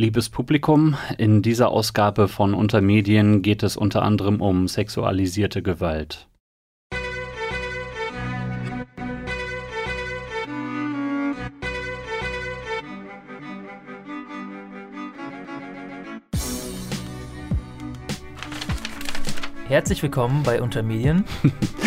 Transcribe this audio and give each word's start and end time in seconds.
Liebes 0.00 0.30
Publikum, 0.30 0.96
in 1.18 1.42
dieser 1.42 1.68
Ausgabe 1.68 2.26
von 2.26 2.54
Untermedien 2.54 3.42
geht 3.42 3.62
es 3.62 3.76
unter 3.76 4.00
anderem 4.00 4.40
um 4.40 4.66
sexualisierte 4.66 5.60
Gewalt. 5.62 6.26
Herzlich 19.68 20.02
willkommen 20.02 20.42
bei 20.44 20.62
Untermedien. 20.62 21.26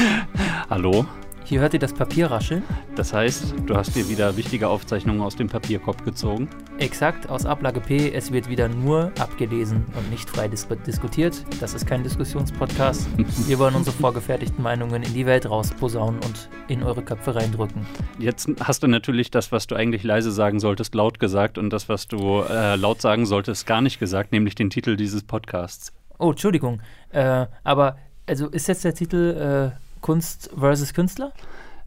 Hallo, 0.70 1.08
Hier 1.54 1.62
hört 1.62 1.76
ihr 1.76 1.80
das 1.80 1.94
Papier 1.94 2.32
rascheln. 2.32 2.64
das 2.96 3.14
heißt, 3.14 3.54
du 3.68 3.76
hast 3.76 3.96
dir 3.96 4.10
wieder 4.10 4.36
wichtige 4.38 4.70
Aufzeichnungen 4.70 5.22
aus 5.22 5.36
dem 5.36 5.50
Papierkorb 5.50 6.04
gezogen. 6.04 6.50
Exakt 6.80 7.30
aus 7.30 7.46
Ablage 7.46 7.80
P. 7.80 8.12
Es 8.12 8.32
wird 8.32 8.50
wieder 8.50 8.68
nur 8.68 9.12
abgelesen 9.20 9.86
und 9.96 10.10
nicht 10.10 10.28
frei 10.28 10.48
dis 10.48 10.68
diskutiert. 10.88 11.46
Das 11.60 11.76
ist 11.76 11.86
kein 11.86 12.02
Diskussionspodcast. 12.02 13.08
Wir 13.48 13.60
wollen 13.60 13.76
unsere 13.76 13.96
vorgefertigten 13.96 14.64
Meinungen 14.64 15.04
in 15.04 15.14
die 15.14 15.28
Welt 15.28 15.48
rausposaunen 15.48 16.20
und 16.22 16.50
in 16.70 16.82
eure 16.82 17.04
Köpfe 17.04 17.36
reindrücken. 17.36 17.86
Jetzt 18.18 18.50
hast 18.60 18.82
du 18.82 18.88
natürlich 18.88 19.30
das, 19.30 19.52
was 19.52 19.68
du 19.68 19.76
eigentlich 19.76 20.02
leise 20.02 20.32
sagen 20.32 20.60
solltest, 20.60 20.96
laut 20.96 21.20
gesagt 21.20 21.60
und 21.60 21.70
das, 21.70 21.88
was 21.88 22.08
du 22.08 22.42
äh, 22.50 22.78
laut 22.78 23.00
sagen 23.00 23.28
solltest, 23.28 23.68
gar 23.68 23.82
nicht 23.82 24.00
gesagt, 24.00 24.32
nämlich 24.32 24.56
den 24.56 24.72
Titel 24.72 24.96
dieses 24.96 25.22
Podcasts. 25.22 25.94
Oh, 26.18 26.32
Entschuldigung. 26.32 26.82
Äh, 27.12 27.46
aber, 27.64 27.98
also 28.26 28.48
ist 28.48 28.68
jetzt 28.68 28.84
der 28.86 28.96
Titel 28.96 29.70
äh, 29.78 29.83
Kunst 30.04 30.52
versus 30.56 30.94
Künstler? 30.94 31.32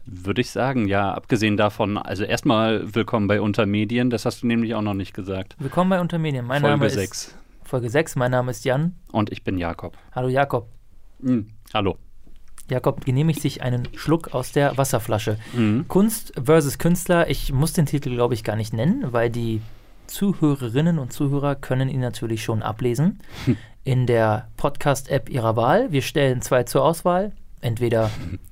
Würde 0.07 0.41
ich 0.41 0.49
sagen, 0.49 0.87
ja, 0.87 1.13
abgesehen 1.13 1.55
davon, 1.55 1.99
also 1.99 2.23
erstmal 2.23 2.95
willkommen 2.95 3.27
bei 3.27 3.39
Untermedien, 3.39 4.09
das 4.09 4.25
hast 4.25 4.41
du 4.41 4.47
nämlich 4.47 4.73
auch 4.73 4.81
noch 4.81 4.95
nicht 4.95 5.13
gesagt. 5.13 5.55
Willkommen 5.59 5.91
bei 5.91 6.01
Untermedien. 6.01 6.43
Mein 6.43 6.61
Folge 6.61 6.77
Name 6.77 6.89
6. 6.89 7.27
ist 7.27 7.37
Folge 7.63 7.91
6. 7.91 8.15
Mein 8.15 8.31
Name 8.31 8.49
ist 8.49 8.65
Jan. 8.65 8.95
Und 9.11 9.31
ich 9.31 9.43
bin 9.43 9.59
Jakob. 9.59 9.95
Hallo 10.15 10.29
Jakob. 10.29 10.67
Hm, 11.21 11.49
hallo. 11.75 11.99
Jakob 12.71 13.05
genehmigt 13.05 13.39
sich 13.39 13.61
einen 13.61 13.87
Schluck 13.95 14.33
aus 14.33 14.51
der 14.51 14.75
Wasserflasche. 14.77 15.37
Mhm. 15.53 15.87
Kunst 15.87 16.33
versus 16.43 16.79
Künstler. 16.79 17.29
Ich 17.29 17.53
muss 17.53 17.73
den 17.73 17.85
Titel, 17.85 18.09
glaube 18.09 18.33
ich, 18.33 18.43
gar 18.43 18.55
nicht 18.55 18.73
nennen, 18.73 19.13
weil 19.13 19.29
die 19.29 19.61
Zuhörerinnen 20.07 20.97
und 20.97 21.13
Zuhörer 21.13 21.53
können 21.53 21.87
ihn 21.87 22.01
natürlich 22.01 22.43
schon 22.43 22.63
ablesen 22.63 23.19
in 23.83 24.07
der 24.07 24.47
Podcast-App 24.57 25.29
ihrer 25.29 25.55
Wahl. 25.55 25.91
Wir 25.91 26.01
stellen 26.01 26.41
zwei 26.41 26.63
zur 26.63 26.83
Auswahl, 26.83 27.31
entweder 27.61 28.09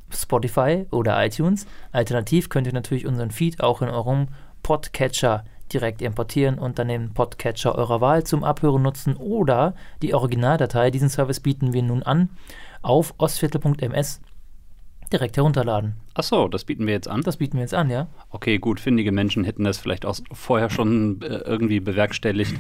Spotify 0.10 0.86
oder 0.92 1.24
iTunes. 1.26 1.68
Alternativ 1.92 2.50
könnt 2.50 2.68
ihr 2.68 2.74
natürlich 2.74 3.06
unseren 3.06 3.32
Feed 3.32 3.62
auch 3.62 3.82
in 3.82 3.90
eurem 3.90 4.28
Podcatcher 4.64 5.44
direkt 5.74 6.02
importieren 6.02 6.60
und 6.60 6.80
dann 6.80 6.88
den 6.88 7.14
Podcatcher 7.14 7.76
eurer 7.76 8.02
Wahl 8.02 8.24
zum 8.24 8.44
Abhören 8.44 8.82
nutzen 8.82 9.16
oder 9.16 9.76
die 10.02 10.14
Originaldatei. 10.14 10.92
Diesen 10.92 11.10
Service 11.10 11.40
bieten 11.40 11.74
wir 11.74 11.84
nun 11.84 12.04
an 12.04 12.30
auf 12.82 13.14
ostviertel.ms 13.18 14.22
direkt 15.12 15.38
herunterladen. 15.38 15.96
Ach 16.14 16.24
so, 16.24 16.48
das 16.48 16.66
bieten 16.66 16.86
wir 16.88 16.94
jetzt 16.94 17.08
an. 17.08 17.22
Das 17.22 17.38
bieten 17.38 17.58
wir 17.58 17.62
jetzt 17.62 17.74
an, 17.74 17.90
ja? 17.90 18.08
Okay, 18.30 18.58
gut, 18.58 18.80
findige 18.80 19.12
Menschen 19.12 19.44
hätten 19.44 19.64
das 19.64 19.78
vielleicht 19.78 20.06
auch 20.06 20.18
vorher 20.32 20.70
schon 20.70 21.22
äh, 21.22 21.38
irgendwie 21.38 21.80
bewerkstelligt. 21.80 22.56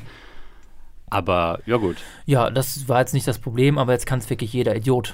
Aber 1.09 1.59
ja 1.65 1.77
gut, 1.77 1.97
Ja, 2.25 2.49
das 2.49 2.87
war 2.89 2.99
jetzt 2.99 3.13
nicht 3.13 3.27
das 3.27 3.37
Problem, 3.39 3.77
aber 3.77 3.93
jetzt 3.93 4.07
kann 4.07 4.19
es 4.19 4.29
wirklich 4.29 4.51
jeder 4.53 4.75
Idiot. 4.75 5.13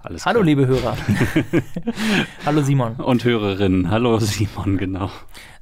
Alles 0.00 0.24
Hallo, 0.26 0.40
klar. 0.40 0.44
liebe 0.44 0.66
Hörer. 0.66 0.96
Hallo, 2.46 2.62
Simon. 2.62 2.94
Und 2.96 3.24
Hörerinnen, 3.24 3.90
hallo 3.90 4.18
Simon, 4.18 4.78
genau. 4.78 5.10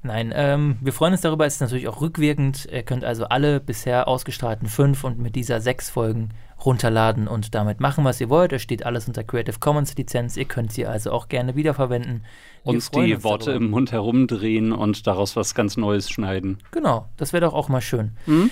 Nein, 0.02 0.33
ähm, 0.34 0.77
wir 0.80 0.92
freuen 0.92 1.12
uns 1.12 1.20
darüber. 1.20 1.44
Es 1.47 1.55
ist 1.55 1.61
natürlich 1.61 1.89
auch 1.89 2.00
rückwirkend. 2.00 2.67
Ihr 2.72 2.83
könnt 2.83 3.05
also 3.05 3.27
alle 3.27 3.61
bisher 3.61 4.08
ausgestrahlten 4.08 4.67
fünf 4.69 5.05
und 5.05 5.19
mit 5.19 5.36
dieser 5.36 5.61
sechs 5.61 5.91
Folgen 5.91 6.30
runterladen 6.64 7.28
und 7.28 7.55
damit 7.55 7.80
machen, 7.80 8.05
was 8.05 8.20
ihr 8.20 8.28
wollt. 8.30 8.52
Es 8.52 8.62
steht 8.62 8.84
alles 8.84 9.08
unter 9.08 9.25
Creative 9.25 9.58
Commons 9.58 9.95
Lizenz. 9.97 10.36
Ihr 10.36 10.45
könnt 10.47 10.72
sie 10.72 10.86
also 10.86 11.13
auch 11.13 11.29
gerne 11.29 11.55
wiederverwenden. 11.55 12.24
Wir 12.64 12.74
Uns 12.74 12.90
die 12.90 13.23
Worte 13.24 13.46
darüber. 13.46 13.64
im 13.64 13.70
Mund 13.70 13.92
herumdrehen 13.92 14.73
und 14.73 15.07
daraus 15.07 15.36
was 15.36 15.55
ganz 15.55 15.77
Neues 15.77 16.11
schneiden. 16.11 16.58
Genau, 16.70 17.07
das 17.17 17.33
wäre 17.33 17.42
doch 17.45 17.55
auch 17.55 17.68
mal 17.68 17.80
schön. 17.80 18.13
Hm? 18.27 18.51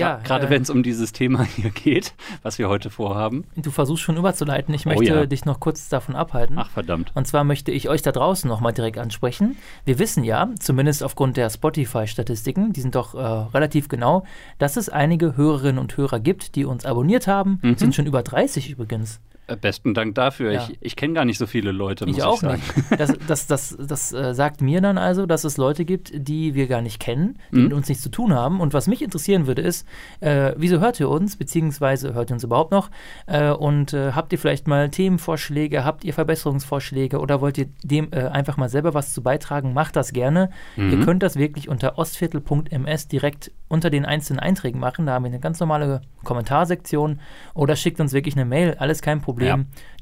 Ja, 0.00 0.20
Gerade 0.22 0.46
äh, 0.46 0.50
wenn 0.50 0.62
es 0.62 0.70
um 0.70 0.82
dieses 0.82 1.12
Thema 1.12 1.42
hier 1.56 1.70
geht, 1.70 2.14
was 2.42 2.58
wir 2.58 2.68
heute 2.68 2.90
vorhaben. 2.90 3.44
Du 3.56 3.70
versuchst 3.70 4.02
schon 4.02 4.16
überzuleiten. 4.16 4.74
Ich 4.74 4.86
Oh 4.86 4.90
möchte 4.90 5.04
ja. 5.04 5.26
dich 5.26 5.44
noch 5.44 5.60
kurz 5.60 5.88
davon 5.88 6.14
abhalten. 6.14 6.58
Ach 6.58 6.70
verdammt. 6.70 7.12
Und 7.14 7.26
zwar 7.26 7.44
möchte 7.44 7.70
ich 7.70 7.88
euch 7.88 8.02
da 8.02 8.12
draußen 8.12 8.48
nochmal 8.48 8.72
direkt 8.72 8.98
ansprechen. 8.98 9.56
Wir 9.84 9.98
wissen 9.98 10.24
ja, 10.24 10.48
zumindest 10.60 11.02
aufgrund 11.02 11.36
der 11.36 11.50
Spotify-Statistiken, 11.50 12.72
die 12.72 12.80
sind 12.80 12.94
doch 12.94 13.14
äh, 13.14 13.18
relativ 13.18 13.88
genau, 13.88 14.24
dass 14.58 14.76
es 14.76 14.88
einige 14.88 15.36
Hörerinnen 15.36 15.78
und 15.78 15.96
Hörer 15.96 16.20
gibt, 16.20 16.54
die 16.54 16.64
uns 16.64 16.84
abonniert 16.84 17.26
haben. 17.26 17.58
Mhm. 17.62 17.76
Sind 17.76 17.94
schon 17.94 18.06
über 18.06 18.22
30 18.22 18.70
übrigens. 18.70 19.20
Äh, 19.48 19.56
Besten 19.56 19.94
Dank 19.94 20.14
dafür. 20.14 20.52
Ja. 20.52 20.66
Ich, 20.68 20.76
ich 20.80 20.96
kenne 20.96 21.14
gar 21.14 21.24
nicht 21.24 21.38
so 21.38 21.46
viele 21.46 21.72
Leute, 21.72 22.06
muss 22.06 22.16
ich 22.16 22.18
ich 22.18 22.24
auch 22.24 22.40
sagen. 22.40 22.60
nicht. 22.90 23.00
Das, 23.00 23.12
das, 23.26 23.46
das, 23.46 23.76
das 23.80 24.12
äh, 24.12 24.34
sagt 24.34 24.60
mir 24.60 24.80
dann 24.80 24.98
also, 24.98 25.26
dass 25.26 25.44
es 25.44 25.56
Leute 25.56 25.84
gibt, 25.84 26.10
die 26.14 26.54
wir 26.54 26.66
gar 26.66 26.82
nicht 26.82 26.98
kennen, 27.00 27.38
die 27.52 27.56
Mhm. 27.58 27.62
mit 27.64 27.72
uns 27.74 27.88
nichts 27.88 28.02
zu 28.02 28.10
tun 28.10 28.34
haben. 28.34 28.60
Und 28.60 28.74
was 28.74 28.86
mich 28.88 29.02
interessieren 29.02 29.46
würde, 29.46 29.62
ist, 29.62 29.86
äh, 30.20 30.52
wieso 30.56 30.80
hört 30.80 30.98
ihr 31.00 31.08
uns, 31.08 31.36
beziehungsweise 31.36 32.14
hört 32.14 32.30
ihr 32.30 32.34
uns 32.34 32.44
überhaupt 32.44 32.70
noch? 32.72 32.90
Äh, 33.26 33.50
und 33.50 33.92
äh, 33.92 34.12
habt 34.12 34.32
ihr 34.32 34.38
vielleicht 34.38 34.66
mal 34.66 34.88
Themenvorschläge, 34.90 35.84
habt 35.84 36.04
ihr 36.04 36.12
Verbesserungsvorschläge 36.14 37.18
oder 37.20 37.40
wollt 37.40 37.58
ihr 37.58 37.66
dem 37.84 38.08
äh, 38.12 38.24
einfach 38.26 38.56
mal 38.56 38.68
selber 38.68 38.94
was 38.94 39.14
zu 39.14 39.22
beitragen? 39.22 39.72
Macht 39.74 39.96
das 39.96 40.12
gerne. 40.12 40.50
Ihr 40.76 40.82
Mhm. 40.84 41.04
könnt 41.04 41.22
das 41.22 41.36
wirklich 41.36 41.68
unter 41.68 41.98
ostviertel.ms 41.98 43.08
direkt 43.08 43.52
unter 43.68 43.90
den 43.90 44.04
einzelnen 44.04 44.38
Einträgen 44.40 44.78
machen. 44.80 45.06
Da 45.06 45.14
haben 45.14 45.24
wir 45.24 45.28
eine 45.30 45.40
ganz 45.40 45.58
normale 45.60 46.00
Kommentarsektion 46.24 47.20
oder 47.54 47.74
schickt 47.76 48.00
uns 48.00 48.12
wirklich 48.12 48.36
eine 48.36 48.44
Mail. 48.44 48.74
Alles 48.78 49.02
kein 49.02 49.20
Problem. 49.20 49.35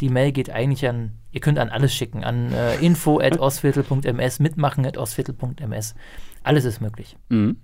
Die 0.01 0.09
Mail 0.09 0.33
geht 0.33 0.51
eigentlich 0.51 0.89
an, 0.89 1.13
ihr 1.33 1.41
könnt 1.41 1.59
an 1.59 1.69
alles 1.71 1.95
schicken, 1.95 2.25
an 2.25 2.53
äh, 2.53 2.77
info 2.77 3.21
at 3.23 3.39
ostviertel.ms, 3.39 4.41
mitmachen 4.41 4.87
at 4.87 4.97
ostviertel.ms. 4.97 5.95
Alles 6.43 6.65
ist 6.65 6.81
möglich. 6.81 7.17
Mhm. 7.29 7.57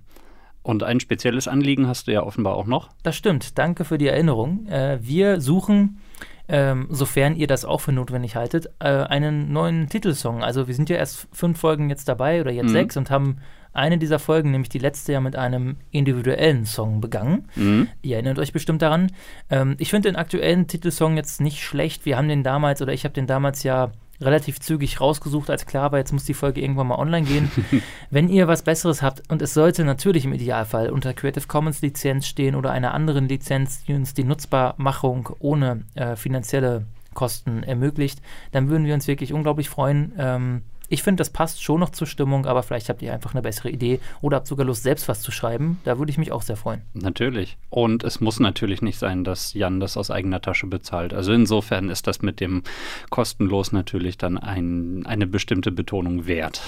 Und 0.63 0.83
ein 0.83 0.99
spezielles 0.99 1.47
Anliegen 1.47 1.87
hast 1.87 2.07
du 2.07 2.11
ja 2.11 2.21
offenbar 2.21 2.55
auch 2.55 2.67
noch. 2.67 2.89
Das 3.01 3.15
stimmt. 3.15 3.57
Danke 3.57 3.83
für 3.83 3.97
die 3.97 4.07
Erinnerung. 4.07 4.67
Äh, 4.67 4.99
wir 5.01 5.41
suchen, 5.41 5.99
ähm, 6.47 6.85
sofern 6.91 7.35
ihr 7.35 7.47
das 7.47 7.65
auch 7.65 7.81
für 7.81 7.91
notwendig 7.91 8.35
haltet, 8.35 8.67
äh, 8.79 8.87
einen 8.89 9.51
neuen 9.51 9.89
Titelsong. 9.89 10.43
Also 10.43 10.67
wir 10.67 10.75
sind 10.75 10.89
ja 10.89 10.97
erst 10.97 11.27
fünf 11.31 11.59
Folgen 11.59 11.89
jetzt 11.89 12.07
dabei 12.07 12.41
oder 12.41 12.51
jetzt 12.51 12.67
Mhm. 12.67 12.73
sechs 12.73 12.95
und 12.97 13.09
haben 13.09 13.37
eine 13.73 13.97
dieser 13.97 14.19
Folgen, 14.19 14.51
nämlich 14.51 14.69
die 14.69 14.79
letzte, 14.79 15.13
ja 15.13 15.21
mit 15.21 15.35
einem 15.35 15.77
individuellen 15.91 16.65
Song 16.65 17.01
begangen. 17.01 17.47
Mhm. 17.55 17.87
Ihr 18.01 18.15
erinnert 18.15 18.39
euch 18.39 18.53
bestimmt 18.53 18.81
daran. 18.81 19.11
Ähm, 19.49 19.75
ich 19.79 19.89
finde 19.89 20.09
den 20.09 20.15
aktuellen 20.15 20.67
Titelsong 20.67 21.17
jetzt 21.17 21.41
nicht 21.41 21.63
schlecht. 21.63 22.05
Wir 22.05 22.17
haben 22.17 22.27
den 22.27 22.43
damals, 22.43 22.81
oder 22.81 22.93
ich 22.93 23.03
habe 23.03 23.13
den 23.13 23.27
damals 23.27 23.63
ja 23.63 23.91
relativ 24.21 24.59
zügig 24.59 25.01
rausgesucht, 25.01 25.49
als 25.49 25.65
klar 25.65 25.91
war, 25.91 25.99
jetzt 25.99 26.13
muss 26.13 26.25
die 26.25 26.33
Folge 26.33 26.61
irgendwann 26.61 26.87
mal 26.87 26.99
online 26.99 27.25
gehen. 27.25 27.51
Wenn 28.09 28.29
ihr 28.29 28.47
was 28.47 28.61
Besseres 28.61 29.01
habt, 29.01 29.23
und 29.29 29.41
es 29.41 29.53
sollte 29.53 29.83
natürlich 29.83 30.25
im 30.25 30.33
Idealfall 30.33 30.89
unter 30.89 31.13
Creative 31.13 31.47
Commons 31.47 31.81
Lizenz 31.81 32.27
stehen 32.27 32.55
oder 32.55 32.71
einer 32.71 32.93
anderen 32.93 33.27
Lizenz, 33.27 33.83
die 33.83 33.93
uns 33.93 34.13
die 34.13 34.23
Nutzbarmachung 34.23 35.29
ohne 35.39 35.83
äh, 35.95 36.15
finanzielle 36.15 36.85
Kosten 37.13 37.63
ermöglicht, 37.63 38.21
dann 38.51 38.69
würden 38.69 38.85
wir 38.85 38.93
uns 38.93 39.07
wirklich 39.07 39.33
unglaublich 39.33 39.69
freuen. 39.69 40.13
Ähm, 40.17 40.61
ich 40.91 41.03
finde, 41.03 41.21
das 41.21 41.29
passt 41.29 41.63
schon 41.63 41.79
noch 41.79 41.91
zur 41.91 42.05
Stimmung, 42.05 42.45
aber 42.45 42.63
vielleicht 42.63 42.89
habt 42.89 43.01
ihr 43.01 43.13
einfach 43.13 43.33
eine 43.33 43.41
bessere 43.41 43.69
Idee 43.69 44.01
oder 44.19 44.37
habt 44.37 44.47
sogar 44.47 44.65
Lust, 44.65 44.83
selbst 44.83 45.07
was 45.07 45.21
zu 45.21 45.31
schreiben. 45.31 45.79
Da 45.85 45.97
würde 45.97 46.11
ich 46.11 46.17
mich 46.17 46.33
auch 46.33 46.41
sehr 46.41 46.57
freuen. 46.57 46.81
Natürlich. 46.93 47.57
Und 47.69 48.03
es 48.03 48.19
muss 48.19 48.41
natürlich 48.41 48.81
nicht 48.81 48.99
sein, 48.99 49.23
dass 49.23 49.53
Jan 49.53 49.79
das 49.79 49.95
aus 49.95 50.11
eigener 50.11 50.41
Tasche 50.41 50.67
bezahlt. 50.67 51.13
Also 51.13 51.31
insofern 51.31 51.87
ist 51.87 52.07
das 52.07 52.21
mit 52.21 52.41
dem 52.41 52.63
kostenlos 53.09 53.71
natürlich 53.71 54.17
dann 54.17 54.37
ein, 54.37 55.05
eine 55.05 55.27
bestimmte 55.27 55.71
Betonung 55.71 56.27
wert. 56.27 56.61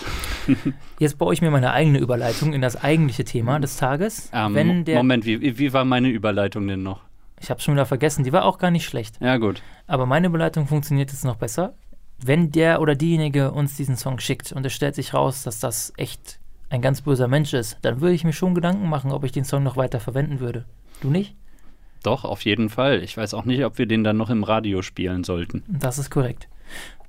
Jetzt 1.00 1.18
baue 1.18 1.34
ich 1.34 1.42
mir 1.42 1.52
meine 1.52 1.74
eigene 1.74 2.00
Überleitung 2.00 2.54
in 2.54 2.62
das 2.62 2.82
eigentliche 2.82 3.26
Thema 3.26 3.60
des 3.60 3.76
Tages. 3.76 4.30
Ähm, 4.34 4.54
Moment, 4.88 5.26
wie, 5.26 5.58
wie 5.60 5.74
war 5.74 5.84
meine 5.84 6.08
Überleitung 6.08 6.66
denn 6.68 6.81
noch? 6.81 7.02
ich 7.44 7.50
habe 7.50 7.60
schon 7.60 7.74
wieder 7.74 7.86
vergessen, 7.86 8.24
die 8.24 8.31
war 8.31 8.46
auch 8.46 8.58
gar 8.58 8.72
nicht 8.72 8.86
schlecht. 8.86 9.19
Ja, 9.19 9.38
gut. 9.38 9.62
Aber 9.86 10.06
meine 10.06 10.28
Überleitung 10.28 10.66
funktioniert 10.66 11.12
jetzt 11.12 11.26
noch 11.26 11.36
besser. 11.36 11.74
Wenn 12.25 12.52
der 12.52 12.81
oder 12.81 12.96
diejenige 12.96 13.52
uns 13.52 13.75
diesen 13.75 13.98
Song 13.98 14.20
schickt 14.20 14.52
und 14.52 14.66
es 14.66 14.74
stellt 14.74 14.96
sich 14.96 15.14
raus, 15.14 15.44
dass 15.44 15.60
das 15.60 15.94
echt 15.98 16.40
ein 16.70 16.81
ganz 16.81 17.02
böser 17.02 17.28
Mensch 17.28 17.54
ist, 17.54 17.78
dann 17.81 18.02
würde 18.02 18.16
ich 18.16 18.24
mir 18.24 18.34
schon 18.34 18.56
Gedanken 18.56 18.90
machen, 18.90 19.12
ob 19.12 19.24
ich 19.24 19.31
den 19.31 19.44
Song 19.46 19.64
noch 19.64 19.78
weiter 19.78 20.00
verwenden 20.00 20.40
würde. 20.40 20.66
Du 21.02 21.10
nicht? 21.10 21.36
Doch, 22.04 22.25
auf 22.25 22.44
jeden 22.44 22.70
Fall. 22.70 23.02
Ich 23.04 23.16
weiß 23.16 23.34
auch 23.34 23.46
nicht, 23.46 23.64
ob 23.64 23.78
wir 23.78 23.86
den 23.86 24.04
dann 24.04 24.18
noch 24.18 24.30
im 24.30 24.44
Radio 24.44 24.81
spielen 24.81 25.24
sollten. 25.24 25.64
Das 25.68 25.98
ist 25.98 26.10
korrekt. 26.10 26.48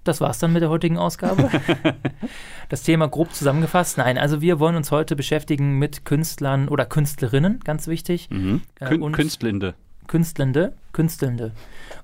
Das 0.05 0.21
war's 0.21 0.39
dann 0.39 0.53
mit 0.53 0.61
der 0.63 0.69
heutigen 0.69 0.99
Ausgabe. 0.99 1.49
das 2.69 2.83
Thema 2.83 3.09
grob 3.09 3.33
zusammengefasst. 3.33 3.97
Nein, 3.99 4.19
also 4.19 4.41
wir 4.43 4.61
wollen 4.61 4.77
uns 4.77 4.91
heute 4.91 5.17
beschäftigen 5.17 5.79
mit 5.79 6.05
Künstlern 6.05 6.69
oder 6.69 6.85
Künstlerinnen, 6.85 7.61
ganz 7.65 7.87
wichtig. 7.89 8.29
Mhm. 8.31 8.63
Äh, 8.81 8.87
Kün 8.87 9.03
und- 9.03 9.13
Künstlinde. 9.13 9.75
Künstlende, 10.07 10.75
Künstelnde 10.93 11.53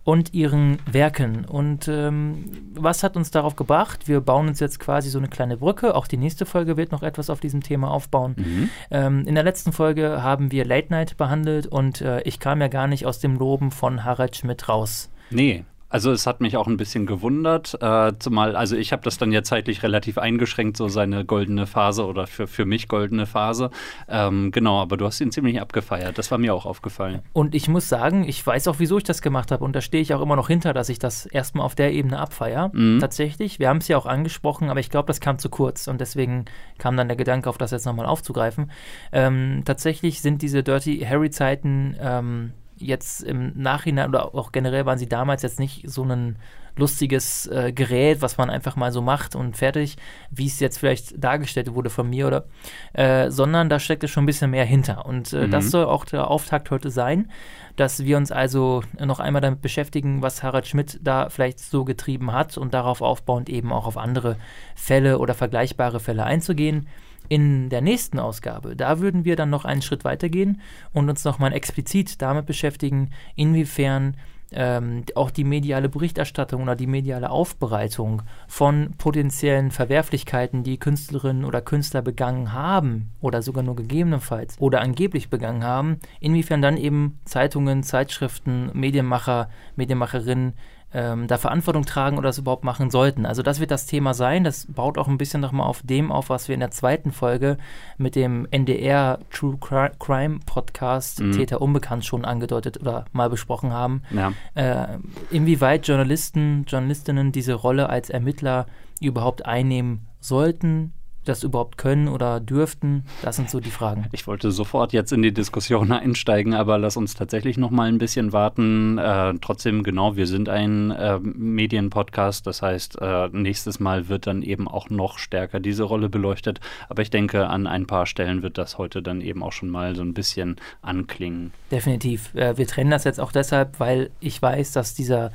und 0.05 0.35
ihren 0.35 0.79
Werken. 0.91 1.45
Und 1.45 1.89
ähm, 1.89 2.45
was 2.75 3.03
hat 3.03 3.17
uns 3.17 3.31
darauf 3.31 3.57
gebracht? 3.57 4.09
Wir 4.09 4.21
bauen 4.21 4.49
uns 4.49 4.61
jetzt 4.61 4.81
quasi 4.81 5.11
so 5.11 5.19
eine 5.19 5.29
kleine 5.29 5.57
Brücke. 5.57 5.95
Auch 5.95 6.07
die 6.07 6.17
nächste 6.17 6.47
Folge 6.47 6.77
wird 6.77 6.93
noch 6.93 7.03
etwas 7.03 7.31
auf 7.31 7.41
diesem 7.41 7.63
Thema 7.63 7.91
aufbauen. 7.91 8.35
Mhm. 8.37 8.71
Ähm, 8.91 9.25
in 9.27 9.35
der 9.35 9.45
letzten 9.45 9.73
Folge 9.73 10.23
haben 10.23 10.51
wir 10.53 10.65
Late 10.65 10.89
Night 10.91 11.17
behandelt 11.17 11.67
und 11.67 12.01
äh, 12.01 12.23
ich 12.23 12.41
kam 12.41 12.61
ja 12.61 12.69
gar 12.69 12.87
nicht 12.87 13.07
aus 13.07 13.21
dem 13.21 13.37
Loben 13.37 13.71
von 13.71 14.05
Harald 14.05 14.37
Schmidt 14.37 14.69
raus. 14.69 15.11
Nee, 15.31 15.65
also 15.91 16.13
es 16.13 16.27
hat 16.27 16.41
mich 16.41 16.57
auch 16.57 16.69
ein 16.69 16.77
bisschen 16.77 17.05
gewundert, 17.05 17.77
äh, 17.83 18.13
zumal, 18.19 18.57
also 18.57 18.77
ich 18.77 18.93
habe 18.93 19.03
das 19.03 19.19
dann 19.19 19.33
ja 19.33 19.43
zeitlich 19.43 19.83
relativ 19.83 20.19
eingeschränkt, 20.19 20.77
so 20.77 20.89
seine 20.89 21.25
goldene 21.25 21.67
Phase 21.67 22.07
oder 22.07 22.27
für, 22.27 22.47
für 22.47 22.65
mich 22.65 22.89
goldene 22.89 23.27
Phase. 23.27 23.71
Ähm, 24.09 24.53
genau, 24.53 24.81
aber 24.81 24.97
du 24.97 25.05
hast 25.05 25.21
ihn 25.21 25.33
ziemlich 25.33 25.61
abgefeiert, 25.61 26.17
das 26.17 26.31
war 26.31 26.39
mir 26.39 26.55
auch 26.55 26.65
aufgefallen. 26.65 27.23
Und 27.33 27.55
ich 27.55 27.69
muss 27.69 27.89
sagen, 27.89 28.27
ich 28.27 28.47
weiß 28.47 28.69
auch, 28.69 28.77
wieso 28.79 28.99
ich 28.99 29.05
das 29.05 29.21
gemacht 29.21 29.51
habe 29.51 29.65
und 29.65 29.75
da 29.75 29.81
stehe 29.81 30.03
ich 30.03 30.15
auch 30.15 30.23
immer 30.23 30.37
noch 30.37 30.49
hinter, 30.49 30.73
dass 30.73 30.89
ich 30.89 31.01
das 31.01 31.27
erstmal 31.27 31.67
auf 31.67 31.75
der 31.75 31.93
Ebene 31.93 32.19
abfeiere. 32.19 32.71
Mhm. 32.73 33.01
Tatsächlich, 33.01 33.59
wir 33.59 33.69
haben 33.69 33.79
es 33.79 33.89
ja 33.89 33.99
auch 33.99 34.07
angesprochen, 34.07 34.71
aber 34.71 34.81
ich 34.81 34.91
glaube, 34.91 35.09
das 35.09 35.21
kam 35.21 35.39
zu 35.39 35.51
kurz 35.51 35.89
und 35.89 36.01
deswegen 36.01 36.45
kam 36.79 36.97
dann 36.97 37.09
der 37.09 37.17
Gedanke, 37.17 37.51
auf 37.51 37.59
das 37.59 37.73
jetzt 37.73 37.85
nochmal 37.85 38.07
aufzugreifen. 38.07 38.71
Ähm, 39.13 39.63
tatsächlich 39.65 40.21
sind 40.21 40.41
diese 40.43 40.63
Dirty 40.63 41.01
Harry-Zeiten 41.01 41.97
ähm, 42.01 42.53
jetzt 42.81 43.23
im 43.23 43.53
Nachhinein 43.61 44.09
oder 44.09 44.35
auch 44.35 44.53
generell 44.53 44.87
waren 44.87 44.99
sie 44.99 45.09
damals 45.09 45.43
jetzt 45.43 45.61
nicht 45.61 45.89
so 45.89 46.05
ein 46.05 46.37
lustiges 46.77 47.47
äh, 47.47 47.73
Gerät, 47.73 48.23
was 48.23 48.39
man 48.39 48.51
einfach 48.51 48.77
mal 48.77 48.93
so 48.93 49.03
macht 49.03 49.35
und 49.35 49.57
fertig, 49.57 49.97
wie 50.31 50.47
es 50.47 50.61
jetzt 50.61 50.79
vielleicht 50.79 51.23
dargestellt 51.23 51.75
wurde 51.75 51.91
von 51.91 52.09
mir 52.09 52.27
oder, 52.27 52.47
äh, 52.93 53.31
sondern 53.31 53.69
da 53.69 53.79
steckt 53.79 54.05
es 54.05 54.11
schon 54.11 54.25
ein 54.25 54.27
bisschen 54.27 54.51
mehr 54.51 54.65
hinter. 54.65 55.07
Und 55.07 55.33
äh, 55.33 55.47
mhm. 55.47 55.51
das 55.51 55.71
soll 55.71 55.85
auch 55.85 56.05
der 56.05 56.29
Auftakt 56.29 56.71
heute 56.71 56.91
sein, 56.91 57.31
dass 57.77 58.05
wir 58.05 58.17
uns 58.17 58.33
also 58.33 58.83
noch 58.99 59.21
einmal 59.21 59.43
damit 59.43 59.63
beschäftigen, 59.63 60.23
was 60.23 60.43
Harald 60.43 60.67
Schmidt 60.67 60.99
da 61.03 61.29
vielleicht 61.29 61.59
so 61.61 61.85
getrieben 61.85 62.33
hat 62.33 62.59
und 62.59 62.75
darauf 62.75 63.03
aufbauend 63.03 63.49
eben 63.49 63.73
auch 63.73 63.87
auf 63.87 63.97
andere 63.97 64.37
Fälle 64.75 65.19
oder 65.19 65.35
vergleichbare 65.35 66.01
Fälle 66.01 66.25
einzugehen. 66.25 66.89
In 67.31 67.69
der 67.69 67.81
nächsten 67.81 68.19
Ausgabe, 68.19 68.75
da 68.75 68.99
würden 68.99 69.25
wir 69.25 69.37
dann 69.37 69.51
noch 69.51 69.65
einen 69.65 69.83
Schritt 69.83 70.03
weitergehen 70.03 70.61
und 70.93 71.09
uns 71.09 71.25
nochmal 71.25 71.53
explizit 71.53 72.21
damit 72.21 72.45
beschäftigen, 72.45 73.11
inwiefern 73.37 74.17
ähm, 74.51 75.05
auch 75.15 75.31
die 75.31 75.45
mediale 75.45 75.89
Berichterstattung 75.89 76.63
oder 76.63 76.75
die 76.75 76.89
mediale 76.89 77.31
Aufbereitung 77.31 78.23
von 78.49 78.95
potenziellen 78.99 79.71
Verwerflichkeiten, 79.71 80.65
die 80.65 80.79
Künstlerinnen 80.79 81.45
oder 81.45 81.61
Künstler 81.61 82.03
begangen 82.03 82.53
haben 82.53 83.11
oder 83.21 83.43
sogar 83.43 83.63
nur 83.63 83.77
gegebenenfalls 83.77 84.57
oder 84.59 84.81
angeblich 84.81 85.31
begangen 85.31 85.63
haben, 85.63 86.01
inwiefern 86.19 86.63
dann 86.63 86.77
eben 86.77 87.21
Zeitungen, 87.27 87.85
Zeitschriften, 87.85 88.71
Medienmacher, 88.75 89.51
Medienmacherinnen 89.77 90.55
ähm, 90.93 91.27
da 91.29 91.39
Verantwortung 91.39 91.85
tragen 91.85 92.19
oder 92.19 92.29
das 92.29 92.39
überhaupt 92.39 92.65
machen 92.65 92.91
sollten. 92.91 93.27
Also 93.27 93.43
das 93.43 93.61
wird 93.61 93.71
das 93.71 93.87
Thema 93.87 94.15
sein. 94.15 94.45
Das 94.45 94.67
baut 94.67 94.99
auch 94.99 95.09
ein 95.09 95.19
bisschen 95.19 95.41
nochmal 95.41 95.67
auf 95.67 95.83
dem 95.85 96.11
auf, 96.11 96.31
was 96.31 96.49
wir 96.49 96.55
in 96.55 96.61
der 96.61 96.71
zweiten 96.71 97.13
Folge 97.13 97.59
mit 97.97 98.17
dem 98.17 98.47
NDR 98.51 99.21
True 99.31 99.57
Crime 99.59 100.41
Podcast 100.45 101.21
mhm. 101.21 101.33
Täter 101.33 101.63
Unbekannt 101.63 102.05
schon 102.05 102.25
angedeutet 102.25 102.81
oder 102.81 103.05
mal 103.13 103.31
besprochen 103.31 103.73
haben. 103.73 104.03
Ja. 104.11 104.33
Äh, 104.55 104.99
inwieweit 105.31 105.87
Journalisten, 105.87 106.65
Journalistinnen 106.67 107.33
diese 107.33 107.55
Rolle 107.55 107.89
als 107.89 108.11
Ermittler 108.11 108.67
überhaupt 109.01 109.47
einnehmen 109.47 110.07
sollten, 110.21 110.93
das 111.31 111.43
überhaupt 111.43 111.79
können 111.79 112.09
oder 112.09 112.41
dürften? 112.41 113.05
Das 113.23 113.37
sind 113.37 113.49
so 113.49 113.61
die 113.61 113.71
Fragen. 113.71 114.07
Ich 114.13 114.27
wollte 114.27 114.51
sofort 114.51 114.93
jetzt 114.93 115.13
in 115.13 115.23
die 115.23 115.33
Diskussion 115.33 115.93
einsteigen, 115.93 116.55
aber 116.55 116.79
lass 116.79 116.97
uns 116.97 117.15
tatsächlich 117.15 117.57
noch 117.57 117.71
mal 117.71 117.89
ein 117.89 117.99
bisschen 117.99 118.33
warten. 118.33 118.99
Äh, 118.99 119.35
trotzdem, 119.41 119.83
genau, 119.83 120.17
wir 120.17 120.27
sind 120.27 120.49
ein 120.49 120.91
äh, 120.91 121.19
Medienpodcast. 121.21 122.47
Das 122.47 122.63
heißt, 122.63 122.99
äh, 123.01 123.29
nächstes 123.29 123.81
Mal 123.81 124.09
wird 124.09 124.27
dann 124.27 124.43
eben 124.43 124.69
auch 124.69 124.91
noch 124.91 125.19
stärker 125.19 125.61
diese 125.61 125.85
Rolle 125.85 126.09
beleuchtet. 126.09 126.61
Aber 126.89 127.03
ich 127.03 127.11
denke, 127.11 127.47
an 127.47 127.67
ein 127.67 127.87
paar 127.87 128.07
Stellen 128.07 128.43
wird 128.43 128.59
das 128.59 128.79
heute 128.79 129.03
dann 129.03 129.21
eben 129.21 129.43
auch 129.43 129.53
schon 129.53 129.71
mal 129.71 129.95
so 129.95 130.03
ein 130.03 130.15
bisschen 130.15 130.57
anklingen. 130.83 131.53
Definitiv. 131.71 132.35
Äh, 132.35 132.59
wir 132.59 132.67
trennen 132.67 132.91
das 132.91 133.05
jetzt 133.05 133.21
auch 133.21 133.33
deshalb, 133.33 133.81
weil 133.81 134.11
ich 134.21 134.41
weiß, 134.43 134.73
dass 134.73 134.95
dieser 134.95 135.31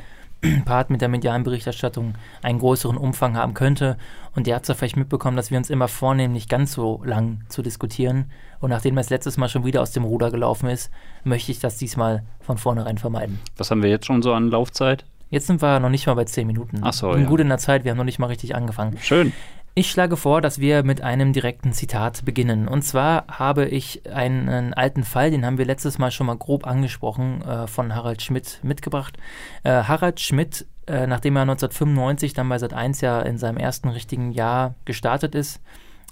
Part 0.65 0.89
mit 0.89 1.01
der 1.01 1.09
medialen 1.09 1.43
Berichterstattung 1.43 2.13
einen 2.41 2.59
größeren 2.59 2.97
Umfang 2.97 3.35
haben 3.35 3.53
könnte. 3.53 3.97
Und 4.35 4.47
ihr 4.47 4.55
habt 4.55 4.63
es 4.65 4.69
ja 4.69 4.75
vielleicht 4.75 4.97
mitbekommen, 4.97 5.37
dass 5.37 5.51
wir 5.51 5.57
uns 5.57 5.69
immer 5.69 5.87
vornehmen, 5.87 6.33
nicht 6.33 6.49
ganz 6.49 6.73
so 6.73 7.01
lang 7.03 7.41
zu 7.49 7.61
diskutieren. 7.61 8.31
Und 8.59 8.69
nachdem 8.69 8.97
es 8.97 9.09
letztes 9.09 9.37
Mal 9.37 9.49
schon 9.49 9.65
wieder 9.65 9.81
aus 9.81 9.91
dem 9.91 10.03
Ruder 10.03 10.31
gelaufen 10.31 10.69
ist, 10.69 10.91
möchte 11.23 11.51
ich 11.51 11.59
das 11.59 11.77
diesmal 11.77 12.23
von 12.41 12.57
vornherein 12.57 12.97
vermeiden. 12.97 13.39
Was 13.57 13.71
haben 13.71 13.81
wir 13.81 13.89
jetzt 13.89 14.05
schon 14.05 14.21
so 14.21 14.33
an 14.33 14.49
Laufzeit? 14.49 15.05
Jetzt 15.29 15.47
sind 15.47 15.61
wir 15.61 15.79
noch 15.79 15.89
nicht 15.89 16.05
mal 16.07 16.13
bei 16.13 16.25
10 16.25 16.45
Minuten. 16.45 16.81
Ach 16.81 16.93
so, 16.93 17.15
ja. 17.15 17.23
Gut 17.25 17.39
in 17.39 17.49
der 17.49 17.57
Zeit, 17.57 17.83
wir 17.83 17.91
haben 17.91 17.97
noch 17.97 18.03
nicht 18.03 18.19
mal 18.19 18.27
richtig 18.27 18.55
angefangen. 18.55 18.97
Schön. 19.01 19.33
Ich 19.77 19.91
schlage 19.91 20.15
vor, 20.15 20.39
dass 20.39 20.59
wir 20.59 20.83
mit 20.83 21.01
einem 21.01 21.33
direkten 21.33 21.73
Zitat 21.73 22.23
beginnen. 22.23 22.69
Und 22.69 22.83
zwar 22.83 23.27
habe 23.27 23.65
ich 23.65 24.09
einen, 24.09 24.73
alten 24.73 25.03
Fall, 25.03 25.31
den 25.31 25.45
haben 25.45 25.57
wir 25.57 25.65
letztes 25.65 25.97
Mal 25.97 26.11
schon 26.11 26.27
mal 26.27 26.37
grob 26.37 26.65
angesprochen, 26.65 27.41
äh, 27.41 27.67
von 27.67 27.93
Harald 27.93 28.21
Schmidt 28.21 28.61
mitgebracht. 28.63 29.17
Äh, 29.63 29.83
Harald 29.83 30.21
Schmidt, 30.21 30.65
äh, 30.87 31.07
nachdem 31.07 31.35
er 31.35 31.41
1995 31.41 32.33
dann 32.33 32.47
bei 32.47 32.55
Sat1 32.55 33.03
ja 33.03 33.21
in 33.21 33.37
seinem 33.37 33.57
ersten 33.57 33.89
richtigen 33.89 34.31
Jahr 34.31 34.75
gestartet 34.85 35.35
ist, 35.35 35.59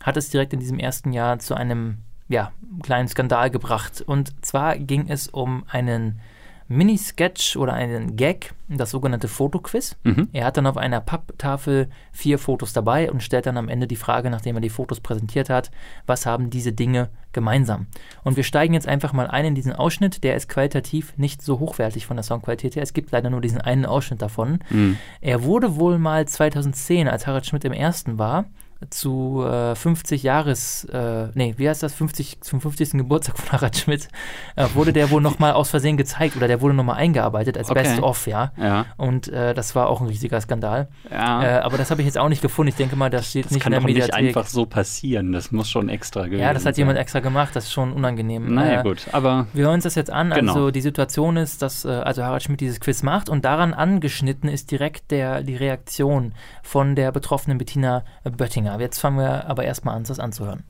hat 0.02 0.18
es 0.18 0.30
direkt 0.30 0.52
in 0.52 0.60
diesem 0.60 0.78
ersten 0.78 1.14
Jahr 1.14 1.40
zu 1.40 1.56
einem 1.56 2.00
ja, 2.28 2.52
kleinen 2.82 3.08
Skandal 3.08 3.50
gebracht. 3.50 4.04
Und 4.06 4.46
zwar 4.46 4.78
ging 4.78 5.08
es 5.08 5.30
um 5.30 5.64
einen 5.70 6.20
Mini-Sketch 6.68 7.58
oder 7.58 7.74
einen 7.74 8.16
Gag, 8.16 8.54
das 8.68 8.92
sogenannte 8.92 9.28
Fotoquiz. 9.28 9.96
Mhm. 10.04 10.30
Er 10.32 10.46
hat 10.46 10.58
dann 10.58 10.68
auf 10.68 10.78
einer 10.78 11.02
Papptafel 11.02 11.90
vier 12.12 12.40
Fotos 12.40 12.74
dabei 12.74 13.12
und 13.12 13.24
stellt 13.24 13.46
dann 13.46 13.58
am 13.58 13.70
Ende 13.70 13.88
die 13.88 13.96
Frage, 13.96 14.30
nachdem 14.30 14.56
er 14.56 14.62
die 14.62 14.70
Fotos 14.70 15.00
präsentiert 15.00 15.50
hat, 15.50 15.72
was 16.06 16.26
haben 16.26 16.50
diese 16.50 16.74
Dinge 16.74 17.10
gemeinsam? 17.32 17.88
Und 18.24 18.38
wir 18.38 18.44
steigen 18.44 18.74
jetzt 18.74 18.88
einfach 18.88 19.14
mal 19.14 19.28
ein 19.28 19.46
in 19.46 19.56
diesen 19.56 19.74
Ausschnitt, 19.74 20.24
der 20.24 20.36
ist 20.36 20.50
qualitativ 20.50 21.18
nicht 21.18 21.42
so 21.42 21.60
hochwertig 21.60 22.06
von 22.06 22.18
der 22.18 22.24
Soundqualität 22.24 22.76
her. 22.76 22.84
Es 22.84 22.94
gibt 22.94 23.12
leider 23.12 23.30
nur 23.30 23.42
diesen 23.42 23.62
einen 23.62 23.86
Ausschnitt 23.86 24.22
davon. 24.22 24.60
Mhm. 24.70 24.98
Er 25.22 25.44
wurde 25.44 25.76
wohl 25.76 25.98
mal 25.98 26.28
2010, 26.28 27.08
als 27.08 27.28
Harald 27.28 27.46
Schmidt 27.46 27.66
im 27.66 27.74
ersten 27.74 28.18
war, 28.18 28.46
zu 28.90 29.44
äh, 29.46 29.76
50 29.76 30.24
Jahres, 30.24 30.86
äh, 30.86 31.28
nee, 31.34 31.54
wie 31.58 31.70
heißt 31.70 31.84
das, 31.84 31.94
50, 31.94 32.42
zum 32.42 32.62
50. 32.62 32.92
Geburtstag 32.92 33.38
von 33.38 33.52
Harald 33.52 33.78
Schmidt, 33.78 34.08
äh, 34.56 34.66
wurde 34.74 34.94
der 34.94 35.10
wohl 35.12 35.22
nochmal 35.22 35.54
aus 35.54 35.70
Versehen 35.70 35.98
gezeigt 35.98 36.36
oder 36.36 36.48
der 36.48 36.62
wurde 36.62 36.74
nochmal 36.74 36.98
eingearbeitet 36.98 37.58
als 37.58 37.70
okay. 37.70 37.84
Best-of, 37.84 38.28
ja. 38.28 38.52
ja. 38.58 38.86
Und 38.98 39.28
äh, 39.28 39.54
das 39.54 39.76
war 39.76 39.90
auch 39.90 40.02
ein 40.02 40.08
riesiger 40.08 40.40
Skandal. 40.42 40.88
Ja. 41.12 41.44
Äh, 41.44 41.62
aber 41.62 41.78
das 41.78 41.92
habe 41.92 42.02
ich 42.02 42.06
jetzt 42.06 42.18
auch 42.18 42.30
nicht 42.30 42.42
gefunden. 42.42 42.70
Ich 42.70 42.76
denke 42.76 42.96
mal, 42.96 43.10
das 43.10 43.30
steht 43.30 43.46
das 43.46 43.52
nicht 43.52 43.66
in 43.66 43.72
der 43.72 43.82
Mediathek. 43.82 44.08
Das 44.08 44.16
kann 44.16 44.26
nicht 44.26 44.38
einfach 44.38 44.50
so 44.50 44.66
passieren. 44.66 45.32
Das 45.32 45.52
muss 45.52 45.70
schon 45.70 45.90
extra 45.90 46.26
gewesen 46.26 46.42
Ja, 46.42 46.54
das 46.54 46.66
hat 46.66 46.78
jemand 46.78 46.98
extra 46.98 47.20
gemacht. 47.20 47.56
Das 47.56 47.66
ist 47.66 47.74
schon 47.74 47.94
unangenehm. 47.94 48.54
Naja, 48.54 48.82
äh, 48.82 48.84
gut. 48.84 49.08
Aber 49.12 49.48
wir 49.54 49.66
hören 49.66 49.76
uns 49.76 49.84
das 49.84 49.96
jetzt 49.96 50.12
an. 50.12 50.32
Genau. 50.32 50.54
Also 50.54 50.72
die 50.72 50.82
Situation 50.82 51.38
ist, 51.38 51.62
dass 51.62 51.86
also 51.86 52.24
Harald 52.24 52.44
Schmidt 52.44 52.62
dieses 52.62 52.80
Quiz 52.80 53.04
macht 53.04 53.30
und 53.30 53.46
daran 53.46 53.74
angeschnitten 53.74 54.50
ist 54.50 54.72
direkt 54.72 55.12
der, 55.12 55.44
die 55.44 55.56
Reaktion 55.56 56.34
von 56.62 56.96
der 56.96 57.12
betroffenen 57.12 57.58
Bettina 57.58 58.04
Böttinger. 58.24 58.73
Jetzt 58.80 59.00
fangen 59.00 59.18
wir 59.18 59.46
aber 59.48 59.64
erstmal 59.64 59.96
an, 59.96 60.04
das 60.04 60.20
anzuhören. 60.20 60.64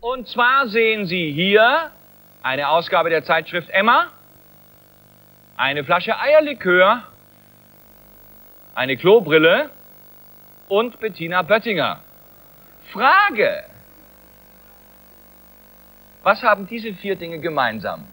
Und 0.00 0.28
zwar 0.28 0.68
sehen 0.68 1.06
Sie 1.06 1.32
hier 1.32 1.90
eine 2.42 2.68
Ausgabe 2.68 3.10
der 3.10 3.24
Zeitschrift 3.24 3.68
Emma, 3.70 4.06
eine 5.56 5.84
Flasche 5.84 6.18
Eierlikör, 6.18 7.02
eine 8.74 8.96
Klobrille 8.96 9.70
und 10.68 10.98
Bettina 11.00 11.42
Böttinger. 11.42 12.00
Frage. 12.92 13.64
Was 16.22 16.42
haben 16.42 16.66
diese 16.66 16.94
vier 16.94 17.16
Dinge 17.16 17.38
gemeinsam? 17.40 18.06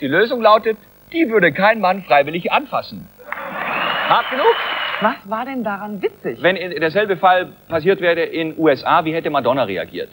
Die 0.00 0.06
Lösung 0.06 0.42
lautet, 0.42 0.76
die 1.12 1.28
würde 1.30 1.52
kein 1.52 1.80
Mann 1.80 2.02
freiwillig 2.02 2.52
anfassen. 2.52 3.08
Hart 4.08 4.30
genug? 4.30 4.54
Was 5.00 5.16
war 5.28 5.44
denn 5.44 5.62
daran 5.62 6.00
witzig? 6.00 6.42
Wenn 6.42 6.56
derselbe 6.56 7.16
Fall 7.16 7.48
passiert 7.68 8.00
wäre 8.00 8.22
in 8.22 8.58
USA, 8.58 9.04
wie 9.04 9.12
hätte 9.12 9.30
Madonna 9.30 9.64
reagiert? 9.64 10.10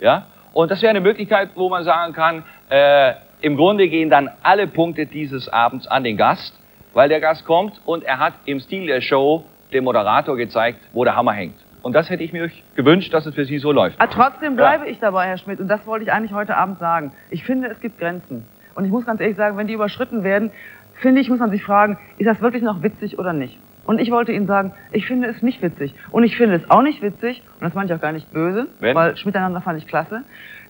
Ja? 0.00 0.26
Und 0.52 0.70
das 0.70 0.82
wäre 0.82 0.90
eine 0.90 1.00
Möglichkeit, 1.00 1.50
wo 1.54 1.68
man 1.68 1.84
sagen 1.84 2.12
kann, 2.12 2.44
äh, 2.70 3.14
im 3.40 3.56
Grunde 3.56 3.88
gehen 3.88 4.10
dann 4.10 4.30
alle 4.42 4.66
Punkte 4.66 5.06
dieses 5.06 5.48
Abends 5.48 5.86
an 5.86 6.04
den 6.04 6.16
Gast, 6.16 6.54
weil 6.92 7.08
der 7.08 7.20
Gast 7.20 7.44
kommt 7.44 7.80
und 7.84 8.04
er 8.04 8.18
hat 8.18 8.34
im 8.44 8.60
Stil 8.60 8.86
der 8.86 9.00
Show 9.00 9.44
dem 9.72 9.84
Moderator 9.84 10.36
gezeigt, 10.36 10.78
wo 10.92 11.04
der 11.04 11.16
Hammer 11.16 11.32
hängt. 11.32 11.56
Und 11.82 11.94
das 11.94 12.08
hätte 12.08 12.22
ich 12.22 12.32
mir 12.32 12.50
gewünscht, 12.76 13.12
dass 13.12 13.26
es 13.26 13.34
für 13.34 13.44
Sie 13.44 13.58
so 13.58 13.72
läuft. 13.72 14.00
Aber 14.00 14.10
ah, 14.10 14.14
trotzdem 14.14 14.54
bleibe 14.54 14.84
ja. 14.84 14.92
ich 14.92 15.00
dabei, 15.00 15.26
Herr 15.26 15.38
Schmidt, 15.38 15.58
und 15.58 15.68
das 15.68 15.84
wollte 15.86 16.04
ich 16.04 16.12
eigentlich 16.12 16.32
heute 16.32 16.56
Abend 16.56 16.78
sagen. 16.78 17.12
Ich 17.30 17.44
finde, 17.44 17.68
es 17.68 17.80
gibt 17.80 17.98
Grenzen. 17.98 18.46
Und 18.74 18.84
ich 18.84 18.90
muss 18.90 19.04
ganz 19.04 19.20
ehrlich 19.20 19.36
sagen, 19.36 19.56
wenn 19.56 19.66
die 19.66 19.74
überschritten 19.74 20.22
werden, 20.22 20.52
finde 20.94 21.20
ich, 21.20 21.28
muss 21.28 21.40
man 21.40 21.50
sich 21.50 21.64
fragen, 21.64 21.98
ist 22.18 22.26
das 22.26 22.40
wirklich 22.40 22.62
noch 22.62 22.82
witzig 22.82 23.18
oder 23.18 23.32
nicht? 23.32 23.58
Und 23.84 24.00
ich 24.00 24.10
wollte 24.10 24.32
Ihnen 24.32 24.46
sagen, 24.46 24.72
ich 24.92 25.06
finde 25.06 25.28
es 25.28 25.42
nicht 25.42 25.60
witzig. 25.62 25.94
Und 26.10 26.24
ich 26.24 26.36
finde 26.36 26.56
es 26.56 26.70
auch 26.70 26.82
nicht 26.82 27.02
witzig, 27.02 27.42
und 27.58 27.62
das 27.64 27.74
meine 27.74 27.86
ich 27.86 27.94
auch 27.94 28.00
gar 28.00 28.12
nicht 28.12 28.32
böse, 28.32 28.68
Wenn? 28.80 28.94
weil 28.94 29.16
Schmiteinander 29.16 29.60
fand 29.60 29.78
ich 29.78 29.86
klasse, 29.86 30.22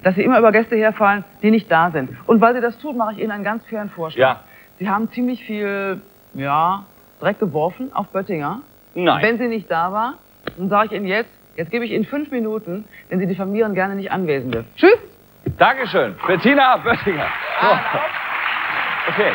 dass 0.03 0.15
Sie 0.15 0.23
immer 0.23 0.39
über 0.39 0.51
Gäste 0.53 0.77
herfallen, 0.77 1.25
die 1.43 1.51
nicht 1.51 1.71
da 1.71 1.91
sind. 1.91 2.11
Und 2.27 2.41
weil 2.41 2.55
Sie 2.55 2.61
das 2.61 2.79
tun, 2.79 2.97
mache 2.97 3.13
ich 3.13 3.19
Ihnen 3.19 3.31
einen 3.31 3.45
ganz 3.45 3.65
fairen 3.67 3.91
Vorschlag. 3.91 4.21
Ja. 4.21 4.41
Sie 4.79 4.89
haben 4.89 5.11
ziemlich 5.13 5.45
viel, 5.45 6.01
ja, 6.35 6.87
Dreck 7.21 7.39
geworfen 7.39 7.93
auf 7.93 8.09
Böttinger. 8.09 8.63
Nein. 8.95 9.23
Wenn 9.23 9.39
sie 9.39 9.49
nicht 9.49 9.71
da 9.71 9.93
war, 9.93 10.15
dann 10.59 10.69
sage 10.69 10.87
ich 10.87 10.93
Ihnen 10.93 11.07
jetzt, 11.07 11.31
jetzt 11.57 11.71
gebe 11.71 11.85
ich 11.85 11.93
Ihnen 11.93 12.05
fünf 12.05 12.31
Minuten, 12.31 12.85
denn 13.11 13.21
Sie 13.21 13.27
diffamieren 13.27 13.75
gerne 13.75 13.95
nicht 13.95 14.11
Anwesende. 14.11 14.65
Tschüss! 14.77 14.99
Dankeschön. 15.59 16.15
Bettina 16.27 16.77
Böttinger. 16.79 17.27
So. 17.61 17.69
Okay. 19.13 19.33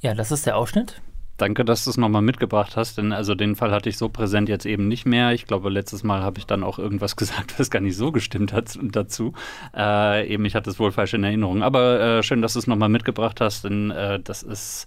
Ja, 0.00 0.14
das 0.14 0.30
ist 0.32 0.46
der 0.46 0.56
Ausschnitt. 0.56 1.00
Danke, 1.42 1.64
dass 1.64 1.82
du 1.82 1.90
es 1.90 1.96
nochmal 1.96 2.22
mitgebracht 2.22 2.76
hast, 2.76 2.98
denn 2.98 3.12
also 3.12 3.34
den 3.34 3.56
Fall 3.56 3.72
hatte 3.72 3.88
ich 3.88 3.98
so 3.98 4.08
präsent 4.08 4.48
jetzt 4.48 4.64
eben 4.64 4.86
nicht 4.86 5.06
mehr. 5.06 5.32
Ich 5.32 5.44
glaube, 5.44 5.70
letztes 5.70 6.04
Mal 6.04 6.22
habe 6.22 6.38
ich 6.38 6.46
dann 6.46 6.62
auch 6.62 6.78
irgendwas 6.78 7.16
gesagt, 7.22 7.58
was 7.58 7.68
gar 7.68 7.80
nicht 7.80 7.96
so 7.96 8.12
gestimmt 8.12 8.52
hat 8.52 8.78
dazu. 8.80 9.32
Äh, 9.76 10.32
eben, 10.32 10.44
ich 10.44 10.54
hatte 10.54 10.70
es 10.70 10.78
wohl 10.78 10.92
falsch 10.92 11.14
in 11.14 11.24
Erinnerung. 11.24 11.64
Aber 11.64 11.98
äh, 12.00 12.22
schön, 12.22 12.42
dass 12.42 12.52
du 12.52 12.60
es 12.60 12.68
nochmal 12.68 12.90
mitgebracht 12.90 13.40
hast, 13.40 13.64
denn 13.64 13.90
äh, 13.90 14.20
das 14.20 14.44
ist, 14.44 14.86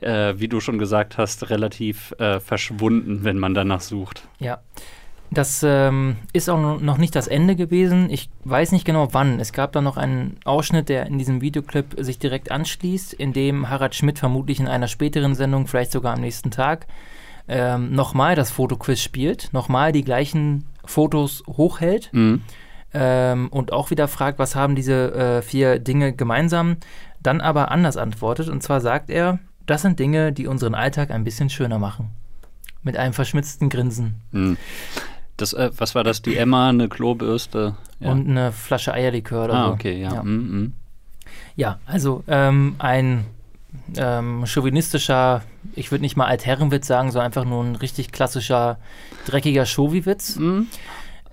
äh, 0.00 0.34
wie 0.38 0.48
du 0.48 0.58
schon 0.58 0.80
gesagt 0.80 1.18
hast, 1.18 1.50
relativ 1.50 2.12
äh, 2.18 2.40
verschwunden, 2.40 3.22
wenn 3.22 3.38
man 3.38 3.54
danach 3.54 3.80
sucht. 3.80 4.26
Ja. 4.40 4.58
Das 5.32 5.62
ähm, 5.66 6.16
ist 6.34 6.50
auch 6.50 6.80
noch 6.80 6.98
nicht 6.98 7.16
das 7.16 7.26
Ende 7.26 7.56
gewesen. 7.56 8.10
Ich 8.10 8.28
weiß 8.44 8.70
nicht 8.72 8.84
genau 8.84 9.08
wann. 9.12 9.40
Es 9.40 9.54
gab 9.54 9.72
da 9.72 9.80
noch 9.80 9.96
einen 9.96 10.36
Ausschnitt, 10.44 10.90
der 10.90 11.06
in 11.06 11.16
diesem 11.16 11.40
Videoclip 11.40 11.94
sich 11.98 12.18
direkt 12.18 12.50
anschließt, 12.50 13.14
in 13.14 13.32
dem 13.32 13.70
Harald 13.70 13.94
Schmidt 13.94 14.18
vermutlich 14.18 14.60
in 14.60 14.68
einer 14.68 14.88
späteren 14.88 15.34
Sendung, 15.34 15.66
vielleicht 15.66 15.90
sogar 15.92 16.12
am 16.14 16.20
nächsten 16.20 16.50
Tag, 16.50 16.86
ähm, 17.48 17.94
nochmal 17.94 18.34
das 18.34 18.50
Fotoquiz 18.50 19.00
spielt, 19.00 19.48
nochmal 19.54 19.92
die 19.92 20.04
gleichen 20.04 20.66
Fotos 20.84 21.42
hochhält 21.46 22.10
Mhm. 22.12 22.42
ähm, 22.92 23.48
und 23.48 23.72
auch 23.72 23.90
wieder 23.90 24.08
fragt, 24.08 24.38
was 24.38 24.54
haben 24.54 24.74
diese 24.74 25.14
äh, 25.14 25.42
vier 25.42 25.78
Dinge 25.78 26.12
gemeinsam, 26.12 26.76
dann 27.22 27.40
aber 27.40 27.70
anders 27.70 27.96
antwortet. 27.96 28.50
Und 28.50 28.62
zwar 28.62 28.82
sagt 28.82 29.08
er, 29.08 29.38
das 29.64 29.80
sind 29.80 29.98
Dinge, 29.98 30.32
die 30.32 30.46
unseren 30.46 30.74
Alltag 30.74 31.10
ein 31.10 31.24
bisschen 31.24 31.48
schöner 31.48 31.78
machen. 31.78 32.10
Mit 32.82 32.96
einem 32.96 33.12
verschmitzten 33.14 33.68
Grinsen. 33.70 34.20
Mhm. 34.32 34.56
Das, 35.36 35.52
äh, 35.52 35.70
was 35.76 35.94
war 35.94 36.04
das? 36.04 36.22
Die 36.22 36.36
Emma, 36.36 36.68
eine 36.68 36.88
Klobürste? 36.88 37.76
Ja. 38.00 38.10
und 38.10 38.28
eine 38.28 38.52
Flasche 38.52 38.92
Eierlikör 38.92 39.44
oder 39.44 39.54
ah, 39.54 39.66
so. 39.68 39.72
okay, 39.74 40.00
ja. 40.00 40.14
Ja, 40.14 40.22
Mhm, 40.22 40.50
mhm. 40.50 40.72
Ja, 41.54 41.78
also 41.86 42.24
ähm, 42.28 42.76
ein 42.78 43.24
ähm, 43.96 44.44
chauvinistischer, 44.46 45.42
ich 45.74 45.90
würde 45.90 46.02
nicht 46.02 46.16
mal 46.16 46.26
Altherrenwitz 46.26 46.86
sagen, 46.86 47.10
sondern 47.10 47.26
einfach 47.26 47.44
nur 47.44 47.62
ein 47.62 47.76
richtig 47.76 48.10
klassischer, 48.10 48.78
dreckiger 49.26 49.64
Chauvi-Witz. 49.66 50.36
Mhm. 50.36 50.66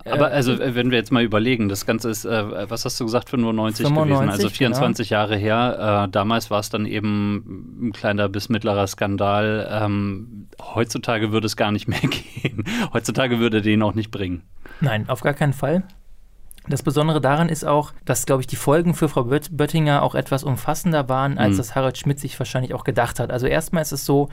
Aber 0.06 0.32
Äh, 0.32 0.36
also, 0.36 0.58
wenn 0.60 0.92
wir 0.92 0.98
jetzt 0.98 1.12
mal 1.12 1.24
überlegen, 1.24 1.70
das 1.70 1.86
Ganze 1.86 2.10
ist, 2.10 2.26
äh, 2.26 2.70
was 2.70 2.86
hast 2.86 3.00
du 3.00 3.06
gesagt, 3.06 3.30
95, 3.30 3.84
gewesen, 3.86 3.96
95, 3.96 4.32
also 4.32 4.50
24 4.50 5.10
Jahre 5.10 5.36
her. 5.36 6.06
Äh, 6.08 6.12
damals 6.12 6.50
war 6.50 6.60
es 6.60 6.70
dann 6.70 6.86
eben 6.86 7.88
ein 7.90 7.92
kleiner 7.94 8.30
bis 8.30 8.50
mittlerer 8.50 8.88
Skandal. 8.88 9.68
Ähm, 9.72 10.48
heutzutage 10.62 11.32
würde 11.32 11.48
es 11.48 11.56
gar 11.58 11.72
nicht 11.72 11.88
mehr 11.88 12.00
gehen. 12.02 12.64
Heutzutage 12.94 13.40
würde 13.40 13.62
den 13.62 13.82
auch 13.84 13.94
nicht 13.94 14.12
bringen. 14.12 14.44
Nein, 14.82 15.10
auf 15.10 15.22
gar 15.22 15.34
keinen 15.34 15.54
Fall. 15.54 15.84
Das 16.68 16.84
Besondere 16.84 17.20
daran 17.20 17.50
ist 17.50 17.66
auch, 17.66 17.94
dass, 18.06 18.28
glaube 18.28 18.42
ich, 18.42 18.48
die 18.48 18.56
Folgen 18.56 18.94
für 18.94 19.10
Frau 19.10 19.24
Böt 19.24 19.58
Böttinger 19.58 20.04
auch 20.04 20.14
etwas 20.14 20.44
umfassender 20.44 21.10
waren, 21.10 21.38
als 21.40 21.54
Mhm. 21.54 21.58
das 21.58 21.74
Harald 21.74 21.98
Schmidt 21.98 22.20
sich 22.20 22.38
wahrscheinlich 22.38 22.76
auch 22.76 22.84
gedacht 22.84 23.20
hat. 23.20 23.32
Also 23.32 23.48
erstmal 23.48 23.82
ist 23.82 23.92
es 23.92 24.06
so, 24.06 24.30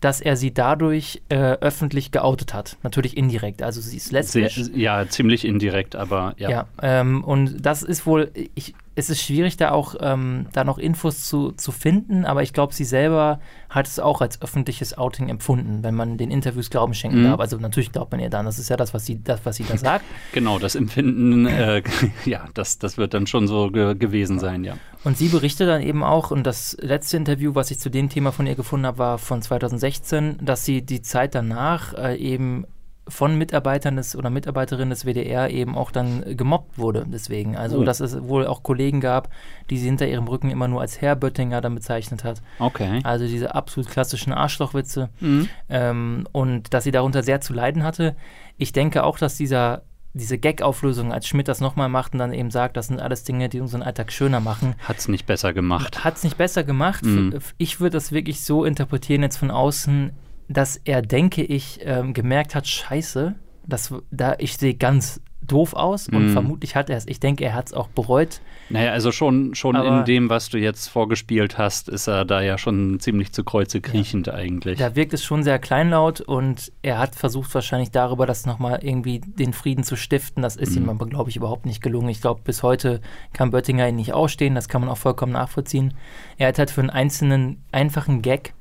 dass 0.00 0.20
er 0.20 0.36
sie 0.36 0.52
dadurch 0.52 1.22
äh, 1.28 1.36
öffentlich 1.36 2.10
geoutet 2.10 2.54
hat. 2.54 2.76
Natürlich 2.82 3.16
indirekt. 3.16 3.62
Also 3.62 3.80
sie 3.80 3.96
ist 3.96 4.12
lesbisch. 4.12 4.70
ja, 4.74 5.08
ziemlich 5.08 5.44
indirekt, 5.44 5.96
aber 5.96 6.34
ja. 6.38 6.50
Ja, 6.50 6.66
ähm, 6.82 7.24
und 7.24 7.64
das 7.64 7.82
ist 7.82 8.06
wohl, 8.06 8.30
ich, 8.54 8.74
es 8.98 9.10
ist 9.10 9.22
schwierig, 9.22 9.56
da 9.56 9.70
auch 9.70 9.94
ähm, 10.00 10.46
da 10.52 10.64
noch 10.64 10.76
Infos 10.76 11.24
zu, 11.24 11.52
zu 11.52 11.70
finden, 11.70 12.24
aber 12.24 12.42
ich 12.42 12.52
glaube, 12.52 12.74
sie 12.74 12.84
selber 12.84 13.38
hat 13.70 13.86
es 13.86 14.00
auch 14.00 14.20
als 14.20 14.42
öffentliches 14.42 14.98
Outing 14.98 15.28
empfunden, 15.28 15.84
wenn 15.84 15.94
man 15.94 16.18
den 16.18 16.32
Interviews 16.32 16.68
Glauben 16.68 16.94
schenken 16.94 17.20
Mhm. 17.20 17.24
darf. 17.24 17.40
Also 17.40 17.58
natürlich 17.58 17.92
glaubt 17.92 18.10
man 18.10 18.20
ihr 18.20 18.28
dann, 18.28 18.44
das 18.44 18.58
ist 18.58 18.68
ja 18.70 18.76
das, 18.76 18.92
was 18.94 19.06
sie, 19.06 19.22
das, 19.22 19.40
was 19.44 19.54
sie 19.56 19.64
da 19.64 19.76
sagt. 19.76 20.04
Genau, 20.32 20.58
das 20.58 20.74
Empfinden, 20.74 21.46
äh, 21.46 21.82
ja, 22.24 22.46
das, 22.54 22.78
das 22.78 22.98
wird 22.98 23.14
dann 23.14 23.28
schon 23.28 23.46
so 23.46 23.70
ge 23.70 23.94
gewesen 23.94 24.40
sein, 24.40 24.64
ja. 24.64 24.74
Und 25.04 25.16
sie 25.16 25.28
berichtet 25.28 25.68
dann 25.68 25.80
eben 25.80 26.02
auch, 26.02 26.32
und 26.32 26.44
das 26.44 26.76
letzte 26.80 27.16
Interview, 27.16 27.54
was 27.54 27.70
ich 27.70 27.78
zu 27.78 27.90
dem 27.90 28.08
Thema 28.08 28.32
von 28.32 28.48
ihr 28.48 28.56
gefunden 28.56 28.84
habe, 28.86 28.98
war 28.98 29.18
von 29.18 29.40
2016, 29.40 30.38
dass 30.42 30.64
sie 30.64 30.82
die 30.82 31.02
Zeit 31.02 31.36
danach 31.36 31.94
äh, 31.94 32.16
eben 32.16 32.66
von 33.08 33.36
Mitarbeitern 33.38 33.96
des 33.96 34.14
oder 34.16 34.30
Mitarbeiterinnen 34.30 34.90
des 34.90 35.04
WDR 35.04 35.50
eben 35.50 35.76
auch 35.76 35.90
dann 35.90 36.36
gemobbt 36.36 36.78
wurde 36.78 37.06
deswegen. 37.08 37.56
Also 37.56 37.78
Oh. 37.78 37.84
dass 37.84 38.00
es 38.00 38.22
wohl 38.22 38.46
auch 38.46 38.62
Kollegen 38.62 39.00
gab, 39.00 39.28
die 39.70 39.78
sie 39.78 39.86
hinter 39.86 40.06
ihrem 40.06 40.28
Rücken 40.28 40.50
immer 40.50 40.68
nur 40.68 40.80
als 40.80 41.00
Herr 41.00 41.16
Böttinger 41.16 41.60
dann 41.60 41.74
bezeichnet 41.74 42.24
hat. 42.24 42.42
Okay. 42.58 43.00
Also 43.04 43.26
diese 43.26 43.54
absolut 43.54 43.90
klassischen 43.90 44.32
Arschlochwitze. 44.32 45.08
Mhm. 45.20 45.48
Ähm, 45.68 46.26
und 46.32 46.72
dass 46.74 46.84
sie 46.84 46.90
darunter 46.90 47.22
sehr 47.22 47.40
zu 47.40 47.52
leiden 47.54 47.82
hatte. 47.82 48.16
Ich 48.56 48.72
denke 48.72 49.04
auch, 49.04 49.18
dass 49.18 49.36
dieser 49.36 49.82
diese 50.14 50.38
Gag-Auflösung, 50.38 51.12
als 51.12 51.28
Schmidt 51.28 51.46
das 51.48 51.60
nochmal 51.60 51.88
macht 51.90 52.14
und 52.14 52.18
dann 52.18 52.32
eben 52.32 52.50
sagt, 52.50 52.76
das 52.76 52.88
sind 52.88 52.98
alles 52.98 53.24
Dinge, 53.24 53.48
die 53.50 53.60
unseren 53.60 53.82
Alltag 53.82 54.10
schöner 54.10 54.40
machen, 54.40 54.74
Hat 54.82 54.96
es 54.98 55.06
nicht 55.06 55.26
besser 55.26 55.52
gemacht. 55.52 56.02
hat 56.02 56.16
es 56.16 56.24
nicht 56.24 56.36
besser 56.38 56.64
gemacht. 56.64 57.04
Mhm. 57.04 57.38
Ich 57.58 57.78
würde 57.78 57.92
das 57.98 58.10
wirklich 58.10 58.40
so 58.42 58.64
interpretieren 58.64 59.22
jetzt 59.22 59.36
von 59.36 59.50
außen, 59.50 60.10
dass 60.48 60.76
er, 60.84 61.02
denke 61.02 61.42
ich, 61.42 61.80
ähm, 61.82 62.14
gemerkt 62.14 62.54
hat, 62.54 62.66
scheiße, 62.66 63.34
das, 63.66 63.92
da, 64.10 64.34
ich 64.38 64.56
sehe 64.56 64.74
ganz 64.74 65.20
doof 65.40 65.72
aus 65.72 66.08
und 66.08 66.26
Mhm. 66.26 66.32
vermutlich 66.32 66.74
hat 66.76 66.90
er 66.90 66.96
es, 66.98 67.06
ich 67.06 67.20
denke, 67.20 67.44
er 67.44 67.54
hat 67.54 67.68
es 67.68 67.72
auch 67.72 67.88
bereut. 67.88 68.40
Naja, 68.70 68.92
also 68.92 69.12
schon, 69.12 69.54
schon 69.54 69.76
Aber- 69.76 70.00
in 70.00 70.04
dem, 70.04 70.28
was 70.28 70.50
du 70.50 70.58
jetzt 70.58 70.88
vorgespielt 70.88 71.56
hast, 71.56 71.88
ist 71.88 72.06
er 72.06 72.24
da 72.26 72.42
ja 72.42 72.58
schon 72.58 72.98
ziemlich 73.00 73.32
zu 73.32 73.44
Kreuze 73.44 73.80
kriechend 73.80 74.28
eigentlich. 74.28 74.78
Da 74.78 74.94
wirkt 74.94 75.14
es 75.14 75.24
schon 75.24 75.42
sehr 75.44 75.58
kleinlaut 75.58 76.20
und 76.20 76.70
er 76.82 76.98
hat 76.98 77.14
versucht 77.14 77.54
wahrscheinlich 77.54 77.90
darüber, 77.92 78.26
das 78.26 78.44
nochmal 78.46 78.80
irgendwie 78.82 79.20
den 79.20 79.52
Frieden 79.54 79.84
zu 79.84 79.96
stiften. 79.96 80.42
Das 80.42 80.56
ist 80.56 80.76
Mhm. 80.76 80.82
ihm 80.82 80.88
aber, 80.90 81.06
glaube 81.06 81.30
ich, 81.30 81.36
überhaupt 81.36 81.64
nicht 81.64 81.82
gelungen. 81.82 82.08
Ich 82.10 82.20
glaube, 82.20 82.40
bis 82.44 82.62
heute 82.62 83.00
kann 83.32 83.50
Böttinger 83.50 83.88
ihn 83.88 83.96
nicht 83.96 84.12
ausstehen. 84.12 84.54
Das 84.54 84.68
kann 84.68 84.82
man 84.82 84.90
auch 84.90 84.98
vollkommen 84.98 85.32
nachvollziehen. 85.32 85.94
Er 86.36 86.48
hat 86.48 86.58
halt 86.58 86.70
für 86.70 86.80
einen 86.82 86.90
einzelnen, 86.90 87.62
einfachen 87.72 88.20
Gag 88.20 88.52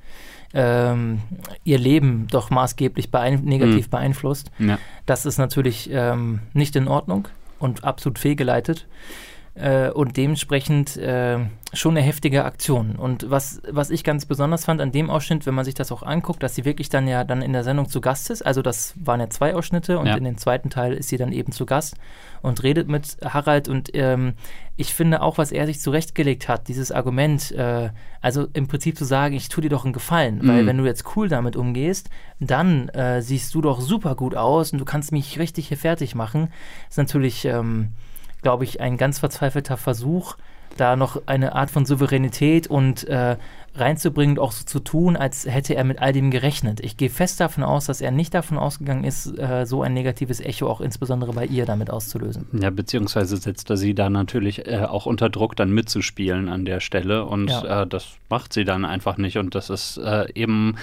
ähm, 0.54 1.22
ihr 1.63 1.77
Leben 1.77 2.27
doch 2.32 2.50
maßgeblich 2.50 3.12
beein 3.12 3.44
negativ 3.44 3.88
Mhm. 3.88 3.92
beeinflusst. 3.92 4.51
Ja. 4.60 4.77
Das 5.06 5.25
ist 5.25 5.38
natürlich 5.38 5.89
ähm, 5.92 6.39
nicht 6.54 6.75
in 6.75 6.88
Ordnung 6.88 7.27
und 7.60 7.84
absolut 7.84 8.20
fehlgeleitet. 8.20 8.88
Äh, 9.60 9.90
und 9.90 10.18
dementsprechend 10.18 10.98
äh, 10.98 11.40
schon 11.74 11.98
eine 11.98 12.06
heftige 12.06 12.46
Aktion. 12.46 12.96
Und 12.96 13.30
was, 13.32 13.60
was 13.70 13.90
ich 13.90 14.04
ganz 14.04 14.26
besonders 14.28 14.66
fand 14.66 14.80
an 14.82 14.92
dem 14.92 15.10
Ausschnitt, 15.10 15.48
wenn 15.48 15.56
man 15.56 15.66
sich 15.66 15.74
das 15.74 15.92
auch 15.92 16.04
anguckt, 16.04 16.44
dass 16.44 16.54
sie 16.54 16.64
wirklich 16.64 16.90
dann 16.90 17.08
ja 17.08 17.24
dann 17.24 17.42
in 17.42 17.54
der 17.54 17.64
Sendung 17.64 17.90
zu 17.90 18.00
Gast 18.00 18.30
ist. 18.30 18.46
Also 18.46 18.62
das 18.62 18.94
waren 19.04 19.20
ja 19.20 19.30
zwei 19.32 19.56
Ausschnitte 19.56 19.98
und 19.98 20.06
Ja. 20.06 20.16
in 20.16 20.26
dem 20.26 20.38
zweiten 20.38 20.70
Teil 20.70 20.94
ist 20.94 21.10
sie 21.10 21.18
dann 21.18 21.32
eben 21.32 21.52
zu 21.52 21.66
Gast 21.66 21.96
und 22.44 22.62
redet 22.62 22.88
mit 22.88 23.18
Harald. 23.26 23.68
Und 23.68 23.90
ähm, 23.96 24.34
ich 24.76 24.94
finde 24.94 25.24
auch, 25.24 25.40
was 25.40 25.52
er 25.52 25.66
sich 25.66 25.82
zurechtgelegt 25.82 26.48
hat, 26.48 26.68
dieses 26.68 26.92
Argument, 26.92 27.52
äh, 27.54 27.90
also 28.22 28.46
im 28.54 28.68
Prinzip 28.68 28.96
zu 28.96 29.06
sagen, 29.06 29.34
ich 29.36 29.50
tue 29.50 29.64
dir 29.64 29.70
doch 29.70 29.86
einen 29.86 29.94
Gefallen, 29.94 30.42
weil 30.48 30.62
Mhm. 30.64 30.68
wenn 30.68 30.78
du 30.78 30.86
jetzt 30.86 31.16
cool 31.16 31.30
damit 31.30 31.56
umgehst, 31.56 32.10
dann 32.40 32.90
äh, 32.90 33.24
siehst 33.24 33.56
du 33.56 33.62
doch 33.62 33.82
super 33.82 34.14
gut 34.16 34.36
aus 34.36 34.72
und 34.72 34.78
du 34.78 34.86
kannst 34.86 35.12
mich 35.12 35.40
richtig 35.40 35.70
hier 35.70 35.78
fertig 35.78 36.14
machen, 36.14 36.50
ist 36.90 37.00
natürlich, 37.00 37.44
ähm, 37.46 37.90
glaube 38.41 38.63
ich, 38.63 38.82
ein 38.82 38.98
ganz 38.98 39.20
verzweifelter 39.20 39.77
Versuch, 39.77 40.36
da 40.77 40.96
noch 40.96 41.22
eine 41.25 41.56
Art 41.56 41.72
von 41.72 41.86
Souveränität 41.86 42.67
und 42.67 43.03
äh, 43.08 43.38
reinzubringen 43.74 44.38
und 44.38 44.44
auch 44.44 44.51
so 44.51 44.63
zu 44.65 44.79
tun, 44.79 45.15
als 45.15 45.46
hätte 45.46 45.75
er 45.75 45.84
mit 45.84 46.00
all 46.00 46.13
dem 46.13 46.29
gerechnet. 46.32 46.79
Ich 46.82 46.98
gehe 46.98 47.10
fest 47.10 47.39
davon 47.39 47.63
aus, 47.63 47.86
dass 47.86 48.01
er 48.01 48.12
nicht 48.12 48.34
davon 48.34 48.58
ausgegangen 48.58 49.03
ist, 49.03 49.38
äh, 49.39 49.65
so 49.65 49.82
ein 49.82 49.94
negatives 49.94 50.39
Echo 50.39 50.67
auch 50.67 50.82
insbesondere 50.82 51.34
bei 51.34 51.46
ihr 51.46 51.65
damit 51.65 51.89
auszulösen. 51.89 52.46
Ja, 52.53 52.70
beziehungsweise 52.70 53.38
setzt 53.38 53.70
er 53.70 53.77
sie 53.77 53.94
da 53.96 54.10
natürlich 54.10 54.67
äh, 54.67 54.84
auch 54.84 55.06
unter 55.06 55.29
Druck, 55.29 55.56
dann 55.56 55.72
mitzuspielen 55.72 56.50
an 56.50 56.65
der 56.65 56.79
Stelle. 56.79 57.25
Und 57.25 57.50
Ja. 57.50 57.84
äh, 57.84 57.88
das 57.88 58.08
macht 58.29 58.53
sie 58.53 58.63
dann 58.65 58.86
einfach 58.86 59.17
nicht. 59.17 59.38
Und 59.38 59.56
das 59.56 59.70
ist 59.70 59.98
äh, 59.98 60.25
eben, 60.34 60.75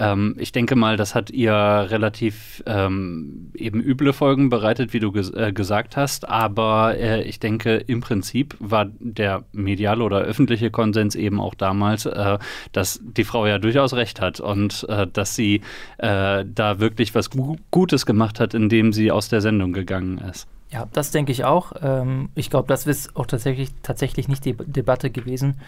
ähm, 0.00 0.34
ich 0.38 0.50
denke 0.50 0.76
mal, 0.76 0.96
das 0.96 1.14
hat 1.14 1.30
ihr 1.30 1.52
relativ 1.52 2.62
ähm, 2.66 3.50
eben 3.54 3.82
üble 3.82 4.14
Folgen 4.14 4.48
bereitet, 4.48 4.94
wie 4.94 4.98
du 4.98 5.12
ges 5.12 5.30
äh, 5.34 5.52
gesagt 5.52 5.96
hast. 5.96 6.26
Aber 6.26 6.96
äh, 6.96 7.22
ich 7.22 7.38
denke, 7.38 7.76
im 7.76 8.00
Prinzip 8.00 8.56
war 8.58 8.86
der 8.98 9.44
mediale 9.52 10.02
oder 10.02 10.20
öffentliche 10.20 10.70
Konsens 10.70 11.14
eben 11.14 11.38
auch 11.38 11.54
damals, 11.54 12.06
äh, 12.06 12.38
dass 12.72 13.00
die 13.02 13.24
Frau 13.24 13.46
ja 13.46 13.58
durchaus 13.58 13.92
recht 13.92 14.22
hat 14.22 14.40
und 14.40 14.86
äh, 14.88 15.06
dass 15.06 15.36
sie 15.36 15.60
äh, 15.98 16.46
da 16.46 16.80
wirklich 16.80 17.14
was 17.14 17.28
Gu 17.28 17.56
Gutes 17.70 18.06
gemacht 18.06 18.40
hat, 18.40 18.54
indem 18.54 18.92
sie 18.92 19.10
aus 19.10 19.28
der 19.28 19.42
Sendung 19.42 19.72
gegangen 19.72 20.18
ist. 20.18 20.48
Ja, 20.70 20.86
das 20.92 21.10
denke 21.10 21.32
ich 21.32 21.44
auch. 21.44 21.72
Ähm, 21.82 22.28
ich 22.36 22.48
glaube, 22.48 22.68
das 22.68 22.86
ist 22.86 23.16
auch 23.16 23.26
tatsächlich, 23.26 23.70
tatsächlich 23.82 24.28
nicht 24.28 24.44
die 24.44 24.54
Debatte 24.54 25.10
gewesen. 25.10 25.60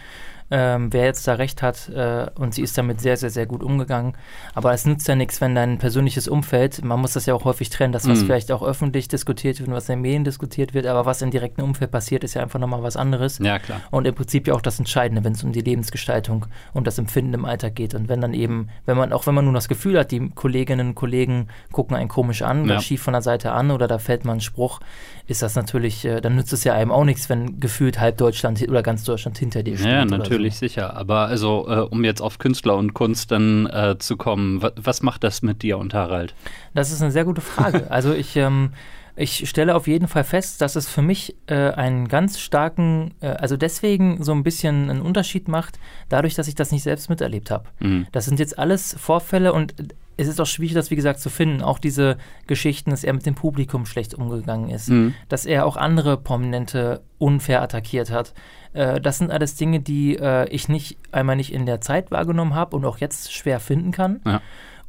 Ähm, 0.52 0.92
wer 0.92 1.06
jetzt 1.06 1.26
da 1.26 1.34
recht 1.34 1.62
hat. 1.62 1.88
Äh, 1.88 2.26
und 2.34 2.54
sie 2.54 2.60
ist 2.62 2.76
damit 2.76 3.00
sehr, 3.00 3.16
sehr, 3.16 3.30
sehr 3.30 3.46
gut 3.46 3.62
umgegangen. 3.62 4.12
Aber 4.54 4.72
es 4.74 4.84
nützt 4.84 5.08
ja 5.08 5.16
nichts, 5.16 5.40
wenn 5.40 5.54
dein 5.54 5.78
persönliches 5.78 6.28
Umfeld, 6.28 6.84
man 6.84 7.00
muss 7.00 7.14
das 7.14 7.24
ja 7.24 7.34
auch 7.34 7.44
häufig 7.44 7.70
trennen, 7.70 7.92
das, 7.92 8.06
was 8.06 8.20
mhm. 8.20 8.26
vielleicht 8.26 8.52
auch 8.52 8.62
öffentlich 8.62 9.08
diskutiert 9.08 9.58
wird 9.58 9.68
und 9.70 9.74
was 9.74 9.88
in 9.88 9.94
den 9.96 10.02
Medien 10.02 10.24
diskutiert 10.24 10.74
wird, 10.74 10.86
aber 10.86 11.06
was 11.06 11.22
im 11.22 11.30
direkten 11.30 11.62
Umfeld 11.62 11.90
passiert, 11.90 12.22
ist 12.22 12.34
ja 12.34 12.42
einfach 12.42 12.58
nochmal 12.58 12.82
was 12.82 12.98
anderes. 12.98 13.38
Ja, 13.38 13.58
klar. 13.58 13.80
Und 13.90 14.06
im 14.06 14.14
Prinzip 14.14 14.46
ja 14.46 14.52
auch 14.52 14.60
das 14.60 14.78
Entscheidende, 14.78 15.24
wenn 15.24 15.32
es 15.32 15.42
um 15.42 15.52
die 15.52 15.62
Lebensgestaltung 15.62 16.44
und 16.74 16.86
das 16.86 16.98
Empfinden 16.98 17.32
im 17.32 17.46
Alltag 17.46 17.74
geht. 17.74 17.94
Und 17.94 18.10
wenn 18.10 18.20
dann 18.20 18.34
eben, 18.34 18.68
wenn 18.84 18.98
man, 18.98 19.14
auch 19.14 19.26
wenn 19.26 19.34
man 19.34 19.46
nur 19.46 19.54
das 19.54 19.68
Gefühl 19.68 19.98
hat, 19.98 20.10
die 20.10 20.28
Kolleginnen 20.34 20.88
und 20.88 20.94
Kollegen 20.94 21.48
gucken 21.72 21.96
einen 21.96 22.08
komisch 22.08 22.42
an 22.42 22.68
ja. 22.68 22.78
schief 22.80 23.02
von 23.02 23.14
der 23.14 23.22
Seite 23.22 23.52
an 23.52 23.70
oder 23.70 23.88
da 23.88 23.98
fällt 23.98 24.26
mal 24.26 24.34
ein 24.34 24.40
Spruch, 24.40 24.80
ist 25.26 25.42
das 25.42 25.54
natürlich, 25.54 26.04
äh, 26.04 26.20
dann 26.20 26.36
nützt 26.36 26.52
es 26.52 26.64
ja 26.64 26.74
einem 26.74 26.90
auch 26.90 27.04
nichts, 27.04 27.28
wenn 27.28 27.60
gefühlt 27.60 28.00
halb 28.00 28.18
Deutschland 28.18 28.62
oder 28.68 28.82
ganz 28.82 29.04
Deutschland 29.04 29.38
hinter 29.38 29.62
dir 29.62 29.76
steht. 29.76 29.86
Ja, 29.86 30.04
natürlich, 30.04 30.41
so. 30.50 30.58
sicher. 30.58 30.96
Aber 30.96 31.26
also, 31.26 31.66
äh, 31.68 31.80
um 31.80 32.04
jetzt 32.04 32.20
auf 32.20 32.38
Künstler 32.38 32.76
und 32.76 32.94
Kunst 32.94 33.30
dann 33.30 33.66
äh, 33.66 33.96
zu 33.98 34.16
kommen, 34.16 34.62
was 34.76 35.02
macht 35.02 35.24
das 35.24 35.42
mit 35.42 35.62
dir 35.62 35.78
und 35.78 35.94
Harald? 35.94 36.34
Das 36.74 36.90
ist 36.90 37.02
eine 37.02 37.12
sehr 37.12 37.24
gute 37.24 37.40
Frage. 37.40 37.86
also 37.90 38.12
ich, 38.12 38.36
ähm, 38.36 38.72
ich 39.14 39.48
stelle 39.48 39.74
auf 39.74 39.86
jeden 39.86 40.08
Fall 40.08 40.24
fest, 40.24 40.60
dass 40.60 40.76
es 40.76 40.88
für 40.88 41.02
mich 41.02 41.36
äh, 41.46 41.70
einen 41.70 42.08
ganz 42.08 42.40
starken, 42.40 43.14
äh, 43.20 43.28
also 43.28 43.56
deswegen 43.56 44.22
so 44.22 44.32
ein 44.32 44.42
bisschen 44.42 44.90
einen 44.90 45.02
Unterschied 45.02 45.48
macht, 45.48 45.78
dadurch, 46.08 46.34
dass 46.34 46.48
ich 46.48 46.54
das 46.54 46.72
nicht 46.72 46.82
selbst 46.82 47.10
miterlebt 47.10 47.50
habe. 47.50 47.64
Mhm. 47.80 48.06
Das 48.12 48.24
sind 48.24 48.38
jetzt 48.38 48.58
alles 48.58 48.96
Vorfälle 48.98 49.52
und 49.52 49.74
es 50.16 50.28
ist 50.28 50.40
auch 50.40 50.46
schwierig, 50.46 50.74
das 50.74 50.90
wie 50.90 50.96
gesagt 50.96 51.20
zu 51.20 51.30
finden. 51.30 51.62
Auch 51.62 51.78
diese 51.78 52.16
Geschichten, 52.46 52.90
dass 52.90 53.04
er 53.04 53.12
mit 53.12 53.26
dem 53.26 53.34
Publikum 53.34 53.86
schlecht 53.86 54.14
umgegangen 54.14 54.70
ist, 54.70 54.88
mhm. 54.88 55.14
dass 55.28 55.46
er 55.46 55.66
auch 55.66 55.76
andere 55.76 56.16
Prominente 56.16 57.02
unfair 57.18 57.62
attackiert 57.62 58.10
hat. 58.10 58.34
Äh, 58.72 59.00
das 59.00 59.18
sind 59.18 59.30
alles 59.30 59.56
Dinge, 59.56 59.80
die 59.80 60.16
äh, 60.16 60.48
ich 60.48 60.68
nicht 60.68 60.98
einmal 61.10 61.36
nicht 61.36 61.52
in 61.52 61.66
der 61.66 61.80
Zeit 61.80 62.10
wahrgenommen 62.10 62.54
habe 62.54 62.76
und 62.76 62.84
auch 62.84 62.98
jetzt 62.98 63.32
schwer 63.32 63.60
finden 63.60 63.92
kann. 63.92 64.20
Ja. 64.24 64.40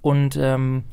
Und 0.01 0.37
ähm, 0.39 0.83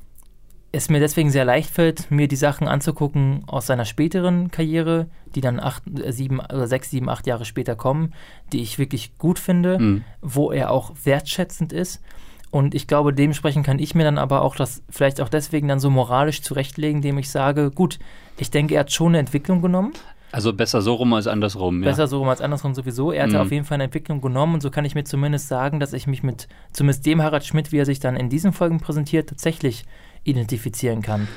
es 0.72 0.88
mir 0.88 1.00
deswegen 1.00 1.30
sehr 1.30 1.44
leicht 1.44 1.70
fällt, 1.70 2.10
mir 2.10 2.28
die 2.28 2.36
Sachen 2.36 2.68
anzugucken 2.68 3.42
aus 3.46 3.66
seiner 3.66 3.84
späteren 3.84 4.50
Karriere, 4.50 5.08
die 5.34 5.40
dann 5.40 5.58
acht, 5.58 5.82
äh, 6.00 6.12
sieben, 6.12 6.40
oder 6.40 6.66
sechs, 6.66 6.90
sieben, 6.90 7.08
acht 7.08 7.26
Jahre 7.26 7.44
später 7.44 7.74
kommen, 7.74 8.12
die 8.52 8.62
ich 8.62 8.78
wirklich 8.78 9.16
gut 9.18 9.38
finde, 9.38 9.78
mhm. 9.78 10.04
wo 10.20 10.52
er 10.52 10.70
auch 10.70 10.92
wertschätzend 11.04 11.72
ist. 11.72 12.00
Und 12.52 12.74
ich 12.74 12.88
glaube, 12.88 13.12
dementsprechend 13.12 13.64
kann 13.64 13.78
ich 13.78 13.94
mir 13.94 14.02
dann 14.02 14.18
aber 14.18 14.42
auch 14.42 14.56
das 14.56 14.82
vielleicht 14.90 15.20
auch 15.20 15.28
deswegen 15.28 15.68
dann 15.68 15.78
so 15.78 15.88
moralisch 15.88 16.42
zurechtlegen, 16.42 16.96
indem 16.96 17.18
ich 17.18 17.30
sage, 17.30 17.70
gut, 17.70 18.00
ich 18.38 18.50
denke, 18.50 18.74
er 18.74 18.80
hat 18.80 18.92
schon 18.92 19.08
eine 19.08 19.18
Entwicklung 19.18 19.62
genommen. 19.62 19.92
Also 20.32 20.52
besser 20.52 20.80
so 20.82 20.94
rum 20.94 21.12
als 21.12 21.26
andersrum. 21.26 21.80
Besser 21.80 22.02
ja. 22.02 22.06
so 22.06 22.18
rum 22.18 22.28
als 22.28 22.40
andersrum 22.40 22.74
sowieso. 22.74 23.12
Er 23.12 23.24
hatte 23.24 23.34
mhm. 23.34 23.40
auf 23.40 23.50
jeden 23.50 23.64
Fall 23.64 23.76
eine 23.76 23.84
Entwicklung 23.84 24.20
genommen 24.20 24.54
und 24.54 24.60
so 24.60 24.70
kann 24.70 24.84
ich 24.84 24.94
mir 24.94 25.04
zumindest 25.04 25.48
sagen, 25.48 25.80
dass 25.80 25.92
ich 25.92 26.06
mich 26.06 26.22
mit 26.22 26.48
zumindest 26.72 27.06
dem 27.06 27.22
Harald 27.22 27.44
Schmidt, 27.44 27.72
wie 27.72 27.78
er 27.78 27.86
sich 27.86 28.00
dann 28.00 28.16
in 28.16 28.28
diesen 28.28 28.52
Folgen 28.52 28.80
präsentiert, 28.80 29.28
tatsächlich 29.28 29.84
identifizieren 30.24 31.02
kann. 31.02 31.28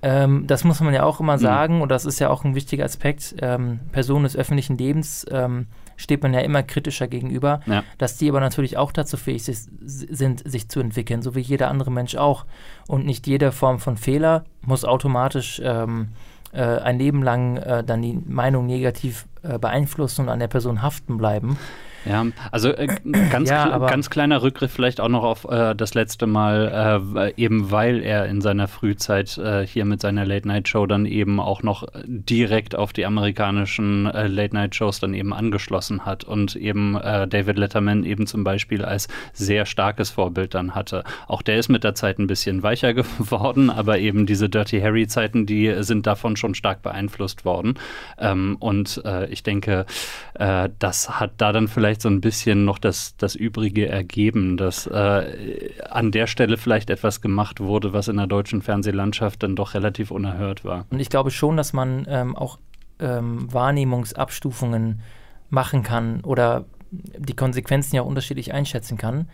Ähm, 0.00 0.46
das 0.46 0.62
muss 0.64 0.80
man 0.80 0.94
ja 0.94 1.02
auch 1.02 1.20
immer 1.20 1.36
mhm. 1.36 1.40
sagen 1.40 1.74
mhm. 1.76 1.82
und 1.82 1.88
das 1.90 2.04
ist 2.04 2.20
ja 2.20 2.30
auch 2.30 2.44
ein 2.44 2.54
wichtiger 2.54 2.84
Aspekt. 2.84 3.34
Ähm, 3.42 3.80
Personen 3.92 4.24
des 4.24 4.36
öffentlichen 4.36 4.78
Lebens 4.78 5.26
ähm, 5.30 5.66
steht 5.96 6.22
man 6.22 6.32
ja 6.32 6.40
immer 6.40 6.62
kritischer 6.62 7.08
gegenüber, 7.08 7.60
ja. 7.66 7.82
dass 7.98 8.16
die 8.16 8.28
aber 8.28 8.40
natürlich 8.40 8.76
auch 8.76 8.92
dazu 8.92 9.16
fähig 9.16 9.44
sind, 9.44 10.48
sich 10.48 10.68
zu 10.68 10.80
entwickeln, 10.80 11.22
so 11.22 11.34
wie 11.34 11.40
jeder 11.40 11.68
andere 11.68 11.90
Mensch 11.90 12.14
auch. 12.14 12.46
Und 12.86 13.04
nicht 13.04 13.26
jede 13.26 13.50
Form 13.50 13.80
von 13.80 13.96
Fehler 13.96 14.44
muss 14.62 14.84
automatisch 14.84 15.60
ähm, 15.64 16.10
äh, 16.52 16.62
ein 16.62 16.98
Leben 16.98 17.22
lang 17.22 17.56
äh, 17.56 17.84
dann 17.84 18.02
die 18.02 18.18
Meinung 18.26 18.66
negativ 18.66 19.26
äh, 19.42 19.58
beeinflussen 19.58 20.22
und 20.22 20.28
an 20.28 20.38
der 20.38 20.48
Person 20.48 20.82
haften 20.82 21.18
bleiben. 21.18 21.58
Ja, 22.04 22.26
also 22.52 22.70
äh, 22.70 22.86
ganz, 23.30 23.50
ja, 23.50 23.66
kle 23.66 23.86
ganz 23.86 24.10
kleiner 24.10 24.42
Rückgriff 24.42 24.72
vielleicht 24.72 25.00
auch 25.00 25.08
noch 25.08 25.24
auf 25.24 25.44
äh, 25.44 25.74
das 25.74 25.94
letzte 25.94 26.26
Mal, 26.26 27.02
äh, 27.16 27.32
eben 27.42 27.70
weil 27.70 28.02
er 28.02 28.26
in 28.26 28.40
seiner 28.40 28.68
Frühzeit 28.68 29.36
äh, 29.38 29.66
hier 29.66 29.84
mit 29.84 30.00
seiner 30.00 30.24
Late-Night-Show 30.24 30.86
dann 30.86 31.06
eben 31.06 31.40
auch 31.40 31.62
noch 31.62 31.86
direkt 32.04 32.76
auf 32.76 32.92
die 32.92 33.04
amerikanischen 33.04 34.06
äh, 34.06 34.26
Late-Night-Shows 34.26 35.00
dann 35.00 35.14
eben 35.14 35.32
angeschlossen 35.32 36.06
hat 36.06 36.24
und 36.24 36.56
eben 36.56 36.96
äh, 36.96 37.26
David 37.26 37.58
Letterman 37.58 38.04
eben 38.04 38.26
zum 38.26 38.44
Beispiel 38.44 38.84
als 38.84 39.08
sehr 39.32 39.66
starkes 39.66 40.10
Vorbild 40.10 40.54
dann 40.54 40.74
hatte. 40.74 41.04
Auch 41.26 41.42
der 41.42 41.58
ist 41.58 41.68
mit 41.68 41.84
der 41.84 41.94
Zeit 41.94 42.18
ein 42.18 42.26
bisschen 42.26 42.62
weicher 42.62 42.94
geworden, 43.18 43.70
aber 43.70 43.98
eben 43.98 44.26
diese 44.26 44.48
Dirty 44.48 44.80
Harry-Zeiten, 44.80 45.46
die 45.46 45.74
sind 45.80 46.06
davon 46.06 46.36
schon 46.36 46.54
stark 46.54 46.82
beeinflusst 46.82 47.44
worden. 47.44 47.74
Ähm, 48.18 48.56
und 48.60 49.02
ich 49.30 49.42
denke, 49.42 49.86
das 50.34 51.20
hat 51.20 51.32
da 51.38 51.52
dann 51.52 51.68
vielleicht 51.68 51.87
vielleicht 51.88 52.02
so 52.02 52.10
ein 52.10 52.20
bisschen 52.20 52.66
noch 52.66 52.78
das, 52.78 53.16
das 53.16 53.34
Übrige 53.34 53.88
ergeben, 53.88 54.58
dass 54.58 54.86
äh, 54.86 55.70
an 55.88 56.12
der 56.12 56.26
Stelle 56.26 56.58
vielleicht 56.58 56.90
etwas 56.90 57.22
gemacht 57.22 57.60
wurde, 57.60 57.94
was 57.94 58.08
in 58.08 58.18
der 58.18 58.26
deutschen 58.26 58.60
Fernsehlandschaft 58.60 59.42
dann 59.42 59.56
doch 59.56 59.72
relativ 59.72 60.10
unerhört 60.10 60.66
war. 60.66 60.84
Und 60.90 61.00
ich 61.00 61.08
glaube 61.08 61.30
schon, 61.30 61.56
dass 61.56 61.72
man 61.72 62.04
ähm, 62.06 62.36
auch 62.36 62.58
ähm, 62.98 63.50
Wahrnehmungsabstufungen 63.50 65.00
machen 65.48 65.82
kann 65.82 66.20
oder 66.24 66.66
die 66.90 67.34
Konsequenzen 67.34 67.96
ja 67.96 68.02
unterschiedlich 68.02 68.52
einschätzen 68.52 68.98
kann. 68.98 69.30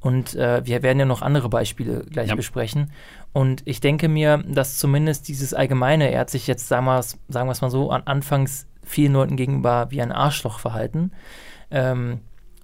Und 0.00 0.34
äh, 0.34 0.60
wir 0.66 0.82
werden 0.82 0.98
ja 0.98 1.06
noch 1.06 1.22
andere 1.22 1.48
Beispiele 1.48 2.04
gleich 2.10 2.28
ja. 2.28 2.34
besprechen. 2.34 2.90
Und 3.32 3.62
ich 3.64 3.80
denke 3.80 4.10
mir, 4.10 4.44
dass 4.46 4.76
zumindest 4.76 5.28
dieses 5.28 5.54
Allgemeine, 5.54 6.10
er 6.10 6.20
hat 6.20 6.30
sich 6.30 6.46
jetzt, 6.46 6.68
sagen 6.68 6.84
wir 6.84 6.98
es 6.98 7.60
mal 7.62 7.70
so, 7.70 7.90
an 7.90 8.02
anfangs 8.04 8.66
vielen 8.82 9.14
Leuten 9.14 9.36
gegenüber 9.36 9.86
wie 9.88 10.02
ein 10.02 10.12
Arschloch 10.12 10.58
verhalten 10.58 11.10
ähm, 11.74 12.20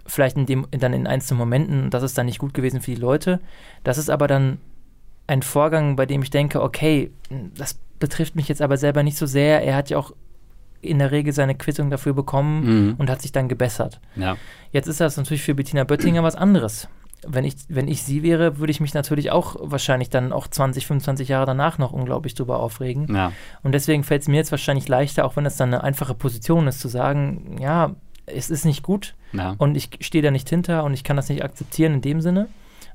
vielleicht 0.07 0.37
in 0.37 0.47
dem, 0.47 0.67
dann 0.71 0.93
in 0.93 1.07
einzelnen 1.07 1.39
Momenten, 1.39 1.91
das 1.91 2.03
ist 2.03 2.17
dann 2.17 2.27
nicht 2.27 2.39
gut 2.39 2.55
gewesen 2.55 2.81
für 2.81 2.93
die 2.93 3.01
Leute. 3.01 3.41
Das 3.85 3.99
ist 3.99 4.09
aber 4.09 4.27
dann 4.27 4.59
ein 5.27 5.43
Vorgang, 5.43 5.97
bei 5.97 6.07
dem 6.07 6.23
ich 6.23 6.31
denke, 6.31 6.63
okay, 6.63 7.11
das 7.55 7.79
betrifft 7.99 8.35
mich 8.35 8.49
jetzt 8.49 8.63
aber 8.63 8.77
selber 8.77 9.03
nicht 9.03 9.19
so 9.19 9.27
sehr. 9.27 9.63
Er 9.63 9.77
hat 9.77 9.91
ja 9.91 9.99
auch 9.99 10.13
in 10.81 10.99
der 10.99 11.11
Regel 11.11 11.33
seine 11.33 11.55
Quittung 11.55 11.91
dafür 11.91 12.15
bekommen 12.15 12.65
mhm. 12.65 12.95
und 12.97 13.11
hat 13.11 13.21
sich 13.21 13.33
dann 13.33 13.49
gebessert. 13.49 14.01
Ja. 14.17 14.37
Jetzt 14.73 14.87
ist 14.87 15.01
das 15.01 15.17
natürlich 15.17 15.43
für 15.43 15.55
Bettina 15.55 15.85
Böttinger 15.85 16.23
was 16.23 16.37
anderes. 16.37 16.89
Wenn 17.27 17.45
ich, 17.45 17.55
wenn 17.69 17.87
ich 17.87 18.03
sie 18.03 18.23
wäre, 18.23 18.59
würde 18.59 18.71
ich 18.71 18.81
mich 18.81 18.95
natürlich 18.95 19.31
auch 19.31 19.57
wahrscheinlich 19.61 20.09
dann 20.09 20.33
auch 20.33 20.49
20, 20.49 20.87
25 20.87 21.29
Jahre 21.29 21.45
danach 21.45 21.77
noch 21.77 21.93
unglaublich 21.93 22.35
drüber 22.35 22.61
aufregen. 22.61 23.15
Ja. 23.15 23.33
Und 23.63 23.73
deswegen 23.73 24.05
fällt 24.05 24.23
es 24.23 24.29
mir 24.29 24.37
jetzt 24.37 24.53
wahrscheinlich 24.53 24.89
leichter, 24.89 25.27
auch 25.27 25.37
wenn 25.37 25.45
es 25.45 25.59
dann 25.59 25.75
eine 25.75 25.85
einfache 25.85 26.15
Position 26.15 26.67
ist, 26.67 26.81
zu 26.81 26.89
sagen, 26.89 27.59
ja, 27.61 27.95
es 28.35 28.51
ist 28.51 28.65
nicht 28.65 28.83
gut 28.83 29.15
ja. 29.33 29.55
und 29.59 29.77
ich 29.77 29.91
stehe 30.01 30.23
da 30.23 30.31
nicht 30.31 30.49
hinter 30.49 30.85
und 30.85 30.95
ich 30.95 31.05
kann 31.05 31.17
das 31.17 31.29
nicht 31.29 31.45
akzeptieren 31.45 31.95
in 31.95 32.01
dem 32.03 32.21
Sinne. 32.21 32.49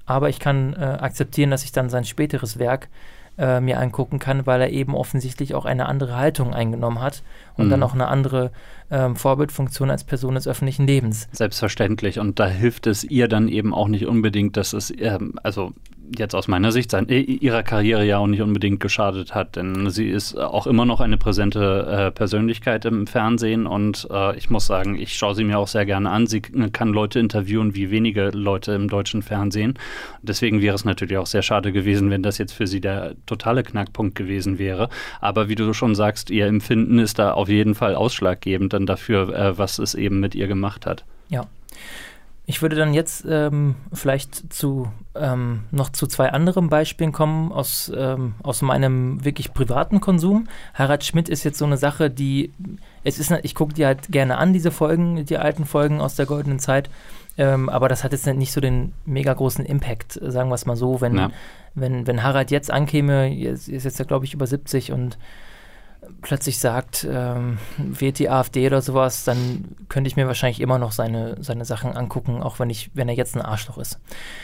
Aber 0.06 0.30
ich 0.30 0.40
kann 0.40 0.74
äh, 0.74 0.78
akzeptieren, 0.78 1.50
dass 1.50 1.64
ich 1.64 1.72
dann 1.72 1.90
sein 1.90 2.06
späteres 2.06 2.60
Werk 2.60 2.90
äh, 3.38 3.60
mir 3.60 3.80
angucken 3.80 4.20
kann, 4.20 4.46
weil 4.46 4.62
er 4.62 4.70
eben 4.70 4.96
offensichtlich 4.96 5.56
auch 5.56 5.66
eine 5.66 5.88
andere 5.88 6.16
Haltung 6.16 6.54
eingenommen 6.54 7.02
hat 7.02 7.24
und 7.58 7.66
mhm. 7.66 7.72
dann 7.72 7.84
auch 7.84 7.94
eine 7.94 8.08
andere 8.08 8.52
ähm, 8.92 9.16
Vorbildfunktion 9.16 9.90
als 9.90 10.04
Person 10.04 10.36
des 10.36 10.48
öffentlichen 10.48 10.88
Lebens. 10.88 11.28
Selbstverständlich. 11.32 12.20
Und 12.20 12.40
da 12.40 12.48
hilft 12.48 12.88
es 12.88 13.04
ihr 13.04 13.28
dann 13.28 13.48
eben 13.48 13.74
auch 13.74 13.88
nicht 13.88 14.06
unbedingt, 14.06 14.58
dass 14.58 14.74
es, 14.74 14.94
ähm, 14.98 15.34
also 15.44 15.74
jetzt 16.18 16.36
aus 16.36 16.48
meiner 16.48 16.72
Sicht 16.72 16.92
sein, 16.92 17.08
ihrer 17.08 17.64
Karriere 17.64 18.06
ja 18.06 18.18
auch 18.18 18.28
nicht 18.28 18.42
unbedingt 18.42 18.80
geschadet 18.80 19.34
hat, 19.34 19.56
denn 19.56 19.90
sie 19.90 20.08
ist 20.10 20.38
auch 20.38 20.68
immer 20.68 20.86
noch 20.86 21.00
eine 21.02 21.18
präsente 21.18 21.88
äh, 21.88 22.12
Persönlichkeit 22.12 22.86
im 22.86 23.08
Fernsehen 23.08 23.66
und 23.66 24.08
äh, 24.12 24.38
ich 24.38 24.50
muss 24.50 24.68
sagen, 24.68 24.98
ich 24.98 25.16
schaue 25.16 25.36
sie 25.36 25.44
mir 25.44 25.58
auch 25.58 25.68
sehr 25.68 25.86
gerne 25.86 26.10
an. 26.10 26.28
Sie 26.28 26.42
kann 26.42 26.90
Leute 26.90 27.20
interviewen 27.20 27.76
wie 27.76 27.92
wenige 27.92 28.30
Leute 28.30 28.74
im 28.74 28.88
deutschen 28.88 29.22
Fernsehen. 29.22 29.76
Deswegen 30.22 30.62
wäre 30.62 30.76
es 30.76 30.86
natürlich 30.86 31.18
auch 31.18 31.26
sehr 31.26 31.42
schade 31.42 31.72
gewesen, 31.72 32.10
wenn 32.10 32.24
das 32.24 32.38
jetzt 32.38 32.54
für 32.54 32.68
sie 32.68 32.82
der 32.82 33.16
totale 33.26 33.64
Knackpunkt 33.64 34.16
gewesen 34.16 34.60
wäre. 34.60 34.90
Aber 35.22 35.50
wie 35.50 35.56
du 35.56 35.74
schon 35.74 35.96
sagst, 35.96 36.30
ihr 36.30 36.48
Empfinden 36.48 37.00
ist 37.00 37.20
da 37.20 37.34
auf 37.34 37.50
jeden 37.50 37.76
Fall 37.76 37.96
ausschlaggebend 37.96 38.74
dann 38.76 38.86
dafür, 38.86 39.34
äh, 39.34 39.58
was 39.58 39.80
es 39.80 39.96
eben 39.96 40.20
mit 40.20 40.36
ihr 40.36 40.48
gemacht 40.48 40.86
hat. 40.86 41.06
Ja. 41.30 41.46
Ich 42.48 42.62
würde 42.62 42.76
dann 42.76 42.94
jetzt 42.94 43.26
ähm, 43.28 43.76
vielleicht 43.92 44.54
zu 44.54 44.92
ähm, 45.16 45.64
noch 45.72 45.90
zu 45.90 46.06
zwei 46.06 46.32
anderen 46.32 46.70
Beispielen 46.70 47.12
kommen 47.12 47.52
aus, 47.52 47.92
ähm, 47.96 48.36
aus 48.44 48.62
meinem 48.62 49.26
wirklich 49.26 49.52
privaten 49.54 50.00
Konsum. 50.00 50.48
Harald 50.76 51.04
Schmidt 51.04 51.28
ist 51.28 51.44
jetzt 51.44 51.58
so 51.58 51.66
eine 51.66 51.78
Sache, 51.78 52.12
die 52.12 52.52
es 53.04 53.18
ist, 53.18 53.32
ich 53.42 53.56
gucke 53.56 53.74
die 53.74 53.86
halt 53.86 54.12
gerne 54.12 54.38
an, 54.38 54.54
diese 54.54 54.70
Folgen, 54.70 55.26
die 55.26 55.38
alten 55.40 55.66
Folgen 55.66 56.02
aus 56.02 56.16
der 56.16 56.28
goldenen 56.28 56.60
Zeit. 56.60 56.92
Ähm, 57.38 57.68
aber 57.68 57.90
das 57.90 58.04
hat 58.04 58.12
jetzt 58.12 58.28
nicht 58.28 58.52
so 58.52 58.62
den 58.62 58.94
mega 59.06 59.34
großen 59.34 59.66
Impact, 59.66 60.20
sagen 60.22 60.50
wir 60.50 60.56
es 60.56 60.66
mal 60.68 60.76
so. 60.76 61.02
Wenn, 61.02 61.18
ja. 61.18 61.32
wenn, 61.74 62.06
wenn 62.06 62.24
Harald 62.24 62.52
jetzt 62.52 62.70
ankäme, 62.70 63.36
ist, 63.36 63.68
ist 63.68 63.84
jetzt 63.84 63.98
ja, 63.98 64.06
glaube 64.06 64.26
ich, 64.26 64.34
über 64.34 64.46
70 64.46 64.92
und 64.92 65.18
plötzlich 66.22 66.60
sagt, 66.60 67.08
ähm, 67.10 67.58
wählt 67.78 68.20
die 68.20 68.30
AfD 68.30 68.66
oder 68.68 68.82
sowas, 68.82 69.24
dann 69.24 69.66
könnte 69.90 70.08
ich 70.08 70.16
mir 70.16 70.28
wahrscheinlich 70.28 70.62
immer 70.62 70.80
noch 70.80 70.92
seine, 70.92 71.38
seine 71.42 71.66
Sachen 71.66 71.96
angucken, 71.96 72.42
auch 72.44 72.60
wenn 72.60 72.70
ich, 72.70 72.92
wenn 72.94 73.08
er 73.10 73.16
jetzt 73.16 73.36
ein 73.36 73.42
Arschloch 73.42 73.78
ist. 73.78 74.00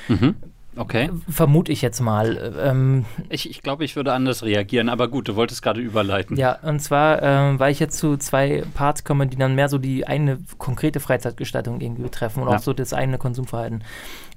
Mhm. 0.08 0.36
Okay. 0.78 1.10
Vermute 1.28 1.74
ich 1.74 1.82
jetzt 1.82 2.00
mal. 2.00 2.54
Ähm, 2.58 3.04
Ich, 3.28 3.50
ich 3.50 3.62
glaube, 3.62 3.84
ich 3.84 3.97
würde 3.97 4.13
anders 4.13 4.41
reagieren, 4.41 4.88
aber 4.88 5.10
gut, 5.10 5.28
du 5.28 5.36
wolltest 5.36 5.62
gerade 5.62 5.82
überleiten. 5.82 6.38
ja, 6.38 6.58
und 6.62 6.80
zwar, 6.80 7.21
ähm, 7.21 7.60
weil 7.60 7.74
ich 7.74 7.82
jetzt 7.82 7.97
zu 7.97 8.15
zwei 8.15 8.63
Parts 8.74 9.04
komme, 9.04 9.28
die 9.28 9.36
dann 9.36 9.54
mehr 9.54 9.67
so 9.67 9.78
die 9.80 10.08
eigene 10.08 10.39
konkrete 10.60 11.02
Freizeitgestaltung 11.02 11.82
irgendwie 11.82 12.04
betreffen 12.04 12.41
und 12.43 12.50
Ja. 12.50 12.56
auch 12.56 12.62
so 12.62 12.71
das 12.71 12.93
eigene 12.93 13.17
Konsumverhalten. 13.17 13.84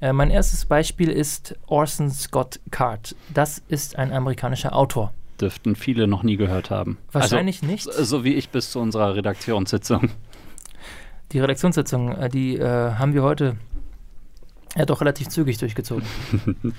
Äh, 0.01 0.13
mein 0.13 0.31
erstes 0.31 0.65
Beispiel 0.65 1.09
ist 1.09 1.55
Orson 1.69 2.11
Scott 2.11 2.59
Card. 2.73 3.15
Das 3.33 3.63
ist 3.69 3.95
ein 3.97 4.13
amerikanischer 4.13 4.75
Autor. 4.75 5.13
Dürften 5.45 5.77
viele 5.77 6.07
noch 6.07 6.23
nie 6.23 6.39
gehört 6.39 6.71
haben. 6.71 6.97
Wahrscheinlich 7.13 7.63
nicht. 7.63 7.87
also, 7.87 8.03
So 8.03 8.25
wie 8.25 8.33
ich 8.33 8.49
bis 8.49 8.71
zu 8.71 8.81
unserer 8.81 9.15
Redaktionssitzung. 9.15 10.09
Die 11.33 11.39
Redaktionssitzung, 11.39 12.17
äh, 12.17 12.31
die 12.31 12.57
äh, 12.57 12.93
haben 12.95 13.13
wir 13.13 13.23
heute 13.23 13.57
ja 14.75 14.87
doch 14.87 15.03
relativ 15.03 15.29
zügig 15.29 15.59
durchgezogen. 15.59 16.07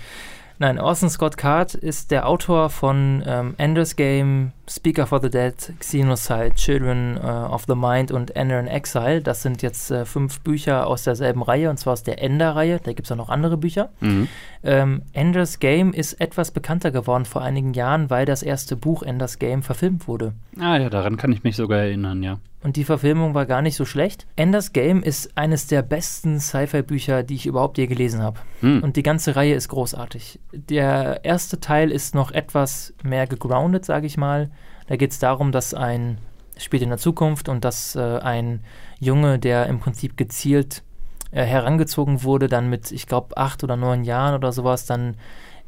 Nein, 0.57 0.79
Orson 0.79 1.11
Scott 1.11 1.37
Card 1.37 1.75
ist 1.75 2.09
der 2.09 2.27
Autor 2.27 2.71
von 2.71 3.23
ähm, 3.27 3.53
Ender's 3.59 3.95
Game, 3.95 4.51
Speaker 4.67 5.05
for 5.05 5.21
the 5.21 5.29
Dead, 5.29 5.55
Xenocide, 5.79 6.53
Children 6.55 7.17
äh, 7.17 7.27
of 7.27 7.65
the 7.67 7.75
Mind 7.75 8.11
und 8.11 8.35
Ender 8.35 8.59
in 8.59 8.67
Exile. 8.67 9.21
Das 9.21 9.41
sind 9.41 9.61
jetzt 9.61 9.91
äh, 9.91 10.05
fünf 10.05 10.39
Bücher 10.41 10.87
aus 10.87 11.03
derselben 11.03 11.41
Reihe, 11.41 11.69
und 11.69 11.77
zwar 11.77 11.93
aus 11.93 12.03
der 12.03 12.21
Ender-Reihe. 12.21 12.79
Da 12.83 12.93
gibt 12.93 13.07
es 13.07 13.11
auch 13.11 13.17
noch 13.17 13.29
andere 13.29 13.57
Bücher. 13.57 13.89
Mhm. 13.99 14.27
Ähm, 14.63 15.01
Ender's 15.13 15.59
Game 15.59 15.93
ist 15.93 16.13
etwas 16.13 16.51
bekannter 16.51 16.91
geworden 16.91 17.25
vor 17.25 17.41
einigen 17.41 17.73
Jahren, 17.73 18.09
weil 18.09 18.25
das 18.25 18.41
erste 18.43 18.75
Buch 18.75 19.03
Ender's 19.03 19.39
Game 19.39 19.61
verfilmt 19.61 20.07
wurde. 20.07 20.33
Ah 20.59 20.77
ja, 20.77 20.89
daran 20.89 21.17
kann 21.17 21.31
ich 21.31 21.43
mich 21.43 21.55
sogar 21.55 21.79
erinnern, 21.79 22.23
ja. 22.23 22.39
Und 22.65 22.77
die 22.77 22.83
Verfilmung 22.83 23.35
war 23.35 23.45
gar 23.45 23.61
nicht 23.61 23.75
so 23.75 23.85
schlecht. 23.85 24.25
Ender's 24.35 24.73
Game 24.73 25.03
ist 25.03 25.37
eines 25.37 25.67
der 25.67 25.83
besten 25.83 26.39
Sci-Fi-Bücher, 26.39 27.21
die 27.21 27.35
ich 27.35 27.45
überhaupt 27.45 27.77
je 27.77 27.85
gelesen 27.85 28.23
habe. 28.23 28.39
Hm. 28.61 28.81
Und 28.81 28.95
die 28.95 29.03
ganze 29.03 29.35
Reihe 29.35 29.53
ist 29.53 29.67
großartig. 29.67 30.39
Der 30.51 31.23
erste 31.23 31.59
Teil 31.59 31.91
ist 31.91 32.15
noch 32.15 32.31
etwas 32.31 32.95
mehr 33.03 33.27
gegroundet, 33.27 33.85
sage 33.85 34.07
ich 34.07 34.17
mal. 34.17 34.49
Da 34.87 34.95
geht 34.95 35.11
es 35.11 35.19
darum, 35.19 35.51
dass 35.51 35.73
ein, 35.73 36.17
spielt 36.57 36.83
in 36.83 36.89
der 36.89 36.97
Zukunft 36.97 37.49
und 37.49 37.65
dass 37.65 37.95
äh, 37.95 38.19
ein 38.19 38.61
Junge, 38.99 39.39
der 39.39 39.67
im 39.67 39.79
Prinzip 39.79 40.17
gezielt 40.17 40.83
äh, 41.31 41.43
herangezogen 41.43 42.23
wurde, 42.23 42.47
dann 42.47 42.69
mit, 42.69 42.91
ich 42.91 43.07
glaube, 43.07 43.37
acht 43.37 43.63
oder 43.63 43.75
neun 43.75 44.03
Jahren 44.03 44.35
oder 44.35 44.51
sowas, 44.51 44.85
dann 44.85 45.15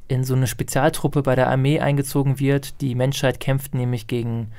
in 0.08 0.23
so 0.23 0.36
eine 0.36 0.47
Spezialtruppe 0.47 1.21
bei 1.21 1.36
der 1.36 1.49
Armee 1.49 1.80
eingezogen 1.80 2.39
wird. 2.39 2.82
Die 2.82 2.95
Menschheit 2.95 3.39
kämpft 3.39 3.75
nämlich 3.75 4.08
gegen 4.08 4.51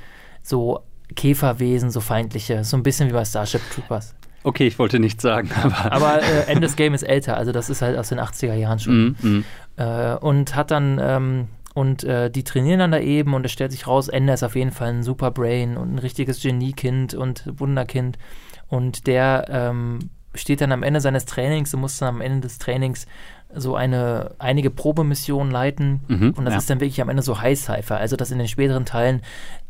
so 0.43 0.81
Käferwesen, 1.15 1.89
so 1.89 2.01
feindliche, 2.01 2.63
so 2.63 2.77
ein 2.77 2.83
bisschen 2.83 3.09
wie 3.09 3.13
bei 3.13 3.25
Starship 3.25 3.61
Troopers. 3.73 4.15
Okay, 4.43 4.67
ich 4.67 4.79
wollte 4.79 4.99
nichts 4.99 5.21
sagen, 5.21 5.49
aber. 5.63 5.91
Aber 5.91 6.21
äh, 6.21 6.45
Endes 6.47 6.75
Game 6.75 6.93
ist 6.93 7.03
älter, 7.03 7.35
also 7.35 7.51
das 7.51 7.69
ist 7.69 7.81
halt 7.81 7.97
aus 7.97 8.09
den 8.09 8.19
80er 8.19 8.53
Jahren 8.53 8.79
schon. 8.79 9.03
Mhm, 9.03 9.15
mhm. 9.21 9.45
Äh, 9.77 10.15
und 10.15 10.55
hat 10.55 10.71
dann, 10.71 10.99
ähm, 11.01 11.47
und 11.79 12.03
äh, 12.03 12.29
die 12.29 12.43
trainieren 12.43 12.79
dann 12.79 12.91
da 12.91 12.99
eben 12.99 13.33
und 13.33 13.45
es 13.45 13.53
stellt 13.53 13.71
sich 13.71 13.87
raus, 13.87 14.09
Ender 14.09 14.33
ist 14.33 14.43
auf 14.43 14.57
jeden 14.57 14.71
Fall 14.71 14.89
ein 14.89 15.01
super 15.01 15.31
Brain 15.31 15.77
und 15.77 15.95
ein 15.95 15.99
richtiges 15.99 16.41
Geniekind 16.41 17.13
und 17.13 17.45
Wunderkind. 17.57 18.17
Und 18.67 19.07
der 19.07 19.45
ähm, 19.47 19.99
steht 20.35 20.59
dann 20.59 20.73
am 20.73 20.83
Ende 20.83 20.99
seines 20.99 21.23
Trainings 21.23 21.73
und 21.73 21.79
muss 21.79 21.97
dann 21.97 22.15
am 22.15 22.19
Ende 22.19 22.41
des 22.41 22.57
Trainings 22.57 23.07
so 23.55 23.77
eine 23.77 24.31
einige 24.39 24.71
Probemissionen 24.71 25.53
leiten. 25.53 26.01
Mhm, 26.09 26.31
und 26.31 26.43
das 26.43 26.55
ja. 26.55 26.57
ist 26.57 26.69
dann 26.69 26.81
wirklich 26.81 27.01
am 27.01 27.07
Ende 27.07 27.23
so 27.23 27.39
High-Cypher. 27.39 27.95
Also, 27.95 28.17
dass 28.17 28.31
in 28.31 28.39
den 28.39 28.49
späteren 28.49 28.83
Teilen 28.83 29.21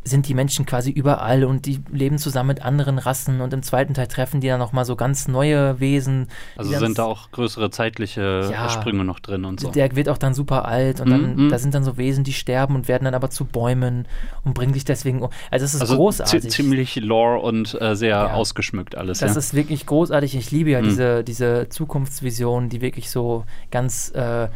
sind 0.04 0.28
die 0.30 0.34
Menschen 0.34 0.66
quasi 0.66 0.90
überall 0.92 1.44
und 1.44 1.66
die 1.66 1.82
leben 1.92 2.18
zusammen 2.18 2.48
mit 2.48 2.64
anderen 2.66 2.98
Rassen 3.00 3.42
und 3.42 3.54
im 3.54 3.62
zweiten 3.64 3.94
Teil 3.94 4.08
treffen 4.08 4.40
die 4.40 4.48
dann 4.48 4.58
nochmal 4.58 4.86
so 4.86 4.96
ganz 4.96 5.28
neue 5.28 5.80
Wesen. 5.82 6.28
Also 6.56 6.72
sind 6.80 6.98
da 6.98 7.04
auch 7.04 7.32
größere 7.32 7.70
zeitliche 7.70 8.50
Ja. 8.52 8.70
Sprünge 8.70 9.04
noch 9.04 9.20
drin 9.20 9.44
und 9.46 9.60
so. 9.60 9.70
der 9.72 9.94
wird 9.96 10.08
auch 10.10 10.18
dann 10.18 10.34
super 10.34 10.66
alt 10.66 11.02
und 11.02 11.10
dann, 11.10 11.36
mhm. 11.36 11.50
da 11.50 11.60
sind 11.60 11.76
dann 11.76 11.84
so 11.84 11.98
Wesen, 11.98 12.24
die 12.24 12.34
sterben 12.34 12.76
und 12.76 12.88
werden 12.88 13.04
dann 13.06 13.14
aber 13.14 13.30
zu 13.30 13.44
Bäumen 13.46 14.08
und 14.46 14.54
bringen 14.54 14.74
sich 14.74 14.86
deswegen 14.86 15.22
um. 15.22 15.30
Also 15.52 15.66
es 15.66 15.74
ist 15.74 15.82
also 15.82 15.98
großartig. 15.98 16.42
zi- 16.44 16.48
ziemlich 16.50 16.96
lore 16.96 17.40
und 17.40 17.80
äh, 17.80 17.96
sehr 17.96 18.10
Ja. 18.10 18.34
ausgeschmückt 18.34 18.96
alles. 18.96 19.20
das 19.20 19.34
ja. 19.34 19.38
ist 19.40 19.54
wirklich 19.54 19.86
großartig. 19.86 20.34
Ich 20.36 20.50
liebe 20.50 20.72
ja 20.72 20.80
Mhm. 20.82 20.86
diese, 20.86 21.24
diese 21.26 21.68
Zukunftsvisionen, 21.70 22.70
die 22.70 22.82
wirklich 22.82 23.10
so 23.12 23.44
ganz 23.70 24.12
äh, 24.16 24.48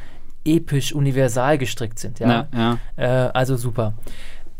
episch 0.45 0.93
universal 0.93 1.57
gestrickt 1.57 1.99
sind. 1.99 2.19
Ja, 2.19 2.47
ja, 2.53 2.77
ja. 2.97 3.27
Äh, 3.27 3.31
also 3.33 3.55
super. 3.55 3.93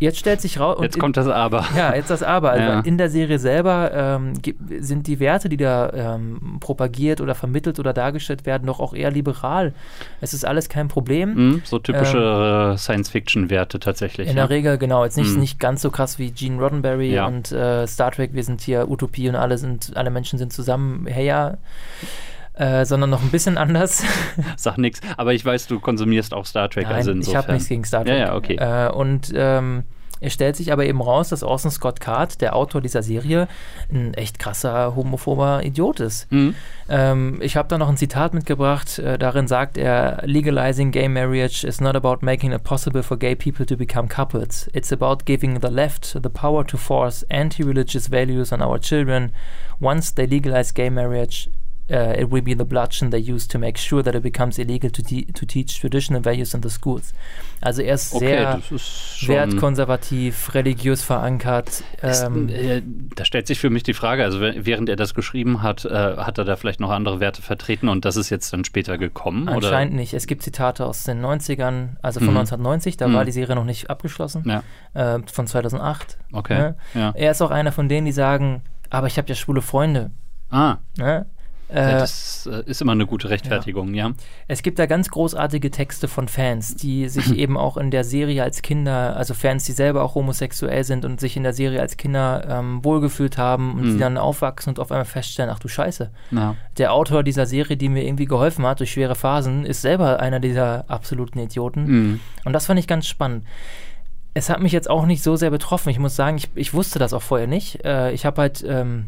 Jetzt 0.03 0.19
stellt 0.19 0.41
sich 0.41 0.59
raus. 0.59 0.77
Jetzt 0.81 0.95
in- 0.95 1.01
kommt 1.01 1.15
das 1.17 1.27
Aber. 1.27 1.65
Ja, 1.77 1.95
jetzt 1.95 2.09
das 2.09 2.21
Aber. 2.23 2.51
Also 2.51 2.63
Ja. 2.63 2.79
In 2.81 2.97
der 2.97 3.09
Serie 3.09 3.39
selber 3.39 3.91
ähm, 3.93 4.33
sind 4.79 5.07
die 5.07 5.19
Werte, 5.19 5.47
die 5.49 5.57
da 5.57 5.89
ähm, 5.93 6.57
propagiert 6.59 7.21
oder 7.21 7.35
vermittelt 7.35 7.79
oder 7.79 7.93
dargestellt 7.93 8.45
werden, 8.45 8.65
doch 8.67 8.79
auch 8.79 8.93
eher 8.93 9.11
liberal. 9.11 9.73
Es 10.21 10.33
ist 10.33 10.45
alles 10.45 10.67
kein 10.67 10.89
Problem. 10.89 11.33
Mhm, 11.33 11.61
so 11.63 11.79
typische 11.79 12.73
äh, 12.73 12.77
Science-Fiction-Werte 12.77 13.79
tatsächlich. 13.79 14.27
In 14.29 14.35
ja. 14.37 14.45
der 14.45 14.49
Regel, 14.49 14.77
genau. 14.77 15.03
Jetzt 15.05 15.17
nicht, 15.17 15.33
Mhm. 15.33 15.39
nicht 15.39 15.59
ganz 15.59 15.81
so 15.81 15.89
krass 15.89 16.19
wie 16.19 16.31
Gene 16.31 16.59
Roddenberry 16.61 17.13
Ja. 17.13 17.25
und 17.27 17.51
äh, 17.51 17.87
Star 17.87 18.11
Trek, 18.11 18.31
wir 18.33 18.43
sind 18.43 18.61
hier 18.61 18.89
Utopie 18.89 19.29
und 19.29 19.35
alle 19.35 19.57
sind, 19.57 19.93
alle 19.95 20.09
Menschen 20.09 20.37
sind 20.37 20.51
zusammen, 20.51 21.07
hey 21.07 21.25
ja. 21.25 21.57
Äh, 22.55 22.85
sondern 22.85 23.09
noch 23.09 23.23
ein 23.23 23.29
bisschen 23.29 23.57
anders. 23.57 24.03
Sag 24.57 24.77
nix. 24.77 24.99
Aber 25.17 25.33
ich 25.33 25.43
weiß, 25.43 25.65
du 25.67 25.79
konsumierst 25.79 26.33
auch 26.33 26.45
Star 26.45 26.69
Trek. 26.69 26.85
Nein, 26.85 26.95
also 26.95 27.11
ich 27.11 27.17
insofern. 27.17 27.41
habe 27.41 27.53
nichts 27.53 27.67
gegen 27.67 27.83
Star 27.83 28.05
Trek. 28.05 28.13
Ja, 28.13 28.25
ja, 28.27 28.35
okay. 28.35 28.57
Äh, 28.57 28.91
und 28.91 29.33
ähm, 29.35 29.83
es 30.23 30.33
stellt 30.33 30.55
sich 30.55 30.71
aber 30.71 30.85
eben 30.85 31.01
raus, 31.01 31.29
dass 31.29 31.43
Orson 31.43 31.69
Scott 31.69 31.99
Card, 31.99 32.39
der 32.39 32.55
Autor 32.55 32.79
dieser 32.79 33.03
Serie, 33.03 33.49
ein 33.91 34.13
echt 34.13 34.39
krasser 34.39 34.95
homophober 34.95 35.65
Idiot 35.65 35.99
ist. 35.99 36.31
Mhm. 36.31 36.55
Ähm, 36.87 37.39
ich 37.41 37.57
habe 37.57 37.67
da 37.67 37.77
noch 37.77 37.89
ein 37.89 37.97
Zitat 37.97 38.33
mitgebracht. 38.33 38.99
Äh, 38.99 39.17
darin 39.17 39.49
sagt 39.49 39.77
er: 39.77 40.21
Legalizing 40.23 40.91
gay 40.91 41.09
marriage 41.09 41.67
is 41.67 41.81
not 41.81 41.97
about 41.97 42.19
making 42.21 42.53
it 42.53 42.63
possible 42.63 43.03
for 43.03 43.17
gay 43.17 43.35
people 43.35 43.65
to 43.65 43.75
become 43.75 44.07
couples. 44.07 44.69
It's 44.73 44.93
about 44.93 45.25
giving 45.25 45.59
the 45.59 45.67
left 45.67 46.17
the 46.23 46.29
power 46.29 46.65
to 46.67 46.77
force 46.77 47.25
anti-religious 47.29 48.09
values 48.09 48.53
on 48.53 48.61
our 48.61 48.79
children. 48.79 49.33
Once 49.81 50.13
they 50.13 50.25
legalize 50.25 50.71
gay 50.71 50.89
marriage, 50.89 51.49
uh, 51.89 52.13
it 52.19 52.31
will 52.31 52.41
be 52.41 52.55
the 52.57 52.63
bludgeon 52.63 53.11
they 53.11 53.19
use 53.19 53.47
to 53.47 53.59
make 53.59 53.77
sure 53.79 54.03
that 54.03 54.15
it 54.15 54.23
becomes 54.23 54.57
illegal 54.57 54.89
to, 54.91 55.01
te 55.01 55.25
to 55.33 55.45
teach 55.45 55.79
traditional 55.79 56.23
values 56.23 56.53
in 56.53 56.61
the 56.63 56.69
schools. 56.69 57.13
Also 57.61 57.81
er 57.81 57.95
ist 57.95 58.13
Okay, 58.13 58.61
sehr 58.69 59.37
wertkonservativ, 59.47 60.53
religiös 60.53 61.01
verankert. 61.03 61.83
Ist, 62.01 62.23
Ähm, 62.23 62.49
äh, 62.49 62.81
da 63.15 63.25
stellt 63.25 63.47
sich 63.47 63.59
für 63.59 63.69
mich 63.69 63.83
die 63.83 63.93
Frage, 63.93 64.23
also 64.23 64.39
während 64.41 64.89
er 64.89 64.95
das 64.95 65.13
geschrieben 65.13 65.61
hat, 65.61 65.85
äh, 65.85 65.89
hat 66.17 66.37
er 66.37 66.45
da 66.45 66.55
vielleicht 66.55 66.79
noch 66.79 66.89
andere 66.91 67.19
Werte 67.19 67.41
vertreten 67.41 67.89
und 67.89 68.05
das 68.05 68.15
ist 68.17 68.29
jetzt 68.29 68.51
dann 68.53 68.65
später 68.65 68.97
gekommen? 68.97 69.47
Anscheinend 69.49 69.95
nicht. 69.95 70.13
Es 70.13 70.27
gibt 70.27 70.43
Zitate 70.43 70.85
aus 70.85 71.03
den 71.03 71.21
90ern, 71.21 71.97
also 72.01 72.19
von 72.19 72.29
Mhm. 72.29 72.37
1990, 72.39 72.97
da 72.97 73.07
Mhm. 73.07 73.13
war 73.13 73.25
die 73.25 73.31
Serie 73.31 73.55
noch 73.55 73.65
nicht 73.65 73.89
abgeschlossen, 73.89 74.43
Oder? 74.45 74.63
Ja, 74.95 75.15
äh, 75.15 75.19
von 75.31 75.47
2008. 75.47 76.17
okay. 76.31 76.57
Ne? 76.57 76.75
Ja. 76.93 77.11
Er 77.15 77.31
ist 77.31 77.41
auch 77.41 77.51
einer 77.51 77.71
von 77.71 77.89
denen, 77.89 78.05
die 78.05 78.11
sagen, 78.11 78.61
aber 78.89 79.07
ich 79.07 79.17
habe 79.17 79.27
ja 79.29 79.35
schwule 79.35 79.61
Freunde. 79.61 80.11
Ah, 80.49 80.77
Ne? 80.97 81.25
Ja, 81.73 81.89
Äh, 81.89 81.99
das 81.99 82.47
äh, 82.51 82.63
ist 82.69 82.81
immer 82.81 82.91
eine 82.91 83.05
gute 83.05 83.29
Rechtfertigung, 83.29 83.93
ja. 83.93 84.11
es 84.47 84.61
gibt 84.63 84.79
da 84.79 84.85
ganz 84.85 85.09
großartige 85.09 85.71
Texte 85.71 86.07
von 86.07 86.27
Fans, 86.27 86.75
die 86.75 87.09
sich 87.09 87.33
eben 87.37 87.57
auch 87.57 87.77
in 87.77 87.91
der 87.91 88.03
Serie 88.03 88.43
als 88.43 88.61
Kinder, 88.61 89.15
also 89.15 89.33
Fans, 89.33 89.63
die 89.65 89.71
selber 89.71 90.03
auch 90.03 90.15
homosexuell 90.15 90.83
sind 90.83 91.05
und 91.05 91.19
sich 91.19 91.35
in 91.37 91.43
der 91.43 91.53
Serie 91.53 91.81
als 91.81 91.97
Kinder 91.97 92.45
ähm, 92.47 92.83
wohlgefühlt 92.83 93.37
haben 93.37 93.73
und 93.73 93.83
Mhm. 93.83 93.91
die 93.93 93.97
dann 93.99 94.17
aufwachsen 94.17 94.69
und 94.69 94.79
auf 94.79 94.91
einmal 94.91 95.05
feststellen, 95.05 95.51
ach 95.53 95.59
du 95.59 95.67
Scheiße, 95.67 96.11
ja. 96.31 96.55
der 96.77 96.93
Autor 96.93 97.23
dieser 97.23 97.45
Serie, 97.45 97.77
die 97.77 97.89
mir 97.89 98.03
irgendwie 98.05 98.25
geholfen 98.25 98.65
hat 98.65 98.79
durch 98.79 98.91
schwere 98.91 99.15
Phasen, 99.15 99.65
ist 99.65 99.81
selber 99.81 100.19
einer 100.19 100.39
dieser 100.39 100.85
absoluten 100.89 101.39
Idioten. 101.39 101.85
Mhm. 101.85 102.19
Und 102.45 102.53
das 102.53 102.65
fand 102.67 102.79
ich 102.79 102.87
ganz 102.87 103.07
spannend. 103.07 103.45
Es 104.35 104.49
hat 104.49 104.59
mich 104.61 104.71
jetzt 104.71 104.89
auch 104.89 105.05
nicht 105.05 105.21
so 105.21 105.35
sehr 105.35 105.51
betroffen. 105.51 105.89
Ich 105.89 105.99
muss 105.99 106.15
sagen, 106.15 106.37
ich, 106.37 106.49
ich 106.55 106.73
wusste 106.73 106.97
das 106.97 107.13
auch 107.13 107.21
vorher 107.21 107.45
nicht. 107.45 107.85
Äh, 107.85 108.13
ich 108.13 108.25
habe 108.25 108.41
halt 108.41 108.65
ähm, 108.67 109.05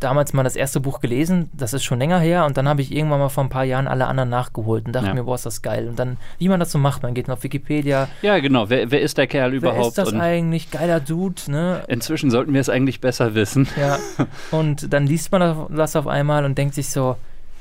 damals 0.00 0.32
mal 0.32 0.42
das 0.42 0.56
erste 0.56 0.80
Buch 0.80 1.00
gelesen, 1.00 1.48
das 1.52 1.72
ist 1.72 1.84
schon 1.84 2.00
länger 2.00 2.18
her, 2.18 2.44
und 2.44 2.56
dann 2.56 2.68
habe 2.68 2.82
ich 2.82 2.92
irgendwann 2.92 3.20
mal 3.20 3.28
vor 3.28 3.44
ein 3.44 3.50
paar 3.50 3.62
Jahren 3.64 3.86
alle 3.86 4.06
anderen 4.08 4.28
nachgeholt 4.30 4.86
und 4.86 4.92
dachte 4.94 5.06
Ja. 5.08 5.14
mir, 5.14 5.22
boah, 5.24 5.36
ist 5.36 5.46
das 5.46 5.62
geil. 5.62 5.88
Und 5.88 5.98
dann, 5.98 6.16
wie 6.38 6.48
man 6.48 6.58
das 6.58 6.72
so 6.72 6.78
macht, 6.78 7.04
man 7.04 7.14
geht 7.14 7.30
auf 7.30 7.44
Wikipedia, 7.44 8.08
ja, 8.22 8.40
genau. 8.40 8.68
Wer, 8.68 8.90
wer 8.90 9.00
ist 9.00 9.16
der 9.16 9.28
Kerl 9.28 9.52
wer 9.52 9.58
überhaupt? 9.58 9.88
ist 9.90 9.98
das 9.98 10.12
und 10.12 10.20
eigentlich? 10.20 10.70
Geiler 10.72 10.98
Dude, 10.98 11.40
ne? 11.48 11.84
inzwischen 11.86 12.30
sollten 12.32 12.52
wir 12.52 12.60
es 12.60 12.68
eigentlich 12.68 13.00
besser 13.00 13.34
wissen. 13.36 13.68
Ja. 13.80 13.98
Und 14.50 14.92
dann 14.92 15.06
liest 15.06 15.30
man 15.30 15.68
das 15.76 15.94
auf 15.94 16.06
einmal 16.08 16.44
und 16.44 16.58
denkt 16.58 16.74
sich 16.74 16.90
so, 16.90 17.16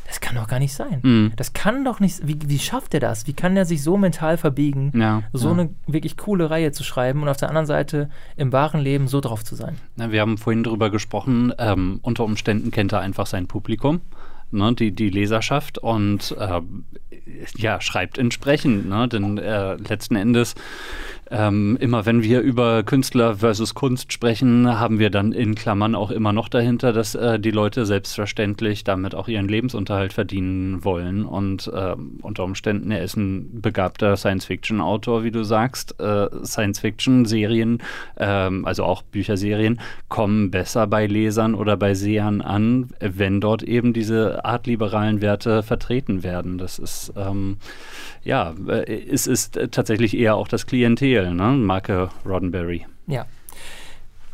das 0.08 0.22
kann 0.22 0.36
doch 0.36 0.48
gar 0.48 0.60
nicht 0.60 0.74
sein. 0.74 1.00
Mhm. 1.04 1.34
Das 1.36 1.54
kann 1.54 1.84
doch 1.84 2.00
nicht, 2.00 2.26
wie, 2.26 2.38
wie 2.46 2.60
schafft 2.60 2.93
er 2.93 3.00
das? 3.02 3.28
Wie 3.28 3.34
kann 3.34 3.56
der 3.56 3.65
sich 3.65 3.84
so 3.84 3.98
mental 3.98 4.38
verbiegen? 4.38 4.93
Ja, 4.96 5.24
so 5.34 5.48
ja. 5.50 5.54
eine 5.54 5.70
wirklich 5.86 6.15
coole 6.15 6.50
Reihe 6.50 6.72
zu 6.72 6.84
schreiben 6.84 7.22
und 7.22 7.30
auf 7.30 7.38
der 7.38 7.50
anderen 7.50 7.65
Seite 7.65 8.10
im 8.38 8.52
wahren 8.54 8.80
Leben 8.80 9.08
so 9.08 9.20
drauf 9.20 9.43
zu 9.43 9.56
sein. 9.56 9.76
Na, 9.98 10.12
wir 10.12 10.22
haben 10.22 10.38
vorhin 10.38 10.63
drüber 10.63 10.89
gesprochen, 10.89 11.54
ähm, 11.58 12.00
unter 12.02 12.24
Umständen 12.24 12.72
kennt 12.72 12.93
er 12.93 13.02
einfach 13.02 13.28
sein 13.28 13.48
Publikum. 13.48 14.02
ne, 14.52 14.74
die, 14.74 14.91
die 14.91 15.10
Leserschaft 15.10 15.78
und 15.78 16.36
äh, 16.39 16.62
ja, 17.58 17.82
schreibt 17.82 18.17
entsprechend. 18.17 18.88
Ne? 18.88 19.08
Denn 19.08 19.38
äh, 19.38 19.76
letzten 19.76 20.15
Endes 20.15 20.56
ähm, 21.32 21.78
immer 21.80 22.06
wenn 22.06 22.24
wir 22.24 22.42
über 22.42 22.84
Künstler 22.84 23.36
versus 23.36 23.74
Kunst 23.74 24.13
sprechen, 24.13 24.80
haben 24.80 25.00
wir 25.00 25.10
dann 25.10 25.32
in 25.32 25.56
Klammern 25.56 25.96
auch 25.96 26.12
immer 26.12 26.34
noch 26.34 26.50
dahinter, 26.50 26.94
dass 26.94 27.16
äh, 27.16 27.40
die 27.40 27.52
Leute 27.52 27.86
selbstverständlich 27.86 28.84
damit 28.84 29.16
auch 29.16 29.28
ihren 29.28 29.48
Lebensunterhalt 29.48 30.13
verdienen 30.13 30.84
wollen. 30.84 31.26
Und 31.26 31.68
äh, 31.68 31.96
unter 32.22 32.44
Umständen, 32.44 32.92
er 32.92 33.04
ist 33.04 33.18
ein 33.18 33.62
begabter 33.62 34.16
Science-Fiction-Autor, 34.16 35.24
wie 35.24 35.32
du 35.32 35.44
sagst. 35.44 36.00
Äh, 36.00 36.28
Science-Fiction-Serien, 36.44 37.80
ähm, 38.18 38.66
also 38.66 38.84
auch 38.84 39.02
Bücherserien, 39.02 39.80
kommen 40.10 40.52
besser 40.52 40.88
bei 40.88 41.08
Lesern 41.08 41.56
oder 41.56 41.78
bei 41.78 41.94
Sehern 41.94 42.42
an, 42.42 42.90
wenn 43.00 43.42
dort 43.42 43.63
eben 43.63 43.94
diese 43.94 44.46
artliberalen 44.46 45.22
Werte 45.22 45.63
vertreten 45.63 46.24
werden. 46.24 46.58
Das 46.58 46.80
ist 46.80 47.13
ähm, 47.18 47.58
ja, 48.28 48.54
äh, 48.68 49.04
es 49.10 49.26
ist 49.26 49.60
tatsächlich 49.72 50.16
eher 50.18 50.36
auch 50.36 50.48
das 50.50 50.68
Klientel, 50.68 51.17
ne? 51.26 51.52
Marke 51.52 52.10
Roddenberry. 52.26 52.86
Ja. 53.08 53.26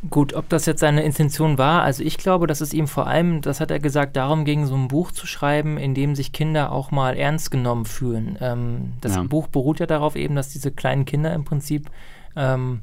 Gut, 0.09 0.33
ob 0.33 0.49
das 0.49 0.65
jetzt 0.65 0.81
seine 0.81 1.03
Intention 1.03 1.57
war, 1.57 1.81
also 1.83 2.03
ich 2.03 2.17
glaube, 2.17 2.45
dass 2.45 2.59
es 2.59 2.73
ihm 2.73 2.87
vor 2.87 3.07
allem, 3.07 3.39
das 3.39 3.61
hat 3.61 3.71
er 3.71 3.79
gesagt, 3.79 4.17
darum 4.17 4.43
ging, 4.43 4.65
so 4.65 4.75
ein 4.75 4.89
Buch 4.89 5.13
zu 5.13 5.25
schreiben, 5.25 5.77
in 5.77 5.93
dem 5.93 6.13
sich 6.15 6.33
Kinder 6.33 6.73
auch 6.73 6.91
mal 6.91 7.15
ernst 7.15 7.51
genommen 7.51 7.85
fühlen. 7.85 8.37
Ähm, 8.41 8.93
das 8.99 9.15
ja. 9.15 9.23
Buch 9.23 9.47
beruht 9.47 9.79
ja 9.79 9.85
darauf 9.85 10.17
eben, 10.17 10.35
dass 10.35 10.49
diese 10.49 10.71
kleinen 10.71 11.05
Kinder 11.05 11.33
im 11.33 11.45
Prinzip 11.45 11.89
ähm, 12.35 12.81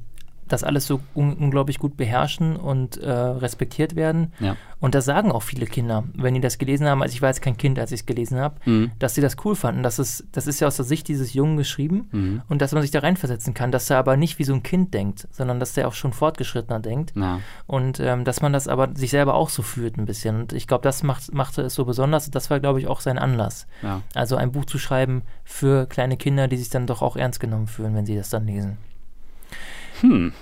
das 0.53 0.65
alles 0.65 0.87
so 0.87 1.01
un 1.15 1.33
unglaublich 1.35 1.79
gut 1.79 1.97
beherrschen 1.97 2.57
und 2.57 2.97
äh, 2.99 3.11
respektiert 3.11 3.97
werden. 3.97 4.33
Ja. 4.41 4.57
Und 4.81 4.95
das 4.95 5.05
sagen 5.05 5.31
auch 5.31 5.43
viele 5.43 5.67
Kinder, 5.67 6.05
wenn 6.15 6.35
die 6.35 6.41
das 6.41 6.57
gelesen 6.59 6.87
haben. 6.87 7.03
Also 7.03 7.13
ich 7.13 7.21
war 7.21 7.29
jetzt 7.29 7.43
kein 7.43 7.57
Kind, 7.57 7.79
als 7.79 7.93
ich 7.93 8.01
es 8.01 8.07
gelesen 8.07 8.39
habe, 8.39 8.57
mhm. 8.65 8.91
dass 8.99 9.15
sie 9.15 9.21
das 9.21 9.37
cool 9.45 9.55
fanden. 9.55 9.83
Das 9.83 9.99
ist, 9.99 10.25
das 10.33 10.47
ist 10.47 10.61
ja 10.61 10.67
aus 10.67 10.77
der 10.77 10.87
Sicht 10.87 11.07
dieses 11.09 11.35
Jungen 11.35 11.59
geschrieben 11.59 12.09
mhm. 12.13 12.43
und 12.49 12.63
dass 12.63 12.73
man 12.73 12.83
sich 12.83 12.91
da 12.91 13.01
reinversetzen 13.01 13.53
kann, 13.53 13.73
dass 13.73 13.91
er 13.91 13.99
aber 13.99 14.17
nicht 14.17 14.39
wie 14.39 14.45
so 14.45 14.55
ein 14.55 14.63
Kind 14.63 14.95
denkt, 14.95 15.29
sondern 15.31 15.61
dass 15.61 15.75
der 15.75 15.87
auch 15.87 15.93
schon 15.93 16.13
fortgeschrittener 16.13 16.81
denkt. 16.81 17.13
Ja. 17.15 17.41
Und 17.67 18.01
ähm, 18.01 18.25
dass 18.25 18.41
man 18.41 18.53
das 18.53 18.69
aber 18.69 18.89
sich 18.95 19.11
selber 19.11 19.35
auch 19.35 19.51
so 19.51 19.63
fühlt 19.63 19.99
ein 19.99 20.07
bisschen. 20.07 20.41
Und 20.41 20.53
ich 20.55 20.67
glaube, 20.67 20.83
das 20.83 21.03
macht, 21.03 21.33
machte 21.33 21.63
es 21.63 21.75
so 21.75 21.85
besonders. 21.85 22.31
Das 22.31 22.51
war, 22.51 22.59
glaube 22.59 22.81
ich, 22.81 22.87
auch 22.87 23.01
sein 23.01 23.19
Anlass. 23.19 23.67
Ja. 23.83 24.03
Also 24.15 24.37
ein 24.37 24.53
Buch 24.53 24.65
zu 24.65 24.79
schreiben 24.79 25.23
für 25.45 25.87
kleine 25.87 26.17
Kinder, 26.17 26.49
die 26.49 26.57
sich 26.57 26.71
dann 26.71 26.87
doch 26.87 27.03
auch 27.03 27.17
ernst 27.17 27.41
genommen 27.41 27.67
fühlen, 27.67 27.95
wenn 27.95 28.07
sie 28.07 28.17
das 28.17 28.31
dann 28.31 28.47
lesen. 28.47 28.79
Hm. 30.01 30.33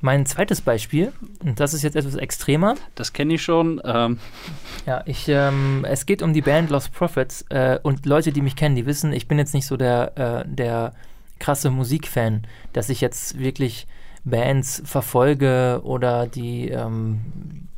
Mein 0.00 0.26
zweites 0.26 0.60
Beispiel, 0.60 1.12
und 1.42 1.60
das 1.60 1.72
ist 1.72 1.82
jetzt 1.82 1.96
etwas 1.96 2.16
extremer. 2.16 2.74
Das 2.94 3.14
kenne 3.14 3.34
ich 3.34 3.42
schon. 3.42 3.80
Ähm. 3.84 4.18
Ja, 4.84 5.02
ich, 5.06 5.28
ähm, 5.28 5.86
es 5.88 6.04
geht 6.04 6.20
um 6.20 6.34
die 6.34 6.42
Band 6.42 6.68
Lost 6.68 6.92
Prophets 6.92 7.46
äh, 7.48 7.78
und 7.82 8.04
Leute, 8.04 8.30
die 8.30 8.42
mich 8.42 8.54
kennen, 8.54 8.76
die 8.76 8.84
wissen, 8.84 9.14
ich 9.14 9.28
bin 9.28 9.38
jetzt 9.38 9.54
nicht 9.54 9.66
so 9.66 9.78
der, 9.78 10.44
äh, 10.44 10.44
der 10.46 10.92
krasse 11.38 11.70
Musikfan, 11.70 12.46
dass 12.74 12.90
ich 12.90 13.00
jetzt 13.00 13.38
wirklich 13.38 13.86
Bands 14.24 14.82
verfolge 14.84 15.80
oder 15.84 16.26
die 16.26 16.68
ähm, 16.68 17.20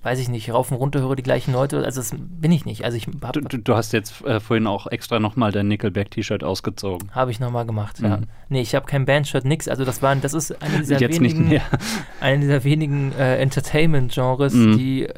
weiß 0.06 0.20
ich 0.20 0.28
nicht, 0.28 0.52
rauf 0.52 0.70
und 0.70 0.76
runter 0.76 1.00
höre 1.00 1.16
die 1.16 1.24
gleichen 1.24 1.52
Leute. 1.52 1.85
Also 1.85 2.00
das 2.00 2.14
bin 2.16 2.52
ich 2.52 2.64
nicht. 2.64 2.85
Also 2.85 2.96
ich 2.96 3.09
hab, 3.22 3.32
du, 3.32 3.40
du, 3.40 3.74
hast 3.74 3.92
jetzt 3.92 4.24
äh, 4.24 4.38
vorhin 4.38 4.68
auch 4.68 4.87
extra 4.87 5.18
nochmal 5.18 5.50
dein 5.50 5.66
Nickelback-T-Shirt 5.66 6.44
ausgezogen. 6.44 7.11
Habe 7.11 7.32
ich 7.32 7.40
nochmal 7.40 7.66
gemacht, 7.66 8.00
mhm. 8.00 8.06
ja. 8.06 8.20
Nee, 8.48 8.61
ich 8.61 8.76
habe 8.76 8.87
kein 8.87 9.04
Bandshirt, 9.04 9.44
nix. 9.44 9.66
Also 9.66 9.85
das 9.85 10.02
war, 10.02 10.14
das 10.14 10.32
ist 10.32 10.62
eine 10.62 10.78
dieser 10.78 11.00
jetzt 11.00 11.18
wenigen, 11.18 11.61
eine 12.20 12.38
dieser 12.38 12.62
wenigen 12.62 13.11
äh, 13.18 13.38
Entertainment-Genres, 13.38 14.54
mhm. 14.54 14.78
die, 14.78 15.09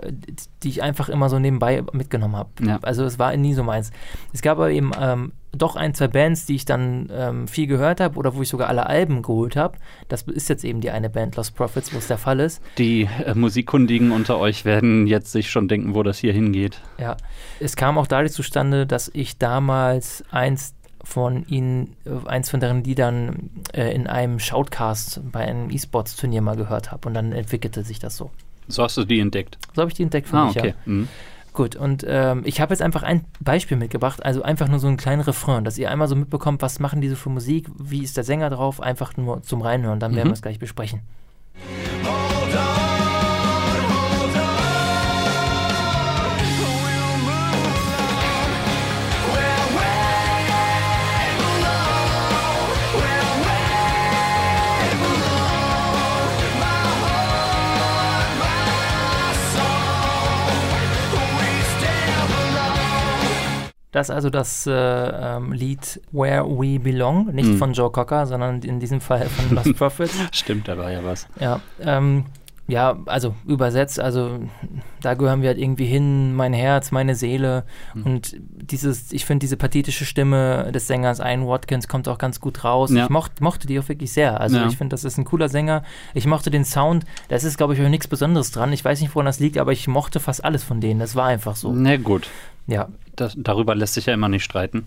die 0.62 0.68
ich 0.70 0.82
einfach 0.82 1.10
immer 1.10 1.28
so 1.28 1.38
nebenbei 1.38 1.84
mitgenommen 1.92 2.36
habe. 2.36 2.48
Ja. 2.62 2.78
Also 2.80 3.04
es 3.04 3.18
war 3.18 3.36
nie 3.36 3.52
so 3.52 3.62
meins. 3.62 3.90
Es 4.32 4.40
gab 4.40 4.56
aber 4.56 4.70
eben 4.70 4.92
ähm, 4.98 5.32
doch 5.52 5.76
ein, 5.76 5.94
zwei 5.94 6.08
Bands, 6.08 6.46
die 6.46 6.54
ich 6.54 6.64
dann 6.64 7.08
ähm, 7.12 7.48
viel 7.48 7.66
gehört 7.66 8.00
habe 8.00 8.18
oder 8.18 8.34
wo 8.34 8.42
ich 8.42 8.48
sogar 8.48 8.68
alle 8.68 8.86
Alben 8.86 9.22
geholt 9.22 9.56
habe. 9.56 9.78
Das 10.08 10.22
ist 10.22 10.48
jetzt 10.48 10.64
eben 10.64 10.80
die 10.80 10.90
eine 10.90 11.08
Band 11.08 11.36
Lost 11.36 11.54
Profits, 11.54 11.92
wo 11.92 11.98
es 11.98 12.06
der 12.06 12.18
Fall 12.18 12.40
ist. 12.40 12.62
Die 12.76 13.08
äh, 13.24 13.34
Musikkundigen 13.34 14.10
unter 14.10 14.38
euch 14.38 14.64
werden 14.64 15.06
jetzt 15.06 15.32
sich 15.32 15.50
schon 15.50 15.68
denken, 15.68 15.94
wo 15.94 16.02
das 16.02 16.18
hier 16.18 16.32
hingeht. 16.32 16.80
Ja, 16.98 17.16
es 17.60 17.76
kam 17.76 17.98
auch 17.98 18.06
dadurch 18.06 18.32
zustande, 18.32 18.86
dass 18.86 19.10
ich 19.12 19.38
damals 19.38 20.24
eins 20.30 20.74
von 21.02 21.46
ihnen, 21.48 21.96
äh, 22.04 22.28
eins 22.28 22.50
von 22.50 22.60
deren 22.60 22.84
Liedern 22.84 23.50
äh, 23.72 23.94
in 23.94 24.06
einem 24.06 24.38
Shoutcast 24.38 25.22
bei 25.32 25.40
einem 25.40 25.70
E-Sports-Turnier 25.70 26.42
mal 26.42 26.56
gehört 26.56 26.92
habe 26.92 27.08
und 27.08 27.14
dann 27.14 27.32
entwickelte 27.32 27.82
sich 27.82 27.98
das 27.98 28.16
so. 28.16 28.30
So 28.68 28.82
hast 28.82 28.98
du 28.98 29.04
die 29.04 29.20
entdeckt? 29.20 29.56
So 29.74 29.80
habe 29.80 29.90
ich 29.90 29.96
die 29.96 30.02
entdeckt 30.02 30.28
für 30.28 30.36
ah, 30.36 30.46
mich, 30.46 30.56
okay. 30.56 30.68
ja. 30.68 30.74
Mhm. 30.84 31.08
Gut, 31.58 31.74
und 31.74 32.06
ähm, 32.06 32.42
ich 32.44 32.60
habe 32.60 32.72
jetzt 32.72 32.82
einfach 32.82 33.02
ein 33.02 33.24
Beispiel 33.40 33.76
mitgebracht, 33.76 34.24
also 34.24 34.42
einfach 34.42 34.68
nur 34.68 34.78
so 34.78 34.86
einen 34.86 34.96
kleinen 34.96 35.22
Refrain, 35.22 35.64
dass 35.64 35.76
ihr 35.76 35.90
einmal 35.90 36.06
so 36.06 36.14
mitbekommt, 36.14 36.62
was 36.62 36.78
machen 36.78 37.00
diese 37.00 37.16
für 37.16 37.30
Musik, 37.30 37.68
wie 37.76 38.04
ist 38.04 38.16
der 38.16 38.22
Sänger 38.22 38.48
drauf, 38.48 38.80
einfach 38.80 39.16
nur 39.16 39.42
zum 39.42 39.62
Reinhören, 39.62 39.98
dann 39.98 40.14
werden 40.14 40.28
mhm. 40.28 40.30
wir 40.30 40.34
es 40.34 40.42
gleich 40.42 40.60
besprechen. 40.60 41.00
Hold 42.04 42.27
Das 63.90 64.08
ist 64.08 64.14
also 64.14 64.28
das 64.28 64.66
äh, 64.66 64.72
ähm, 64.72 65.52
Lied 65.52 66.00
Where 66.12 66.44
We 66.44 66.78
Belong, 66.78 67.34
nicht 67.34 67.48
mhm. 67.48 67.56
von 67.56 67.72
Joe 67.72 67.90
Cocker, 67.90 68.26
sondern 68.26 68.60
in 68.60 68.80
diesem 68.80 69.00
Fall 69.00 69.26
von 69.26 69.56
Lost 69.56 69.74
Prophets. 69.78 70.14
Stimmt, 70.32 70.68
da 70.68 70.76
war 70.76 70.90
ja 70.92 71.02
was. 71.02 71.26
Ja, 71.40 71.60
ähm, 71.80 72.26
ja, 72.68 72.98
also 73.06 73.34
übersetzt, 73.46 73.98
also 73.98 74.40
da 75.00 75.14
gehören 75.14 75.40
wir 75.40 75.48
halt 75.48 75.58
irgendwie 75.58 75.86
hin, 75.86 76.34
mein 76.34 76.52
Herz, 76.52 76.90
meine 76.90 77.14
Seele. 77.14 77.64
Mhm. 77.94 78.02
Und 78.04 78.36
dieses, 78.38 79.10
ich 79.10 79.24
finde 79.24 79.44
diese 79.44 79.56
pathetische 79.56 80.04
Stimme 80.04 80.70
des 80.70 80.86
Sängers 80.86 81.18
Ian 81.18 81.46
Watkins 81.46 81.88
kommt 81.88 82.08
auch 82.08 82.18
ganz 82.18 82.40
gut 82.40 82.64
raus. 82.64 82.90
Ja. 82.90 83.04
Ich 83.04 83.10
mocht, 83.10 83.40
mochte 83.40 83.66
die 83.66 83.80
auch 83.80 83.88
wirklich 83.88 84.12
sehr. 84.12 84.38
Also 84.38 84.58
ja. 84.58 84.66
ich 84.66 84.76
finde, 84.76 84.92
das 84.92 85.04
ist 85.04 85.16
ein 85.16 85.24
cooler 85.24 85.48
Sänger. 85.48 85.82
Ich 86.12 86.26
mochte 86.26 86.50
den 86.50 86.66
Sound, 86.66 87.06
das 87.28 87.42
ist, 87.42 87.56
glaube 87.56 87.72
ich, 87.72 87.80
auch 87.80 87.88
nichts 87.88 88.06
Besonderes 88.06 88.50
dran. 88.50 88.70
Ich 88.74 88.84
weiß 88.84 89.00
nicht, 89.00 89.14
woran 89.14 89.24
das 89.24 89.40
liegt, 89.40 89.56
aber 89.56 89.72
ich 89.72 89.88
mochte 89.88 90.20
fast 90.20 90.44
alles 90.44 90.62
von 90.62 90.82
denen. 90.82 91.00
Das 91.00 91.16
war 91.16 91.24
einfach 91.24 91.56
so. 91.56 91.72
Na 91.72 91.96
gut. 91.96 92.28
Ja. 92.68 92.88
Das, 93.16 93.34
darüber 93.36 93.74
lässt 93.74 93.94
sich 93.94 94.06
ja 94.06 94.14
immer 94.14 94.28
nicht 94.28 94.44
streiten. 94.44 94.86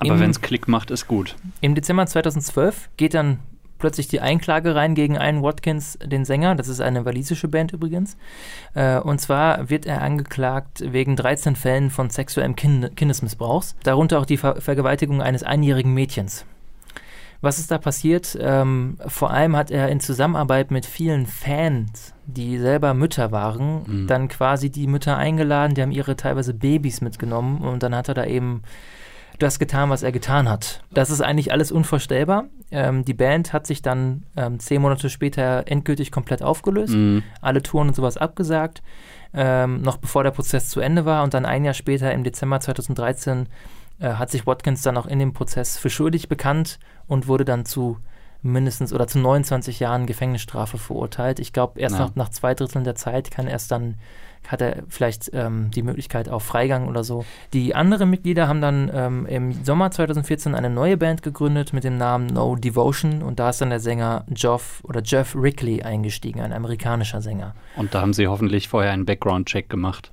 Aber 0.00 0.18
wenn 0.18 0.30
es 0.30 0.40
Klick 0.40 0.66
macht, 0.66 0.90
ist 0.90 1.06
gut. 1.06 1.36
Im 1.60 1.76
Dezember 1.76 2.06
2012 2.06 2.88
geht 2.96 3.14
dann 3.14 3.38
plötzlich 3.78 4.08
die 4.08 4.20
Einklage 4.20 4.74
rein 4.74 4.94
gegen 4.94 5.18
einen 5.18 5.42
Watkins, 5.42 5.98
den 6.04 6.24
Sänger. 6.24 6.54
Das 6.54 6.68
ist 6.68 6.80
eine 6.80 7.04
walisische 7.04 7.48
Band 7.48 7.72
übrigens. 7.72 8.16
Äh, 8.74 8.98
und 8.98 9.20
zwar 9.20 9.70
wird 9.70 9.86
er 9.86 10.02
angeklagt 10.02 10.82
wegen 10.84 11.16
13 11.16 11.56
Fällen 11.56 11.90
von 11.90 12.10
sexuellem 12.10 12.56
kind 12.56 12.96
Kindesmissbrauchs, 12.96 13.76
darunter 13.82 14.18
auch 14.18 14.26
die 14.26 14.36
Ver 14.36 14.60
Vergewaltigung 14.60 15.20
eines 15.22 15.42
einjährigen 15.42 15.94
Mädchens. 15.94 16.46
Was 17.42 17.58
ist 17.58 17.72
da 17.72 17.78
passiert? 17.78 18.38
Ähm, 18.40 18.96
vor 19.06 19.32
allem 19.32 19.56
hat 19.56 19.70
er 19.70 19.88
in 19.88 19.98
Zusammenarbeit 19.98 20.70
mit 20.70 20.86
vielen 20.86 21.26
Fans, 21.26 22.14
die 22.24 22.56
selber 22.56 22.94
Mütter 22.94 23.32
waren, 23.32 23.82
mhm. 23.84 24.06
dann 24.06 24.28
quasi 24.28 24.70
die 24.70 24.86
Mütter 24.86 25.16
eingeladen, 25.16 25.74
die 25.74 25.82
haben 25.82 25.90
ihre 25.90 26.14
teilweise 26.16 26.54
Babys 26.54 27.00
mitgenommen 27.00 27.60
und 27.60 27.82
dann 27.82 27.96
hat 27.96 28.08
er 28.08 28.14
da 28.14 28.24
eben 28.24 28.62
das 29.40 29.58
getan, 29.58 29.90
was 29.90 30.04
er 30.04 30.12
getan 30.12 30.48
hat. 30.48 30.84
Das 30.92 31.10
ist 31.10 31.20
eigentlich 31.20 31.50
alles 31.50 31.72
unvorstellbar. 31.72 32.44
Ähm, 32.70 33.04
die 33.04 33.14
Band 33.14 33.52
hat 33.52 33.66
sich 33.66 33.82
dann 33.82 34.24
ähm, 34.36 34.60
zehn 34.60 34.80
Monate 34.80 35.10
später 35.10 35.64
endgültig 35.66 36.12
komplett 36.12 36.42
aufgelöst, 36.44 36.94
mhm. 36.94 37.24
alle 37.40 37.62
Touren 37.62 37.88
und 37.88 37.94
sowas 37.94 38.16
abgesagt, 38.16 38.82
ähm, 39.34 39.82
noch 39.82 39.96
bevor 39.96 40.22
der 40.22 40.30
Prozess 40.30 40.68
zu 40.68 40.78
Ende 40.78 41.04
war 41.04 41.24
und 41.24 41.34
dann 41.34 41.44
ein 41.44 41.64
Jahr 41.64 41.74
später 41.74 42.12
im 42.12 42.22
Dezember 42.22 42.60
2013 42.60 43.48
äh, 43.98 44.14
hat 44.14 44.30
sich 44.30 44.46
Watkins 44.46 44.82
dann 44.82 44.96
auch 44.96 45.06
in 45.06 45.18
dem 45.18 45.32
Prozess 45.32 45.78
für 45.78 45.90
schuldig 45.90 46.28
bekannt 46.28 46.78
und 47.12 47.28
wurde 47.28 47.44
dann 47.44 47.66
zu 47.66 47.98
mindestens 48.40 48.92
oder 48.92 49.06
zu 49.06 49.18
29 49.18 49.78
Jahren 49.80 50.06
Gefängnisstrafe 50.06 50.78
verurteilt. 50.78 51.38
Ich 51.38 51.52
glaube, 51.52 51.78
erst 51.78 51.98
ja. 51.98 52.06
nach, 52.06 52.14
nach 52.16 52.28
zwei 52.30 52.54
Dritteln 52.54 52.84
der 52.84 52.94
Zeit 52.94 53.30
kann 53.30 53.46
erst 53.46 53.70
dann 53.70 53.96
hat 54.48 54.60
er 54.60 54.82
vielleicht 54.88 55.30
ähm, 55.34 55.70
die 55.70 55.84
Möglichkeit 55.84 56.28
auf 56.28 56.42
Freigang 56.42 56.88
oder 56.88 57.04
so. 57.04 57.24
Die 57.52 57.76
anderen 57.76 58.10
Mitglieder 58.10 58.48
haben 58.48 58.60
dann 58.60 58.90
ähm, 58.92 59.26
im 59.26 59.52
Sommer 59.64 59.92
2014 59.92 60.56
eine 60.56 60.68
neue 60.68 60.96
Band 60.96 61.22
gegründet 61.22 61.72
mit 61.72 61.84
dem 61.84 61.96
Namen 61.96 62.26
No 62.26 62.56
Devotion 62.56 63.22
und 63.22 63.38
da 63.38 63.50
ist 63.50 63.60
dann 63.60 63.70
der 63.70 63.78
Sänger 63.78 64.24
Geoff 64.30 64.80
oder 64.82 65.00
Jeff 65.04 65.36
Rickley 65.36 65.82
eingestiegen, 65.82 66.40
ein 66.40 66.52
amerikanischer 66.52 67.22
Sänger. 67.22 67.54
Und 67.76 67.94
da 67.94 68.00
haben 68.00 68.14
sie 68.14 68.26
hoffentlich 68.26 68.68
vorher 68.68 68.90
einen 68.90 69.06
Background-Check 69.06 69.68
gemacht. 69.68 70.10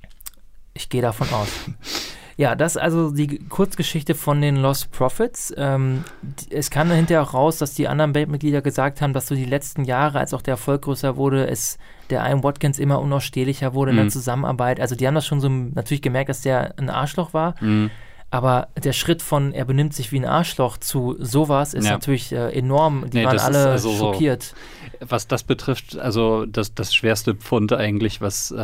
Ich 0.74 0.88
gehe 0.88 1.02
davon 1.02 1.26
aus. 1.32 1.48
Ja, 2.40 2.54
das 2.54 2.76
ist 2.76 2.80
also 2.80 3.10
die 3.10 3.38
Kurzgeschichte 3.50 4.14
von 4.14 4.40
den 4.40 4.56
Lost 4.56 4.90
Prophets. 4.92 5.52
Ähm, 5.58 6.04
es 6.48 6.70
kam 6.70 6.90
hinterher 6.90 7.22
auch 7.22 7.34
raus, 7.34 7.58
dass 7.58 7.74
die 7.74 7.86
anderen 7.86 8.14
Bandmitglieder 8.14 8.62
gesagt 8.62 9.02
haben, 9.02 9.12
dass 9.12 9.26
so 9.26 9.34
die 9.34 9.44
letzten 9.44 9.84
Jahre, 9.84 10.20
als 10.20 10.32
auch 10.32 10.40
der 10.40 10.52
Erfolg 10.52 10.80
größer 10.80 11.16
wurde, 11.18 11.46
es 11.46 11.76
der 12.08 12.26
Ian 12.26 12.42
Watkins 12.42 12.78
immer 12.78 12.98
unausstehlicher 13.02 13.74
wurde 13.74 13.90
in 13.90 13.98
der 13.98 14.06
Mhm. 14.06 14.10
Zusammenarbeit. 14.10 14.80
Also 14.80 14.96
die 14.96 15.06
haben 15.06 15.14
das 15.16 15.26
schon 15.26 15.42
so 15.42 15.50
natürlich 15.50 16.00
gemerkt, 16.00 16.30
dass 16.30 16.40
der 16.40 16.72
ein 16.78 16.88
Arschloch 16.88 17.34
war. 17.34 17.56
Mhm. 17.60 17.90
Aber 18.32 18.68
der 18.80 18.92
Schritt 18.92 19.22
von 19.22 19.52
er 19.52 19.64
benimmt 19.64 19.92
sich 19.92 20.12
wie 20.12 20.18
ein 20.20 20.24
Arschloch 20.24 20.76
zu 20.78 21.16
sowas 21.18 21.74
ist 21.74 21.84
Ja. 21.86 21.92
natürlich 21.92 22.30
äh, 22.32 22.50
enorm. 22.56 23.06
Die 23.10 23.18
Nee, 23.18 23.24
waren 23.24 23.38
alle 23.40 23.70
also 23.70 23.90
so- 23.90 23.98
schockiert. 24.12 24.54
Was 25.00 25.26
das 25.26 25.42
betrifft, 25.44 25.98
also 25.98 26.46
das, 26.46 26.74
das 26.74 26.94
schwerste 26.94 27.34
Pfund 27.34 27.72
eigentlich, 27.72 28.20
was, 28.20 28.50
äh, 28.50 28.56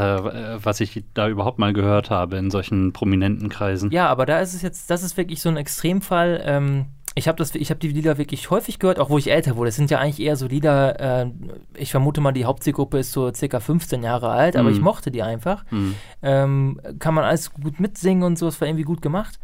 was 0.63 0.81
ich 0.81 1.03
da 1.15 1.29
überhaupt 1.29 1.59
mal 1.59 1.73
gehört 1.73 2.11
habe 2.11 2.37
in 2.37 2.51
solchen 2.51 2.93
prominenten 2.93 3.49
Kreisen. 3.49 3.91
Ja, 3.91 4.07
aber 4.09 4.27
da 4.27 4.39
ist 4.41 4.55
es 4.55 4.63
jetzt, 4.63 4.91
das 4.91 5.03
ist 5.03 5.17
wirklich 5.17 5.41
so 5.41 5.49
ein 5.49 5.57
Extremfall. 5.57 6.43
Ähm, 6.45 6.87
ich 7.15 7.27
habe 7.27 7.43
hab 7.43 7.81
die 7.81 7.89
Lieder 7.89 8.19
wirklich 8.19 8.51
häufig 8.51 8.79
gehört, 8.79 8.99
auch 9.01 9.09
wo 9.09 9.17
ich 9.17 9.31
älter 9.31 9.57
wurde. 9.57 9.71
Es 9.71 9.77
sind 9.77 9.91
ja 9.91 9.99
eigentlich 9.99 10.21
eher 10.21 10.37
so 10.37 10.47
Lieder, 10.47 11.23
äh, 11.25 11.31
ich 11.75 11.91
vermute 11.91 12.21
mal, 12.21 12.33
die 12.33 12.45
Hauptzielgruppe 12.45 12.99
ist 12.99 13.13
so 13.13 13.33
circa 13.33 13.59
15 13.59 14.03
Jahre 14.03 14.29
alt, 14.29 14.55
aber 14.57 14.69
Mhm. 14.69 14.75
ich 14.77 14.81
mochte 14.83 15.11
die 15.11 15.23
einfach. 15.23 15.65
Mhm. 15.71 15.95
Ähm, 16.23 16.81
kann 16.99 17.15
man 17.15 17.25
alles 17.25 17.53
gut 17.55 17.81
mitsingen 17.81 18.23
und 18.23 18.39
so, 18.39 18.47
es 18.47 18.61
war 18.61 18.69
irgendwie 18.69 18.85
gut 18.85 19.01
gemacht. 19.01 19.39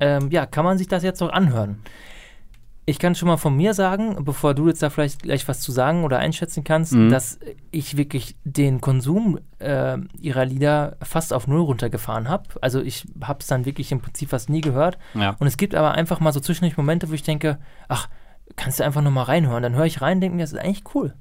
Ähm, 0.00 0.30
ja, 0.30 0.46
kann 0.46 0.64
man 0.64 0.78
sich 0.78 0.88
das 0.88 1.02
jetzt 1.02 1.20
noch 1.20 1.30
anhören? 1.30 1.78
Ich 2.88 3.00
kann 3.00 3.16
schon 3.16 3.26
mal 3.26 3.36
von 3.36 3.56
mir 3.56 3.74
sagen, 3.74 4.24
bevor 4.24 4.54
du 4.54 4.68
jetzt 4.68 4.80
da 4.80 4.90
vielleicht 4.90 5.22
gleich 5.22 5.48
was 5.48 5.60
zu 5.60 5.72
sagen 5.72 6.04
oder 6.04 6.18
einschätzen 6.20 6.62
kannst, 6.62 6.92
Mhm. 6.92 7.08
dass 7.08 7.40
ich 7.72 7.96
wirklich 7.96 8.36
den 8.44 8.80
Konsum 8.80 9.40
äh, 9.58 9.98
ihrer 10.20 10.44
Lieder 10.44 10.96
fast 11.02 11.32
auf 11.32 11.48
Null 11.48 11.62
runtergefahren 11.62 12.28
habe. 12.28 12.44
Also 12.60 12.80
ich 12.80 13.04
habe 13.22 13.40
es 13.40 13.48
dann 13.48 13.64
wirklich 13.64 13.90
im 13.90 14.00
Prinzip 14.00 14.28
fast 14.28 14.50
nie 14.50 14.60
gehört. 14.60 14.98
Ja. 15.14 15.34
Und 15.40 15.48
es 15.48 15.56
gibt 15.56 15.74
aber 15.74 15.92
einfach 15.92 16.20
mal 16.20 16.32
so 16.32 16.38
zwischendurch 16.38 16.76
Momente, 16.76 17.10
wo 17.10 17.14
ich 17.14 17.24
denke, 17.24 17.58
ach, 17.88 18.08
kannst 18.54 18.78
du 18.78 18.84
einfach 18.84 19.02
nur 19.02 19.10
mal 19.10 19.24
reinhören. 19.24 19.64
Dann 19.64 19.74
höre 19.74 19.86
ich 19.86 20.00
rein, 20.00 20.20
denke 20.20 20.36
mir, 20.36 20.44
das 20.44 20.52
ist 20.52 20.60
eigentlich 20.60 20.84
cool. 20.94 21.12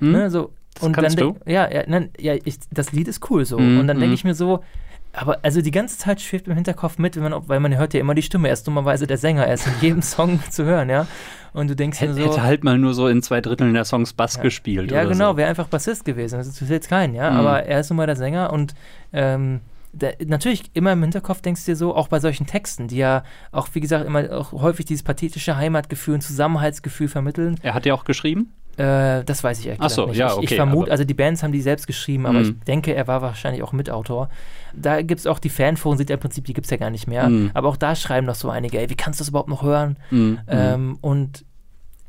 Mhm. 0.00 0.12
Ne, 0.12 0.30
so. 0.30 0.52
Das 0.74 0.84
und 0.84 0.92
kannst 0.92 1.20
dann 1.20 1.34
du? 1.34 1.50
Ja, 1.50 1.70
ja, 1.70 1.84
nein, 1.86 2.10
ja 2.18 2.34
ich, 2.34 2.58
das 2.72 2.90
Lied 2.90 3.06
ist 3.06 3.30
cool 3.30 3.44
so. 3.44 3.58
Mhm, 3.58 3.80
und 3.80 3.86
dann 3.86 3.98
denke 3.98 4.08
mhm. 4.08 4.14
ich 4.14 4.24
mir 4.24 4.34
so, 4.34 4.64
aber 5.12 5.38
also 5.42 5.60
die 5.60 5.70
ganze 5.72 5.98
Zeit 5.98 6.20
schwebt 6.20 6.46
im 6.48 6.54
Hinterkopf 6.54 6.98
mit, 6.98 7.16
man, 7.16 7.34
weil 7.48 7.58
man 7.60 7.76
hört 7.76 7.94
ja 7.94 8.00
immer 8.00 8.14
die 8.14 8.22
Stimme. 8.22 8.48
Er 8.48 8.54
ist 8.54 8.66
dummerweise 8.66 9.06
der 9.06 9.18
Sänger, 9.18 9.44
er 9.46 9.54
ist 9.54 9.66
in 9.66 9.72
jedem 9.80 10.02
Song 10.02 10.40
zu 10.50 10.64
hören, 10.64 10.88
ja. 10.88 11.06
Und 11.52 11.68
du 11.68 11.74
denkst 11.74 11.98
dir 11.98 12.08
Hätte, 12.10 12.14
so. 12.22 12.30
hätte 12.30 12.42
halt 12.44 12.62
mal 12.62 12.78
nur 12.78 12.94
so 12.94 13.08
in 13.08 13.22
zwei 13.22 13.40
Dritteln 13.40 13.74
der 13.74 13.84
Songs 13.84 14.12
Bass 14.12 14.36
Ja. 14.36 14.42
gespielt. 14.42 14.92
Ja, 14.92 15.02
genau, 15.04 15.32
So. 15.32 15.36
wäre 15.36 15.48
einfach 15.50 15.66
Bassist 15.66 16.04
gewesen. 16.04 16.36
Das 16.38 16.46
ist 16.46 16.60
jetzt 16.70 16.88
kein, 16.88 17.12
ja. 17.14 17.28
Mhm. 17.30 17.36
Aber 17.38 17.64
er 17.64 17.80
ist 17.80 17.90
nun 17.90 17.96
mal 17.96 18.06
der 18.06 18.14
Sänger 18.16 18.52
und 18.52 18.74
ähm, 19.12 19.60
der, 19.92 20.14
natürlich 20.24 20.70
immer 20.74 20.92
im 20.92 21.02
Hinterkopf 21.02 21.40
denkst 21.42 21.64
du 21.64 21.72
dir 21.72 21.76
so, 21.76 21.96
auch 21.96 22.06
bei 22.06 22.20
solchen 22.20 22.46
Texten, 22.46 22.86
die 22.86 22.98
ja 22.98 23.24
auch, 23.50 23.66
wie 23.72 23.80
gesagt, 23.80 24.06
immer 24.06 24.30
auch 24.30 24.52
häufig 24.52 24.86
dieses 24.86 25.02
pathetische 25.02 25.56
Heimatgefühl 25.56 26.14
und 26.14 26.20
Zusammenhaltsgefühl 26.20 27.08
vermitteln. 27.08 27.56
Er 27.62 27.74
hat 27.74 27.84
ja 27.86 27.94
auch 27.94 28.04
geschrieben? 28.04 28.52
Äh, 28.76 29.24
das 29.24 29.42
weiß 29.42 29.58
ich 29.64 29.72
Ach 29.80 29.90
so, 29.90 30.06
nicht. 30.06 30.16
ja, 30.18 30.28
ich, 30.28 30.32
ich 30.34 30.38
okay, 30.44 30.54
vermute, 30.56 30.92
also 30.92 31.02
die 31.02 31.14
Bands 31.14 31.42
haben 31.42 31.50
die 31.50 31.60
selbst 31.60 31.88
geschrieben, 31.88 32.26
aber 32.26 32.38
Mhm. 32.38 32.44
ich 32.60 32.64
denke, 32.64 32.94
er 32.94 33.08
war 33.08 33.20
wahrscheinlich 33.20 33.64
auch 33.64 33.72
Mitautor. 33.72 34.28
Da 34.74 35.02
gibt 35.02 35.20
es 35.20 35.26
auch 35.26 35.38
die 35.38 35.48
Fanforen, 35.48 35.96
sind 35.98 36.10
ja 36.10 36.14
im 36.14 36.20
Prinzip, 36.20 36.44
die 36.44 36.52
gibt 36.52 36.66
es 36.66 36.70
ja 36.70 36.76
gar 36.76 36.90
nicht 36.90 37.06
mehr. 37.06 37.28
Mhm. 37.28 37.50
Aber 37.54 37.68
auch 37.68 37.76
da 37.76 37.94
schreiben 37.94 38.26
doch 38.26 38.34
so 38.34 38.50
einige, 38.50 38.78
ey, 38.78 38.90
wie 38.90 38.94
kannst 38.96 39.20
du 39.20 39.22
das 39.22 39.28
überhaupt 39.28 39.48
noch 39.48 39.62
hören? 39.62 39.96
Mhm. 40.10 40.38
Ähm, 40.48 40.98
und 41.00 41.44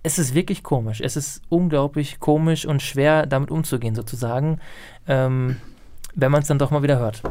es 0.03 0.17
ist 0.17 0.33
wirklich 0.33 0.63
komisch. 0.63 1.01
Es 1.01 1.15
ist 1.15 1.41
unglaublich 1.49 2.19
komisch 2.19 2.65
und 2.65 2.81
schwer, 2.81 3.25
damit 3.25 3.51
umzugehen, 3.51 3.95
sozusagen, 3.95 4.59
ähm, 5.07 5.57
wenn 6.15 6.31
man 6.31 6.41
es 6.41 6.47
dann 6.47 6.59
doch 6.59 6.71
mal 6.71 6.83
wieder 6.83 6.99
hört. 6.99 7.21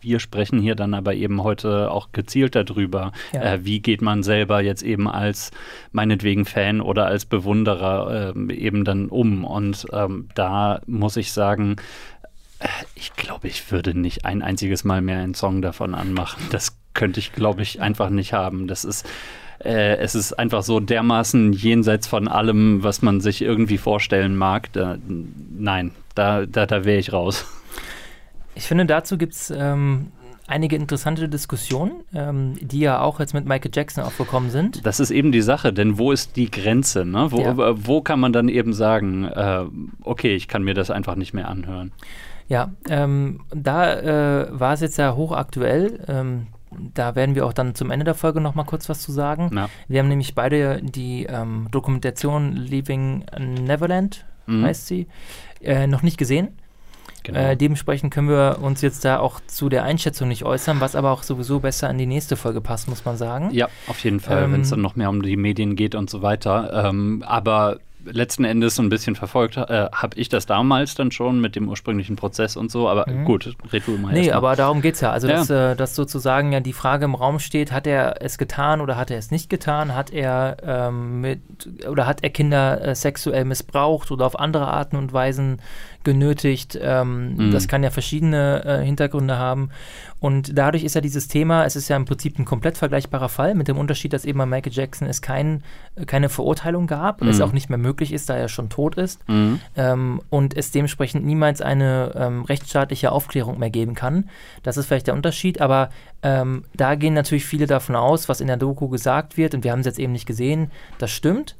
Wir 0.00 0.18
sprechen 0.18 0.58
hier 0.60 0.74
dann 0.74 0.94
aber 0.94 1.14
eben 1.14 1.44
heute 1.44 1.88
auch 1.92 2.08
gezielt 2.10 2.56
darüber, 2.56 3.12
Ja. 3.32 3.54
äh, 3.54 3.64
wie 3.64 3.78
geht 3.78 4.02
man 4.02 4.24
selber 4.24 4.60
jetzt 4.60 4.82
eben 4.82 5.08
als 5.08 5.52
meinetwegen 5.92 6.44
Fan 6.44 6.80
oder 6.80 7.06
als 7.06 7.24
Bewunderer 7.24 8.32
ähm, 8.34 8.50
eben 8.50 8.84
dann 8.84 9.08
um. 9.08 9.44
Und 9.44 9.86
ähm, 9.92 10.28
da 10.34 10.80
muss 10.86 11.16
ich 11.16 11.30
sagen, 11.30 11.76
äh, 11.76 11.80
ich 12.94 13.14
glaube, 13.14 13.48
ich 13.48 13.70
würde 13.70 13.98
nicht 13.98 14.24
ein 14.24 14.42
einziges 14.42 14.84
Mal 14.84 15.00
mehr 15.02 15.18
einen 15.18 15.34
Song 15.34 15.62
davon 15.62 15.94
anmachen. 15.94 16.42
Das 16.50 16.76
könnte 16.94 17.20
ich, 17.20 17.32
glaube 17.32 17.62
ich, 17.62 17.80
einfach 17.80 18.10
nicht 18.10 18.32
haben. 18.32 18.66
Das 18.66 18.84
ist 18.84 19.06
äh, 19.64 19.96
es 19.98 20.14
ist 20.14 20.32
einfach 20.32 20.62
so 20.62 20.80
dermaßen 20.80 21.52
jenseits 21.52 22.06
von 22.06 22.26
allem, 22.28 22.82
was 22.82 23.00
man 23.02 23.20
sich 23.20 23.42
irgendwie 23.42 23.78
vorstellen 23.78 24.36
mag. 24.36 24.72
Da, 24.72 24.96
nein, 25.56 25.92
da, 26.14 26.46
da, 26.46 26.66
da 26.66 26.84
wäre 26.84 26.98
ich 26.98 27.12
raus. 27.12 27.46
Ich 28.54 28.64
finde, 28.66 28.86
dazu 28.86 29.16
gibt 29.16 29.34
es 29.34 29.50
ähm, 29.50 30.08
einige 30.46 30.76
interessante 30.76 31.28
Diskussionen, 31.28 31.92
ähm, 32.14 32.54
die 32.60 32.80
ja 32.80 33.00
auch 33.00 33.20
jetzt 33.20 33.34
mit 33.34 33.46
Michael 33.46 33.70
Jackson 33.72 34.04
aufgekommen 34.04 34.50
sind. 34.50 34.84
Das 34.84 35.00
ist 35.00 35.10
eben 35.10 35.32
die 35.32 35.42
Sache, 35.42 35.72
denn 35.72 35.96
wo 35.96 36.12
ist 36.12 36.36
die 36.36 36.50
Grenze? 36.50 37.04
Ne? 37.04 37.28
Wo, 37.30 37.40
Ja. 37.40 37.52
äh, 37.52 37.86
wo 37.86 38.02
kann 38.02 38.20
man 38.20 38.32
dann 38.32 38.48
eben 38.48 38.72
sagen, 38.72 39.24
äh, 39.24 39.64
okay, 40.02 40.34
ich 40.34 40.48
kann 40.48 40.62
mir 40.64 40.74
das 40.74 40.90
einfach 40.90 41.14
nicht 41.14 41.32
mehr 41.34 41.48
anhören? 41.48 41.92
Ja, 42.48 42.70
ähm, 42.88 43.40
da 43.54 43.94
äh, 44.00 44.48
war 44.50 44.72
es 44.74 44.80
jetzt 44.80 44.98
ja 44.98 45.14
hochaktuell. 45.14 46.04
Ähm, 46.08 46.48
da 46.94 47.14
werden 47.14 47.34
wir 47.34 47.44
auch 47.46 47.52
dann 47.52 47.74
zum 47.74 47.90
Ende 47.90 48.04
der 48.04 48.14
Folge 48.14 48.40
noch 48.40 48.54
mal 48.54 48.64
kurz 48.64 48.88
was 48.88 49.00
zu 49.00 49.12
sagen. 49.12 49.50
Ja. 49.54 49.68
Wir 49.88 50.00
haben 50.00 50.08
nämlich 50.08 50.34
beide 50.34 50.80
die 50.82 51.24
ähm, 51.24 51.68
Dokumentation 51.70 52.52
Leaving 52.56 53.24
Neverland, 53.38 54.24
Mhm. 54.46 54.64
heißt 54.64 54.88
sie, 54.88 55.06
äh, 55.60 55.86
noch 55.86 56.02
nicht 56.02 56.18
gesehen. 56.18 56.48
Genau. 57.22 57.38
Äh, 57.38 57.56
dementsprechend 57.56 58.12
können 58.12 58.28
wir 58.28 58.58
uns 58.60 58.80
jetzt 58.80 59.04
da 59.04 59.20
auch 59.20 59.38
zu 59.46 59.68
der 59.68 59.84
Einschätzung 59.84 60.26
nicht 60.26 60.44
äußern, 60.44 60.80
was 60.80 60.96
aber 60.96 61.12
auch 61.12 61.22
sowieso 61.22 61.60
besser 61.60 61.88
an 61.88 61.96
die 61.96 62.06
nächste 62.06 62.34
Folge 62.34 62.60
passt, 62.60 62.88
muss 62.88 63.04
man 63.04 63.16
sagen. 63.16 63.50
ja, 63.52 63.68
auf 63.86 64.00
jeden 64.02 64.18
Fall, 64.18 64.42
Ähm, 64.44 64.52
wenn 64.54 64.60
es 64.62 64.70
dann 64.70 64.80
noch 64.80 64.96
mehr 64.96 65.08
um 65.10 65.22
die 65.22 65.36
Medien 65.36 65.76
geht 65.76 65.94
und 65.94 66.10
so 66.10 66.22
weiter. 66.22 66.86
Ähm, 66.88 67.22
aber 67.24 67.78
letzten 68.04 68.44
Endes 68.44 68.76
so 68.76 68.82
ein 68.82 68.88
bisschen 68.88 69.14
verfolgt 69.14 69.56
äh, 69.56 69.88
habe 69.92 70.16
ich 70.16 70.28
das 70.28 70.46
damals 70.46 70.94
dann 70.94 71.10
schon 71.10 71.40
mit 71.40 71.56
dem 71.56 71.68
ursprünglichen 71.68 72.16
Prozess 72.16 72.56
und 72.56 72.70
so. 72.70 72.88
Aber 72.88 73.08
Mhm. 73.08 73.24
gut, 73.24 73.54
red 73.72 73.86
du 73.86 73.92
mal 73.98 74.12
Nee, 74.12 74.20
erst 74.20 74.30
mal. 74.30 74.36
aber 74.36 74.56
darum 74.56 74.80
geht 74.82 74.94
es 74.94 75.00
ja. 75.00 75.10
Also, 75.12 75.28
Ja. 75.28 75.34
Dass, 75.36 75.50
äh, 75.50 75.76
dass 75.76 75.94
sozusagen 75.94 76.52
ja 76.52 76.60
die 76.60 76.72
Frage 76.72 77.04
im 77.04 77.14
Raum 77.14 77.38
steht, 77.38 77.72
hat 77.72 77.86
er 77.86 78.22
es 78.22 78.38
getan 78.38 78.80
oder 78.80 78.96
hat 78.96 79.10
er 79.10 79.18
es 79.18 79.30
nicht 79.30 79.48
getan? 79.50 79.94
Hat 79.94 80.10
er 80.12 80.56
ähm, 80.64 81.20
mit 81.20 81.40
oder 81.88 82.06
hat 82.06 82.22
er 82.22 82.30
Kinder 82.30 82.80
äh, 82.84 82.94
sexuell 82.94 83.44
missbraucht 83.44 84.10
oder 84.10 84.26
auf 84.26 84.38
andere 84.38 84.68
Arten 84.68 84.96
und 84.96 85.12
Weisen 85.12 85.60
genötigt? 86.04 86.78
Ähm, 86.80 87.34
Mhm. 87.36 87.50
Das 87.52 87.68
kann 87.68 87.82
ja 87.82 87.90
verschiedene 87.90 88.64
äh, 88.64 88.84
Hintergründe 88.84 89.38
haben. 89.38 89.70
Und 90.22 90.56
dadurch 90.56 90.84
ist 90.84 90.94
ja 90.94 91.00
dieses 91.00 91.26
Thema, 91.26 91.64
es 91.64 91.74
ist 91.74 91.88
ja 91.88 91.96
im 91.96 92.04
Prinzip 92.04 92.38
ein 92.38 92.44
komplett 92.44 92.78
vergleichbarer 92.78 93.28
Fall, 93.28 93.54
mit 93.56 93.66
dem 93.66 93.76
Unterschied, 93.76 94.12
dass 94.12 94.24
eben 94.24 94.38
bei 94.38 94.46
Michael 94.46 94.72
Jackson 94.72 95.08
es 95.08 95.20
kein, 95.20 95.64
keine 96.06 96.28
Verurteilung 96.28 96.86
gab, 96.86 97.22
es 97.22 97.38
Mhm. 97.38 97.42
auch 97.42 97.52
nicht 97.52 97.68
mehr 97.68 97.78
möglich 97.78 98.12
ist, 98.12 98.30
da 98.30 98.36
er 98.36 98.48
schon 98.48 98.68
tot 98.68 98.94
ist 98.94 99.20
Mhm. 99.28 99.60
ähm, 99.76 100.20
und 100.30 100.56
es 100.56 100.70
dementsprechend 100.70 101.26
niemals 101.26 101.60
eine 101.60 102.12
ähm, 102.14 102.42
rechtsstaatliche 102.44 103.10
Aufklärung 103.10 103.58
mehr 103.58 103.70
geben 103.70 103.96
kann. 103.96 104.30
Das 104.62 104.76
ist 104.76 104.86
vielleicht 104.86 105.08
der 105.08 105.14
Unterschied, 105.14 105.60
aber 105.60 105.90
ähm, 106.22 106.66
da 106.72 106.94
gehen 106.94 107.14
natürlich 107.14 107.44
viele 107.44 107.66
davon 107.66 107.96
aus, 107.96 108.28
was 108.28 108.40
in 108.40 108.46
der 108.46 108.56
Doku 108.56 108.88
gesagt 108.88 109.36
wird, 109.36 109.54
und 109.54 109.64
wir 109.64 109.72
haben 109.72 109.80
es 109.80 109.86
jetzt 109.86 109.98
eben 109.98 110.12
nicht 110.12 110.26
gesehen, 110.26 110.70
das 110.98 111.10
stimmt. 111.10 111.56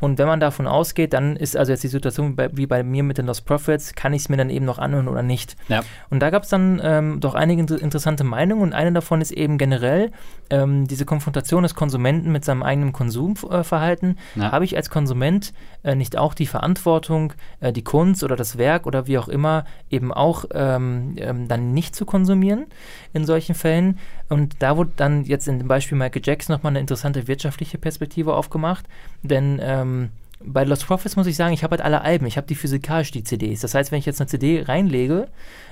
Und 0.00 0.18
wenn 0.18 0.26
man 0.26 0.40
davon 0.40 0.66
ausgeht, 0.66 1.12
dann 1.12 1.36
ist 1.36 1.56
also 1.56 1.72
jetzt 1.72 1.82
die 1.82 1.88
Situation 1.88 2.36
bei, 2.36 2.50
wie 2.52 2.66
bei 2.66 2.82
mir 2.82 3.02
mit 3.02 3.18
den 3.18 3.26
Lost 3.26 3.46
Prophets, 3.46 3.94
kann 3.94 4.12
ich 4.12 4.22
es 4.22 4.28
mir 4.28 4.36
dann 4.36 4.50
eben 4.50 4.66
noch 4.66 4.78
anhören 4.78 5.08
oder 5.08 5.22
nicht. 5.22 5.56
Ja. 5.68 5.80
Und 6.10 6.20
da 6.20 6.30
gab 6.30 6.42
es 6.42 6.50
dann 6.50 6.80
ähm, 6.82 7.20
doch 7.20 7.34
einige 7.34 7.60
inter 7.60 7.80
interessante 7.80 8.24
Meinungen 8.24 8.62
und 8.62 8.72
eine 8.74 8.92
davon 8.92 9.20
ist 9.20 9.30
eben 9.30 9.56
generell 9.56 10.12
ähm, 10.50 10.86
diese 10.86 11.04
Konfrontation 11.06 11.62
des 11.62 11.74
Konsumenten 11.74 12.30
mit 12.30 12.44
seinem 12.44 12.62
eigenen 12.62 12.92
Konsumverhalten. 12.92 14.18
Ja. 14.34 14.52
Habe 14.52 14.64
ich 14.64 14.76
als 14.76 14.90
Konsument 14.90 15.54
äh, 15.82 15.94
nicht 15.94 16.18
auch 16.18 16.34
die 16.34 16.46
Verantwortung, 16.46 17.32
äh, 17.60 17.72
die 17.72 17.84
Kunst 17.84 18.22
oder 18.22 18.36
das 18.36 18.58
Werk 18.58 18.86
oder 18.86 19.06
wie 19.06 19.18
auch 19.18 19.28
immer 19.28 19.64
eben 19.90 20.12
auch 20.12 20.44
ähm, 20.52 21.14
ähm, 21.18 21.48
dann 21.48 21.72
nicht 21.72 21.96
zu 21.96 22.04
konsumieren 22.04 22.66
in 23.12 23.24
solchen 23.24 23.54
Fällen? 23.54 23.98
Und 24.28 24.56
da 24.60 24.76
wurde 24.76 24.90
dann 24.96 25.24
jetzt 25.24 25.48
in 25.48 25.58
dem 25.58 25.68
Beispiel 25.68 25.96
Michael 25.96 26.22
Jackson 26.24 26.54
nochmal 26.54 26.72
eine 26.72 26.80
interessante 26.80 27.28
wirtschaftliche 27.28 27.78
Perspektive 27.78 28.34
aufgemacht, 28.34 28.86
denn 29.22 29.60
ähm, 29.62 30.10
bei 30.40 30.64
Lost 30.64 30.86
Prophets 30.86 31.16
muss 31.16 31.26
ich 31.26 31.36
sagen, 31.36 31.54
ich 31.54 31.62
habe 31.62 31.72
halt 31.72 31.80
alle 31.80 32.02
Alben, 32.02 32.26
ich 32.26 32.36
habe 32.36 32.46
die 32.46 32.54
physikalisch, 32.54 33.10
die 33.10 33.24
CDs. 33.24 33.60
Das 33.60 33.74
heißt, 33.74 33.90
wenn 33.90 33.98
ich 33.98 34.06
jetzt 34.06 34.20
eine 34.20 34.28
CD 34.28 34.62
reinlege, 34.62 35.28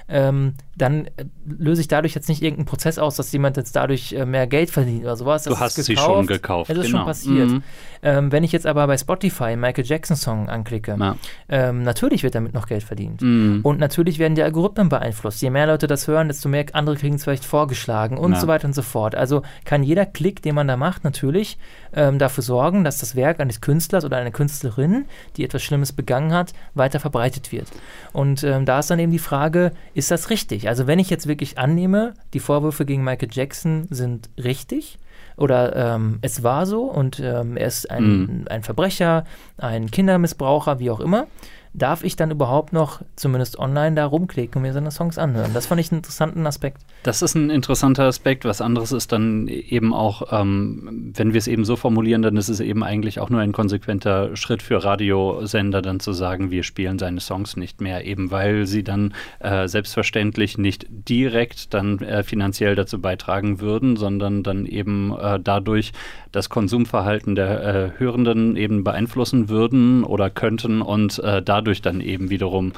ähm, 0.08 0.54
dann 0.76 1.06
äh, 1.06 1.24
löse 1.46 1.80
ich 1.80 1.88
dadurch 1.88 2.14
jetzt 2.14 2.28
nicht 2.28 2.42
irgendeinen 2.42 2.66
Prozess 2.66 2.98
aus, 2.98 3.16
dass 3.16 3.32
jemand 3.32 3.56
jetzt 3.56 3.74
dadurch 3.76 4.12
äh, 4.12 4.26
mehr 4.26 4.46
Geld 4.46 4.70
verdient 4.70 5.02
oder 5.04 5.16
sowas. 5.16 5.44
Du 5.44 5.50
Das 5.50 5.60
hast 5.60 5.78
ist 5.78 5.86
sie 5.86 5.96
schon 5.96 6.26
gekauft, 6.26 6.68
Das 6.70 6.78
ist 6.78 6.86
genau. 6.86 6.98
schon 6.98 7.06
passiert. 7.06 7.48
Mhm. 7.48 7.62
Ähm, 8.02 8.32
wenn 8.32 8.44
ich 8.44 8.52
jetzt 8.52 8.66
aber 8.66 8.86
bei 8.86 8.98
Spotify 8.98 9.44
einen 9.44 9.60
Michael 9.62 9.84
Jackson 9.86 10.16
Song 10.16 10.48
anklicke, 10.48 10.96
Ja. 10.98 11.16
ähm, 11.48 11.82
natürlich 11.84 12.22
wird 12.22 12.34
damit 12.34 12.52
noch 12.54 12.66
Geld 12.66 12.82
verdient. 12.82 13.22
Mhm. 13.22 13.60
Und 13.62 13.78
natürlich 13.78 14.18
werden 14.18 14.34
die 14.34 14.42
Algorithmen 14.42 14.88
beeinflusst. 14.90 15.40
Je 15.40 15.48
mehr 15.50 15.66
Leute 15.66 15.86
das 15.86 16.06
hören, 16.06 16.28
desto 16.28 16.48
mehr 16.48 16.66
andere 16.72 16.96
kriegen 16.96 17.14
es 17.14 17.24
vielleicht 17.24 17.44
vorgeschlagen 17.44 18.18
und 18.18 18.32
Ja. 18.32 18.40
so 18.40 18.46
weiter 18.46 18.66
und 18.66 18.74
so 18.74 18.82
fort. 18.82 19.14
Also 19.14 19.42
kann 19.64 19.82
jeder 19.82 20.04
Klick, 20.06 20.42
den 20.42 20.54
man 20.54 20.68
da 20.68 20.76
macht, 20.76 21.04
natürlich 21.04 21.56
ähm, 21.94 22.18
dafür 22.18 22.42
sorgen, 22.42 22.84
dass 22.84 22.98
das 22.98 23.14
Werk 23.16 23.40
eines 23.40 23.60
Künstlers 23.60 24.04
oder 24.04 24.16
einer 24.16 24.32
Künstlerin, 24.32 25.06
die 25.36 25.44
etwas 25.44 25.62
Schlimmes 25.62 25.92
begangen 25.92 26.32
hat, 26.32 26.52
weiter 26.74 27.00
verbreitet 27.00 27.52
wird. 27.52 27.68
Und 28.12 28.42
ähm, 28.44 28.64
da 28.66 28.80
ist 28.80 28.90
dann 28.90 28.98
eben 28.98 29.12
die 29.12 29.18
Frage, 29.18 29.72
ist 29.94 30.10
das 30.10 30.30
richtig? 30.30 30.68
Also 30.68 30.86
wenn 30.86 30.98
ich 30.98 31.10
jetzt 31.10 31.26
wirklich 31.26 31.58
annehme, 31.58 32.14
die 32.32 32.40
Vorwürfe 32.40 32.84
gegen 32.84 33.04
Michael 33.04 33.30
Jackson 33.32 33.86
sind 33.90 34.28
richtig, 34.42 34.98
oder 35.36 35.74
ähm, 35.74 36.18
es 36.22 36.42
war 36.42 36.66
so 36.66 36.84
und 36.84 37.18
ähm, 37.20 37.56
er 37.56 37.66
ist 37.66 37.90
ein, 37.90 38.04
mhm. 38.04 38.44
ein 38.48 38.62
Verbrecher, 38.62 39.24
ein 39.56 39.90
Kindermissbraucher, 39.90 40.78
wie 40.78 40.90
auch 40.90 41.00
immer, 41.00 41.26
darf 41.74 42.04
ich 42.04 42.14
dann 42.14 42.30
überhaupt 42.30 42.72
noch, 42.72 43.02
zumindest 43.16 43.58
online, 43.58 43.96
da 43.96 44.06
rumklicken 44.06 44.56
und 44.56 44.62
mir 44.62 44.72
seine 44.72 44.92
Songs 44.92 45.18
anhören? 45.18 45.52
Das 45.52 45.66
fand 45.66 45.80
ich 45.80 45.90
einen 45.90 45.98
interessanten 45.98 46.46
Aspekt. 46.46 46.82
Das 47.02 47.20
ist 47.20 47.34
ein 47.34 47.50
interessanter 47.50 48.04
Aspekt. 48.04 48.44
Was 48.44 48.60
anderes 48.60 48.92
ist 48.92 49.10
dann 49.12 49.48
eben 49.48 49.92
auch, 49.92 50.22
ähm, 50.30 51.12
wenn 51.14 51.32
wir 51.32 51.38
es 51.38 51.48
eben 51.48 51.64
so 51.64 51.74
formulieren, 51.76 52.22
dann 52.22 52.36
ist 52.36 52.48
es 52.48 52.60
eben 52.60 52.84
eigentlich 52.84 53.18
auch 53.18 53.28
nur 53.28 53.40
ein 53.40 53.52
konsequenter 53.52 54.36
Schritt 54.36 54.62
für 54.62 54.84
Radiosender, 54.84 55.82
dann 55.82 55.98
zu 55.98 56.12
sagen, 56.12 56.52
wir 56.52 56.62
spielen 56.62 56.98
seine 56.98 57.20
Songs 57.20 57.56
nicht 57.56 57.80
mehr, 57.80 58.04
eben 58.04 58.30
weil 58.30 58.66
sie 58.66 58.84
dann 58.84 59.12
äh, 59.40 59.66
selbstverständlich 59.66 60.56
nicht 60.56 60.86
direkt 60.88 61.74
dann 61.74 61.98
äh, 61.98 62.22
finanziell 62.22 62.76
dazu 62.76 63.00
beitragen 63.00 63.60
würden, 63.60 63.96
sondern 63.96 64.44
dann 64.44 64.64
eben 64.64 65.12
äh, 65.18 65.40
dadurch 65.40 65.92
das 66.30 66.48
Konsumverhalten 66.48 67.34
der 67.34 67.64
äh, 67.64 67.90
Hörenden 67.98 68.56
eben 68.56 68.84
beeinflussen 68.84 69.48
würden 69.48 70.04
oder 70.04 70.30
könnten 70.30 70.80
und 70.80 71.18
äh, 71.18 71.42
dadurch 71.64 71.80
dann 71.80 72.02
eben 72.02 72.28
wiederum 72.28 72.72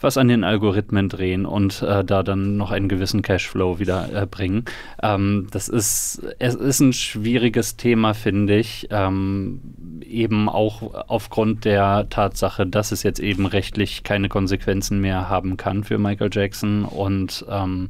was 0.00 0.18
an 0.18 0.28
den 0.28 0.44
Algorithmen 0.44 1.08
drehen 1.08 1.46
und 1.46 1.82
äh, 1.82 2.04
da 2.04 2.22
dann 2.22 2.56
noch 2.56 2.72
einen 2.72 2.88
gewissen 2.88 3.22
Cashflow 3.22 3.78
wieder 3.78 4.08
äh, 4.12 4.26
bringen. 4.26 4.64
Ähm, 5.02 5.46
das 5.50 5.68
ist, 5.68 6.20
es 6.40 6.54
ist 6.56 6.80
ein 6.80 6.92
schwieriges 6.92 7.76
Thema, 7.76 8.12
finde 8.12 8.58
ich, 8.58 8.88
ähm, 8.90 9.60
eben 10.04 10.48
auch 10.48 11.08
aufgrund 11.08 11.64
der 11.64 12.08
Tatsache, 12.10 12.66
dass 12.66 12.92
es 12.92 13.02
jetzt 13.02 13.20
eben 13.20 13.46
rechtlich 13.46 14.02
keine 14.02 14.28
Konsequenzen 14.28 15.00
mehr 15.00 15.28
haben 15.28 15.56
kann 15.56 15.84
für 15.84 15.98
Michael 15.98 16.30
Jackson 16.32 16.84
und 16.84 17.46
ähm, 17.48 17.88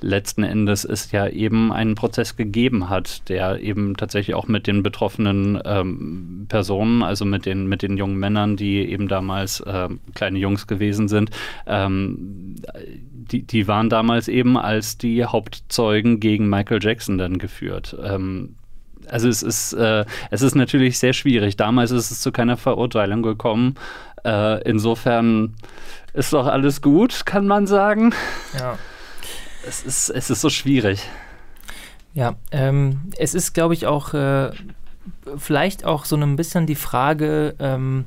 letzten 0.00 0.44
Endes 0.44 0.84
es 0.84 1.10
ja 1.10 1.26
eben 1.26 1.72
einen 1.72 1.94
Prozess 1.94 2.36
gegeben 2.36 2.88
hat, 2.88 3.28
der 3.28 3.60
eben 3.60 3.96
tatsächlich 3.96 4.36
auch 4.36 4.46
mit 4.46 4.66
den 4.66 4.82
betroffenen 4.82 5.58
ähm, 5.64 6.46
Personen, 6.48 7.02
also 7.02 7.24
mit 7.24 7.46
den, 7.46 7.66
mit 7.66 7.82
den 7.82 7.96
jungen 7.96 8.18
Männern, 8.18 8.56
die 8.56 8.88
eben 8.88 9.08
damals 9.08 9.60
äh, 9.60 9.85
kleine 10.14 10.38
Jungs 10.38 10.66
gewesen 10.66 11.08
sind, 11.08 11.30
ähm, 11.66 12.56
die, 13.12 13.42
die 13.42 13.66
waren 13.66 13.90
damals 13.90 14.28
eben 14.28 14.56
als 14.56 14.98
die 14.98 15.24
Hauptzeugen 15.24 16.20
gegen 16.20 16.48
Michael 16.48 16.82
Jackson 16.82 17.18
dann 17.18 17.38
geführt. 17.38 17.96
Ähm, 18.02 18.56
also 19.08 19.28
es 19.28 19.42
ist, 19.42 19.72
äh, 19.72 20.04
es 20.30 20.42
ist 20.42 20.54
natürlich 20.54 20.98
sehr 20.98 21.12
schwierig. 21.12 21.56
Damals 21.56 21.90
ist 21.90 22.10
es 22.10 22.20
zu 22.20 22.32
keiner 22.32 22.56
Verurteilung 22.56 23.22
gekommen. 23.22 23.74
Äh, 24.24 24.62
insofern 24.68 25.54
ist 26.12 26.32
doch 26.32 26.46
alles 26.46 26.82
gut, 26.82 27.26
kann 27.26 27.46
man 27.46 27.66
sagen. 27.66 28.14
Ja 28.58 28.76
es 29.66 29.82
ist, 29.82 30.08
es 30.10 30.30
ist 30.30 30.40
so 30.40 30.50
schwierig. 30.50 31.02
Ja, 32.14 32.36
ähm, 32.50 33.00
es 33.18 33.34
ist, 33.34 33.52
glaube 33.52 33.74
ich, 33.74 33.86
auch 33.86 34.14
äh, 34.14 34.50
vielleicht 35.36 35.84
auch 35.84 36.04
so 36.04 36.16
ein 36.16 36.36
bisschen 36.36 36.66
die 36.66 36.76
Frage, 36.76 37.54
ähm, 37.58 38.06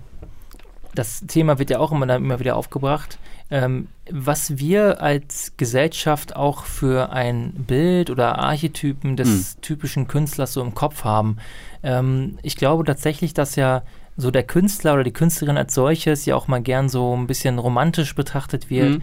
das 0.96 1.22
Thema 1.28 1.60
wird 1.60 1.70
ja 1.70 1.80
auch 1.80 1.92
immer, 1.92 2.16
immer 2.16 2.40
wieder 2.40 2.56
aufgebracht, 2.56 3.20
ähm, 3.52 3.88
was 4.10 4.58
wir 4.58 5.02
als 5.02 5.54
Gesellschaft 5.58 6.36
auch 6.36 6.66
für 6.66 7.12
ein 7.12 7.52
Bild 7.54 8.10
oder 8.10 8.40
Archetypen 8.40 9.16
des 9.16 9.28
hm. 9.28 9.62
typischen 9.62 10.08
Künstlers 10.08 10.54
so 10.54 10.62
im 10.62 10.74
Kopf 10.74 11.04
haben. 11.04 11.38
Ähm, 11.84 12.38
ich 12.42 12.56
glaube 12.56 12.84
tatsächlich, 12.84 13.34
dass 13.34 13.56
ja 13.56 13.84
so 14.18 14.32
der 14.32 14.44
Künstler 14.44 14.96
oder 14.96 15.04
die 15.04 15.14
Künstlerin 15.14 15.58
als 15.58 15.74
solches 15.74 16.26
ja 16.26 16.36
auch 16.36 16.48
mal 16.48 16.62
gern 16.62 16.90
so 16.90 17.16
ein 17.16 17.28
bisschen 17.28 17.58
romantisch 17.58 18.16
betrachtet 18.16 18.70
wird. 18.70 18.96
Hm 18.96 19.02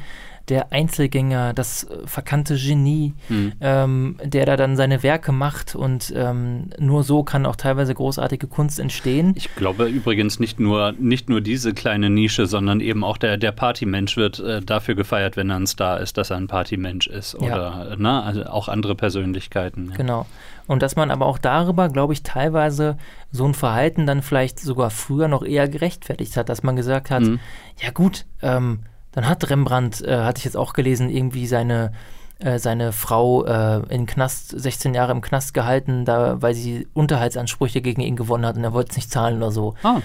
der 0.49 0.73
Einzelgänger, 0.73 1.53
das 1.53 1.85
äh, 1.85 2.07
verkannte 2.07 2.57
Genie, 2.57 3.15
hm. 3.29 3.53
ähm, 3.61 4.17
der 4.23 4.47
da 4.47 4.57
dann 4.57 4.77
seine 4.77 5.03
Werke 5.03 5.33
macht 5.33 5.75
und 5.75 6.13
ähm, 6.17 6.71
nur 6.79 7.03
so 7.03 7.23
kann 7.23 7.47
auch 7.47 7.57
teilweise 7.57 7.95
großartige 7.95 8.47
Kunst 8.47 8.79
entstehen. 8.79 9.33
Ich 9.37 9.55
glaube 9.57 9.87
übrigens 9.87 10.39
nicht 10.39 10.61
nur, 10.61 10.93
nicht 10.99 11.29
nur 11.29 11.41
diese 11.41 11.75
kleine 11.75 12.11
Nische, 12.11 12.47
sondern 12.47 12.81
eben 12.81 13.05
auch 13.05 13.19
der, 13.19 13.37
der 13.37 13.53
Partymensch 13.53 14.17
wird 14.17 14.39
äh, 14.41 14.63
dafür 14.63 14.95
gefeiert, 14.95 15.37
wenn 15.37 15.51
er 15.51 15.57
ein 15.57 15.67
Star 15.67 16.01
ist, 16.01 16.17
dass 16.19 16.31
er 16.31 16.37
ein 16.37 16.47
Partymensch 16.47 17.07
ist 17.07 17.35
oder 17.35 17.89
ja. 17.91 17.97
ne, 17.97 18.23
also 18.23 18.45
auch 18.45 18.69
andere 18.69 18.95
Persönlichkeiten. 18.95 19.91
Ja. 19.91 19.97
Genau. 19.97 20.27
Und 20.67 20.83
dass 20.83 20.97
man 20.97 21.11
aber 21.11 21.27
auch 21.27 21.39
darüber, 21.39 21.89
glaube 21.89 22.13
ich, 22.13 22.23
teilweise 22.23 22.97
so 23.31 23.45
ein 23.45 23.55
Verhalten 23.55 24.07
dann 24.07 24.23
vielleicht 24.23 24.59
sogar 24.59 24.91
früher 24.91 25.29
noch 25.29 25.45
eher 25.45 25.69
gerechtfertigt 25.69 26.37
hat, 26.37 26.49
dass 26.49 26.63
man 26.63 26.77
gesagt 26.77 27.11
hat, 27.11 27.23
mhm. 27.23 27.39
ja 27.81 27.91
gut, 27.91 28.27
ähm, 28.43 28.81
dann 29.17 29.29
hat 29.31 29.49
Rembrandt, 29.49 30.03
äh, 30.03 30.19
hatte 30.19 30.39
ich 30.39 30.45
jetzt 30.45 30.59
auch 30.59 30.75
gelesen, 30.75 31.09
irgendwie 31.09 31.47
seine, 31.47 31.91
äh, 32.39 32.59
seine 32.59 32.93
Frau 32.93 33.47
äh, 33.47 33.81
in 33.89 34.05
Knast, 34.05 34.51
16 34.51 34.93
Jahre 34.93 35.13
im 35.13 35.23
Knast 35.23 35.55
gehalten, 35.55 36.05
da, 36.05 36.43
weil 36.43 36.53
sie 36.53 36.87
Unterhaltsansprüche 36.93 37.81
gegen 37.81 38.03
ihn 38.03 38.15
gewonnen 38.15 38.45
hat 38.45 38.59
und 38.59 38.65
er 38.65 38.75
wollte 38.75 38.91
es 38.91 38.97
nicht 38.97 39.11
zahlen 39.11 39.39
oder 39.39 39.51
so. 39.51 39.75
Ah. 39.83 40.01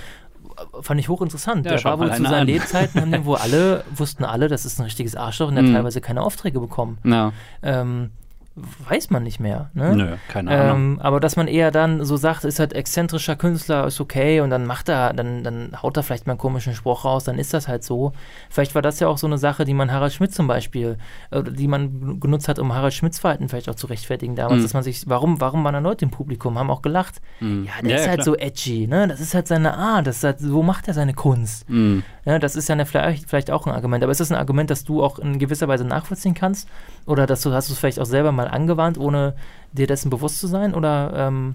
Fand 0.80 0.97
ich 1.01 1.09
hochinteressant. 1.09 1.66
Ja, 1.66 1.76
der 1.76 1.84
war 1.84 1.99
wohl 1.99 2.14
zu 2.14 2.24
seinen 2.24 2.34
an. 2.34 2.47
Lebzeiten, 2.47 3.01
haben 3.01 3.12
den 3.12 3.26
wohl 3.26 3.36
alle, 3.36 3.84
wussten 3.93 4.24
alle, 4.24 4.47
das 4.47 4.64
ist 4.64 4.80
ein 4.80 4.84
richtiges 4.84 5.18
Arschloch 5.18 5.49
und 5.49 5.57
er 5.57 5.64
hat 5.64 5.70
mhm. 5.70 5.74
teilweise 5.74 5.99
keine 5.99 6.22
Aufträge 6.22 6.62
bekommen. 6.62 6.97
Ja. 7.03 7.34
Ähm, 7.64 8.12
weiß 8.56 9.10
man 9.12 9.24
nicht 9.24 9.39
mehr. 9.39 9.70
Ne? 9.74 9.95
Nö, 9.95 10.08
keine 10.28 10.52
Ahnung. 10.52 10.93
Ähm, 10.93 10.99
aber 11.02 11.22
dass 11.22 11.38
man 11.38 11.47
eher 11.47 11.72
dann 11.72 12.04
so 12.04 12.18
sagt, 12.18 12.43
ist 12.43 12.60
halt 12.60 12.74
exzentrischer 12.74 13.38
Künstler, 13.38 13.88
ist 13.88 14.02
okay 14.02 14.41
und 14.41 14.49
dann 14.49 14.66
macht 14.66 14.89
er, 14.89 15.14
dann, 15.14 15.43
dann 15.43 15.82
haut 15.82 15.95
er 15.95 16.04
vielleicht 16.04 16.28
mal 16.28 16.34
einen 16.34 16.39
komischen 16.39 16.74
Spruch 16.74 17.06
raus, 17.06 17.24
dann 17.24 17.39
ist 17.39 17.54
das 17.54 17.70
halt 17.70 17.84
so. 17.84 18.12
Vielleicht 18.49 18.76
war 18.76 18.82
das 18.82 18.99
ja 18.99 19.08
auch 19.08 19.18
so 19.18 19.26
eine 19.26 19.38
Sache, 19.38 19.64
die 19.64 19.74
man 19.74 19.91
Harald 19.91 20.12
Schmidt 20.12 20.34
zum 20.34 20.47
Beispiel, 20.47 20.97
äh, 21.32 21.43
die 21.43 21.70
man 21.70 22.20
genutzt 22.20 22.49
hat, 22.49 22.60
um 22.60 22.74
Harald 22.74 22.93
Schmidts 22.93 23.20
Verhalten 23.20 23.47
vielleicht 23.47 23.70
auch 23.70 23.76
zu 23.76 23.88
rechtfertigen 23.88 24.36
damals, 24.36 24.60
mhm. 24.60 24.64
dass 24.64 24.74
man 24.74 24.84
sich, 24.84 25.08
warum, 25.08 25.39
warum 25.39 25.64
waren 25.64 25.74
da 25.74 25.80
Leute 25.80 26.04
im 26.04 26.12
Publikum, 26.12 26.60
haben 26.60 26.70
auch 26.70 26.82
gelacht. 26.82 27.22
Mhm. 27.39 27.66
Ja, 27.66 27.82
der 27.82 27.91
ja, 27.91 27.97
ist 27.97 28.08
halt 28.08 28.22
klar. 28.22 28.26
so 28.26 28.36
edgy, 28.36 28.88
ne? 28.88 29.08
Das 29.08 29.22
ist 29.22 29.34
halt 29.34 29.47
seine 29.47 29.76
Art, 29.76 30.08
das 30.08 30.18
ist 30.18 30.24
halt, 30.26 30.39
so 30.39 30.62
macht 30.62 30.89
er 30.89 30.93
seine 30.93 31.14
Kunst. 31.14 31.70
Mhm. 31.70 32.04
Ja, 32.26 32.38
das 32.38 32.56
ist 32.56 32.68
ja 32.70 32.74
eine, 32.74 32.86
vielleicht, 32.86 33.30
vielleicht 33.30 33.49
auch 33.49 33.66
ein 33.66 33.72
Argument, 33.72 34.04
aber 34.04 34.12
ist 34.12 34.20
das 34.20 34.32
ein 34.32 34.38
Argument, 34.38 34.70
das 34.70 34.84
du 34.84 35.02
auch 35.04 35.20
in 35.20 35.39
gewisser 35.39 35.68
Weise 35.68 35.86
nachvollziehen 35.86 36.34
kannst? 36.34 36.68
Oder 37.06 37.26
dass 37.26 37.41
du 37.41 37.52
hast 37.52 37.70
du 37.70 37.74
es 37.74 37.80
vielleicht 37.80 37.99
auch 37.99 38.06
selber 38.06 38.32
mal 38.32 38.41
angewandt, 38.48 38.98
ohne 38.98 39.36
dir 39.72 39.88
dessen 39.88 40.10
bewusst 40.10 40.39
zu 40.39 40.48
sein? 40.48 40.74
Oder 40.74 41.14
ähm, 41.16 41.54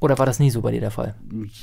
oder 0.00 0.18
war 0.18 0.24
das 0.24 0.40
nie 0.40 0.48
so 0.48 0.62
bei 0.62 0.70
dir 0.70 0.80
der 0.80 0.90
Fall? 0.90 1.14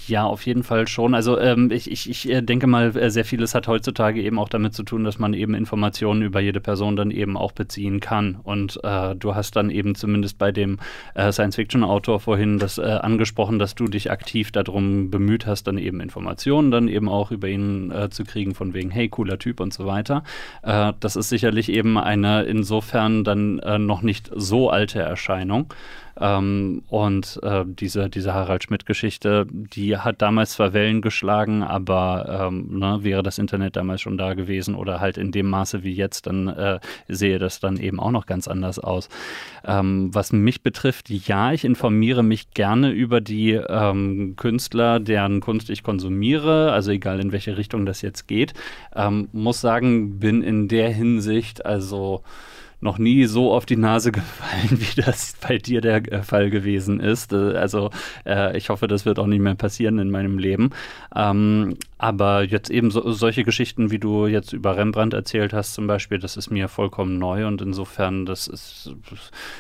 Ja, 0.06 0.26
auf 0.26 0.46
jeden 0.46 0.62
Fall 0.62 0.88
schon. 0.88 1.16
Also 1.16 1.40
ähm, 1.40 1.72
ich, 1.72 1.90
ich, 1.90 2.08
ich 2.08 2.30
äh, 2.30 2.42
denke 2.42 2.68
mal, 2.68 2.96
äh, 2.96 3.10
sehr 3.10 3.26
vieles 3.26 3.56
hat 3.56 3.68
heutzutage 3.68 4.22
eben 4.22 4.38
auch 4.38 4.48
damit 4.48 4.76
zu 4.76 4.84
tun, 4.84 5.04
dass 5.04 5.18
man 5.18 5.34
eben 5.34 5.56
Informationen 5.56 6.22
über 6.22 6.40
jede 6.40 6.62
Person 6.62 6.96
dann 6.96 7.10
eben 7.10 7.36
auch 7.36 7.52
beziehen 7.52 8.00
kann. 8.00 8.38
Und 8.44 8.80
äh, 8.84 9.16
du 9.16 9.34
hast 9.34 9.56
dann 9.56 9.72
eben 9.72 9.96
zumindest 9.96 10.38
bei 10.38 10.52
dem 10.52 10.78
äh, 11.16 11.32
Science-Fiction-Autor 11.32 12.20
vorhin 12.20 12.60
das 12.60 12.78
äh, 12.78 12.84
angesprochen, 12.84 13.58
dass 13.58 13.74
du 13.74 13.88
dich 13.88 14.12
aktiv 14.12 14.52
darum 14.52 15.10
bemüht 15.10 15.48
hast, 15.48 15.64
dann 15.64 15.80
eben 15.80 16.00
Informationen 16.00 16.70
dann 16.70 16.90
eben 16.90 17.10
auch 17.10 17.32
über 17.32 17.48
ihn 17.48 17.90
äh, 17.90 18.12
zu 18.12 18.24
kriegen, 18.24 18.54
von 18.54 18.76
wegen, 18.76 18.92
hey, 18.92 19.10
cooler 19.10 19.40
Typ 19.40 19.60
und 19.60 19.74
so 19.74 19.86
weiter. 19.86 20.24
das 20.62 21.16
ist 21.16 21.30
sicherlich 21.30 21.70
eben 21.70 21.98
eine 21.98 22.44
insofern 22.44 23.24
dann 23.24 23.62
noch 23.86 24.02
nicht 24.02 24.30
so 24.36 24.70
alte 24.70 25.00
Erscheinung. 25.00 25.74
Ähm, 26.20 26.84
und 26.88 27.40
äh, 27.44 27.64
diese, 27.66 28.10
diese 28.10 28.34
Harald 28.34 28.64
Schmidt-Geschichte, 28.64 29.48
die 29.52 29.98
hat 29.98 30.22
damals 30.22 30.54
zwar 30.54 30.74
Wellen 30.74 31.02
geschlagen, 31.02 31.64
aber 31.64 32.48
ähm, 32.48 32.80
ne, 32.80 33.00
wäre 33.02 33.24
das 33.24 33.38
Internet 33.38 33.76
damals 33.76 34.02
schon 34.02 34.18
da 34.18 34.34
gewesen 34.34 34.76
oder 34.76 35.00
halt 35.00 35.18
in 35.18 35.32
dem 35.32 35.50
Maße 35.50 35.84
wie 35.84 35.94
jetzt, 35.94 36.28
dann 36.28 36.48
äh, 36.48 36.80
sehe 37.08 37.40
das 37.40 37.60
dann 37.60 37.78
eben 37.78 38.00
auch 38.00 38.12
noch 38.12 38.26
ganz 38.26 38.48
anders 38.48 38.80
aus. 38.80 39.10
Ähm, 39.66 40.10
was 40.14 40.32
mich 40.32 40.64
betrifft, 40.64 41.10
ja, 41.10 41.52
ich 41.52 41.66
informiere 41.66 42.24
mich 42.24 42.52
gerne 42.52 42.92
über 42.92 43.22
die 43.22 43.52
ähm, 43.52 44.36
Künstler, 44.38 45.00
deren 45.00 45.40
Kunst 45.40 45.70
ich 45.70 45.84
konsumiere, 45.84 46.72
also 46.72 46.92
egal 46.92 47.20
in 47.20 47.32
welche 47.32 47.58
Richtung 47.58 47.86
das 47.86 48.02
jetzt 48.02 48.28
geht. 48.28 48.54
Ähm, 48.96 49.30
muss 49.34 49.62
sagen, 49.62 50.20
bin 50.20 50.42
in 50.42 50.68
der 50.68 50.90
Hinsicht 50.90 51.66
also 51.66 52.24
noch 52.80 53.00
nie 53.00 53.26
so 53.26 53.52
auf 53.54 53.66
die 53.66 53.76
Nase 53.76 54.12
gefallen, 54.14 54.80
wie 54.80 55.02
das 55.02 55.36
bei 55.46 55.58
dir 55.58 55.82
der 55.82 56.12
äh, 56.12 56.24
Fall 56.24 56.50
gewesen 56.50 57.00
ist. 57.00 57.34
Äh, 57.34 57.56
also 57.56 57.90
äh, 58.26 58.58
ich 58.58 58.70
hoffe, 58.70 58.88
das 58.88 59.06
wird 59.06 59.20
auch 59.20 59.28
nicht 59.28 59.42
mehr 59.42 59.56
passieren 59.56 60.00
in 60.00 60.12
meinem 60.12 60.38
Leben. 60.38 60.70
Ähm, 61.16 61.78
aber 61.98 62.44
jetzt 62.44 62.70
eben 62.70 62.92
so, 62.92 63.12
solche 63.12 63.44
Geschichten, 63.44 63.90
wie 63.90 64.00
du 64.00 64.28
jetzt 64.28 64.54
über 64.54 64.78
Rembrandt 64.78 65.14
erzählt 65.14 65.54
hast 65.54 65.74
zum 65.74 65.88
Beispiel, 65.88 66.20
das 66.20 66.38
ist 66.38 66.52
mir 66.52 66.68
vollkommen 66.68 67.18
neu 67.18 67.48
und 67.48 67.62
insofern, 67.62 68.26
das 68.26 68.48
ist, 68.48 68.92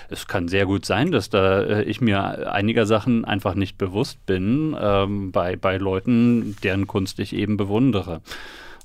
es 0.09 0.27
kann 0.27 0.47
sehr 0.47 0.65
gut 0.65 0.85
sein, 0.85 1.11
dass 1.11 1.29
da 1.29 1.61
äh, 1.61 1.83
ich 1.83 2.01
mir 2.01 2.51
einiger 2.51 2.85
Sachen 2.85 3.25
einfach 3.25 3.55
nicht 3.55 3.77
bewusst 3.77 4.23
bin 4.27 4.75
ähm, 4.79 5.31
bei, 5.31 5.55
bei 5.55 5.77
Leuten, 5.77 6.55
deren 6.61 6.85
Kunst 6.85 7.19
ich 7.19 7.33
eben 7.33 7.57
bewundere. 7.57 8.21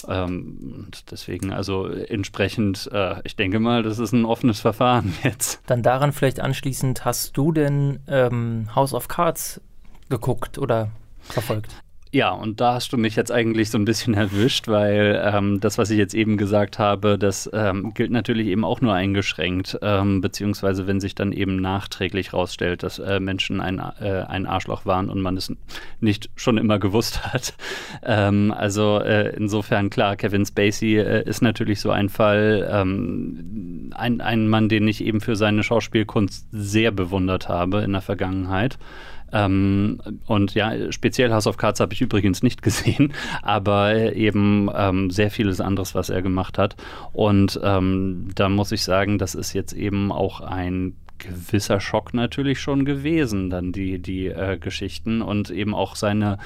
Ähm, 0.09 0.89
deswegen, 1.11 1.53
also 1.53 1.87
entsprechend, 1.87 2.89
äh, 2.93 3.17
ich 3.25 3.37
denke 3.37 3.61
mal, 3.61 3.83
das 3.83 3.99
ist 3.99 4.13
ein 4.13 4.25
offenes 4.25 4.61
Verfahren 4.61 5.15
jetzt. 5.23 5.63
Dann 5.67 5.83
daran 5.83 6.13
vielleicht 6.13 6.41
anschließend, 6.41 7.05
hast 7.05 7.37
du 7.37 7.53
denn 7.53 8.01
ähm, 8.07 8.69
House 8.75 8.95
of 8.95 9.09
Cards 9.09 9.61
geguckt 10.09 10.59
oder 10.59 10.91
verfolgt? 11.23 11.82
Ja, 12.15 12.33
und 12.33 12.61
da 12.61 12.75
hast 12.75 12.93
du 12.93 12.99
mich 12.99 13.17
jetzt 13.17 13.33
eigentlich 13.33 13.71
so 13.71 13.79
ein 13.79 13.87
bisschen 13.87 14.13
erwischt, 14.15 14.69
weil 14.69 15.19
ähm, 15.25 15.61
das, 15.61 15.79
was 15.79 15.89
ich 15.89 15.97
jetzt 15.97 16.13
eben 16.13 16.37
gesagt 16.37 16.79
habe, 16.79 17.17
das 17.17 17.49
ähm, 17.55 17.95
gilt 17.95 18.11
natürlich 18.11 18.49
eben 18.49 18.67
auch 18.67 18.83
nur 18.83 18.93
eingeschränkt, 18.93 19.79
ähm, 19.81 20.21
beziehungsweise 20.21 20.87
wenn 20.87 21.01
sich 21.01 21.15
dann 21.15 21.33
eben 21.33 21.57
nachträglich 21.57 22.35
rausstellt, 22.35 22.83
dass 22.83 22.99
äh, 22.99 23.19
Menschen 23.19 23.63
ein, 23.63 23.79
äh, 23.79 24.25
ein 24.29 24.45
Arschloch 24.45 24.85
waren 24.85 25.09
und 25.09 25.23
man 25.23 25.39
es 25.39 25.55
nicht 26.01 26.29
schon 26.37 26.59
immer 26.59 26.79
gewusst 26.79 27.25
hat. 27.33 27.55
Ähm, 28.05 28.53
also 28.55 28.99
äh, 28.99 29.35
insofern 29.35 29.89
klar, 29.89 30.17
Kevin 30.17 30.45
Spacey 30.45 30.99
äh, 30.99 31.27
ist 31.27 31.41
natürlich 31.41 31.81
so 31.81 31.91
ein 31.93 32.11
Fall, 32.11 32.69
ähm, 32.71 33.91
ein, 33.95 34.21
ein 34.21 34.49
Mann, 34.49 34.69
den 34.69 34.87
ich 34.87 35.03
eben 35.03 35.23
für 35.23 35.35
seine 35.35 35.63
Schauspielkunst 35.63 36.47
sehr 36.53 36.91
bewundert 36.91 37.49
habe 37.49 37.81
in 37.81 37.93
der 37.93 38.03
Vergangenheit. 38.03 38.77
Ähm, 39.33 40.01
und 40.27 40.55
ja, 40.55 40.93
speziell 40.93 41.33
House 41.33 41.47
of 41.47 41.57
Cards 41.57 41.81
habe 41.81 41.95
ich 41.95 42.01
übrigens 42.01 42.43
nicht 42.43 42.63
gesehen, 42.63 43.13
aber 43.43 44.15
eben 44.15 44.69
ähm, 44.75 45.11
sehr 45.11 45.31
vieles 45.31 45.61
anderes, 45.61 45.95
was 45.95 46.11
er 46.11 46.23
gemacht 46.23 46.59
hat. 46.59 46.77
Und 47.13 47.61
ähm, 47.63 48.29
da 48.35 48.49
muss 48.49 48.73
ich 48.73 48.83
sagen, 48.83 49.19
das 49.19 49.35
ist 49.35 49.53
jetzt 49.53 49.73
eben 49.73 50.13
auch 50.13 50.41
ein 50.41 50.97
gewisser 51.19 51.81
Schock 51.81 52.15
natürlich 52.15 52.61
schon 52.61 52.85
gewesen, 52.85 53.49
dann 53.49 53.73
die, 53.73 54.01
die 54.01 54.27
äh, 54.27 54.59
Geschichten 54.59 55.23
und 55.23 55.51
eben 55.51 55.75
auch 55.75 55.95
seine 55.95 56.39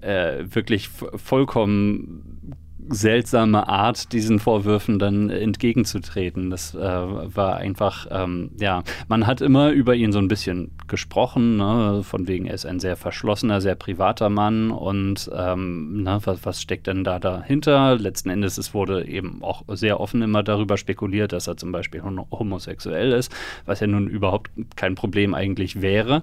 äh, 0.00 0.38
wirklich 0.42 0.88
vollkommen 0.88 2.56
seltsame 2.88 3.68
Art, 3.68 4.12
diesen 4.12 4.38
Vorwürfen 4.38 4.98
dann 4.98 5.30
entgegenzutreten. 5.30 6.50
Das 6.50 6.74
äh, 6.74 6.78
war 6.78 7.56
einfach, 7.56 8.06
ähm, 8.10 8.50
ja, 8.58 8.82
man 9.08 9.26
hat 9.26 9.40
immer 9.40 9.70
über 9.70 9.94
ihn 9.94 10.12
so 10.12 10.18
ein 10.18 10.28
bisschen 10.28 10.70
gesprochen, 10.88 11.56
ne? 11.56 12.02
von 12.02 12.26
wegen, 12.26 12.46
er 12.46 12.54
ist 12.54 12.66
ein 12.66 12.80
sehr 12.80 12.96
verschlossener, 12.96 13.60
sehr 13.60 13.74
privater 13.74 14.28
Mann 14.28 14.70
und 14.70 15.30
ähm, 15.34 16.02
ne, 16.02 16.20
was, 16.24 16.44
was, 16.44 16.60
steckt 16.60 16.86
denn 16.86 17.04
da 17.04 17.18
dahinter? 17.18 17.96
Letzten 17.96 18.30
Endes, 18.30 18.58
es 18.58 18.74
wurde 18.74 19.06
eben 19.06 19.42
auch 19.42 19.62
sehr 19.68 20.00
offen 20.00 20.22
immer 20.22 20.42
darüber 20.42 20.76
spekuliert, 20.76 21.32
dass 21.32 21.46
er 21.46 21.56
zum 21.56 21.72
Beispiel 21.72 22.02
homosexuell 22.02 23.12
ist, 23.12 23.32
was 23.66 23.80
ja 23.80 23.86
nun 23.86 24.08
überhaupt 24.08 24.50
kein 24.76 24.94
Problem 24.94 25.34
eigentlich 25.34 25.80
wäre. 25.80 26.22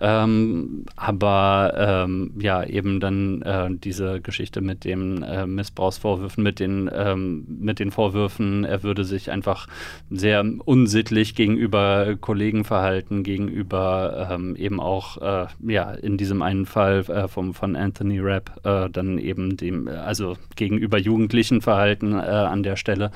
Ähm, 0.00 0.86
aber 0.96 1.74
ähm, 1.76 2.32
ja, 2.38 2.64
eben 2.64 3.00
dann 3.00 3.42
äh, 3.42 3.68
diese 3.70 4.20
Geschichte 4.20 4.60
mit 4.60 4.84
dem 4.84 5.22
äh, 5.22 5.46
Missbrauchs 5.46 5.98
Vorwürfen, 6.04 6.44
mit 6.44 6.60
den, 6.60 6.90
ähm, 6.94 7.46
mit 7.48 7.78
den 7.78 7.90
Vorwürfen, 7.90 8.64
er 8.64 8.82
würde 8.82 9.04
sich 9.04 9.30
einfach 9.30 9.66
sehr 10.10 10.44
unsittlich 10.66 11.34
gegenüber 11.34 12.14
Kollegen 12.20 12.64
verhalten, 12.64 13.22
gegenüber 13.22 14.28
ähm, 14.30 14.54
eben 14.54 14.80
auch, 14.80 15.16
äh, 15.22 15.46
ja, 15.66 15.92
in 15.92 16.18
diesem 16.18 16.42
einen 16.42 16.66
Fall 16.66 17.06
äh, 17.08 17.26
vom, 17.26 17.54
von 17.54 17.74
Anthony 17.74 18.20
Rapp, 18.20 18.60
äh, 18.64 18.90
dann 18.90 19.16
eben 19.16 19.56
dem, 19.56 19.88
also 19.88 20.36
gegenüber 20.56 20.98
Jugendlichen 20.98 21.62
verhalten 21.62 22.12
äh, 22.12 22.16
an 22.16 22.62
der 22.62 22.76
Stelle 22.76 23.10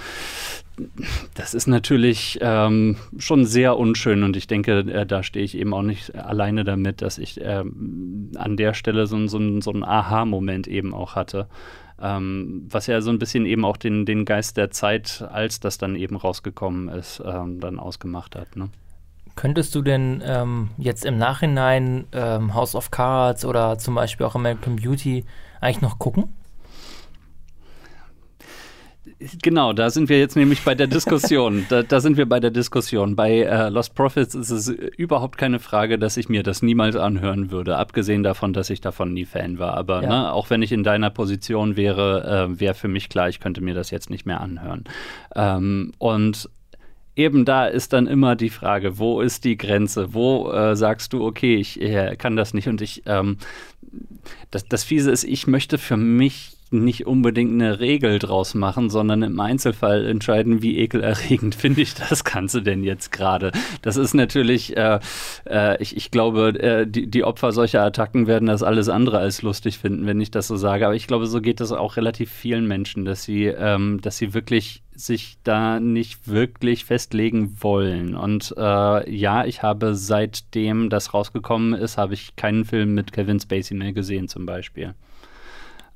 das 1.34 1.54
ist 1.54 1.66
natürlich 1.66 2.38
ähm, 2.40 2.96
schon 3.18 3.44
sehr 3.44 3.76
unschön 3.76 4.22
und 4.22 4.36
ich 4.36 4.46
denke, 4.46 4.78
äh, 4.78 5.06
da 5.06 5.22
stehe 5.22 5.44
ich 5.44 5.56
eben 5.56 5.74
auch 5.74 5.82
nicht 5.82 6.14
alleine 6.14 6.64
damit, 6.64 7.02
dass 7.02 7.18
ich 7.18 7.40
ähm, 7.42 8.30
an 8.36 8.56
der 8.56 8.74
Stelle 8.74 9.06
so, 9.06 9.26
so, 9.26 9.60
so 9.60 9.72
einen 9.72 9.84
Aha-Moment 9.84 10.68
eben 10.68 10.94
auch 10.94 11.16
hatte. 11.16 11.48
Ähm, 12.00 12.66
was 12.70 12.86
ja 12.86 13.00
so 13.00 13.10
ein 13.10 13.18
bisschen 13.18 13.44
eben 13.46 13.64
auch 13.64 13.76
den, 13.76 14.06
den 14.06 14.24
Geist 14.24 14.56
der 14.56 14.70
Zeit, 14.70 15.26
als 15.30 15.60
das 15.60 15.78
dann 15.78 15.96
eben 15.96 16.16
rausgekommen 16.16 16.88
ist, 16.88 17.22
ähm, 17.24 17.60
dann 17.60 17.78
ausgemacht 17.78 18.36
hat. 18.36 18.56
Ne? 18.56 18.70
Könntest 19.34 19.74
du 19.74 19.82
denn 19.82 20.22
ähm, 20.24 20.70
jetzt 20.78 21.04
im 21.04 21.18
Nachhinein 21.18 22.06
ähm, 22.12 22.54
House 22.54 22.74
of 22.74 22.90
Cards 22.90 23.44
oder 23.44 23.78
zum 23.78 23.94
Beispiel 23.94 24.26
auch 24.26 24.34
American 24.34 24.76
Beauty 24.76 25.24
eigentlich 25.60 25.80
noch 25.80 25.98
gucken? 25.98 26.34
Genau, 29.42 29.72
da 29.72 29.90
sind 29.90 30.08
wir 30.08 30.18
jetzt 30.18 30.36
nämlich 30.36 30.62
bei 30.62 30.76
der 30.76 30.86
Diskussion. 30.86 31.66
da, 31.68 31.82
da, 31.82 32.00
sind 32.00 32.16
wir 32.16 32.28
bei 32.28 32.38
der 32.38 32.52
Diskussion. 32.52 33.16
Bei 33.16 33.40
äh, 33.40 33.68
Lost 33.68 33.94
Profits 33.94 34.34
ist 34.34 34.50
es 34.50 34.68
überhaupt 34.68 35.38
keine 35.38 35.58
Frage, 35.58 35.98
dass 35.98 36.16
ich 36.16 36.28
mir 36.28 36.44
das 36.44 36.62
niemals 36.62 36.94
anhören 36.94 37.50
würde, 37.50 37.76
abgesehen 37.76 38.22
davon, 38.22 38.52
dass 38.52 38.70
ich 38.70 38.80
davon 38.80 39.12
nie 39.12 39.24
Fan 39.24 39.58
war. 39.58 39.74
Aber 39.74 40.02
ja. 40.02 40.08
ne, 40.08 40.32
auch 40.32 40.50
wenn 40.50 40.62
ich 40.62 40.70
in 40.70 40.84
deiner 40.84 41.10
Position 41.10 41.76
wäre, 41.76 42.48
äh, 42.52 42.60
wäre 42.60 42.74
für 42.74 42.88
mich 42.88 43.08
klar, 43.08 43.28
ich 43.28 43.40
könnte 43.40 43.60
mir 43.60 43.74
das 43.74 43.90
jetzt 43.90 44.08
nicht 44.08 44.24
mehr 44.24 44.40
anhören. 44.40 44.84
Ähm, 45.34 45.92
und 45.98 46.48
eben 47.16 47.44
da 47.44 47.66
ist 47.66 47.92
dann 47.92 48.06
immer 48.06 48.36
die 48.36 48.50
Frage, 48.50 48.98
wo 48.98 49.20
ist 49.20 49.44
die 49.44 49.56
Grenze? 49.56 50.14
Wo 50.14 50.52
äh, 50.52 50.76
sagst 50.76 51.12
du, 51.12 51.26
okay, 51.26 51.56
ich 51.56 51.80
äh, 51.80 52.14
kann 52.16 52.36
das 52.36 52.54
nicht 52.54 52.68
und 52.68 52.80
ich, 52.80 53.02
ähm, 53.06 53.38
das, 54.52 54.64
das 54.66 54.84
Fiese 54.84 55.10
ist, 55.10 55.24
ich 55.24 55.48
möchte 55.48 55.76
für 55.76 55.96
mich 55.96 56.57
nicht 56.72 57.06
unbedingt 57.06 57.52
eine 57.52 57.80
Regel 57.80 58.18
draus 58.18 58.54
machen, 58.54 58.90
sondern 58.90 59.22
im 59.22 59.38
Einzelfall 59.40 60.06
entscheiden, 60.06 60.62
wie 60.62 60.78
ekelerregend 60.78 61.54
finde 61.54 61.82
ich 61.82 61.94
das 61.94 62.24
Ganze 62.24 62.62
denn 62.62 62.84
jetzt 62.84 63.12
gerade. 63.12 63.52
Das 63.82 63.96
ist 63.96 64.14
natürlich, 64.14 64.76
äh, 64.76 65.00
äh, 65.48 65.82
ich, 65.82 65.96
ich 65.96 66.10
glaube, 66.10 66.48
äh, 66.60 66.86
die, 66.86 67.08
die 67.08 67.24
Opfer 67.24 67.52
solcher 67.52 67.82
Attacken 67.82 68.26
werden 68.26 68.46
das 68.46 68.62
alles 68.62 68.88
andere 68.88 69.18
als 69.18 69.42
lustig 69.42 69.78
finden, 69.78 70.06
wenn 70.06 70.20
ich 70.20 70.30
das 70.30 70.48
so 70.48 70.56
sage. 70.56 70.86
Aber 70.86 70.94
ich 70.94 71.06
glaube, 71.06 71.26
so 71.26 71.40
geht 71.40 71.60
es 71.60 71.72
auch 71.72 71.96
relativ 71.96 72.30
vielen 72.30 72.66
Menschen, 72.66 73.04
dass 73.04 73.24
sie, 73.24 73.46
ähm, 73.46 74.00
dass 74.00 74.18
sie 74.18 74.34
wirklich 74.34 74.82
sich 74.94 75.38
da 75.44 75.78
nicht 75.80 76.26
wirklich 76.28 76.84
festlegen 76.84 77.56
wollen. 77.60 78.16
Und 78.16 78.54
äh, 78.58 79.10
ja, 79.10 79.44
ich 79.44 79.62
habe 79.62 79.94
seitdem 79.94 80.90
das 80.90 81.14
rausgekommen 81.14 81.74
ist, 81.74 81.98
habe 81.98 82.14
ich 82.14 82.34
keinen 82.36 82.64
Film 82.64 82.94
mit 82.94 83.12
Kevin 83.12 83.38
Spacey 83.38 83.76
mehr 83.76 83.92
gesehen 83.92 84.28
zum 84.28 84.44
Beispiel. 84.44 84.94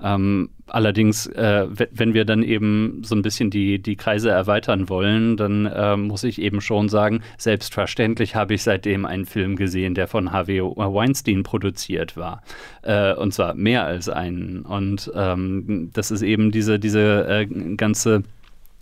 Ähm, 0.02 0.50
allerdings, 0.66 1.26
äh, 1.26 1.66
wenn 1.90 2.14
wir 2.14 2.24
dann 2.24 2.42
eben 2.42 3.02
so 3.04 3.14
ein 3.14 3.22
bisschen 3.22 3.50
die, 3.50 3.80
die 3.80 3.96
Kreise 3.96 4.30
erweitern 4.30 4.88
wollen, 4.88 5.36
dann 5.36 5.66
äh, 5.66 5.96
muss 5.96 6.24
ich 6.24 6.40
eben 6.40 6.60
schon 6.60 6.88
sagen, 6.88 7.20
selbstverständlich 7.38 8.34
habe 8.34 8.54
ich 8.54 8.62
seitdem 8.62 9.04
einen 9.04 9.26
Film 9.26 9.56
gesehen, 9.56 9.94
der 9.94 10.08
von 10.08 10.32
Harvey 10.32 10.60
Weinstein 10.60 11.42
produziert 11.42 12.16
war. 12.16 12.42
Äh, 12.82 13.14
und 13.14 13.32
zwar 13.32 13.54
mehr 13.54 13.84
als 13.84 14.08
einen. 14.08 14.62
Und 14.62 15.10
ähm, 15.14 15.90
das 15.92 16.10
ist 16.10 16.22
eben 16.22 16.50
diese, 16.50 16.78
diese 16.78 17.26
äh, 17.28 17.46
ganze 17.76 18.22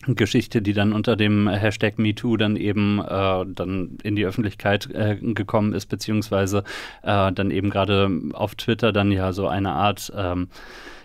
Geschichte, 0.06 0.62
die 0.62 0.72
dann 0.72 0.94
unter 0.94 1.14
dem 1.14 1.46
Hashtag 1.48 1.98
MeToo 1.98 2.38
dann 2.38 2.56
eben 2.56 3.00
äh, 3.00 3.44
dann 3.46 3.98
in 4.02 4.16
die 4.16 4.24
Öffentlichkeit 4.24 4.88
äh, 4.94 5.16
gekommen 5.20 5.74
ist, 5.74 5.86
beziehungsweise 5.86 6.64
äh, 7.02 7.30
dann 7.32 7.50
eben 7.50 7.68
gerade 7.68 8.10
auf 8.32 8.54
Twitter 8.54 8.92
dann 8.92 9.12
ja 9.12 9.32
so 9.32 9.46
eine 9.46 9.72
Art 9.72 10.10
ähm, 10.16 10.48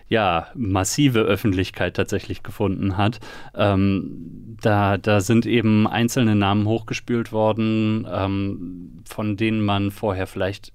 ja, 0.07 0.47
massive 0.53 1.19
Öffentlichkeit 1.19 1.95
tatsächlich 1.95 2.43
gefunden 2.43 2.97
hat. 2.97 3.19
Ähm, 3.55 4.55
da, 4.61 4.97
da 4.97 5.21
sind 5.21 5.45
eben 5.45 5.87
einzelne 5.87 6.35
Namen 6.35 6.67
hochgespült 6.67 7.31
worden, 7.31 8.07
ähm, 8.11 9.03
von 9.07 9.35
denen 9.37 9.61
man 9.61 9.91
vorher 9.91 10.27
vielleicht 10.27 10.74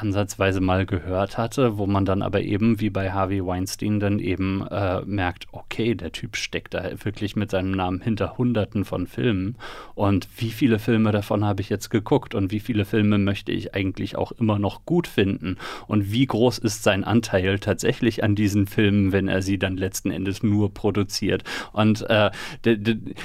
ansatzweise 0.00 0.60
mal 0.60 0.86
gehört 0.86 1.38
hatte, 1.38 1.78
wo 1.78 1.86
man 1.86 2.04
dann 2.04 2.22
aber 2.22 2.42
eben 2.42 2.80
wie 2.80 2.90
bei 2.90 3.12
Harvey 3.12 3.44
Weinstein 3.44 4.00
dann 4.00 4.18
eben 4.18 4.66
äh, 4.68 5.00
merkt, 5.02 5.46
okay, 5.52 5.94
der 5.94 6.12
Typ 6.12 6.36
steckt 6.36 6.74
da 6.74 6.90
wirklich 7.04 7.36
mit 7.36 7.50
seinem 7.50 7.72
Namen 7.72 8.00
hinter 8.00 8.36
Hunderten 8.38 8.84
von 8.84 9.06
Filmen. 9.06 9.56
Und 9.94 10.28
wie 10.36 10.50
viele 10.50 10.78
Filme 10.78 11.12
davon 11.12 11.44
habe 11.44 11.60
ich 11.60 11.68
jetzt 11.68 11.90
geguckt? 11.90 12.34
Und 12.34 12.50
wie 12.50 12.60
viele 12.60 12.84
Filme 12.84 13.18
möchte 13.18 13.52
ich 13.52 13.74
eigentlich 13.74 14.16
auch 14.16 14.32
immer 14.32 14.58
noch 14.58 14.84
gut 14.84 15.06
finden? 15.06 15.56
Und 15.86 16.12
wie 16.12 16.26
groß 16.26 16.58
ist 16.58 16.82
sein 16.82 17.04
Anteil 17.04 17.58
tatsächlich 17.58 18.22
an 18.22 18.34
diesen 18.34 18.66
Filmen, 18.66 19.12
wenn 19.12 19.28
er 19.28 19.42
sie 19.42 19.58
dann 19.58 19.76
letzten 19.76 20.10
Endes 20.10 20.42
nur 20.42 20.72
produziert? 20.72 21.44
Und 21.72 22.02
äh, 22.10 22.30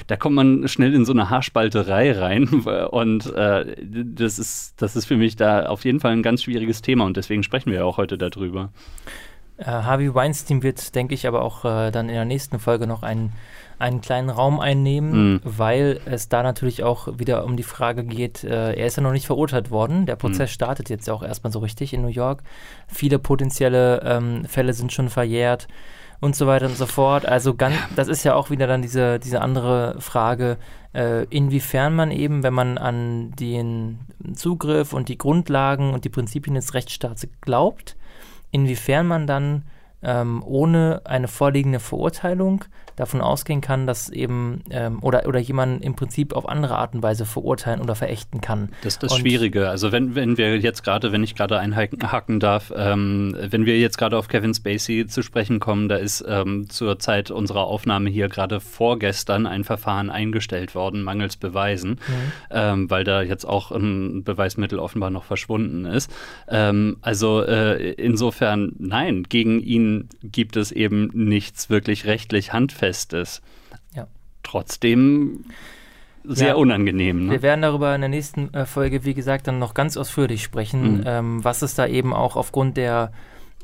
da 0.07 0.15
kommt 0.17 0.35
man 0.35 0.67
schnell 0.67 0.93
in 0.93 1.05
so 1.05 1.11
eine 1.13 1.29
Haarspalterei 1.29 2.11
rein. 2.13 2.47
Und 2.91 3.33
äh, 3.33 3.75
das 3.83 4.39
ist 4.39 4.81
das 4.81 4.95
ist 4.95 5.05
für 5.05 5.17
mich 5.17 5.35
da 5.35 5.65
auf 5.65 5.85
jeden 5.85 5.99
Fall 5.99 6.13
ein 6.13 6.23
ganz 6.23 6.43
schwieriges 6.43 6.58
schwieriges 6.59 6.81
Thema 6.81 7.05
und 7.05 7.15
deswegen 7.17 7.43
sprechen 7.43 7.71
wir 7.71 7.79
ja 7.79 7.85
auch 7.85 7.97
heute 7.97 8.17
darüber. 8.17 8.69
Äh, 9.57 9.65
Harvey 9.65 10.13
Weinstein 10.13 10.61
wird, 10.61 10.93
denke 10.95 11.13
ich, 11.13 11.27
aber 11.27 11.41
auch 11.41 11.65
äh, 11.65 11.91
dann 11.91 12.09
in 12.09 12.15
der 12.15 12.25
nächsten 12.25 12.59
Folge 12.59 12.85
noch 12.85 13.01
einen, 13.03 13.33
einen 13.77 14.01
kleinen 14.01 14.29
Raum 14.29 14.59
einnehmen, 14.59 15.33
mhm. 15.33 15.41
weil 15.43 15.99
es 16.05 16.29
da 16.29 16.43
natürlich 16.43 16.83
auch 16.83 17.07
wieder 17.17 17.45
um 17.45 17.55
die 17.57 17.63
Frage 17.63 18.03
geht, 18.03 18.43
äh, 18.43 18.73
er 18.73 18.87
ist 18.87 18.97
ja 18.97 19.03
noch 19.03 19.11
nicht 19.11 19.25
verurteilt 19.25 19.71
worden. 19.71 20.05
Der 20.05 20.15
Prozess 20.15 20.49
mhm. 20.49 20.53
startet 20.53 20.89
jetzt 20.89 21.07
ja 21.07 21.13
auch 21.13 21.23
erstmal 21.23 21.51
so 21.51 21.59
richtig 21.59 21.93
in 21.93 22.01
New 22.01 22.07
York. 22.09 22.43
Viele 22.87 23.19
potenzielle 23.19 24.01
ähm, 24.03 24.45
Fälle 24.45 24.73
sind 24.73 24.91
schon 24.91 25.09
verjährt 25.09 25.67
und 26.19 26.35
so 26.35 26.47
weiter 26.47 26.65
und 26.65 26.75
so 26.75 26.85
fort. 26.85 27.25
Also 27.25 27.55
ganz, 27.55 27.75
das 27.95 28.07
ist 28.07 28.23
ja 28.23 28.35
auch 28.35 28.49
wieder 28.49 28.67
dann 28.67 28.81
diese, 28.81 29.19
diese 29.19 29.41
andere 29.41 29.95
Frage, 29.99 30.57
äh, 30.93 31.25
inwiefern 31.25 31.95
man 31.95 32.11
eben, 32.11 32.43
wenn 32.43 32.53
man 32.53 32.77
an 32.77 33.31
den 33.31 33.99
Zugriff 34.33 34.93
und 34.93 35.09
die 35.09 35.17
Grundlagen 35.17 35.93
und 35.93 36.05
die 36.05 36.09
Prinzipien 36.09 36.55
des 36.55 36.73
Rechtsstaats 36.73 37.27
glaubt, 37.41 37.95
inwiefern 38.51 39.07
man 39.07 39.27
dann 39.27 39.63
ähm, 40.01 40.43
ohne 40.45 41.01
eine 41.05 41.27
vorliegende 41.27 41.79
Verurteilung 41.79 42.65
davon 42.99 43.21
ausgehen 43.21 43.61
kann, 43.61 43.87
dass 43.87 44.09
eben 44.09 44.61
ähm, 44.69 44.99
oder, 45.01 45.25
oder 45.25 45.39
jemanden 45.39 45.81
im 45.81 45.95
Prinzip 45.95 46.33
auf 46.33 46.47
andere 46.47 46.77
Art 46.77 46.93
und 46.93 47.01
Weise 47.01 47.25
verurteilen 47.25 47.81
oder 47.81 47.95
verächten 47.95 48.41
kann. 48.41 48.69
Das 48.83 48.95
ist 48.95 49.03
das 49.03 49.13
und 49.13 49.19
Schwierige. 49.19 49.69
Also 49.69 49.91
wenn, 49.91 50.15
wenn 50.15 50.37
wir 50.37 50.57
jetzt 50.59 50.83
gerade, 50.83 51.11
wenn 51.11 51.23
ich 51.23 51.35
gerade 51.35 51.59
einhaken 51.59 52.39
darf, 52.39 52.73
ähm, 52.75 53.35
wenn 53.39 53.65
wir 53.65 53.79
jetzt 53.79 53.97
gerade 53.97 54.17
auf 54.17 54.27
Kevin 54.27 54.53
Spacey 54.53 55.07
zu 55.07 55.21
sprechen 55.21 55.59
kommen, 55.59 55.87
da 55.87 55.95
ist 55.95 56.23
ähm, 56.27 56.69
zur 56.69 56.99
Zeit 56.99 57.31
unserer 57.31 57.65
Aufnahme 57.65 58.09
hier 58.09 58.27
gerade 58.27 58.59
vorgestern 58.59 59.45
ein 59.45 59.63
Verfahren 59.63 60.09
eingestellt 60.09 60.75
worden, 60.75 61.01
mangels 61.01 61.37
Beweisen, 61.37 61.91
mhm. 61.91 62.31
ähm, 62.51 62.89
weil 62.89 63.05
da 63.05 63.21
jetzt 63.21 63.45
auch 63.45 63.71
ein 63.71 64.23
Beweismittel 64.25 64.77
offenbar 64.77 65.09
noch 65.09 65.23
verschwunden 65.23 65.85
ist. 65.85 66.11
Ähm, 66.49 66.97
also 67.01 67.43
äh, 67.43 67.93
insofern, 67.93 68.73
nein, 68.77 69.23
gegen 69.23 69.61
ihn 69.61 70.09
gibt 70.21 70.57
es 70.57 70.73
eben 70.73 71.09
nichts 71.13 71.69
wirklich 71.69 72.05
rechtlich 72.05 72.51
Handfestes. 72.89 73.41
Ja. 73.95 74.07
Trotzdem 74.43 75.45
sehr 76.23 76.49
ja, 76.49 76.55
unangenehm. 76.55 77.27
Ne? 77.27 77.31
Wir 77.31 77.41
werden 77.41 77.61
darüber 77.61 77.95
in 77.95 78.01
der 78.01 78.09
nächsten 78.09 78.53
äh, 78.53 78.65
Folge, 78.65 79.05
wie 79.05 79.13
gesagt, 79.13 79.47
dann 79.47 79.59
noch 79.59 79.73
ganz 79.73 79.95
ausführlich 79.95 80.43
sprechen, 80.43 80.97
mhm. 80.97 81.03
ähm, 81.05 81.43
was 81.43 81.61
es 81.61 81.75
da 81.75 81.87
eben 81.87 82.13
auch 82.13 82.35
aufgrund 82.35 82.77
der, 82.77 83.11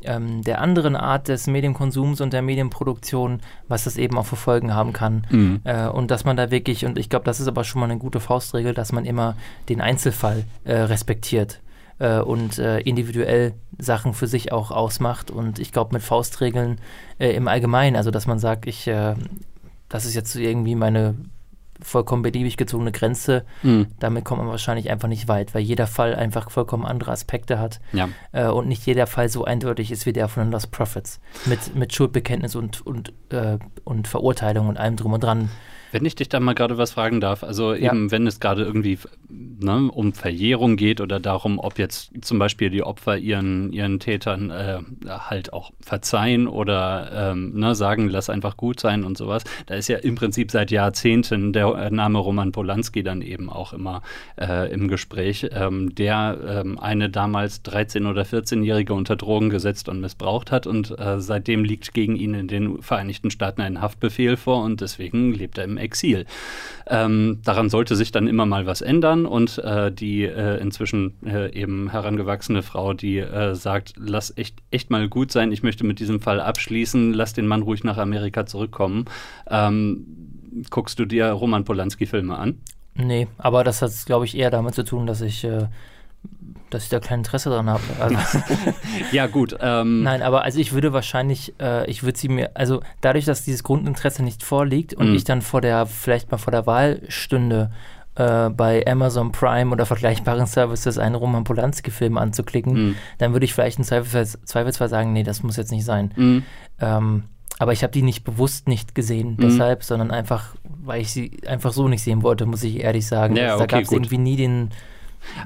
ähm, 0.04 0.42
der 0.42 0.62
anderen 0.62 0.96
Art 0.96 1.28
des 1.28 1.48
Medienkonsums 1.48 2.22
und 2.22 2.34
der 2.34 2.42
Medienproduktion, 2.42 3.42
was 3.68 3.84
das 3.84 3.98
eben 3.98 4.18
auch 4.18 4.26
für 4.26 4.38
Folgen 4.38 4.74
haben 4.74 4.94
kann. 4.94 5.28
Mhm. 5.30 5.62
Äh, 5.64 5.88
und 5.88 6.12
dass 6.12 6.24
man 6.24 6.38
da 6.38 6.50
wirklich, 6.50 6.86
und 6.86 6.98
ich 6.98 7.10
glaube, 7.10 7.26
das 7.26 7.40
ist 7.40 7.48
aber 7.48 7.64
schon 7.64 7.82
mal 7.82 7.90
eine 7.90 8.00
gute 8.00 8.20
Faustregel, 8.20 8.74
dass 8.74 8.92
man 8.92 9.06
immer 9.06 9.36
den 9.70 9.82
Einzelfall 9.82 10.46
äh, 10.64 10.74
respektiert 10.74 11.60
äh, 12.00 12.20
und 12.20 12.60
äh, 12.60 12.80
individuell 12.80 13.54
Sachen 13.78 14.14
für 14.14 14.28
sich 14.28 14.52
auch 14.52 14.72
ausmacht. 14.72 15.32
Und 15.32 15.60
ich 15.60 15.72
glaube, 15.72 15.94
mit 15.94 16.04
Faustregeln 16.04 16.80
äh, 17.20 17.32
im 17.32 17.48
Allgemeinen, 17.48 17.96
also 17.96 18.12
dass 18.12 18.28
man 18.28 18.40
sagt, 18.40 18.68
ich, 18.68 18.88
äh, 18.88 19.16
das 19.90 20.06
ist 20.06 20.16
jetzt 20.16 20.36
irgendwie 20.36 20.76
meine 20.76 21.16
vollkommen 21.82 22.22
beliebig 22.22 22.58
gezogene 22.58 22.92
Grenze, 22.92 23.46
mhm. 23.62 23.88
damit 24.00 24.24
kommt 24.24 24.42
man 24.42 24.50
wahrscheinlich 24.50 24.90
einfach 24.90 25.08
nicht 25.08 25.28
weit, 25.28 25.54
weil 25.54 25.62
jeder 25.62 25.88
Fall 25.88 26.16
einfach 26.16 26.50
vollkommen 26.50 26.86
andere 26.86 27.12
Aspekte 27.12 27.60
hat 27.60 27.80
ja. 27.92 28.10
äh, 28.32 28.48
und 28.48 28.68
nicht 28.68 28.86
jeder 28.86 29.08
Fall 29.08 29.30
so 29.30 29.44
eindeutig 29.44 29.92
ist 29.92 30.06
wie 30.06 30.14
der 30.14 30.28
von 30.28 30.44
den 30.44 30.52
Lost 30.52 30.72
Prophets 30.72 31.20
mit, 31.46 31.76
mit 31.76 31.94
Schuldbekenntnis 31.94 32.56
und, 32.56 32.86
und, 32.86 33.14
äh, 33.30 33.58
und 33.84 34.08
Verurteilung 34.08 34.70
und 34.70 34.78
allem 34.78 34.96
drum 34.96 35.14
und 35.14 35.24
dran. 35.24 35.50
Wenn 35.96 36.04
ich 36.04 36.16
dich 36.16 36.28
da 36.28 36.42
mal 36.42 36.56
gerade 36.56 36.78
was 36.78 36.92
fragen 36.92 37.22
darf, 37.22 37.42
also 37.42 37.74
ja. 37.74 37.94
eben 37.94 38.12
wenn 38.12 38.28
es 38.28 38.42
gerade 38.42 38.64
irgendwie 38.64 38.98
ne, 39.30 39.90
um 39.90 40.12
Verjährung 40.12 40.76
geht 40.76 41.00
oder 41.00 41.22
darum, 41.22 41.58
ob 41.58 41.80
jetzt 41.80 42.12
zum 42.20 42.38
Beispiel 42.38 42.70
die 42.70 42.84
Opfer 42.84 43.18
ihren, 43.18 43.72
ihren 43.72 44.02
Tätern 44.02 44.50
äh, 44.50 44.80
halt 45.08 45.54
auch 45.54 45.72
verzeihen 45.80 46.50
oder 46.50 47.32
ähm, 47.32 47.54
ne, 47.58 47.76
sagen, 47.76 48.10
lass 48.10 48.30
einfach 48.30 48.58
gut 48.58 48.82
sein 48.82 49.06
und 49.06 49.18
sowas, 49.18 49.46
da 49.68 49.76
ist 49.76 49.88
ja 49.88 49.98
im 49.98 50.16
Prinzip 50.16 50.52
seit 50.52 50.70
Jahrzehnten 50.70 51.54
der 51.54 51.90
Name 51.92 52.20
Roman 52.20 52.52
Polanski 52.52 53.02
dann 53.02 53.22
eben 53.22 53.50
auch 53.50 53.72
immer 53.72 54.02
äh, 54.38 54.70
im 54.74 54.90
Gespräch, 54.90 55.48
ähm, 55.54 55.96
der 55.96 56.38
ähm, 56.46 56.78
eine 56.78 57.10
damals 57.10 57.64
13- 57.64 58.10
oder 58.10 58.24
14-Jährige 58.24 58.94
unter 58.94 59.16
Drogen 59.16 59.50
gesetzt 59.50 59.88
und 59.88 60.02
missbraucht 60.02 60.52
hat 60.52 60.68
und 60.68 61.00
äh, 61.00 61.22
seitdem 61.22 61.64
liegt 61.64 61.94
gegen 61.94 62.18
ihn 62.18 62.34
in 62.34 62.50
den 62.50 62.82
Vereinigten 62.82 63.32
Staaten 63.32 63.62
ein 63.62 63.82
Haftbefehl 63.82 64.36
vor 64.36 64.62
und 64.62 64.82
deswegen 64.82 65.34
lebt 65.34 65.58
er 65.58 65.64
im 65.64 65.78
Exil. 65.86 66.26
Ähm, 66.88 67.40
daran 67.44 67.70
sollte 67.70 67.96
sich 67.96 68.12
dann 68.12 68.28
immer 68.28 68.46
mal 68.46 68.66
was 68.66 68.82
ändern 68.82 69.26
und 69.26 69.58
äh, 69.60 69.92
die 69.92 70.24
äh, 70.24 70.60
inzwischen 70.60 71.16
äh, 71.26 71.52
eben 71.54 71.90
herangewachsene 71.90 72.62
Frau, 72.62 72.94
die 72.94 73.20
äh, 73.20 73.56
sagt, 73.56 73.94
lass 73.98 74.38
echt, 74.38 74.58
echt 74.72 74.90
mal 74.90 75.08
gut 75.08 75.32
sein, 75.32 75.52
ich 75.52 75.64
möchte 75.64 75.86
mit 75.86 76.00
diesem 76.00 76.20
Fall 76.20 76.40
abschließen, 76.40 77.14
lass 77.14 77.34
den 77.34 77.48
Mann 77.48 77.62
ruhig 77.62 77.84
nach 77.84 77.98
Amerika 77.98 78.46
zurückkommen. 78.46 79.06
Ähm, 79.50 80.06
guckst 80.70 81.00
du 81.00 81.06
dir 81.06 81.28
Roman 81.32 81.64
Polanski-Filme 81.64 82.38
an? 82.38 82.60
Nee, 82.96 83.28
aber 83.38 83.64
das 83.64 83.82
hat, 83.82 83.92
glaube 84.06 84.26
ich, 84.26 84.38
eher 84.38 84.52
damit 84.52 84.74
zu 84.76 84.84
tun, 84.84 85.06
dass 85.06 85.22
ich 85.22 85.44
äh, 85.44 85.68
dass 86.70 86.84
ich 86.84 86.90
da 86.90 87.00
kein 87.00 87.20
Interesse 87.20 87.50
dran 87.50 87.70
habe. 87.70 87.84
Also 88.00 88.16
ja, 89.12 89.28
gut. 89.28 89.56
Ähm. 89.62 90.04
Nein, 90.04 90.22
aber 90.22 90.44
also 90.44 90.60
ich 90.60 90.74
würde 90.74 90.94
wahrscheinlich, 90.94 91.54
äh, 91.60 91.90
ich 91.90 92.04
würde 92.04 92.18
sie 92.18 92.30
mir, 92.30 92.52
also 92.54 92.82
dadurch, 93.02 93.26
dass 93.26 93.44
dieses 93.44 93.64
Grundinteresse 93.64 94.24
nicht 94.24 94.44
vorliegt 94.44 94.94
und 94.94 95.12
mm. 95.12 95.16
ich 95.16 95.24
dann 95.24 95.42
vor 95.42 95.62
der, 95.62 95.86
vielleicht 95.86 96.32
mal 96.32 96.38
vor 96.38 96.52
der 96.52 96.66
Wahl 96.66 97.02
stünde, 97.08 97.72
äh, 98.16 98.50
bei 98.50 98.86
Amazon 98.88 99.32
Prime 99.32 99.72
oder 99.72 99.86
vergleichbaren 99.86 100.48
Services 100.48 100.98
einen 100.98 101.16
Roman 101.16 101.44
Polanski-Film 101.44 102.18
anzuklicken, 102.18 102.90
mm. 102.90 102.96
dann 103.20 103.34
würde 103.34 103.46
ich 103.46 103.54
vielleicht 103.54 103.78
im 103.78 103.84
Zweifelsfall, 103.84 104.46
Zweifelsfall 104.46 104.90
sagen, 104.90 105.14
nee, 105.14 105.24
das 105.24 105.44
muss 105.44 105.58
jetzt 105.58 105.72
nicht 105.72 105.86
sein. 105.86 106.12
Mm. 106.16 106.38
Ähm, 106.80 107.24
aber 107.58 107.72
ich 107.72 107.84
habe 107.84 107.92
die 107.92 108.02
nicht 108.02 108.24
bewusst 108.26 108.68
nicht 108.68 108.96
gesehen, 108.96 109.38
deshalb, 109.40 109.84
sondern 109.84 110.12
einfach, 110.12 110.56
weil 110.64 111.02
ich 111.02 111.12
sie 111.12 111.40
einfach 111.48 111.72
so 111.72 111.88
nicht 111.88 112.04
sehen 112.04 112.22
wollte, 112.22 112.46
muss 112.46 112.64
ich 112.64 112.82
ehrlich 112.82 113.08
sagen. 113.08 113.38
Ja, 113.38 113.56
okay, 113.56 113.60
da 113.60 113.66
gab 113.66 113.82
es 113.84 113.94
irgendwie 113.94 114.18
nie 114.18 114.36
den 114.36 114.72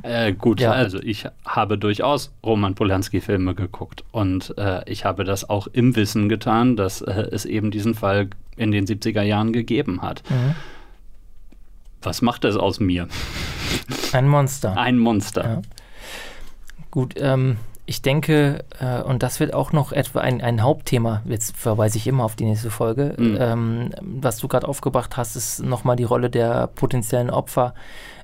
äh, 0.03 0.33
gut, 0.33 0.59
ja. 0.59 0.71
also 0.71 0.99
ich 1.01 1.25
habe 1.45 1.77
durchaus 1.77 2.31
Roman 2.43 2.75
Polanski-Filme 2.75 3.55
geguckt 3.55 4.03
und 4.11 4.53
äh, 4.57 4.89
ich 4.89 5.05
habe 5.05 5.23
das 5.23 5.49
auch 5.49 5.67
im 5.67 5.95
Wissen 5.95 6.29
getan, 6.29 6.75
dass 6.75 7.01
äh, 7.01 7.27
es 7.31 7.45
eben 7.45 7.71
diesen 7.71 7.95
Fall 7.95 8.29
in 8.55 8.71
den 8.71 8.85
70er 8.85 9.21
Jahren 9.21 9.53
gegeben 9.53 10.01
hat. 10.01 10.23
Mhm. 10.29 10.55
Was 12.01 12.21
macht 12.21 12.43
das 12.43 12.55
aus 12.55 12.79
mir? 12.79 13.07
Ein 14.13 14.27
Monster. 14.27 14.77
Ein 14.77 14.97
Monster. 14.97 15.43
Ja. 15.43 15.61
Gut, 16.91 17.15
ähm, 17.17 17.57
ich 17.89 18.03
denke, 18.03 18.63
äh, 18.79 19.01
und 19.01 19.23
das 19.23 19.39
wird 19.39 19.53
auch 19.53 19.71
noch 19.71 19.91
etwa 19.91 20.19
ein, 20.21 20.41
ein 20.41 20.61
Hauptthema, 20.61 21.23
jetzt 21.25 21.57
verweise 21.57 21.97
ich 21.97 22.05
immer 22.05 22.23
auf 22.23 22.35
die 22.35 22.45
nächste 22.45 22.69
Folge, 22.69 23.15
mhm. 23.17 23.37
ähm, 23.39 23.89
was 23.99 24.37
du 24.37 24.47
gerade 24.47 24.67
aufgebracht 24.67 25.17
hast, 25.17 25.35
ist 25.35 25.63
nochmal 25.63 25.95
die 25.95 26.03
Rolle 26.03 26.29
der 26.29 26.67
potenziellen 26.67 27.31
Opfer. 27.31 27.73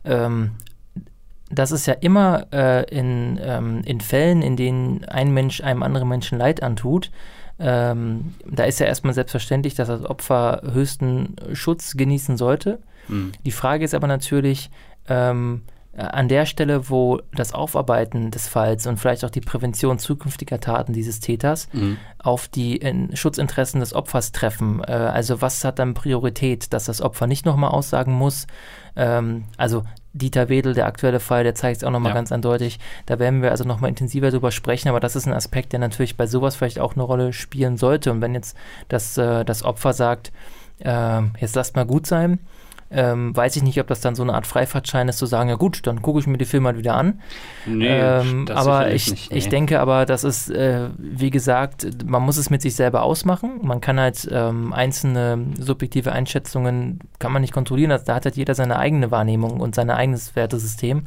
Ähm, 0.04 0.52
das 1.50 1.72
ist 1.72 1.86
ja 1.86 1.94
immer 1.94 2.48
äh, 2.52 2.84
in, 2.90 3.40
ähm, 3.42 3.82
in 3.86 4.02
Fällen, 4.02 4.42
in 4.42 4.56
denen 4.56 5.06
ein 5.06 5.34
Mensch 5.34 5.62
einem 5.62 5.84
anderen 5.84 6.10
Menschen 6.10 6.38
Leid 6.38 6.64
antut, 6.64 7.12
ähm, 7.60 8.34
da 8.46 8.64
ist 8.66 8.80
ja 8.80 8.86
erstmal 8.86 9.14
selbstverständlich, 9.14 9.76
dass 9.76 9.88
das 9.88 10.04
Opfer 10.04 10.62
höchsten 10.74 11.36
Schutz 11.54 11.96
genießen 11.96 12.36
sollte. 12.38 12.80
Mhm. 13.08 13.32
Die 13.46 13.52
Frage 13.52 13.86
ist 13.86 13.94
aber 13.94 14.08
natürlich, 14.08 14.70
ähm, 15.08 15.62
an 15.98 16.28
der 16.28 16.46
Stelle, 16.46 16.90
wo 16.90 17.22
das 17.34 17.54
Aufarbeiten 17.54 18.30
des 18.30 18.50
Falls 18.50 18.86
und 18.86 18.98
vielleicht 18.98 19.24
auch 19.24 19.30
die 19.30 19.42
Prävention 19.42 19.98
zukünftiger 19.98 20.60
Taten 20.60 20.92
dieses 20.92 21.22
Täters 21.22 21.70
mhm. 21.72 21.98
auf 22.18 22.50
die 22.50 22.76
in 22.76 23.16
Schutzinteressen 23.16 23.80
des 23.80 23.94
Opfers 23.94 24.34
treffen. 24.34 24.84
Äh, 24.84 24.92
also 24.92 25.42
was 25.42 25.64
hat 25.64 25.80
dann 25.80 25.94
Priorität, 25.94 26.74
dass 26.74 26.86
das 26.86 27.02
Opfer 27.02 27.28
nicht 27.28 27.46
nochmal 27.46 27.72
aussagen 27.72 28.12
muss? 28.12 28.46
Ähm, 28.98 29.46
also 29.56 29.84
Dieter 30.16 30.48
Wedel, 30.48 30.74
der 30.74 30.86
aktuelle 30.86 31.20
Fall, 31.20 31.44
der 31.44 31.56
zeigt 31.56 31.78
es 31.78 31.84
auch 31.84 31.92
nochmal 31.92 32.12
ja. 32.12 32.16
ganz 32.16 32.32
eindeutig. 32.32 32.80
Da 33.06 33.20
werden 33.20 33.42
wir 33.42 33.52
also 33.52 33.66
nochmal 33.66 33.90
intensiver 33.90 34.32
drüber 34.32 34.52
sprechen, 34.52 34.88
aber 34.88 35.02
das 35.02 35.16
ist 35.16 35.28
ein 35.28 35.34
Aspekt, 35.34 35.74
der 35.74 35.80
natürlich 35.80 36.16
bei 36.16 36.26
sowas 36.26 36.56
vielleicht 36.56 36.80
auch 36.80 36.94
eine 36.94 37.04
Rolle 37.04 37.34
spielen 37.34 37.76
sollte. 37.78 38.12
Und 38.12 38.22
wenn 38.22 38.34
jetzt 38.34 38.56
das, 38.88 39.18
äh, 39.18 39.44
das 39.44 39.64
Opfer 39.64 39.92
sagt, 39.94 40.32
äh, 40.80 41.22
jetzt 41.40 41.56
lasst 41.56 41.76
mal 41.76 41.86
gut 41.86 42.08
sein, 42.08 42.40
ähm, 42.96 43.36
weiß 43.36 43.58
ich 43.58 43.64
nicht, 43.64 43.80
ob 43.82 43.88
das 43.88 44.00
dann 44.00 44.16
so 44.16 44.24
eine 44.24 44.34
Art 44.34 44.48
Freifahrtschein 44.48 45.10
ist, 45.10 45.18
zu 45.18 45.26
sagen, 45.26 45.50
ja 45.50 45.56
gut, 45.56 45.86
dann 45.86 46.02
gucke 46.02 46.20
ich 46.20 46.28
mir 46.28 46.38
die 46.38 46.46
Filme 46.46 46.70
halt 46.70 46.78
wieder 46.78 46.96
an. 46.96 47.20
Nee, 47.66 47.88
ähm, 47.90 48.48
aber 48.54 48.92
ich, 48.92 49.12
nicht, 49.12 49.32
nee. 49.32 49.38
ich 49.38 49.50
denke 49.50 49.82
aber, 49.82 50.06
das 50.06 50.24
ist, 50.24 50.50
äh, 50.50 50.90
wie 50.98 51.30
gesagt, 51.30 52.06
man 52.06 52.24
muss 52.24 52.38
es 52.38 52.50
mit 52.50 52.62
sich 52.62 52.76
selber 52.76 53.04
ausmachen. 53.04 53.60
Man 53.62 53.82
kann 53.82 54.00
halt 54.00 54.28
ähm, 54.32 54.72
einzelne 54.72 55.46
subjektive 55.60 56.14
Einschätzungen, 56.14 57.00
kann 57.20 57.34
man 57.34 57.42
nicht 57.42 57.54
kontrollieren. 57.54 57.92
Also 57.92 58.06
da 58.06 58.16
hat 58.16 58.26
halt 58.26 58.38
jeder 58.38 58.56
seine 58.56 58.80
eigene 58.80 59.12
Wahrnehmung 59.12 59.60
und 59.60 59.76
sein 59.76 59.90
eigenes 59.90 60.36
Wertesystem. 60.38 61.04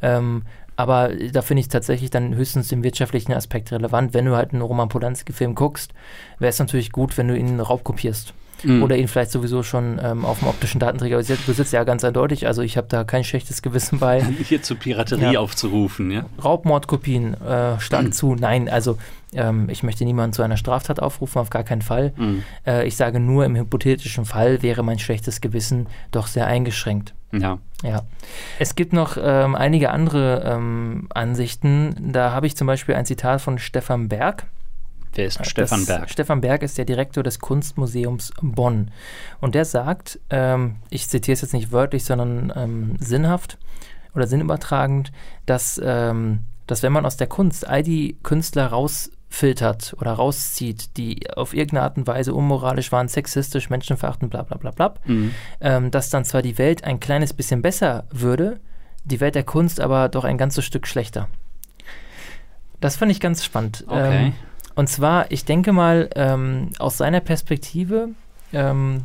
Ähm, 0.00 0.42
aber 0.76 1.10
da 1.32 1.42
finde 1.42 1.60
ich 1.60 1.68
tatsächlich 1.68 2.10
dann 2.10 2.34
höchstens 2.34 2.68
den 2.68 2.82
wirtschaftlichen 2.82 3.32
Aspekt 3.32 3.72
relevant. 3.72 4.14
Wenn 4.14 4.24
du 4.24 4.36
halt 4.36 4.52
einen 4.52 4.62
Roman 4.62 4.88
Polanski-Film 4.88 5.54
guckst, 5.54 5.92
wäre 6.38 6.50
es 6.50 6.58
natürlich 6.58 6.92
gut, 6.92 7.16
wenn 7.18 7.28
du 7.28 7.36
ihn 7.36 7.60
raubkopierst 7.60 8.34
mhm. 8.62 8.82
oder 8.82 8.96
ihn 8.96 9.08
vielleicht 9.08 9.30
sowieso 9.30 9.62
schon 9.62 10.00
ähm, 10.02 10.24
auf 10.24 10.40
dem 10.40 10.48
optischen 10.48 10.78
Datenträger 10.78 11.16
besitzt, 11.16 11.72
ja 11.72 11.84
ganz 11.84 12.04
eindeutig. 12.04 12.46
Also 12.46 12.62
ich 12.62 12.76
habe 12.76 12.86
da 12.88 13.04
kein 13.04 13.24
schlechtes 13.24 13.62
Gewissen 13.62 13.98
bei. 13.98 14.22
Hier 14.44 14.62
zur 14.62 14.78
Piraterie 14.78 15.34
ja. 15.34 15.40
aufzurufen, 15.40 16.10
ja. 16.10 16.26
Raubmordkopien, 16.42 17.34
äh, 17.34 17.80
stark 17.80 18.04
mhm. 18.04 18.12
zu. 18.12 18.34
Nein, 18.34 18.68
also 18.68 18.98
ähm, 19.32 19.68
ich 19.68 19.82
möchte 19.82 20.04
niemanden 20.04 20.32
zu 20.32 20.42
einer 20.42 20.56
Straftat 20.56 21.00
aufrufen, 21.00 21.40
auf 21.40 21.50
gar 21.50 21.64
keinen 21.64 21.82
Fall. 21.82 22.12
Mhm. 22.16 22.42
Äh, 22.66 22.86
ich 22.86 22.96
sage 22.96 23.20
nur, 23.20 23.44
im 23.44 23.56
hypothetischen 23.56 24.24
Fall 24.24 24.62
wäre 24.62 24.82
mein 24.82 24.98
schlechtes 24.98 25.40
Gewissen 25.40 25.86
doch 26.10 26.26
sehr 26.26 26.46
eingeschränkt. 26.46 27.14
Ja. 27.32 27.58
Ja. 27.82 28.02
Es 28.58 28.74
gibt 28.74 28.92
noch 28.92 29.18
ähm, 29.20 29.54
einige 29.54 29.90
andere 29.90 30.42
ähm, 30.46 31.08
Ansichten. 31.12 32.12
Da 32.12 32.30
habe 32.30 32.46
ich 32.46 32.56
zum 32.56 32.66
Beispiel 32.66 32.94
ein 32.94 33.04
Zitat 33.04 33.40
von 33.40 33.58
Stefan 33.58 34.08
Berg. 34.08 34.46
Wer 35.16 35.26
ist 35.26 35.44
Stefan 35.46 35.86
Berg? 35.86 36.10
Stefan 36.10 36.40
Berg 36.40 36.62
ist 36.62 36.78
der 36.78 36.84
Direktor 36.84 37.22
des 37.22 37.38
Kunstmuseums 37.38 38.32
Bonn. 38.40 38.90
Und 39.40 39.54
der 39.54 39.64
sagt, 39.64 40.20
ähm, 40.30 40.76
ich 40.90 41.08
zitiere 41.08 41.34
es 41.34 41.42
jetzt 41.42 41.54
nicht 41.54 41.72
wörtlich, 41.72 42.04
sondern 42.04 42.52
ähm, 42.54 42.96
sinnhaft 43.00 43.58
oder 44.14 44.26
sinnübertragend, 44.26 45.12
dass, 45.46 45.80
ähm, 45.82 46.44
dass 46.66 46.82
wenn 46.82 46.92
man 46.92 47.06
aus 47.06 47.16
der 47.16 47.26
Kunst 47.26 47.66
all 47.66 47.82
die 47.82 48.16
Künstler 48.22 48.66
raus 48.68 49.10
rausfiltert 49.36 49.94
oder 50.00 50.12
rauszieht, 50.12 50.96
die 50.96 51.28
auf 51.30 51.54
irgendeine 51.54 51.82
Art 51.82 51.96
und 51.96 52.06
Weise 52.06 52.34
unmoralisch 52.34 52.92
waren, 52.92 53.08
sexistisch, 53.08 53.70
menschenverachtend, 53.70 54.30
bla 54.30 54.42
bla 54.42 54.56
bla 54.56 54.70
bla, 54.70 54.94
Mhm. 55.04 55.34
ähm, 55.60 55.90
dass 55.90 56.10
dann 56.10 56.24
zwar 56.24 56.42
die 56.42 56.58
Welt 56.58 56.84
ein 56.84 57.00
kleines 57.00 57.32
bisschen 57.32 57.62
besser 57.62 58.04
würde, 58.10 58.60
die 59.04 59.20
Welt 59.20 59.34
der 59.34 59.44
Kunst 59.44 59.80
aber 59.80 60.08
doch 60.08 60.24
ein 60.24 60.38
ganzes 60.38 60.64
Stück 60.64 60.86
schlechter. 60.86 61.28
Das 62.80 62.96
fand 62.96 63.10
ich 63.10 63.20
ganz 63.20 63.44
spannend. 63.44 63.84
Okay. 63.86 64.26
Ähm, 64.26 64.32
und 64.76 64.88
zwar, 64.88 65.30
ich 65.32 65.44
denke 65.44 65.72
mal, 65.72 66.08
ähm, 66.14 66.70
aus 66.78 66.98
seiner 66.98 67.20
Perspektive, 67.20 68.10
ähm, 68.52 69.02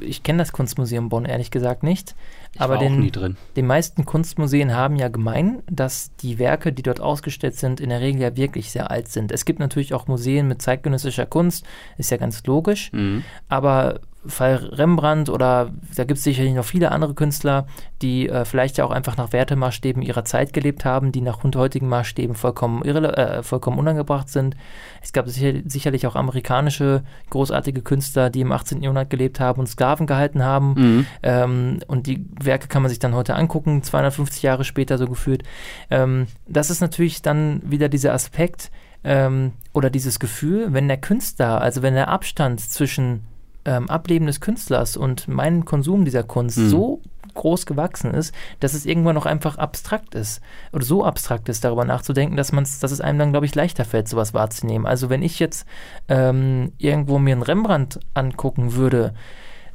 ich 0.00 0.22
kenne 0.22 0.38
das 0.38 0.52
Kunstmuseum 0.52 1.08
Bonn 1.08 1.24
ehrlich 1.24 1.50
gesagt 1.50 1.82
nicht, 1.82 2.14
Ich 2.54 2.60
aber 2.60 2.76
den, 2.76 3.10
die 3.56 3.62
meisten 3.62 4.04
Kunstmuseen 4.04 4.74
haben 4.74 4.96
ja 4.96 5.08
gemein, 5.08 5.62
dass 5.70 6.14
die 6.16 6.38
Werke, 6.38 6.72
die 6.72 6.82
dort 6.82 7.00
ausgestellt 7.00 7.54
sind, 7.56 7.80
in 7.80 7.88
der 7.88 8.00
Regel 8.00 8.20
ja 8.20 8.36
wirklich 8.36 8.70
sehr 8.70 8.90
alt 8.90 9.08
sind. 9.08 9.32
Es 9.32 9.44
gibt 9.44 9.60
natürlich 9.60 9.94
auch 9.94 10.06
Museen 10.06 10.46
mit 10.46 10.60
zeitgenössischer 10.60 11.26
Kunst, 11.26 11.64
ist 11.96 12.10
ja 12.10 12.16
ganz 12.16 12.44
logisch, 12.46 12.92
Mhm. 12.92 13.24
aber 13.48 14.00
Fall 14.26 14.56
Rembrandt 14.56 15.28
oder 15.28 15.70
da 15.94 16.04
gibt 16.04 16.18
es 16.18 16.24
sicherlich 16.24 16.52
noch 16.52 16.64
viele 16.64 16.90
andere 16.90 17.14
Künstler, 17.14 17.66
die 18.02 18.28
äh, 18.28 18.44
vielleicht 18.44 18.76
ja 18.76 18.84
auch 18.84 18.90
einfach 18.90 19.16
nach 19.16 19.32
Wertemaßstäben 19.32 20.02
ihrer 20.02 20.24
Zeit 20.24 20.52
gelebt 20.52 20.84
haben, 20.84 21.12
die 21.12 21.20
nach 21.20 21.38
heutigen 21.54 21.88
Maßstäben 21.88 22.34
vollkommen, 22.34 22.82
irrele 22.82 23.16
äh, 23.16 23.42
vollkommen 23.42 23.78
unangebracht 23.78 24.28
sind. 24.28 24.56
Es 25.02 25.12
gab 25.12 25.28
sicher, 25.28 25.60
sicherlich 25.64 26.06
auch 26.06 26.16
amerikanische 26.16 27.02
großartige 27.30 27.82
Künstler, 27.82 28.28
die 28.28 28.40
im 28.40 28.50
18. 28.50 28.82
Jahrhundert 28.82 29.08
gelebt 29.08 29.38
haben 29.38 29.60
und 29.60 29.68
Sklaven 29.68 30.06
gehalten 30.06 30.42
haben. 30.42 30.74
Mhm. 30.76 31.06
Ähm, 31.22 31.78
und 31.86 32.08
die 32.08 32.26
Werke 32.42 32.66
kann 32.66 32.82
man 32.82 32.88
sich 32.88 32.98
dann 32.98 33.14
heute 33.14 33.36
angucken, 33.36 33.84
250 33.84 34.42
Jahre 34.42 34.64
später 34.64 34.98
so 34.98 35.06
gefühlt. 35.06 35.44
Ähm, 35.90 36.26
das 36.48 36.70
ist 36.70 36.80
natürlich 36.80 37.22
dann 37.22 37.62
wieder 37.64 37.88
dieser 37.88 38.12
Aspekt 38.14 38.72
ähm, 39.04 39.52
oder 39.72 39.90
dieses 39.90 40.18
Gefühl, 40.18 40.72
wenn 40.72 40.88
der 40.88 40.96
Künstler, 40.96 41.60
also 41.60 41.82
wenn 41.82 41.94
der 41.94 42.08
Abstand 42.08 42.60
zwischen 42.60 43.22
ähm, 43.68 43.90
Ableben 43.90 44.26
des 44.26 44.40
Künstlers 44.40 44.96
und 44.96 45.28
meinem 45.28 45.64
Konsum 45.66 46.04
dieser 46.04 46.22
Kunst 46.22 46.56
Mhm. 46.58 46.68
so 46.70 47.02
groß 47.34 47.66
gewachsen 47.66 48.12
ist, 48.14 48.34
dass 48.60 48.72
es 48.74 48.86
irgendwann 48.86 49.14
noch 49.14 49.26
einfach 49.26 49.58
abstrakt 49.58 50.14
ist 50.14 50.40
oder 50.72 50.84
so 50.84 51.04
abstrakt 51.04 51.48
ist, 51.48 51.62
darüber 51.64 51.84
nachzudenken, 51.84 52.36
dass 52.36 52.50
man 52.52 52.64
dass 52.64 52.90
es 52.90 53.00
einem 53.00 53.18
dann, 53.18 53.30
glaube 53.32 53.46
ich, 53.46 53.54
leichter 53.54 53.84
fällt, 53.84 54.08
sowas 54.08 54.34
wahrzunehmen. 54.34 54.86
Also 54.86 55.08
wenn 55.10 55.22
ich 55.22 55.38
jetzt 55.38 55.66
ähm, 56.08 56.72
irgendwo 56.78 57.18
mir 57.18 57.32
einen 57.32 57.42
Rembrandt 57.42 58.00
angucken 58.14 58.74
würde, 58.74 59.12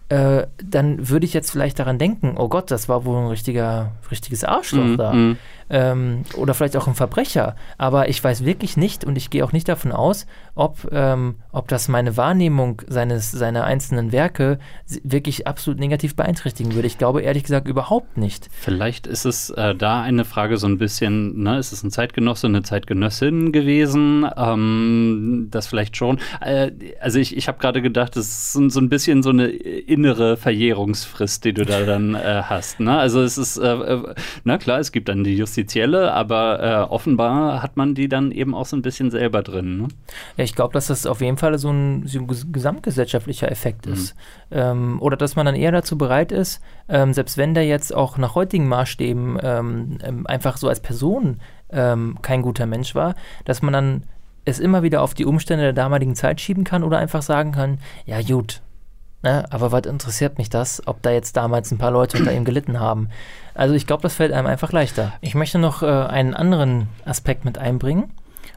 äh, 0.09 0.47
dann 0.61 1.07
würde 1.09 1.25
ich 1.25 1.33
jetzt 1.33 1.51
vielleicht 1.51 1.79
daran 1.79 1.97
denken, 1.99 2.35
oh 2.37 2.49
Gott, 2.49 2.69
das 2.71 2.89
war 2.89 3.05
wohl 3.05 3.17
ein 3.17 3.27
richtiger, 3.27 3.91
richtiges 4.11 4.43
Arschloch 4.43 4.83
Mhm. 4.83 4.97
da. 4.97 5.13
Mhm. 5.13 5.37
Ähm, 5.73 6.21
oder 6.37 6.53
vielleicht 6.53 6.77
auch 6.77 6.87
ein 6.87 6.93
Verbrecher. 6.93 7.55
Aber 7.79 8.07
ich 8.07 8.23
weiß 8.23 8.45
wirklich 8.45 8.77
nicht 8.77 9.03
und 9.03 9.15
ich 9.15 9.31
gehe 9.31 9.43
auch 9.43 9.53
nicht 9.53 9.67
davon 9.67 9.91
aus, 9.91 10.27
ob, 10.53 10.87
ähm, 10.91 11.37
ob 11.51 11.67
das 11.67 11.87
meine 11.87 12.15
Wahrnehmung 12.15 12.83
seines, 12.87 13.31
seiner 13.31 13.63
einzelnen 13.63 14.11
Werke 14.11 14.59
wirklich 15.03 15.47
absolut 15.47 15.79
negativ 15.79 16.15
beeinträchtigen 16.15 16.75
würde. 16.75 16.85
Ich 16.85 16.99
glaube 16.99 17.23
ehrlich 17.23 17.41
gesagt 17.41 17.67
überhaupt 17.67 18.17
nicht. 18.17 18.49
Vielleicht 18.51 19.07
ist 19.07 19.25
es 19.25 19.49
äh, 19.49 19.73
da 19.73 20.03
eine 20.03 20.25
Frage 20.25 20.57
so 20.57 20.67
ein 20.67 20.77
bisschen, 20.77 21.41
ne, 21.41 21.57
ist 21.57 21.73
es 21.73 21.81
ein 21.81 21.89
Zeitgenosse, 21.89 22.45
eine 22.45 22.61
Zeitgenössin 22.61 23.51
gewesen? 23.51 24.27
Ähm, 24.37 25.47
das 25.49 25.65
vielleicht 25.65 25.97
schon. 25.97 26.19
Äh, 26.39 26.69
also 27.01 27.17
ich, 27.17 27.35
ich 27.35 27.47
habe 27.47 27.57
gerade 27.57 27.81
gedacht, 27.81 28.15
das 28.15 28.27
ist 28.27 28.53
so, 28.53 28.79
ein 28.79 28.89
bisschen 28.89 29.23
so 29.23 29.31
eine 29.31 29.47
innere 29.47 30.37
Verjährungsfrist, 30.37 31.45
die 31.45 31.53
du 31.53 31.65
da 31.65 31.81
dann 31.81 32.13
äh, 32.13 32.43
hast. 32.43 32.79
Ne? 32.79 32.95
Also 32.95 33.21
es 33.21 33.39
ist, 33.39 33.57
äh, 33.57 33.73
äh, 33.73 34.13
na 34.43 34.59
klar, 34.59 34.79
es 34.79 34.91
gibt 34.91 35.09
dann 35.09 35.23
die 35.23 35.35
Justizielle, 35.63 36.13
aber 36.13 36.61
äh, 36.61 36.91
offenbar 36.93 37.63
hat 37.63 37.77
man 37.77 37.95
die 37.95 38.07
dann 38.07 38.31
eben 38.31 38.53
auch 38.53 38.65
so 38.65 38.75
ein 38.75 38.81
bisschen 38.81 39.11
selber 39.11 39.41
drin. 39.41 39.77
Ne? 39.77 39.87
Ja, 40.37 40.43
ich 40.43 40.55
glaube, 40.55 40.73
dass 40.73 40.87
das 40.87 41.05
auf 41.05 41.21
jeden 41.21 41.37
Fall 41.37 41.57
so 41.57 41.69
ein, 41.71 42.05
so 42.05 42.19
ein 42.19 42.27
ges- 42.27 42.51
gesamtgesellschaftlicher 42.51 43.51
Effekt 43.51 43.87
ist. 43.87 44.15
Ähm, 44.51 45.01
oder 45.01 45.17
dass 45.17 45.35
man 45.35 45.45
dann 45.45 45.55
eher 45.55 45.71
dazu 45.71 45.97
bereit 45.97 46.31
ist, 46.31 46.61
ähm, 46.89 47.13
selbst 47.13 47.37
wenn 47.37 47.53
der 47.53 47.65
jetzt 47.65 47.95
auch 47.95 48.17
nach 48.17 48.35
heutigen 48.35 48.67
Maßstäben 48.67 49.39
ähm, 49.41 49.97
ähm, 50.03 50.27
einfach 50.27 50.57
so 50.57 50.67
als 50.67 50.79
Person 50.81 51.39
ähm, 51.71 52.17
kein 52.21 52.41
guter 52.41 52.65
Mensch 52.65 52.93
war, 52.93 53.15
dass 53.45 53.61
man 53.61 53.73
dann 53.73 54.03
es 54.45 54.59
immer 54.59 54.83
wieder 54.83 55.01
auf 55.01 55.13
die 55.13 55.25
Umstände 55.25 55.63
der 55.63 55.73
damaligen 55.73 56.15
Zeit 56.15 56.41
schieben 56.41 56.65
kann 56.65 56.83
oder 56.83 56.97
einfach 56.97 57.21
sagen 57.21 57.53
kann, 57.53 57.79
ja 58.05 58.21
gut, 58.21 58.61
ne, 59.23 59.45
aber 59.49 59.71
was 59.71 59.85
interessiert 59.85 60.37
mich 60.37 60.49
das, 60.49 60.85
ob 60.85 61.01
da 61.01 61.11
jetzt 61.11 61.35
damals 61.35 61.71
ein 61.71 61.77
paar 61.77 61.91
Leute 61.91 62.17
unter 62.17 62.33
ihm 62.33 62.45
gelitten 62.45 62.79
haben. 62.79 63.09
Also 63.55 63.73
ich 63.75 63.87
glaube, 63.87 64.03
das 64.03 64.15
fällt 64.15 64.31
einem 64.33 64.47
einfach 64.47 64.71
leichter. 64.71 65.13
Ich 65.21 65.35
möchte 65.35 65.59
noch 65.59 65.81
äh, 65.83 65.87
einen 65.87 66.33
anderen 66.33 66.87
Aspekt 67.05 67.45
mit 67.45 67.57
einbringen. 67.57 68.11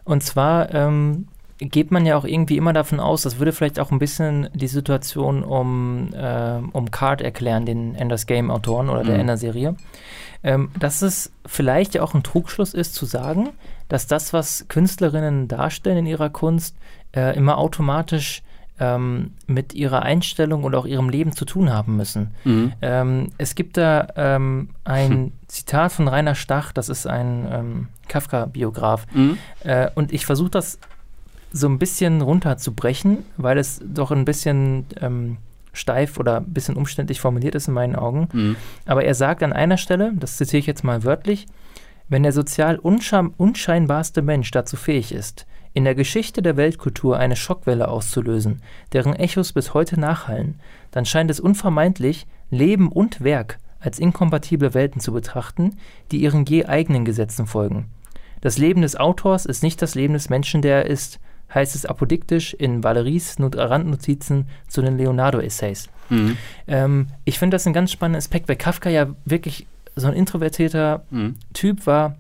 Und 0.05 0.23
zwar 0.23 0.75
ähm, 0.75 1.29
geht 1.59 1.91
man 1.91 2.05
ja 2.05 2.17
auch 2.17 2.25
irgendwie 2.25 2.57
immer 2.57 2.73
davon 2.73 3.01
aus, 3.01 3.23
das 3.23 3.39
würde 3.39 3.53
vielleicht 3.53 3.81
auch 3.81 3.91
ein 3.91 3.99
bisschen 3.99 4.49
die 4.55 4.69
Situation 4.69 5.43
um, 5.43 6.13
äh, 6.13 6.59
um 6.73 6.91
Card 6.91 7.23
erklären, 7.23 7.65
den 7.65 7.95
Enders 7.95 8.27
Game 8.27 8.51
Autoren 8.51 8.91
oder 8.91 9.05
der 9.05 9.15
Mhm. 9.15 9.21
Ender-Serie, 9.21 9.77
ähm, 10.43 10.71
dass 10.79 11.03
es 11.03 11.33
vielleicht 11.47 11.95
ja 11.95 12.03
auch 12.03 12.15
ein 12.15 12.23
Trugschluss 12.23 12.75
ist 12.75 12.95
zu 12.95 13.07
sagen, 13.07 13.51
dass 13.89 14.07
das, 14.07 14.33
was 14.33 14.67
Künstlerinnen 14.69 15.49
darstellen 15.49 15.99
in 15.99 16.07
ihrer 16.07 16.29
Kunst, 16.29 16.77
äh, 17.15 17.37
immer 17.37 17.57
automatisch 17.59 18.43
ähm, 18.79 19.33
mit 19.47 19.75
ihrer 19.75 20.03
Einstellung 20.03 20.65
und 20.65 20.75
auch 20.75 20.87
ihrem 20.87 21.09
Leben 21.09 21.33
zu 21.33 21.45
tun 21.45 21.73
haben 21.73 21.97
müssen. 21.97 22.35
Mhm. 22.45 22.73
Ähm, 22.83 23.29
es 23.39 23.55
gibt 23.55 23.77
da 23.77 24.09
ähm, 24.17 24.71
ein 24.85 25.33
Zitat 25.49 25.93
von 25.93 26.09
Rainer 26.09 26.35
Stach, 26.35 26.73
das 26.73 26.89
ist 26.89 27.07
ein 27.07 27.49
ähm, 27.51 27.89
Kafka-Biograf. 28.09 29.07
Mhm. 29.13 29.39
Äh, 29.65 29.91
und 29.95 30.13
ich 30.13 30.27
versuche 30.27 30.51
das 30.51 30.79
so 31.53 31.69
ein 31.69 31.79
bisschen 31.79 32.21
runterzubrechen, 32.21 33.19
weil 33.37 33.59
es 33.59 33.81
doch 33.83 34.11
ein 34.11 34.25
bisschen 34.25 34.87
ähm, 35.01 35.39
steif 35.73 36.19
oder 36.19 36.39
ein 36.39 36.53
bisschen 36.53 36.77
umständlich 36.77 37.21
formuliert 37.21 37.55
ist 37.55 37.69
in 37.69 37.75
meinen 37.75 37.97
Augen. 37.97 38.29
Mhm. 38.33 38.57
Aber 38.85 39.05
er 39.05 39.15
sagt 39.15 39.43
an 39.43 39.53
einer 39.53 39.77
Stelle, 39.77 40.13
das 40.17 40.37
zitiere 40.37 40.59
ich 40.59 40.67
jetzt 40.67 40.85
mal 40.85 41.05
wörtlich, 41.05 41.47
wenn 42.09 42.23
der 42.23 42.33
sozial 42.33 42.79
unscheinbarste 42.79 44.23
Mensch 44.23 44.51
dazu 44.51 44.77
fähig 44.77 45.13
ist, 45.13 45.47
in 45.77 45.85
der 45.85 45.95
Geschichte 45.95 46.41
der 46.41 46.57
Weltkultur 46.57 47.19
eine 47.19 47.37
Schockwelle 47.37 47.89
auszulösen, 47.89 48.63
deren 48.95 49.15
Echos 49.15 49.53
bis 49.53 49.75
heute 49.75 50.01
nachhallen, 50.01 50.59
dann 50.91 51.05
scheint 51.05 51.31
es 51.31 51.39
unvermeidlich, 51.39 52.27
Leben 52.51 52.89
und 52.91 53.23
Werk 53.23 53.59
als 53.79 53.99
inkompatible 53.99 54.73
Welten 54.73 55.03
zu 55.03 55.13
betrachten, 55.13 55.77
die 56.11 56.17
ihren 56.23 56.47
je 56.47 56.65
eigenen 56.65 57.05
Gesetzen 57.05 57.47
folgen. 57.47 57.91
Das 58.41 58.57
Leben 58.57 58.81
des 58.81 58.97
Autors 58.97 59.45
ist 59.45 59.63
nicht 59.63 59.83
das 59.83 59.95
Leben 59.95 60.15
des 60.15 60.31
Menschen, 60.31 60.63
der 60.63 60.85
er 60.85 60.87
ist, 60.87 61.21
heißt 61.55 61.75
es 61.75 61.85
apodiktisch 61.85 62.55
in 62.55 62.83
Valeries 62.83 63.39
Not- 63.39 63.57
Randnotizen 63.59 64.49
zu 64.69 64.81
den 64.81 64.97
Leonardo-Essays. 64.97 65.91
Mhm. 66.09 66.39
Ähm, 66.69 67.09
ich 67.27 67.39
finde 67.39 67.55
das 67.55 67.67
einen 67.67 67.75
ganz 67.75 67.93
spannenden 67.93 68.19
Aspekt, 68.21 68.49
weil 68.49 68.57
Kafka 68.57 68.89
ja 68.89 69.09
wirklich 69.27 69.67
so 69.95 70.07
ein 70.07 70.15
introvertierter 70.15 71.05
Mhm. 71.11 71.35
Typ 71.53 71.87
war. 71.87 72.17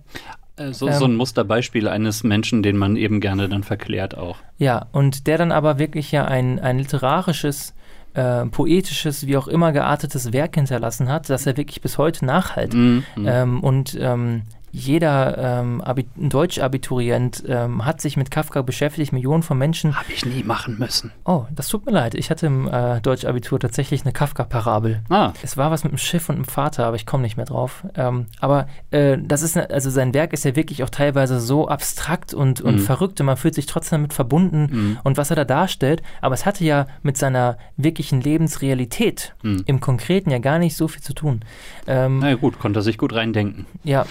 Äh, 0.57 0.73
So, 0.73 0.89
Ähm. 0.89 0.95
so 0.95 1.05
ein 1.05 1.15
Musterbeispiel 1.17 1.89
eines 1.89 2.25
Menschen, 2.25 2.63
den 2.63 2.77
man 2.77 2.97
eben 2.97 3.21
gerne 3.21 3.49
dann 3.49 3.63
verklärt 3.63 4.17
auch. 4.17 4.39
Ja, 4.59 4.87
und 4.93 5.27
der 5.27 5.39
dann 5.39 5.53
aber 5.53 5.79
wirklich 5.79 6.13
ja 6.13 6.25
ein, 6.25 6.59
ein 6.59 6.79
literarisches, 6.79 7.75
äh, 8.15 8.47
poetisches, 8.47 9.27
wie 9.27 9.37
auch 9.37 9.49
immer 9.49 9.73
geartetes 9.73 10.33
Werk 10.33 10.55
hinterlassen 10.55 11.09
hat, 11.11 11.29
das 11.29 11.47
er 11.47 11.57
wirklich 11.57 11.83
bis 11.83 11.99
heute 11.99 12.25
nachhalt. 12.25 12.73
Mhm. 12.73 13.05
Mhm. 13.17 13.27
Ähm, 13.29 13.61
und 13.61 13.97
ähm, 14.01 14.43
jeder 14.77 15.39
ähm, 15.61 15.81
Abi 15.81 16.07
Deutsch-Abiturient 16.17 17.45
ähm, 17.49 17.85
hat 17.85 18.01
sich 18.01 18.17
mit 18.17 18.31
Kafka 18.31 18.63
beschäftigt, 18.63 19.13
Millionen 19.13 19.43
von 19.43 19.57
Menschen. 19.59 19.97
Habe 19.99 20.13
ich 20.13 20.25
nie 20.25 20.43
machen 20.43 20.79
müssen. 20.79 21.13
Oh, 21.25 21.45
das 21.51 21.69
tut 21.69 21.87
mir 21.87 21.93
leid. 21.93 22.15
Ich 22.15 22.31
hatte 22.31 22.47
im 22.47 22.69
äh, 22.69 23.01
Deutsch-Abitur 23.01 23.59
tatsächlich 23.61 24.03
eine 24.03 24.13
Kafka-Parabel. 24.13 25.03
Ah, 25.09 25.33
Es 25.43 25.57
war 25.57 25.71
was 25.71 25.85
mit 25.85 25.93
dem 25.93 25.99
Schiff 25.99 26.29
und 26.29 26.37
dem 26.37 26.45
Vater, 26.45 26.87
aber 26.87 26.97
ich 26.97 27.07
komme 27.07 27.23
nicht 27.23 27.37
mehr 27.37 27.47
drauf. 27.47 27.85
Ähm, 27.95 28.27
aber 28.41 28.67
äh, 28.91 29.17
das 29.21 29.43
ist, 29.43 29.57
ne- 29.57 29.69
also 29.71 29.91
sein 29.91 30.13
Werk 30.15 30.33
ist 30.33 30.45
ja 30.45 30.57
wirklich 30.57 30.83
auch 30.83 30.91
teilweise 30.91 31.41
so 31.41 31.69
abstrakt 31.69 32.35
und, 32.35 32.61
und 32.61 32.75
Mhm. 32.77 32.79
verrückt 32.81 33.19
und 33.21 33.27
man 33.27 33.37
fühlt 33.37 33.55
sich 33.55 33.67
trotzdem 33.67 34.01
damit 34.01 34.13
verbunden 34.13 34.69
Mhm. 34.71 34.99
und 35.05 35.17
was 35.17 35.31
er 35.31 35.37
da 35.37 35.45
darstellt. 35.45 36.03
Aber 36.21 36.35
es 36.35 36.45
hatte 36.47 36.65
ja 36.65 36.87
mit 37.03 37.17
seiner 37.17 37.57
wirklichen 37.77 38.21
Lebensrealität 38.21 39.35
Mhm. 39.43 39.63
im 39.67 39.81
Konkreten 39.81 40.31
ja 40.31 40.39
gar 40.39 40.59
nicht 40.59 40.77
so 40.77 40.89
viel 40.89 41.03
zu 41.03 41.15
tun. 41.15 41.41
Ähm, 41.87 42.19
na 42.21 42.29
ja, 42.31 42.35
gut, 42.35 42.59
konnte 42.59 42.81
er 42.81 42.83
sich 42.83 42.99
gut 42.99 43.15
reindenken. 43.15 43.67
ja, 43.85 44.05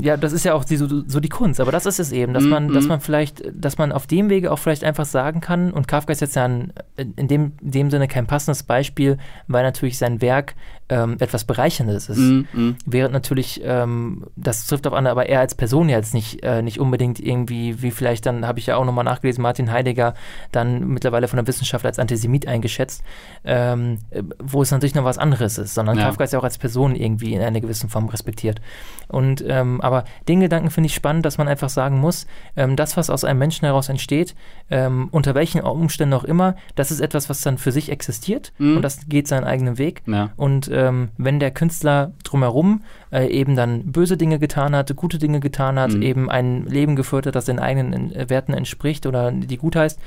ja, 0.00 0.11
das 0.16 0.32
ist 0.32 0.44
ja 0.44 0.54
auch 0.54 0.64
die, 0.64 0.76
so, 0.76 0.86
so 1.06 1.20
die 1.20 1.28
Kunst, 1.28 1.60
aber 1.60 1.72
das 1.72 1.86
ist 1.86 1.98
es 1.98 2.12
eben, 2.12 2.32
dass 2.32 2.42
Mm, 2.42 2.48
man, 2.48 2.68
dass 2.68 2.84
mm. 2.84 2.88
man 2.88 3.00
vielleicht, 3.00 3.42
dass 3.54 3.78
man 3.78 3.92
auf 3.92 4.06
dem 4.06 4.28
Wege 4.28 4.50
auch 4.50 4.58
vielleicht 4.58 4.84
einfach 4.84 5.06
sagen 5.06 5.40
kann, 5.40 5.72
und 5.72 5.88
Kafka 5.88 6.12
ist 6.12 6.20
jetzt 6.20 6.36
ja 6.36 6.44
ein, 6.44 6.72
in 6.96 7.28
dem, 7.28 7.52
dem 7.60 7.90
Sinne 7.90 8.08
kein 8.08 8.26
passendes 8.26 8.62
Beispiel, 8.62 9.18
weil 9.48 9.62
natürlich 9.62 9.98
sein 9.98 10.20
Werk 10.20 10.54
ähm, 10.88 11.16
etwas 11.20 11.44
Bereicherndes 11.44 12.08
ist. 12.08 12.18
Mhm. 12.18 12.46
Mhm. 12.52 12.76
Während 12.86 13.12
natürlich, 13.12 13.60
ähm, 13.64 14.26
das 14.36 14.66
trifft 14.66 14.86
auf 14.86 14.92
andere, 14.92 15.12
aber 15.12 15.26
er 15.28 15.40
als 15.40 15.54
Person 15.54 15.88
ja 15.88 15.96
jetzt 15.96 16.14
nicht, 16.14 16.42
äh, 16.42 16.62
nicht 16.62 16.80
unbedingt 16.80 17.20
irgendwie, 17.20 17.82
wie 17.82 17.90
vielleicht 17.90 18.26
dann, 18.26 18.46
habe 18.46 18.58
ich 18.58 18.66
ja 18.66 18.76
auch 18.76 18.84
nochmal 18.84 19.04
nachgelesen, 19.04 19.42
Martin 19.42 19.72
Heidegger 19.72 20.14
dann 20.50 20.88
mittlerweile 20.88 21.28
von 21.28 21.36
der 21.36 21.46
Wissenschaft 21.46 21.86
als 21.86 21.98
Antisemit 21.98 22.46
eingeschätzt, 22.46 23.02
ähm, 23.44 23.98
äh, 24.10 24.22
wo 24.38 24.62
es 24.62 24.70
natürlich 24.70 24.94
noch 24.94 25.04
was 25.04 25.18
anderes 25.18 25.58
ist, 25.58 25.74
sondern 25.74 25.98
Ja. 25.98 26.04
Kafka 26.04 26.24
ist 26.24 26.32
ja 26.32 26.38
auch 26.38 26.44
als 26.44 26.58
Person 26.58 26.94
irgendwie 26.94 27.34
in 27.34 27.42
einer 27.42 27.60
gewissen 27.60 27.88
Form 27.88 28.08
respektiert. 28.08 28.60
Und, 29.08 29.44
ähm, 29.46 29.80
aber 29.80 30.04
den 30.28 30.40
Gedanken 30.40 30.70
finde 30.70 30.86
ich 30.86 30.94
spannend, 30.94 31.24
dass 31.26 31.38
man 31.38 31.48
einfach 31.48 31.68
sagen 31.68 32.00
muss, 32.00 32.26
ähm, 32.56 32.76
das, 32.76 32.96
was 32.96 33.10
aus 33.10 33.24
einem 33.24 33.38
Menschen 33.38 33.66
heraus 33.66 33.88
entsteht, 33.88 34.34
ähm, 34.70 35.08
unter 35.10 35.34
welchen 35.34 35.60
Umständen 35.60 36.14
auch 36.14 36.24
immer, 36.24 36.56
das 36.74 36.90
ist 36.90 37.00
etwas, 37.00 37.28
was 37.28 37.42
dann 37.42 37.58
für 37.58 37.72
sich 37.72 37.90
existiert 37.90 38.52
mhm. 38.58 38.76
und 38.76 38.82
das 38.82 39.08
geht 39.08 39.28
seinen 39.28 39.44
eigenen 39.44 39.78
Weg. 39.78 40.02
Ja. 40.06 40.30
Und 40.36 40.68
ähm, 40.72 41.10
wenn 41.16 41.38
der 41.38 41.50
Künstler 41.50 42.12
drumherum 42.24 42.82
äh, 43.12 43.26
eben 43.28 43.56
dann 43.56 43.92
böse 43.92 44.16
Dinge 44.16 44.38
getan 44.38 44.74
hat, 44.74 44.94
gute 44.96 45.18
Dinge 45.18 45.40
getan 45.40 45.78
hat, 45.78 45.92
mhm. 45.92 46.02
eben 46.02 46.30
ein 46.30 46.66
Leben 46.66 46.96
geführt 46.96 47.26
hat, 47.26 47.34
das 47.34 47.44
den 47.44 47.58
eigenen 47.58 48.12
äh, 48.12 48.28
Werten 48.28 48.54
entspricht 48.54 49.06
oder 49.06 49.30
die 49.30 49.58
gut 49.58 49.76
heißt, 49.76 50.00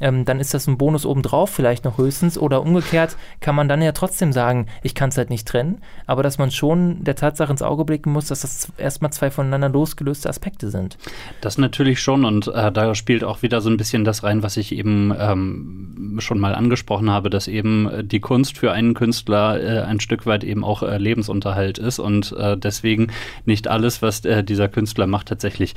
ähm, 0.00 0.24
dann 0.24 0.40
ist 0.40 0.54
das 0.54 0.66
ein 0.66 0.78
Bonus 0.78 1.06
obendrauf 1.06 1.50
vielleicht 1.50 1.84
noch 1.84 1.98
höchstens. 1.98 2.38
Oder 2.38 2.62
umgekehrt 2.62 3.16
kann 3.40 3.54
man 3.54 3.68
dann 3.68 3.82
ja 3.82 3.92
trotzdem 3.92 4.32
sagen, 4.32 4.66
ich 4.82 4.94
kann 4.94 5.10
es 5.10 5.16
halt 5.16 5.30
nicht 5.30 5.46
trennen, 5.46 5.80
aber 6.06 6.22
dass 6.22 6.38
man 6.38 6.50
schon 6.50 7.04
der 7.04 7.14
Tatsache 7.14 7.52
ins 7.52 7.62
Auge 7.62 7.84
blicken 7.84 8.12
muss, 8.12 8.26
dass 8.26 8.40
das 8.40 8.72
erstmal 8.78 9.12
zwei 9.12 9.30
voneinander 9.30 9.68
losgelöste 9.68 10.28
Aspekte 10.28 10.70
sind. 10.70 10.98
Das 11.40 11.58
natürlich 11.58 12.00
schon 12.00 12.24
und 12.24 12.48
äh, 12.48 12.72
da 12.72 12.94
spielt 12.94 13.24
auch 13.24 13.42
wieder 13.42 13.60
so 13.60 13.70
ein 13.70 13.76
bisschen 13.76 14.04
das 14.04 14.22
rein, 14.22 14.42
was 14.42 14.56
ich 14.56 14.72
eben 14.72 15.14
ähm, 15.18 16.16
schon 16.18 16.38
mal 16.38 16.54
angesprochen 16.54 17.10
habe, 17.10 17.30
dass 17.30 17.48
eben 17.48 17.88
äh, 17.88 18.04
die 18.04 18.20
Kunst 18.20 18.58
für 18.58 18.72
einen 18.72 18.94
Künstler 18.94 19.62
äh, 19.62 19.82
ein 19.82 20.00
Stück 20.00 20.26
weit 20.26 20.44
eben 20.44 20.64
auch 20.64 20.82
äh, 20.82 20.98
Lebensunterhalt 20.98 21.78
ist 21.78 21.98
und 21.98 22.32
äh, 22.32 22.56
deswegen 22.56 23.08
nicht 23.44 23.68
alles, 23.68 24.02
was 24.02 24.24
äh, 24.24 24.42
dieser 24.42 24.68
Künstler 24.68 25.06
macht, 25.06 25.28
tatsächlich 25.28 25.74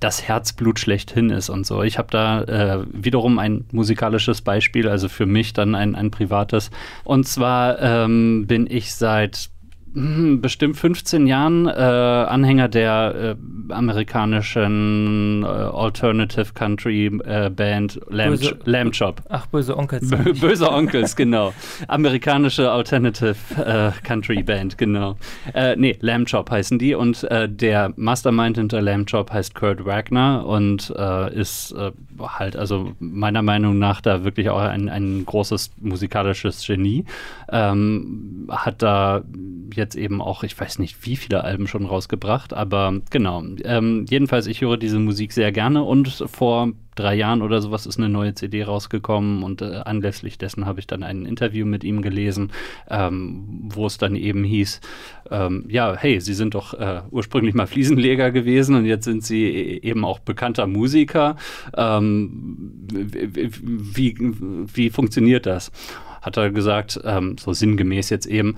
das 0.00 0.22
Herzblut 0.22 0.78
schlechthin 0.78 1.30
ist 1.30 1.48
und 1.48 1.66
so. 1.66 1.82
Ich 1.82 1.98
habe 1.98 2.08
da 2.10 2.84
wiederum 2.92 3.38
ein 3.38 3.59
musikalisches 3.72 4.42
Beispiel, 4.42 4.88
also 4.88 5.08
für 5.08 5.26
mich 5.26 5.52
dann 5.52 5.74
ein, 5.74 5.94
ein 5.94 6.10
privates. 6.10 6.70
Und 7.04 7.26
zwar 7.26 7.80
ähm, 7.80 8.46
bin 8.46 8.66
ich 8.68 8.94
seit 8.94 9.50
bestimmt 9.92 10.76
15 10.76 11.26
Jahren 11.26 11.66
äh, 11.66 11.70
Anhänger 11.70 12.68
der 12.68 13.36
äh, 13.36 13.72
amerikanischen 13.72 15.42
äh, 15.42 15.46
Alternative 15.46 16.52
Country 16.54 17.06
äh, 17.06 17.50
Band 17.50 18.00
Lamb, 18.08 18.38
böse, 18.38 18.58
Lamb 18.64 18.94
Chop. 18.96 19.22
Ach, 19.28 19.46
böse 19.46 19.76
Onkels. 19.76 20.10
böse 20.40 20.70
Onkels, 20.70 21.16
genau. 21.16 21.52
Amerikanische 21.88 22.70
Alternative 22.70 23.34
äh, 23.56 23.90
Country 24.06 24.42
Band, 24.42 24.78
genau. 24.78 25.16
Äh, 25.54 25.74
nee, 25.76 25.96
Lamb 26.00 26.28
Chop 26.30 26.50
heißen 26.50 26.78
die 26.78 26.94
und 26.94 27.24
äh, 27.24 27.48
der 27.48 27.92
Mastermind 27.96 28.58
hinter 28.58 28.80
Lamb 28.80 29.10
Chop 29.10 29.32
heißt 29.32 29.54
Kurt 29.54 29.84
Wagner 29.84 30.46
und 30.46 30.90
ist 30.90 31.74
halt 32.20 32.56
also 32.56 32.92
meiner 32.98 33.42
Meinung 33.42 33.78
nach 33.78 34.00
da 34.00 34.24
wirklich 34.24 34.50
auch 34.50 34.60
ein, 34.60 34.88
ein 34.88 35.24
großes 35.24 35.72
musikalisches 35.80 36.66
Genie. 36.66 37.04
Ähm, 37.50 38.48
hat 38.48 38.82
da 38.82 39.22
jetzt 39.74 39.96
eben 39.96 40.20
auch, 40.20 40.42
ich 40.42 40.58
weiß 40.58 40.78
nicht, 40.78 41.06
wie 41.06 41.16
viele 41.16 41.44
Alben 41.44 41.66
schon 41.66 41.86
rausgebracht, 41.86 42.52
aber 42.52 43.00
genau. 43.10 43.42
Ähm, 43.64 44.06
jedenfalls, 44.08 44.46
ich 44.46 44.60
höre 44.60 44.76
diese 44.76 44.98
Musik 44.98 45.32
sehr 45.32 45.52
gerne 45.52 45.82
und 45.82 46.08
vor 46.08 46.72
drei 46.96 47.14
Jahren 47.14 47.40
oder 47.42 47.62
sowas 47.62 47.86
ist 47.86 47.98
eine 47.98 48.08
neue 48.08 48.34
CD 48.34 48.64
rausgekommen 48.64 49.42
und 49.42 49.62
äh, 49.62 49.80
anlässlich 49.84 50.38
dessen 50.38 50.66
habe 50.66 50.80
ich 50.80 50.86
dann 50.86 51.02
ein 51.02 51.24
Interview 51.24 51.64
mit 51.64 51.84
ihm 51.84 52.02
gelesen, 52.02 52.52
ähm, 52.88 53.68
wo 53.72 53.86
es 53.86 53.96
dann 53.96 54.16
eben 54.16 54.44
hieß, 54.44 54.80
ähm, 55.30 55.64
ja, 55.68 55.96
hey, 55.96 56.20
Sie 56.20 56.34
sind 56.34 56.54
doch 56.54 56.74
äh, 56.74 57.02
ursprünglich 57.10 57.54
mal 57.54 57.66
Fliesenleger 57.66 58.30
gewesen 58.32 58.76
und 58.76 58.84
jetzt 58.84 59.04
sind 59.04 59.24
Sie 59.24 59.44
e-, 59.44 59.78
eben 59.78 60.04
auch 60.04 60.18
bekannter 60.18 60.66
Musiker. 60.66 61.36
Ähm, 61.76 62.86
wie, 62.92 64.16
wie 64.74 64.90
funktioniert 64.90 65.46
das? 65.46 65.70
Hat 66.22 66.36
er 66.36 66.50
gesagt, 66.50 67.00
ähm, 67.04 67.36
so 67.38 67.52
sinngemäß 67.52 68.10
jetzt 68.10 68.26
eben, 68.26 68.56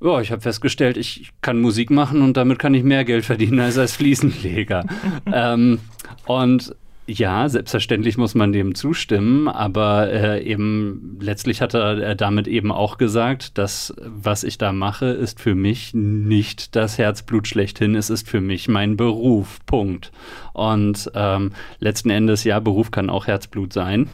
ja, 0.00 0.20
ich 0.20 0.32
habe 0.32 0.42
festgestellt, 0.42 0.96
ich 0.96 1.32
kann 1.42 1.60
Musik 1.60 1.90
machen 1.90 2.22
und 2.22 2.36
damit 2.36 2.58
kann 2.58 2.74
ich 2.74 2.82
mehr 2.82 3.04
Geld 3.04 3.24
verdienen 3.24 3.60
als 3.60 3.78
als 3.78 3.94
Fliesenleger. 3.94 4.84
ähm, 5.32 5.78
und 6.26 6.74
ja, 7.06 7.48
selbstverständlich 7.48 8.16
muss 8.16 8.36
man 8.36 8.52
dem 8.52 8.76
zustimmen, 8.76 9.48
aber 9.48 10.12
äh, 10.12 10.44
eben 10.44 11.18
letztlich 11.20 11.60
hat 11.60 11.74
er 11.74 11.98
äh, 11.98 12.16
damit 12.16 12.46
eben 12.46 12.70
auch 12.70 12.96
gesagt, 12.96 13.58
dass 13.58 13.92
was 13.98 14.44
ich 14.44 14.56
da 14.56 14.72
mache, 14.72 15.06
ist 15.06 15.40
für 15.40 15.56
mich 15.56 15.94
nicht 15.94 16.76
das 16.76 16.98
Herzblut 16.98 17.48
schlechthin, 17.48 17.96
es 17.96 18.08
ist 18.08 18.28
für 18.28 18.40
mich 18.40 18.68
mein 18.68 18.96
Beruf. 18.96 19.58
Punkt. 19.66 20.12
Und 20.52 21.10
ähm, 21.14 21.52
letzten 21.80 22.10
Endes, 22.10 22.44
ja, 22.44 22.60
Beruf 22.60 22.92
kann 22.92 23.10
auch 23.10 23.26
Herzblut 23.26 23.72
sein. 23.72 24.08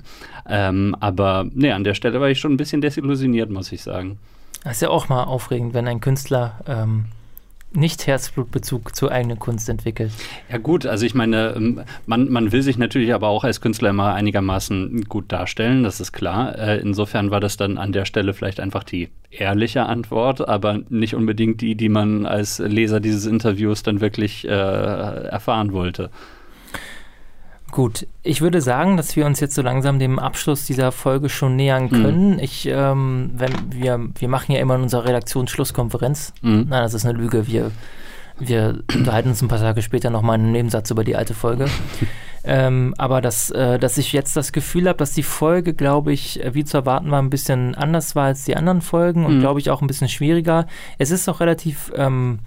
Ähm, 0.48 0.96
aber 1.00 1.46
nee, 1.52 1.72
an 1.72 1.84
der 1.84 1.94
Stelle 1.94 2.20
war 2.20 2.28
ich 2.28 2.40
schon 2.40 2.52
ein 2.52 2.56
bisschen 2.56 2.80
desillusioniert, 2.80 3.50
muss 3.50 3.72
ich 3.72 3.82
sagen. 3.82 4.18
Das 4.64 4.74
ist 4.74 4.82
ja 4.82 4.90
auch 4.90 5.08
mal 5.08 5.24
aufregend, 5.24 5.74
wenn 5.74 5.86
ein 5.86 6.00
Künstler 6.00 6.60
ähm, 6.66 7.06
nicht 7.72 8.06
Herzblutbezug 8.06 8.96
zur 8.96 9.12
eigenen 9.12 9.38
Kunst 9.38 9.68
entwickelt. 9.68 10.12
Ja 10.50 10.58
gut, 10.58 10.86
also 10.86 11.04
ich 11.04 11.14
meine, 11.14 11.54
ähm, 11.54 11.82
man, 12.06 12.30
man 12.30 12.50
will 12.50 12.62
sich 12.62 12.78
natürlich 12.78 13.12
aber 13.12 13.28
auch 13.28 13.44
als 13.44 13.60
Künstler 13.60 13.90
immer 13.90 14.14
einigermaßen 14.14 15.04
gut 15.04 15.30
darstellen, 15.30 15.82
das 15.82 16.00
ist 16.00 16.12
klar. 16.12 16.58
Äh, 16.58 16.78
insofern 16.78 17.30
war 17.30 17.40
das 17.40 17.56
dann 17.56 17.76
an 17.76 17.92
der 17.92 18.06
Stelle 18.06 18.32
vielleicht 18.32 18.60
einfach 18.60 18.84
die 18.84 19.10
ehrliche 19.30 19.84
Antwort, 19.84 20.48
aber 20.48 20.80
nicht 20.88 21.14
unbedingt 21.14 21.60
die, 21.60 21.74
die 21.74 21.90
man 21.90 22.24
als 22.24 22.58
Leser 22.58 23.00
dieses 23.00 23.26
Interviews 23.26 23.82
dann 23.82 24.00
wirklich 24.00 24.46
äh, 24.46 24.50
erfahren 24.50 25.72
wollte. 25.72 26.10
Gut, 27.78 28.08
ich 28.24 28.40
würde 28.40 28.60
sagen, 28.60 28.96
dass 28.96 29.14
wir 29.14 29.24
uns 29.24 29.38
jetzt 29.38 29.54
so 29.54 29.62
langsam 29.62 30.00
dem 30.00 30.18
Abschluss 30.18 30.66
dieser 30.66 30.90
Folge 30.90 31.28
schon 31.28 31.54
nähern 31.54 31.84
mhm. 31.84 31.90
können. 31.90 32.30
Mhm. 32.32 32.38
Ich, 32.40 32.66
ähm, 32.66 33.30
wenn 33.36 33.52
wir, 33.70 34.00
wir 34.18 34.28
machen 34.28 34.50
ja 34.50 34.58
immer 34.58 34.74
in 34.74 34.82
unserer 34.82 35.04
Redaktionsschlusskonferenz. 35.04 36.32
Mhm. 36.42 36.66
Nein, 36.70 36.82
das 36.82 36.92
ist 36.92 37.06
eine 37.06 37.16
Lüge. 37.16 37.46
Wir, 37.46 37.70
wir 38.40 38.80
unterhalten 38.92 39.28
uns 39.28 39.42
ein 39.42 39.46
paar 39.46 39.60
Tage 39.60 39.82
später 39.82 40.10
nochmal 40.10 40.34
einen 40.34 40.50
Nebensatz 40.50 40.90
über 40.90 41.04
die 41.04 41.14
alte 41.14 41.34
Folge. 41.34 41.66
ähm, 42.42 42.96
aber 42.98 43.20
dass, 43.20 43.50
äh, 43.50 43.78
dass 43.78 43.96
ich 43.96 44.12
jetzt 44.12 44.36
das 44.36 44.50
Gefühl 44.50 44.88
habe, 44.88 44.98
dass 44.98 45.12
die 45.12 45.22
Folge, 45.22 45.72
glaube 45.72 46.12
ich, 46.12 46.40
wie 46.50 46.64
zu 46.64 46.78
erwarten 46.78 47.12
war, 47.12 47.22
ein 47.22 47.30
bisschen 47.30 47.76
anders 47.76 48.16
war 48.16 48.24
als 48.24 48.42
die 48.42 48.56
anderen 48.56 48.80
Folgen 48.80 49.24
und, 49.24 49.36
mhm. 49.36 49.40
glaube 49.40 49.60
ich, 49.60 49.70
auch 49.70 49.82
ein 49.82 49.86
bisschen 49.86 50.08
schwieriger. 50.08 50.66
Es 50.98 51.12
ist 51.12 51.28
auch 51.28 51.38
relativ. 51.38 51.92
Ähm, 51.94 52.40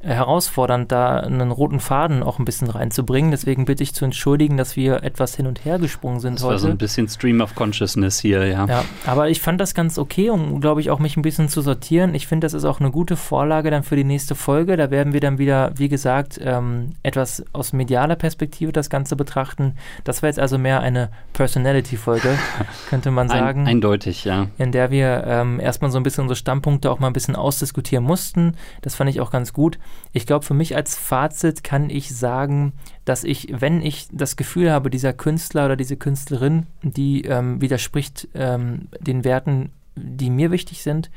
herausfordernd, 0.00 0.92
da 0.92 1.18
einen 1.18 1.50
roten 1.50 1.80
Faden 1.80 2.22
auch 2.22 2.38
ein 2.38 2.44
bisschen 2.44 2.70
reinzubringen. 2.70 3.32
Deswegen 3.32 3.64
bitte 3.64 3.82
ich 3.82 3.94
zu 3.94 4.04
entschuldigen, 4.04 4.56
dass 4.56 4.76
wir 4.76 5.02
etwas 5.02 5.34
hin 5.34 5.46
und 5.46 5.64
her 5.64 5.78
gesprungen 5.78 6.20
sind 6.20 6.34
das 6.34 6.44
heute. 6.44 6.54
Das 6.54 6.62
war 6.62 6.68
so 6.68 6.72
ein 6.72 6.78
bisschen 6.78 7.08
Stream 7.08 7.40
of 7.40 7.56
Consciousness 7.56 8.20
hier, 8.20 8.46
ja. 8.46 8.66
Ja, 8.66 8.84
aber 9.06 9.28
ich 9.28 9.40
fand 9.40 9.60
das 9.60 9.74
ganz 9.74 9.98
okay, 9.98 10.30
um, 10.30 10.60
glaube 10.60 10.80
ich, 10.80 10.90
auch 10.90 11.00
mich 11.00 11.16
ein 11.16 11.22
bisschen 11.22 11.48
zu 11.48 11.62
sortieren. 11.62 12.14
Ich 12.14 12.28
finde, 12.28 12.44
das 12.44 12.54
ist 12.54 12.64
auch 12.64 12.78
eine 12.78 12.92
gute 12.92 13.16
Vorlage 13.16 13.70
dann 13.70 13.82
für 13.82 13.96
die 13.96 14.04
nächste 14.04 14.36
Folge. 14.36 14.76
Da 14.76 14.92
werden 14.92 15.12
wir 15.12 15.20
dann 15.20 15.38
wieder, 15.38 15.72
wie 15.76 15.88
gesagt, 15.88 16.38
ähm, 16.42 16.90
etwas 17.02 17.44
aus 17.52 17.72
medialer 17.72 18.16
Perspektive 18.16 18.70
das 18.70 18.90
Ganze 18.90 19.16
betrachten. 19.16 19.74
Das 20.04 20.22
war 20.22 20.28
jetzt 20.28 20.38
also 20.38 20.58
mehr 20.58 20.80
eine 20.80 21.10
Personality-Folge, 21.32 22.38
könnte 22.88 23.10
man 23.10 23.28
sagen. 23.28 23.62
Ein, 23.62 23.68
eindeutig, 23.68 24.24
ja. 24.24 24.46
In 24.58 24.70
der 24.70 24.92
wir 24.92 25.24
ähm, 25.26 25.58
erstmal 25.58 25.90
so 25.90 25.98
ein 25.98 26.04
bisschen 26.04 26.22
unsere 26.22 26.36
Standpunkte 26.36 26.88
auch 26.88 27.00
mal 27.00 27.08
ein 27.08 27.12
bisschen 27.12 27.34
ausdiskutieren 27.34 28.04
mussten. 28.04 28.54
Das 28.82 28.94
fand 28.94 29.10
ich 29.10 29.20
auch 29.20 29.32
ganz 29.32 29.52
gut. 29.52 29.78
Ich 30.12 30.26
glaube, 30.26 30.44
für 30.44 30.54
mich 30.54 30.74
als 30.74 30.96
Fazit 30.96 31.62
kann 31.62 31.90
ich 31.90 32.16
sagen, 32.16 32.72
dass 33.04 33.24
ich, 33.24 33.48
wenn 33.50 33.82
ich 33.82 34.08
das 34.10 34.36
Gefühl 34.36 34.70
habe, 34.70 34.90
dieser 34.90 35.12
Künstler 35.12 35.66
oder 35.66 35.76
diese 35.76 35.96
Künstlerin, 35.96 36.66
die 36.82 37.22
ähm, 37.22 37.60
widerspricht 37.60 38.28
ähm, 38.34 38.88
den 39.00 39.24
Werten, 39.24 39.70
die 39.96 40.30
mir 40.30 40.50
wichtig 40.50 40.82
sind, 40.82 41.10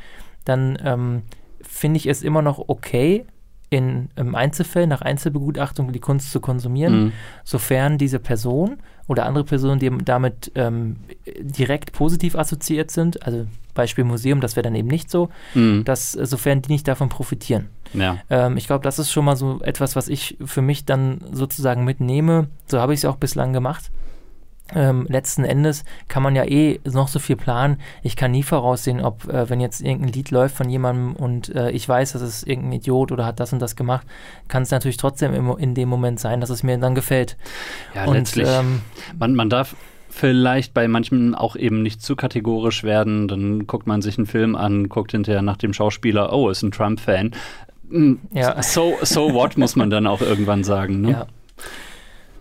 dann 0.46 0.78
ähm, 0.84 1.22
finde 1.62 1.98
ich 1.98 2.08
es 2.08 2.22
immer 2.22 2.42
noch 2.42 2.68
okay, 2.68 3.26
in 3.72 4.10
im 4.18 4.36
Einzelfall 4.36 4.86
nach 4.86 5.02
Einzelbegutachtung 5.02 5.94
die 5.94 6.00
Kunst 6.00 6.32
zu 6.32 6.42
konsumieren, 6.42 7.06
mhm. 7.06 7.12
sofern 7.44 7.98
diese 7.98 8.20
Person 8.20 8.78
oder 9.08 9.26
andere 9.26 9.46
Personen, 9.46 9.80
die 9.80 9.90
damit 10.04 10.52
ähm, 10.56 10.98
direkt 11.40 11.94
positiv 11.94 12.36
assoziiert 12.36 12.92
sind, 12.92 13.26
also 13.26 13.48
Beispiel 13.74 14.04
Museum, 14.04 14.42
das 14.42 14.58
wäre 14.58 14.64
dann 14.64 14.76
eben 14.76 14.90
nicht 14.90 15.10
so, 15.10 15.30
mhm. 15.56 15.86
dass 15.86 16.16
äh, 16.16 16.26
sofern 16.26 16.62
die 16.62 16.72
nicht 16.72 16.88
davon 16.88 17.08
profitieren. 17.08 17.70
Ja. 17.94 18.18
Ähm, 18.30 18.58
ich 18.58 18.68
glaube, 18.68 18.84
das 18.84 19.00
ist 19.00 19.10
schon 19.10 19.24
mal 19.24 19.38
so 19.38 19.62
etwas, 19.62 19.96
was 19.96 20.10
ich 20.10 20.38
für 20.44 20.62
mich 20.62 20.86
dann 20.86 21.20
sozusagen 21.32 21.86
mitnehme. 21.86 22.48
So 22.68 22.80
habe 22.80 22.94
ich 22.94 23.00
es 23.00 23.06
auch 23.06 23.16
bislang 23.16 23.54
gemacht. 23.54 23.90
Ähm, 24.74 25.06
letzten 25.10 25.44
Endes 25.44 25.84
kann 26.08 26.24
man 26.24 26.36
ja 26.36 26.46
eh 26.46 26.80
noch 26.84 27.08
so 27.08 27.20
viel 27.20 27.36
planen. 27.36 27.78
Ich 28.04 28.16
kann 28.16 28.32
nie 28.32 28.44
voraussehen, 28.44 29.02
ob, 29.02 29.28
äh, 29.28 29.50
wenn 29.50 29.60
jetzt 29.60 29.82
irgendein 29.82 30.14
Lied 30.14 30.32
läuft 30.32 30.56
von 30.56 30.70
jemandem 30.70 31.16
und 31.16 31.54
äh, 31.56 31.72
ich 31.72 31.88
weiß, 31.88 32.14
dass 32.14 32.22
es 32.22 32.44
irgendein 32.44 32.74
Idiot 32.74 33.12
oder 33.12 33.26
hat 33.26 33.40
das 33.40 33.54
und 33.54 33.60
das 33.60 33.76
gemacht, 33.76 34.08
kann 34.48 34.64
es 34.64 34.72
natürlich 34.72 34.98
trotzdem 34.98 35.34
im, 35.34 35.58
in 35.58 35.76
dem 35.76 35.90
Moment 35.90 36.20
sein, 36.20 36.42
dass 36.42 36.50
es 36.50 36.64
mir 36.64 36.78
dann 36.78 36.96
gefällt. 36.96 37.38
Ja, 37.96 38.06
und, 38.06 38.16
letztlich. 38.16 38.48
Ähm, 38.50 38.82
man, 39.18 39.36
man 39.36 39.50
darf 39.50 39.76
vielleicht 40.12 40.74
bei 40.74 40.88
manchen 40.88 41.34
auch 41.36 41.56
eben 41.56 41.82
nicht 41.82 42.02
zu 42.02 42.16
kategorisch 42.16 42.84
werden. 42.84 43.28
Dann 43.28 43.66
guckt 43.66 43.88
man 43.88 44.02
sich 44.02 44.18
einen 44.18 44.28
Film 44.28 44.56
an, 44.56 44.90
guckt 44.90 45.12
hinterher 45.12 45.42
nach 45.42 45.58
dem 45.58 45.74
Schauspieler, 45.74 46.34
oh, 46.34 46.50
ist 46.50 46.62
ein 46.64 46.72
Trump-Fan. 46.72 47.32
Hm, 47.90 48.20
ja. 48.34 48.62
So, 48.62 48.98
so 49.02 49.34
what, 49.34 49.58
muss 49.58 49.76
man 49.76 49.90
dann 49.90 50.08
auch 50.08 50.22
irgendwann 50.22 50.64
sagen. 50.64 51.02
Ne? 51.02 51.12
Ja. 51.12 51.28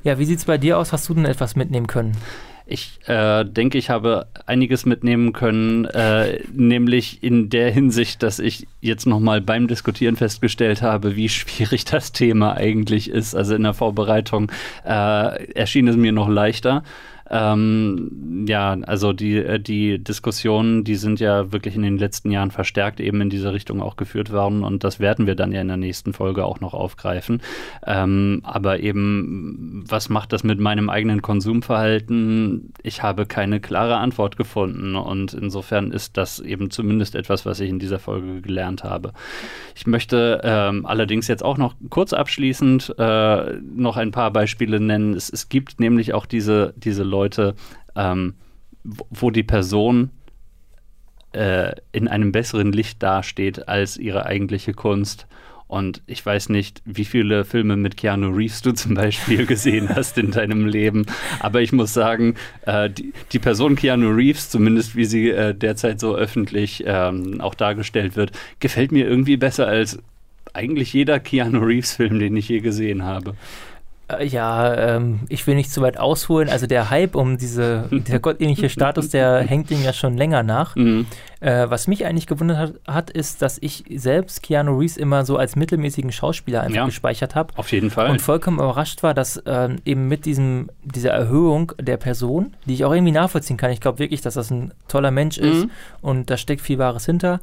Ja, 0.03 0.19
wie 0.19 0.25
sieht 0.25 0.39
es 0.39 0.45
bei 0.45 0.59
dir 0.59 0.79
aus? 0.79 0.93
Hast 0.93 1.09
du 1.09 1.15
denn 1.15 1.25
etwas 1.25 1.57
mitnehmen 1.57 1.87
können? 1.87 2.17
Ich 2.73 3.01
äh, 3.07 3.45
denke, 3.45 3.79
ich 3.79 3.91
habe 3.91 4.29
einiges 4.47 4.87
mitnehmen 4.87 5.33
können, 5.33 5.87
äh, 5.87 6.39
nämlich 6.53 7.21
in 7.21 7.51
der 7.51 7.73
Hinsicht, 7.73 8.23
dass 8.23 8.39
ich 8.39 8.69
jetzt 8.81 9.07
nochmal 9.07 9.41
beim 9.41 9.67
Diskutieren 9.67 10.15
festgestellt 10.15 10.81
habe, 10.81 11.17
wie 11.17 11.29
schwierig 11.29 11.85
das 11.85 12.13
Thema 12.13 12.55
eigentlich 12.55 13.11
ist. 13.11 13.35
Also 13.35 13.57
in 13.57 13.65
der 13.65 13.75
Vorbereitung 13.75 14.53
äh, 14.87 15.53
erschien 15.53 15.89
es 15.89 15.97
mir 15.97 16.13
noch 16.13 16.29
leichter. 16.29 16.85
Ähm, 17.31 18.45
ja, 18.49 18.77
also 18.87 19.13
die, 19.13 19.37
äh, 19.37 19.61
die 19.61 20.03
Diskussionen, 20.03 20.83
die 20.83 20.97
sind 20.97 21.21
ja 21.21 21.53
wirklich 21.53 21.77
in 21.77 21.83
den 21.83 21.97
letzten 21.97 22.33
Jahren 22.33 22.51
verstärkt 22.51 22.99
eben 22.99 23.21
in 23.21 23.31
diese 23.31 23.53
Richtung 23.53 23.81
auch 23.81 23.97
geführt 23.97 24.33
worden 24.33 24.65
und 24.65 24.83
das 24.83 24.99
werden 24.99 25.29
wir 25.29 25.37
dann 25.37 25.53
ja 25.53 25.61
in 25.61 25.69
der 25.69 25.77
nächsten 25.77 26.13
Folge 26.13 26.45
auch 26.45 26.59
noch 26.59 26.75
aufgreifen. 26.75 27.41
Ähm, 27.87 28.41
aber 28.43 28.81
eben, 28.81 29.85
was 29.89 30.09
macht 30.09 30.33
das 30.33 30.43
mit 30.43 30.59
meinem 30.59 30.91
eigenen 30.91 31.23
Konsumverhalten? 31.23 32.73
Ich 32.83 33.05
habe 33.05 33.27
keine 33.27 33.61
klare 33.61 33.99
Antwort 33.99 34.37
gefunden 34.37 34.97
und 34.97 35.33
insofern 35.33 35.93
ist 35.93 36.17
das 36.17 36.41
eben 36.41 36.71
zumindest 36.71 37.15
etwas, 37.15 37.47
was 37.47 37.61
ich 37.61 37.71
in 37.71 37.79
dieser 37.79 38.01
Folge 38.01 38.41
gelernt 38.41 38.83
habe. 38.83 39.13
Ich 39.77 39.87
möchte 39.87 40.41
ähm, 40.43 40.85
allerdings 40.85 41.29
jetzt 41.29 41.45
auch 41.45 41.59
noch 41.59 41.75
kurz 41.91 42.13
abschließend 42.13 42.95
äh, 42.99 43.55
noch 43.63 43.97
ein 43.97 44.11
paar 44.11 44.33
Beispiele 44.33 44.81
nennen. 44.81 45.15
Es, 45.15 45.31
es 45.31 45.49
gibt 45.49 45.79
nämlich 45.79 46.13
auch 46.13 46.27
diese, 46.27 46.75
diese 46.77 47.05
Leute, 47.05 47.20
Leute, 47.21 47.55
ähm, 47.97 48.35
wo 48.83 49.31
die 49.31 49.43
Person 49.43 50.11
äh, 51.33 51.73
in 51.93 52.09
einem 52.09 52.33
besseren 52.33 52.73
Licht 52.73 53.03
dasteht 53.03 53.69
als 53.69 53.97
ihre 53.99 54.25
eigentliche 54.27 54.73
Kunst. 54.73 55.27
Und 55.69 56.03
ich 56.07 56.27
weiß 56.27 56.49
nicht, 56.49 56.83
wie 56.85 57.05
viele 57.05 57.45
Filme 57.45 57.77
mit 57.77 57.97
Keanu 57.97 58.31
Reeves 58.31 58.63
du 58.63 58.73
zum 58.83 58.95
Beispiel 58.95 59.47
gesehen 59.47 59.89
hast 59.89 60.19
in 60.19 60.31
deinem 60.31 60.67
Leben. 60.67 61.07
Aber 61.39 61.61
ich 61.61 61.73
muss 61.73 61.93
sagen, 61.93 62.35
äh, 62.67 62.89
die, 62.91 63.13
die, 63.33 63.39
Person 63.39 63.77
Keanu 63.77 64.09
Reeves, 64.09 64.51
zumindest 64.51 64.97
wie 64.97 65.05
sie 65.05 65.31
äh, 65.31 65.55
derzeit 65.55 66.01
so 66.01 66.17
öffentlich 66.17 66.83
ähm, 66.87 67.41
auch 67.41 67.55
dargestellt 67.55 68.17
wird, 68.17 68.33
gefällt 68.59 68.93
mir 68.93 69.07
irgendwie 69.07 69.37
besser 69.37 69.69
als 69.69 69.99
eigentlich 70.55 70.93
jeder 70.93 71.21
Keanu 71.21 71.61
Reeves-Film, 71.61 72.19
den 72.19 72.37
ich 72.37 72.49
je 72.49 72.61
gesehen 72.61 73.05
habe. 73.05 73.35
Äh, 74.19 74.27
ja, 74.27 74.97
ähm, 74.97 75.21
ich 75.29 75.47
will 75.47 75.55
nicht 75.55 75.71
zu 75.71 75.83
weit 75.83 75.99
ausholen. 75.99 76.49
Also 76.49 76.67
der 76.67 76.91
Hype 76.91 77.15
um 77.15 77.39
diese, 77.39 77.89
der 77.91 78.19
gottähnliche 78.21 78.69
Status, 78.69 79.11
der 79.11 79.41
hängt 79.41 79.71
ihm 79.71 79.83
ja 79.83 79.93
schon 79.93 80.17
länger 80.17 80.43
nach. 80.43 80.77
Mhm. 80.77 81.07
Äh, 81.41 81.71
was 81.71 81.89
mich 81.89 82.05
eigentlich 82.05 82.27
gewundert 82.27 82.59
hat, 82.59 82.75
hat, 82.87 83.11
ist, 83.11 83.41
dass 83.43 83.59
ich 83.61 83.85
selbst 83.95 84.43
Keanu 84.43 84.79
Reeves 84.79 84.97
immer 84.97 85.25
so 85.25 85.37
als 85.37 85.57
mittelmäßigen 85.57 86.13
Schauspieler 86.13 86.63
einfach 86.63 86.77
ja, 86.77 86.85
gespeichert 86.85 87.35
habe. 87.35 87.57
Auf 87.57 87.73
jeden 87.73 87.91
Fall. 87.91 88.11
Und 88.11 88.21
vollkommen 88.21 88.59
überrascht 88.59 89.03
war, 89.03 89.15
dass 89.15 89.43
ähm, 89.47 89.77
eben 89.85 90.09
mit 90.09 90.27
diesem, 90.27 90.71
dieser 90.85 91.11
Erhöhung 91.11 91.73
der 91.81 91.97
Person, 91.97 92.55
die 92.67 92.75
ich 92.75 92.85
auch 92.85 92.93
irgendwie 92.93 93.13
nachvollziehen 93.13 93.57
kann, 93.57 93.71
ich 93.71 93.81
glaube 93.81 93.99
wirklich, 93.99 94.21
dass 94.21 94.35
das 94.35 94.51
ein 94.51 94.73
toller 94.89 95.11
Mensch 95.11 95.39
ist 95.39 95.65
mhm. 95.65 95.71
und 96.03 96.31
da 96.31 96.37
steckt 96.37 96.61
viel 96.61 96.79
Wahres 96.79 97.07
hinter. 97.07 97.41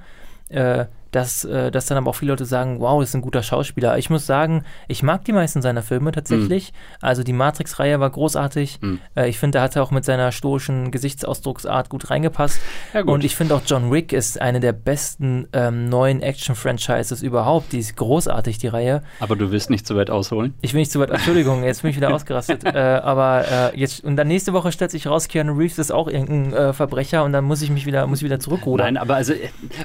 Äh, 0.49 0.85
dass, 1.11 1.43
äh, 1.45 1.71
dass 1.71 1.85
dann 1.85 1.97
aber 1.97 2.09
auch 2.09 2.15
viele 2.15 2.31
Leute 2.31 2.45
sagen, 2.45 2.79
wow, 2.79 2.99
das 2.99 3.09
ist 3.09 3.15
ein 3.15 3.21
guter 3.21 3.43
Schauspieler. 3.43 3.97
Ich 3.97 4.09
muss 4.09 4.25
sagen, 4.25 4.63
ich 4.87 5.03
mag 5.03 5.25
die 5.25 5.33
meisten 5.33 5.61
seiner 5.61 5.81
Filme 5.81 6.11
tatsächlich. 6.11 6.71
Mhm. 6.71 6.77
Also 7.01 7.23
die 7.23 7.33
Matrix-Reihe 7.33 7.99
war 7.99 8.09
großartig. 8.09 8.79
Äh, 9.15 9.29
ich 9.29 9.39
finde, 9.39 9.57
da 9.57 9.63
hat 9.63 9.75
er 9.75 9.83
auch 9.83 9.91
mit 9.91 10.05
seiner 10.05 10.31
stoischen 10.31 10.91
Gesichtsausdrucksart 10.91 11.89
gut 11.89 12.09
reingepasst. 12.09 12.59
Ja, 12.93 13.01
gut. 13.01 13.13
Und 13.13 13.23
ich 13.23 13.35
finde 13.35 13.55
auch 13.55 13.61
John 13.65 13.91
Wick 13.91 14.13
ist 14.13 14.39
eine 14.41 14.59
der 14.59 14.73
besten 14.73 15.47
ähm, 15.53 15.89
neuen 15.89 16.21
Action-Franchises 16.21 17.21
überhaupt. 17.21 17.71
Die 17.71 17.79
ist 17.79 17.95
großartig, 17.95 18.57
die 18.57 18.67
Reihe. 18.67 19.03
Aber 19.19 19.35
du 19.35 19.51
willst 19.51 19.69
nicht 19.69 19.87
zu 19.87 19.95
weit 19.95 20.09
ausholen? 20.09 20.53
Ich 20.61 20.73
will 20.73 20.79
nicht 20.79 20.91
zu 20.91 20.99
weit, 20.99 21.09
Entschuldigung, 21.09 21.63
jetzt 21.63 21.81
bin 21.81 21.91
ich 21.91 21.97
wieder 21.97 22.13
ausgerastet. 22.13 22.63
äh, 22.65 22.77
aber 22.77 23.45
äh, 23.73 23.79
jetzt, 23.79 24.03
und 24.03 24.15
dann 24.17 24.27
nächste 24.27 24.53
Woche 24.53 24.71
stellt 24.71 24.91
sich 24.91 25.07
raus, 25.07 25.27
Keanu 25.27 25.53
Reeves 25.53 25.79
ist 25.79 25.91
auch 25.91 26.07
irgendein 26.07 26.73
Verbrecher 26.73 27.23
und 27.23 27.33
dann 27.33 27.45
muss 27.45 27.61
ich 27.61 27.69
mich 27.69 27.85
wieder, 27.85 28.07
muss 28.07 28.19
ich 28.19 28.25
wieder 28.25 28.39
zurückrudern. 28.39 28.93
Nein, 28.93 28.97
aber 28.97 29.15
also, 29.15 29.33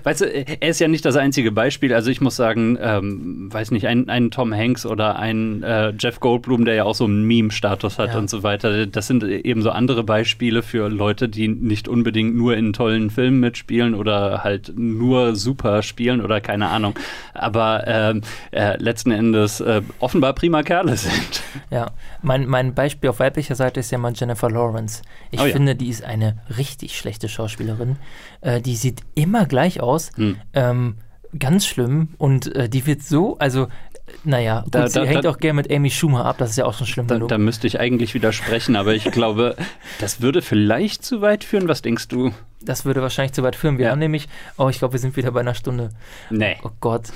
weißt 0.03 0.23
du, 0.23 0.25
er 0.27 0.69
ist 0.69 0.81
ja 0.81 0.89
nicht 0.89 1.05
das 1.05 1.12
einzige 1.17 1.53
Beispiel. 1.53 1.95
Also 1.95 2.11
ich 2.11 2.21
muss 2.21 2.37
sagen, 2.37 2.79
ähm, 2.81 3.53
weiß 3.53 3.71
nicht, 3.71 3.87
ein, 3.87 4.09
ein 4.09 4.31
Tom 4.31 4.55
Hanks 4.55 4.87
oder 4.87 5.19
ein 5.19 5.63
äh, 5.63 5.93
Jeff 5.99 6.21
Goldblum, 6.21 6.65
der 6.65 6.75
ja 6.75 6.85
auch 6.85 6.95
so 6.95 7.05
einen 7.05 7.25
Meme-Status 7.25 7.99
hat 7.99 8.11
ja. 8.11 8.19
und 8.19 8.31
so 8.31 8.43
weiter. 8.43 8.87
Das 8.87 9.07
sind 9.07 9.25
eben 9.25 9.63
so 9.63 9.71
andere 9.71 10.05
Beispiele 10.05 10.63
für 10.63 10.89
Leute, 10.89 11.29
die 11.29 11.49
nicht 11.49 11.89
unbedingt 11.89 12.35
nur 12.35 12.57
in 12.57 12.73
tollen 12.73 13.11
Filmen 13.11 13.41
mitspielen 13.41 13.95
oder 13.95 14.45
halt 14.45 14.73
nur 14.77 15.37
super 15.37 15.83
spielen 15.83 16.21
oder 16.21 16.41
keine 16.41 16.69
Ahnung. 16.69 16.95
Aber 17.35 17.85
ähm, 17.87 18.23
äh, 18.51 18.77
letzten 18.83 19.11
Endes 19.11 19.61
äh, 19.61 19.83
offenbar 19.99 20.35
prima 20.35 20.63
Kerle 20.63 20.97
sind. 20.97 21.43
Ja, 21.71 21.91
mein, 22.23 22.47
mein 22.47 22.75
Beispiel 22.75 23.11
auf 23.11 23.21
weiblicher 23.21 23.55
Seite 23.55 23.81
ist 23.81 23.91
ja 23.91 23.99
mal 23.99 24.13
Jennifer 24.15 24.51
Lawrence. 24.51 25.03
Ich 25.31 25.41
oh 25.41 25.47
ja. 25.47 25.53
finde, 25.53 25.75
die 25.75 25.89
ist 25.89 26.05
eine 26.05 26.39
richtig 26.57 26.97
schlechte 26.99 27.29
Schauspielerin. 27.29 27.97
Äh, 28.41 28.61
die 28.61 28.77
sieht 28.77 29.03
immer 29.15 29.47
gleich 29.47 29.81
aus. 29.81 30.11
Hm. 30.17 30.37
Ähm, 30.53 30.95
ganz 31.39 31.67
schlimm 31.67 32.09
und 32.19 32.55
äh, 32.55 32.69
die 32.69 32.87
wird 32.87 33.03
so, 33.03 33.39
also 33.39 33.69
naja, 34.25 34.61
gut, 34.63 34.75
da, 34.75 34.89
sie 34.89 35.01
da, 35.01 35.05
hängt 35.05 35.25
da, 35.25 35.31
auch 35.31 35.39
gerne 35.39 35.55
mit 35.55 35.73
Amy 35.73 35.91
Schumer 35.91 36.25
ab, 36.27 36.37
das 36.39 36.51
ist 36.51 36.57
ja 36.57 36.65
auch 36.65 36.75
schon 36.75 36.87
schlimm 36.87 37.07
da, 37.07 37.19
Da 37.19 37.39
müsste 37.39 37.67
ich 37.67 37.81
eigentlich 37.81 38.15
widersprechen, 38.15 38.77
aber 38.77 38.95
ich 38.95 39.05
glaube, 39.11 39.57
das 40.01 40.21
würde 40.21 40.43
vielleicht 40.43 41.05
zu 41.05 41.21
weit 41.21 41.45
führen. 41.45 41.69
Was 41.69 41.83
denkst 41.83 42.09
du? 42.09 42.33
Das 42.61 42.85
würde 42.85 43.03
wahrscheinlich 43.03 43.33
zu 43.33 43.43
weit 43.43 43.57
führen. 43.57 43.79
Wir 43.79 43.87
ja. 43.87 43.91
haben 43.93 43.99
nämlich, 43.99 44.29
oh, 44.57 44.69
ich 44.69 44.79
glaube, 44.79 44.93
wir 44.93 45.01
sind 45.01 45.17
wieder 45.17 45.33
bei 45.33 45.41
einer 45.41 45.55
Stunde. 45.55 45.91
Nee. 46.31 46.57
Oh 46.63 46.71
Gott. 46.81 47.09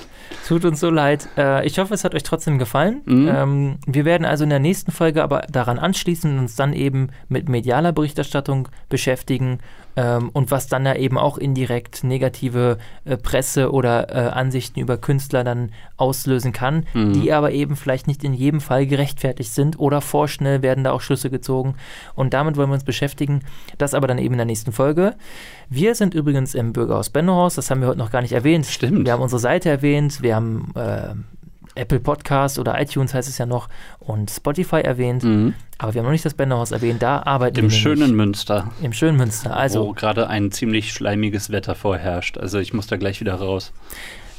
Tut 0.45 0.65
uns 0.65 0.79
so 0.79 0.89
leid. 0.89 1.27
Äh, 1.37 1.65
ich 1.65 1.79
hoffe, 1.79 1.93
es 1.93 2.03
hat 2.03 2.15
euch 2.15 2.23
trotzdem 2.23 2.57
gefallen. 2.57 3.01
Mhm. 3.05 3.27
Ähm, 3.27 3.77
wir 3.85 4.03
werden 4.03 4.25
also 4.25 4.43
in 4.43 4.49
der 4.49 4.59
nächsten 4.59 4.91
Folge 4.91 5.23
aber 5.23 5.43
daran 5.49 5.79
anschließen 5.79 6.31
und 6.33 6.39
uns 6.39 6.55
dann 6.55 6.73
eben 6.73 7.09
mit 7.29 7.47
medialer 7.47 7.93
Berichterstattung 7.93 8.67
beschäftigen 8.89 9.59
ähm, 9.97 10.29
und 10.31 10.51
was 10.51 10.67
dann 10.67 10.85
ja 10.85 10.95
eben 10.95 11.17
auch 11.17 11.37
indirekt 11.39 12.03
negative 12.03 12.77
äh, 13.03 13.17
Presse 13.17 13.71
oder 13.71 14.09
äh, 14.09 14.29
Ansichten 14.29 14.79
über 14.79 14.97
Künstler 14.97 15.43
dann 15.43 15.71
auslösen 15.97 16.53
kann, 16.53 16.85
mhm. 16.93 17.13
die 17.13 17.33
aber 17.33 17.51
eben 17.51 17.75
vielleicht 17.75 18.05
nicht 18.05 18.23
in 18.23 18.33
jedem 18.33 18.61
Fall 18.61 18.85
gerechtfertigt 18.85 19.51
sind 19.51 19.79
oder 19.79 20.01
vorschnell 20.01 20.61
werden 20.61 20.83
da 20.83 20.91
auch 20.91 21.01
Schlüsse 21.01 21.31
gezogen. 21.31 21.75
Und 22.13 22.35
damit 22.35 22.57
wollen 22.57 22.69
wir 22.69 22.75
uns 22.75 22.83
beschäftigen. 22.83 23.41
Das 23.79 23.95
aber 23.95 24.05
dann 24.05 24.19
eben 24.19 24.35
in 24.35 24.37
der 24.37 24.45
nächsten 24.45 24.71
Folge. 24.71 25.15
Wir 25.67 25.95
sind 25.95 26.13
übrigens 26.13 26.53
im 26.53 26.73
Bürgerhaus 26.73 27.09
Bennohaus, 27.09 27.55
das 27.55 27.71
haben 27.71 27.81
wir 27.81 27.87
heute 27.87 27.97
noch 27.97 28.11
gar 28.11 28.21
nicht 28.21 28.33
erwähnt. 28.33 28.67
Stimmt. 28.67 29.03
Wir 29.03 29.13
haben 29.13 29.23
unsere 29.23 29.39
Seite 29.39 29.69
erwähnt, 29.69 30.21
wir 30.21 30.35
haben 30.35 30.71
äh, 30.75 31.15
Apple 31.77 31.99
Podcast 31.99 32.59
oder 32.59 32.79
iTunes 32.79 33.13
heißt 33.13 33.29
es 33.29 33.37
ja 33.37 33.45
noch 33.45 33.69
und 33.99 34.29
Spotify 34.29 34.81
erwähnt. 34.81 35.23
Mhm. 35.23 35.53
Aber 35.77 35.93
wir 35.93 35.99
haben 35.99 36.05
noch 36.05 36.11
nicht 36.11 36.25
das 36.25 36.33
Bänderhaus 36.33 36.71
erwähnt. 36.71 37.01
Da 37.01 37.21
arbeiten 37.23 37.59
Im 37.59 37.69
wir. 37.69 37.77
Im 37.77 37.81
schönen 37.81 38.15
Münster. 38.15 38.71
Im 38.81 38.93
schönen 38.93 39.17
Münster. 39.17 39.55
Also, 39.55 39.87
wo 39.87 39.93
gerade 39.93 40.27
ein 40.27 40.51
ziemlich 40.51 40.91
schleimiges 40.91 41.51
Wetter 41.51 41.75
vorherrscht. 41.75 42.37
Also 42.37 42.59
ich 42.59 42.73
muss 42.73 42.87
da 42.87 42.97
gleich 42.97 43.19
wieder 43.19 43.35
raus. 43.35 43.71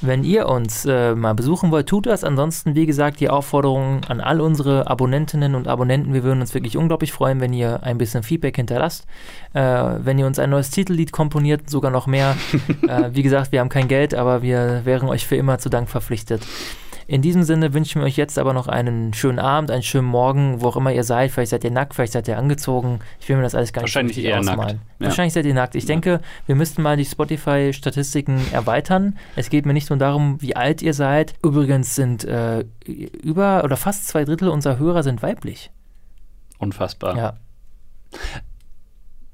Wenn 0.00 0.22
ihr 0.22 0.48
uns 0.48 0.84
äh, 0.84 1.16
mal 1.16 1.34
besuchen 1.34 1.72
wollt, 1.72 1.88
tut 1.88 2.06
das. 2.06 2.22
Ansonsten, 2.22 2.76
wie 2.76 2.86
gesagt, 2.86 3.18
die 3.18 3.28
Aufforderung 3.28 4.04
an 4.06 4.20
all 4.20 4.40
unsere 4.40 4.88
Abonnentinnen 4.88 5.56
und 5.56 5.66
Abonnenten. 5.66 6.14
Wir 6.14 6.22
würden 6.22 6.40
uns 6.40 6.54
wirklich 6.54 6.76
unglaublich 6.76 7.10
freuen, 7.10 7.40
wenn 7.40 7.52
ihr 7.52 7.82
ein 7.82 7.98
bisschen 7.98 8.22
Feedback 8.22 8.54
hinterlasst. 8.54 9.06
Äh, 9.54 9.60
wenn 9.60 10.18
ihr 10.18 10.26
uns 10.26 10.38
ein 10.38 10.50
neues 10.50 10.70
Titellied 10.70 11.10
komponiert, 11.10 11.68
sogar 11.68 11.90
noch 11.90 12.06
mehr. 12.06 12.36
äh, 12.88 13.10
wie 13.12 13.24
gesagt, 13.24 13.50
wir 13.50 13.58
haben 13.58 13.70
kein 13.70 13.88
Geld, 13.88 14.14
aber 14.14 14.42
wir 14.42 14.82
wären 14.84 15.08
euch 15.08 15.26
für 15.26 15.36
immer 15.36 15.58
zu 15.58 15.68
Dank 15.68 15.88
verpflichtet. 15.88 16.42
In 17.08 17.22
diesem 17.22 17.42
Sinne 17.42 17.72
wünschen 17.72 18.02
wir 18.02 18.06
euch 18.06 18.18
jetzt 18.18 18.38
aber 18.38 18.52
noch 18.52 18.68
einen 18.68 19.14
schönen 19.14 19.38
Abend, 19.38 19.70
einen 19.70 19.82
schönen 19.82 20.06
Morgen, 20.06 20.60
wo 20.60 20.68
auch 20.68 20.76
immer 20.76 20.92
ihr 20.92 21.04
seid. 21.04 21.30
Vielleicht 21.30 21.52
seid 21.52 21.64
ihr 21.64 21.70
nackt, 21.70 21.94
vielleicht 21.94 22.12
seid 22.12 22.28
ihr 22.28 22.36
angezogen. 22.36 23.00
Ich 23.18 23.26
will 23.30 23.36
mir 23.36 23.42
das 23.42 23.54
alles 23.54 23.72
gar 23.72 23.80
nicht 23.80 23.94
Wahrscheinlich 23.94 24.22
eher 24.22 24.38
ausmalen. 24.38 24.76
Nackt. 24.76 25.00
Ja. 25.00 25.06
Wahrscheinlich 25.06 25.32
seid 25.32 25.46
ihr 25.46 25.54
nackt. 25.54 25.74
Ich 25.74 25.84
ja. 25.84 25.88
denke, 25.88 26.20
wir 26.44 26.54
müssten 26.54 26.82
mal 26.82 26.98
die 26.98 27.06
Spotify-Statistiken 27.06 28.52
erweitern. 28.52 29.16
Es 29.36 29.48
geht 29.48 29.64
mir 29.64 29.72
nicht 29.72 29.88
nur 29.88 29.98
darum, 29.98 30.42
wie 30.42 30.54
alt 30.54 30.82
ihr 30.82 30.92
seid. 30.92 31.32
Übrigens 31.42 31.94
sind 31.94 32.24
äh, 32.24 32.66
über 32.84 33.64
oder 33.64 33.78
fast 33.78 34.06
zwei 34.06 34.26
Drittel 34.26 34.50
unserer 34.50 34.78
Hörer 34.78 35.02
sind 35.02 35.22
weiblich. 35.22 35.70
Unfassbar. 36.58 37.16
Ja. 37.16 37.36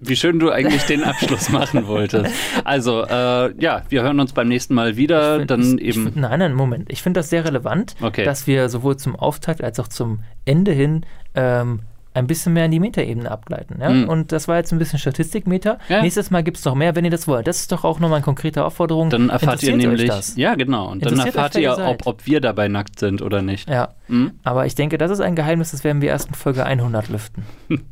Wie 0.01 0.17
schön 0.17 0.39
du 0.39 0.51
eigentlich 0.51 0.83
den 0.85 1.03
Abschluss 1.03 1.49
machen 1.51 1.87
wolltest. 1.87 2.35
Also, 2.65 3.05
äh, 3.05 3.55
ja, 3.61 3.83
wir 3.89 4.03
hören 4.03 4.21
uns 4.21 4.33
beim 4.33 4.49
nächsten 4.49 4.75
Mal 4.75 4.97
wieder. 4.97 5.39
Find, 5.39 5.51
dann 5.51 5.79
ich, 5.79 5.97
eben. 5.97 6.09
Ich, 6.09 6.15
nein, 6.17 6.39
nein, 6.39 6.55
Moment. 6.55 6.91
Ich 6.91 7.03
finde 7.03 7.21
das 7.21 7.31
sehr 7.31 7.45
relevant, 7.45 7.95
okay. 8.01 8.25
dass 8.25 8.47
wir 8.47 8.69
sowohl 8.69 8.97
zum 8.97 9.17
Auftakt 9.17 9.63
als 9.63 9.81
auch 9.81 9.89
zum 9.89 10.21
Ende 10.45 10.73
hin 10.73 11.07
ähm, 11.35 11.81
ein 12.15 12.29
bisschen 12.29 12.53
mehr 12.53 12.67
in 12.67 12.71
die 12.71 12.81
Metaebene 12.81 13.31
abgleiten. 13.31 13.81
Ja? 13.81 13.91
Mhm. 13.91 14.09
Und 14.09 14.33
das 14.33 14.47
war 14.47 14.57
jetzt 14.57 14.73
ein 14.73 14.79
bisschen 14.79 14.99
Statistikmeter. 14.99 15.79
Ja. 15.89 16.01
Nächstes 16.03 16.31
Mal 16.31 16.43
gibt 16.43 16.59
es 16.59 16.65
noch 16.65 16.75
mehr, 16.75 16.95
wenn 16.95 17.05
ihr 17.05 17.11
das 17.11 17.27
wollt. 17.27 17.47
Das 17.47 17.61
ist 17.61 17.73
doch 17.73 17.85
auch 17.85 17.99
nochmal 17.99 18.19
eine 18.19 18.25
konkrete 18.25 18.65
Aufforderung. 18.65 19.11
Dann 19.11 19.31
erfahrt 19.31 19.63
ihr 19.65 19.77
nämlich, 19.77 20.11
ja 20.37 20.55
genau, 20.55 20.91
und 20.93 21.05
dann 21.05 21.19
erfahrt 21.19 21.57
ihr, 21.57 21.77
ob, 21.77 22.07
ob, 22.07 22.27
wir 22.27 22.41
dabei 22.41 22.69
nackt 22.69 23.01
sind 23.01 23.21
oder 23.21 23.43
nicht. 23.43 23.69
Ja, 23.69 23.95
mhm. 24.07 24.33
aber 24.45 24.67
ich 24.67 24.77
denke, 24.77 24.97
das 24.97 25.11
ist 25.11 25.21
ein 25.21 25.35
Geheimnis, 25.35 25.73
das 25.73 25.83
werden 25.83 26.01
wir 26.01 26.11
erst 26.11 26.29
in 26.29 26.35
Folge 26.35 26.65
100 26.65 27.09
lüften. 27.09 27.45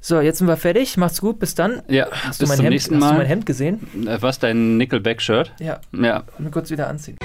So, 0.00 0.20
jetzt 0.20 0.38
sind 0.38 0.46
wir 0.46 0.56
fertig. 0.56 0.96
Macht's 0.96 1.20
gut. 1.20 1.38
Bis 1.38 1.54
dann. 1.54 1.82
Ja, 1.88 2.06
hast, 2.10 2.40
du 2.40 2.46
mein, 2.46 2.58
Hemd, 2.58 2.74
hast 2.74 2.90
du 2.90 2.94
mein 2.94 3.26
Hemd 3.26 3.46
gesehen? 3.46 4.06
Äh, 4.06 4.20
was, 4.20 4.38
dein 4.38 4.78
Nickelback-Shirt? 4.78 5.52
Ja. 5.60 5.80
Ja. 5.92 6.24
Mal 6.38 6.50
kurz 6.50 6.70
wieder 6.70 6.88
anziehen. 6.88 7.18